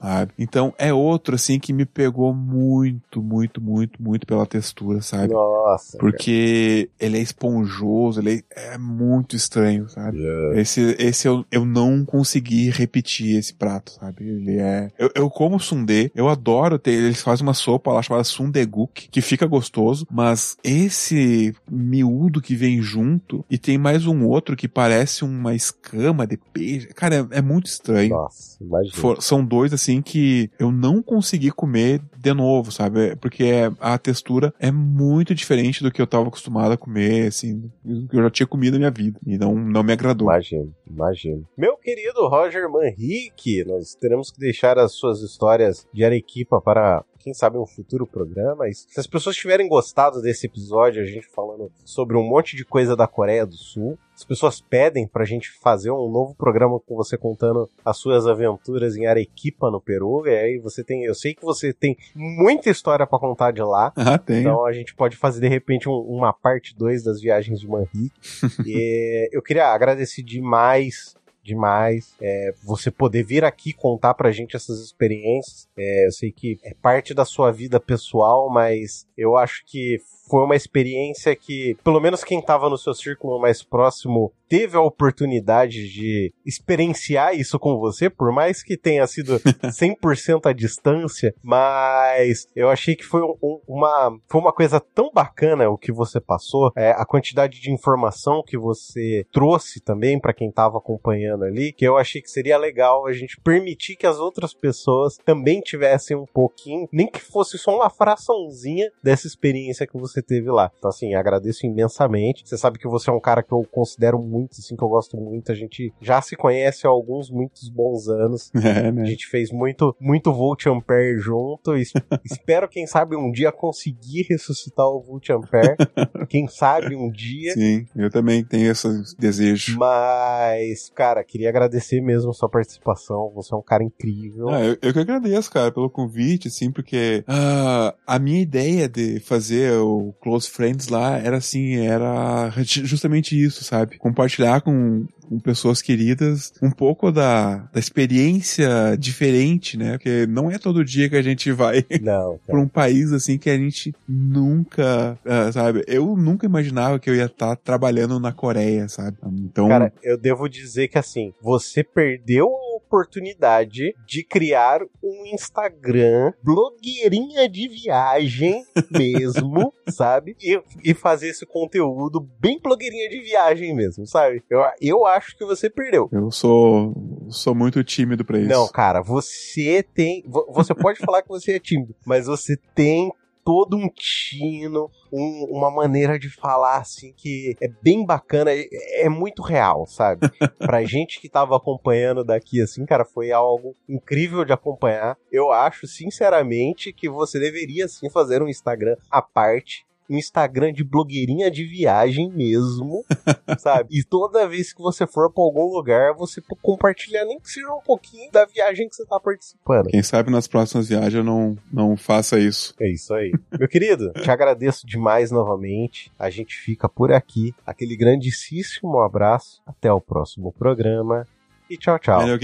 Sabe? 0.00 0.32
Então 0.38 0.74
é 0.78 0.92
outro 0.92 1.34
assim 1.34 1.58
que 1.58 1.72
me 1.72 1.84
pegou 1.84 2.34
muito, 2.34 3.22
muito, 3.22 3.60
muito, 3.60 4.02
muito 4.02 4.26
pela 4.26 4.46
textura, 4.46 5.00
sabe? 5.00 5.32
Nossa. 5.32 5.98
Porque 5.98 6.90
cara. 6.98 7.06
ele 7.06 7.18
é 7.18 7.22
esponjoso, 7.22 8.20
ele 8.20 8.44
é 8.50 8.78
muito 8.78 9.34
estranho, 9.34 9.88
sabe? 9.88 10.18
Yeah. 10.18 10.60
Esse, 10.60 10.96
esse 10.98 11.26
eu, 11.26 11.44
eu 11.50 11.64
não 11.64 12.04
consegui 12.04 12.70
repetir 12.70 13.38
esse 13.38 13.54
prato, 13.54 13.92
sabe? 13.92 14.28
Ele 14.28 14.58
é. 14.58 14.90
Eu, 14.98 15.10
eu 15.14 15.30
como 15.30 15.58
sundê, 15.58 16.10
eu 16.14 16.28
adoro 16.28 16.78
ter. 16.78 16.92
Eles 16.92 17.22
fazem 17.22 17.46
uma 17.46 17.54
sopa 17.54 17.92
lá 17.92 18.02
chamada 18.02 18.24
sundeguk, 18.24 19.08
que 19.08 19.20
fica 19.20 19.46
gostoso, 19.46 20.06
mas 20.10 20.56
esse 20.62 21.54
miúdo 21.70 22.40
que 22.40 22.54
vem 22.54 22.82
junto 22.82 23.44
e 23.50 23.58
tem 23.58 23.78
mais 23.78 24.06
um 24.06 24.26
outro 24.26 24.56
que 24.56 24.68
parece 24.68 25.24
uma 25.24 25.54
escama 25.54 26.26
de 26.26 26.36
peixe. 26.36 26.88
Cara, 26.88 27.26
é, 27.30 27.38
é 27.38 27.42
muito 27.42 27.66
estranho. 27.66 28.10
Nossa. 28.10 28.33
Nossa, 28.54 28.62
imagina. 28.62 28.96
For, 28.96 29.22
são 29.22 29.44
dois, 29.44 29.72
assim, 29.72 30.02
que 30.02 30.50
eu 30.58 30.70
não 30.70 31.02
consegui 31.02 31.50
comer 31.50 32.00
de 32.16 32.32
novo, 32.32 32.70
sabe? 32.72 33.16
Porque 33.16 33.44
a 33.80 33.98
textura 33.98 34.52
é 34.58 34.70
muito 34.70 35.34
diferente 35.34 35.82
do 35.82 35.90
que 35.90 36.00
eu 36.00 36.06
tava 36.06 36.28
acostumado 36.28 36.72
a 36.72 36.76
comer, 36.76 37.28
assim, 37.28 37.70
que 38.10 38.16
eu 38.16 38.22
já 38.22 38.30
tinha 38.30 38.46
comido 38.46 38.74
na 38.74 38.78
minha 38.78 38.90
vida. 38.90 39.18
E 39.26 39.38
não, 39.38 39.54
não 39.54 39.82
me 39.82 39.92
agradou. 39.92 40.28
Imagino, 40.28 40.74
imagino. 40.86 41.46
Meu 41.56 41.76
querido 41.76 42.26
Roger 42.28 42.68
Manrique, 42.68 43.64
nós 43.64 43.94
teremos 43.94 44.30
que 44.30 44.38
deixar 44.38 44.78
as 44.78 44.92
suas 44.92 45.20
histórias 45.20 45.86
de 45.92 46.04
Arequipa 46.04 46.60
para 46.60 47.04
quem 47.24 47.32
sabe 47.32 47.56
um 47.56 47.66
futuro 47.66 48.06
programa. 48.06 48.68
E 48.68 48.74
se 48.74 49.00
as 49.00 49.06
pessoas 49.06 49.34
tiverem 49.34 49.66
gostado 49.66 50.20
desse 50.20 50.46
episódio, 50.46 51.02
a 51.02 51.06
gente 51.06 51.26
falando 51.26 51.72
sobre 51.82 52.18
um 52.18 52.22
monte 52.22 52.54
de 52.54 52.66
coisa 52.66 52.94
da 52.94 53.06
Coreia 53.06 53.46
do 53.46 53.56
Sul, 53.56 53.98
as 54.14 54.24
pessoas 54.24 54.60
pedem 54.60 55.06
pra 55.06 55.24
gente 55.24 55.50
fazer 55.50 55.90
um 55.90 56.08
novo 56.08 56.34
programa 56.34 56.78
com 56.80 56.94
você 56.94 57.18
contando 57.18 57.68
as 57.84 57.98
suas 57.98 58.26
aventuras 58.26 58.96
em 58.96 59.06
Arequipa, 59.06 59.70
no 59.70 59.80
Peru. 59.80 60.26
E 60.26 60.30
aí 60.30 60.58
você 60.58 60.84
tem. 60.84 61.04
Eu 61.04 61.14
sei 61.14 61.34
que 61.34 61.42
você 61.42 61.72
tem 61.72 61.96
muita 62.14 62.70
história 62.70 63.06
para 63.06 63.18
contar 63.18 63.52
de 63.52 63.62
lá. 63.62 63.92
Ah, 63.96 64.18
tem. 64.18 64.40
Então 64.40 64.64
a 64.64 64.72
gente 64.72 64.94
pode 64.94 65.16
fazer 65.16 65.40
de 65.40 65.48
repente 65.48 65.88
um, 65.88 65.94
uma 65.94 66.32
parte 66.32 66.76
2 66.76 67.02
das 67.02 67.20
viagens 67.20 67.60
de 67.60 67.68
Manri. 67.68 68.12
e 68.64 69.28
eu 69.32 69.42
queria 69.42 69.66
agradecer 69.66 70.22
demais 70.22 71.14
demais. 71.44 72.14
É, 72.20 72.54
você 72.64 72.90
poder 72.90 73.22
vir 73.22 73.44
aqui 73.44 73.72
contar 73.72 74.14
pra 74.14 74.32
gente 74.32 74.56
essas 74.56 74.80
experiências. 74.80 75.68
É, 75.76 76.06
eu 76.06 76.10
sei 76.10 76.32
que 76.32 76.58
é 76.64 76.72
parte 76.72 77.12
da 77.12 77.24
sua 77.24 77.52
vida 77.52 77.78
pessoal, 77.78 78.48
mas 78.48 79.06
eu 79.16 79.36
acho 79.36 79.62
que 79.66 79.98
foi 80.28 80.44
uma 80.44 80.56
experiência 80.56 81.34
que, 81.36 81.76
pelo 81.84 82.00
menos 82.00 82.24
quem 82.24 82.38
estava 82.38 82.68
no 82.68 82.78
seu 82.78 82.94
círculo 82.94 83.40
mais 83.40 83.62
próximo, 83.62 84.32
teve 84.48 84.76
a 84.76 84.80
oportunidade 84.80 85.88
de 85.88 86.32
experienciar 86.44 87.34
isso 87.34 87.58
com 87.58 87.78
você, 87.78 88.08
por 88.08 88.32
mais 88.32 88.62
que 88.62 88.76
tenha 88.76 89.06
sido 89.06 89.38
100% 89.64 90.46
à 90.46 90.52
distância, 90.52 91.34
mas 91.42 92.46
eu 92.54 92.68
achei 92.68 92.94
que 92.94 93.04
foi 93.04 93.22
um, 93.22 93.60
uma, 93.66 94.16
foi 94.28 94.40
uma 94.40 94.52
coisa 94.52 94.80
tão 94.80 95.10
bacana 95.12 95.68
o 95.68 95.78
que 95.78 95.92
você 95.92 96.20
passou, 96.20 96.70
é, 96.76 96.90
a 96.90 97.04
quantidade 97.04 97.60
de 97.60 97.72
informação 97.72 98.42
que 98.46 98.56
você 98.56 99.26
trouxe 99.32 99.80
também 99.80 100.20
para 100.20 100.34
quem 100.34 100.48
estava 100.48 100.78
acompanhando 100.78 101.44
ali, 101.44 101.72
que 101.72 101.86
eu 101.86 101.96
achei 101.96 102.20
que 102.20 102.30
seria 102.30 102.56
legal 102.56 103.06
a 103.06 103.12
gente 103.12 103.40
permitir 103.40 103.96
que 103.96 104.06
as 104.06 104.18
outras 104.18 104.54
pessoas 104.54 105.16
também 105.24 105.60
tivessem 105.60 106.16
um 106.16 106.26
pouquinho, 106.26 106.88
nem 106.92 107.06
que 107.06 107.20
fosse 107.20 107.58
só 107.58 107.74
uma 107.74 107.90
fraçãozinha 107.90 108.90
dessa 109.02 109.26
experiência 109.26 109.86
que 109.86 109.98
você 109.98 110.13
teve 110.22 110.50
lá. 110.50 110.70
Então, 110.78 110.88
assim, 110.88 111.14
agradeço 111.14 111.66
imensamente. 111.66 112.42
Você 112.46 112.56
sabe 112.56 112.78
que 112.78 112.88
você 112.88 113.10
é 113.10 113.12
um 113.12 113.20
cara 113.20 113.42
que 113.42 113.52
eu 113.52 113.64
considero 113.70 114.18
muito, 114.18 114.52
assim, 114.58 114.76
que 114.76 114.82
eu 114.82 114.88
gosto 114.88 115.16
muito. 115.16 115.52
A 115.52 115.54
gente 115.54 115.92
já 116.00 116.20
se 116.20 116.36
conhece 116.36 116.86
há 116.86 116.90
alguns, 116.90 117.30
muitos 117.30 117.68
bons 117.68 118.08
anos. 118.08 118.50
É, 118.64 118.90
né? 118.90 119.02
A 119.02 119.04
gente 119.04 119.26
fez 119.26 119.52
muito, 119.52 119.94
muito 120.00 120.32
Volt 120.32 120.66
Ampere 120.66 121.18
junto. 121.18 121.76
espero, 122.24 122.66
quem 122.66 122.86
sabe, 122.86 123.14
um 123.14 123.30
dia 123.30 123.52
conseguir 123.52 124.26
ressuscitar 124.28 124.86
o 124.86 125.02
Volt 125.02 125.28
Ampere. 125.28 125.76
quem 126.28 126.48
sabe 126.48 126.96
um 126.96 127.10
dia. 127.10 127.52
Sim, 127.52 127.86
eu 127.94 128.10
também 128.10 128.42
tenho 128.42 128.70
esse 128.70 128.88
desejo. 129.18 129.78
Mas, 129.78 130.90
cara, 130.94 131.22
queria 131.22 131.50
agradecer 131.50 132.00
mesmo 132.00 132.30
a 132.30 132.34
sua 132.34 132.48
participação. 132.48 133.30
Você 133.34 133.54
é 133.54 133.56
um 133.56 133.62
cara 133.62 133.84
incrível. 133.84 134.48
Ah, 134.48 134.64
eu, 134.64 134.78
eu 134.80 134.92
que 134.92 134.98
agradeço, 134.98 135.50
cara, 135.50 135.70
pelo 135.70 135.90
convite, 135.90 136.48
assim, 136.48 136.70
porque 136.70 137.24
uh, 137.28 137.94
a 138.06 138.18
minha 138.18 138.40
ideia 138.40 138.88
de 138.88 139.20
fazer 139.20 139.72
o 139.72 140.03
Close 140.20 140.50
Friends 140.50 140.88
lá 140.88 141.18
era 141.18 141.36
assim, 141.38 141.76
era 141.76 142.50
justamente 142.62 143.40
isso, 143.40 143.64
sabe? 143.64 143.98
Compartilhar 143.98 144.60
com, 144.60 145.06
com 145.28 145.38
pessoas 145.38 145.80
queridas 145.80 146.52
um 146.62 146.70
pouco 146.70 147.10
da, 147.10 147.68
da 147.72 147.80
experiência 147.80 148.96
diferente, 148.98 149.76
né? 149.76 149.92
Porque 149.92 150.26
não 150.26 150.50
é 150.50 150.58
todo 150.58 150.84
dia 150.84 151.08
que 151.08 151.16
a 151.16 151.22
gente 151.22 151.50
vai 151.52 151.82
para 151.82 152.60
um 152.60 152.68
país 152.68 153.12
assim 153.12 153.38
que 153.38 153.50
a 153.50 153.56
gente 153.56 153.92
nunca, 154.08 155.18
uh, 155.24 155.52
sabe? 155.52 155.84
Eu 155.86 156.16
nunca 156.16 156.46
imaginava 156.46 156.98
que 156.98 157.08
eu 157.08 157.14
ia 157.14 157.26
estar 157.26 157.56
tá 157.56 157.56
trabalhando 157.56 158.18
na 158.20 158.32
Coreia, 158.32 158.88
sabe? 158.88 159.16
Então, 159.24 159.68
cara, 159.68 159.92
eu 160.02 160.18
devo 160.18 160.48
dizer 160.48 160.88
que 160.88 160.98
assim, 160.98 161.32
você 161.42 161.82
perdeu 161.82 162.48
oportunidade 162.84 163.94
de 164.06 164.24
criar 164.24 164.80
um 165.02 165.26
Instagram 165.26 166.32
blogueirinha 166.42 167.48
de 167.48 167.68
viagem 167.68 168.64
mesmo, 168.90 169.72
sabe? 169.88 170.36
E, 170.40 170.60
e 170.84 170.94
fazer 170.94 171.28
esse 171.28 171.46
conteúdo 171.46 172.20
bem 172.38 172.60
blogueirinha 172.60 173.08
de 173.08 173.20
viagem 173.20 173.74
mesmo, 173.74 174.06
sabe? 174.06 174.42
Eu, 174.50 174.62
eu 174.80 175.06
acho 175.06 175.36
que 175.36 175.44
você 175.44 175.70
perdeu. 175.70 176.08
Eu 176.12 176.30
sou 176.30 176.94
sou 177.28 177.54
muito 177.54 177.82
tímido 177.82 178.24
para 178.24 178.38
isso. 178.38 178.48
Não, 178.48 178.68
cara, 178.68 179.00
você 179.02 179.82
tem, 179.82 180.22
você 180.50 180.74
pode 180.74 180.98
falar 181.00 181.22
que 181.22 181.28
você 181.28 181.52
é 181.52 181.58
tímido, 181.58 181.94
mas 182.06 182.26
você 182.26 182.56
tem 182.74 183.10
todo 183.44 183.76
um 183.76 183.88
tino, 183.88 184.90
um, 185.12 185.46
uma 185.50 185.70
maneira 185.70 186.18
de 186.18 186.30
falar 186.30 186.78
assim 186.78 187.12
que 187.16 187.54
é 187.60 187.68
bem 187.82 188.04
bacana, 188.04 188.50
é, 188.50 188.66
é 189.02 189.08
muito 189.08 189.42
real, 189.42 189.86
sabe? 189.86 190.28
pra 190.58 190.84
gente 190.84 191.20
que 191.20 191.28
tava 191.28 191.56
acompanhando 191.56 192.24
daqui 192.24 192.60
assim, 192.60 192.86
cara, 192.86 193.04
foi 193.04 193.30
algo 193.30 193.76
incrível 193.88 194.44
de 194.44 194.52
acompanhar. 194.52 195.16
Eu 195.30 195.52
acho, 195.52 195.86
sinceramente, 195.86 196.92
que 196.92 197.08
você 197.08 197.38
deveria 197.38 197.86
sim 197.86 198.08
fazer 198.08 198.42
um 198.42 198.48
Instagram 198.48 198.96
à 199.10 199.20
parte 199.20 199.86
um 200.08 200.16
Instagram 200.16 200.72
de 200.72 200.84
blogueirinha 200.84 201.50
de 201.50 201.64
viagem 201.64 202.30
mesmo, 202.30 203.04
sabe? 203.58 203.88
E 203.98 204.04
toda 204.04 204.48
vez 204.48 204.72
que 204.72 204.82
você 204.82 205.06
for 205.06 205.32
para 205.32 205.42
algum 205.42 205.72
lugar, 205.72 206.14
você 206.14 206.42
compartilhar 206.62 207.24
nem 207.24 207.38
que 207.38 207.50
seja 207.50 207.72
um 207.72 207.80
pouquinho 207.80 208.30
da 208.30 208.44
viagem 208.44 208.88
que 208.88 208.94
você 208.94 209.04
tá 209.06 209.18
participando. 209.18 209.88
Quem 209.88 210.02
sabe 210.02 210.30
nas 210.30 210.46
próximas 210.46 210.88
viagens 210.88 211.14
eu 211.14 211.24
não, 211.24 211.56
não 211.72 211.96
faça 211.96 212.38
isso. 212.38 212.74
É 212.80 212.90
isso 212.90 213.12
aí. 213.14 213.32
Meu 213.58 213.68
querido, 213.68 214.12
te 214.22 214.30
agradeço 214.30 214.86
demais 214.86 215.30
novamente. 215.30 216.12
A 216.18 216.30
gente 216.30 216.56
fica 216.56 216.88
por 216.88 217.12
aqui. 217.12 217.54
Aquele 217.66 217.96
grandíssimo 217.96 219.00
abraço. 219.00 219.62
Até 219.66 219.92
o 219.92 220.00
próximo 220.00 220.52
programa. 220.52 221.26
E 221.68 221.76
tchau, 221.76 221.98
tchau. 221.98 222.20
Valeu, 222.20 222.38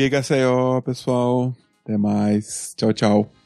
pessoal. 0.82 1.53
Até 1.85 1.97
mais. 1.97 2.74
Tchau, 2.77 2.93
tchau. 2.93 3.40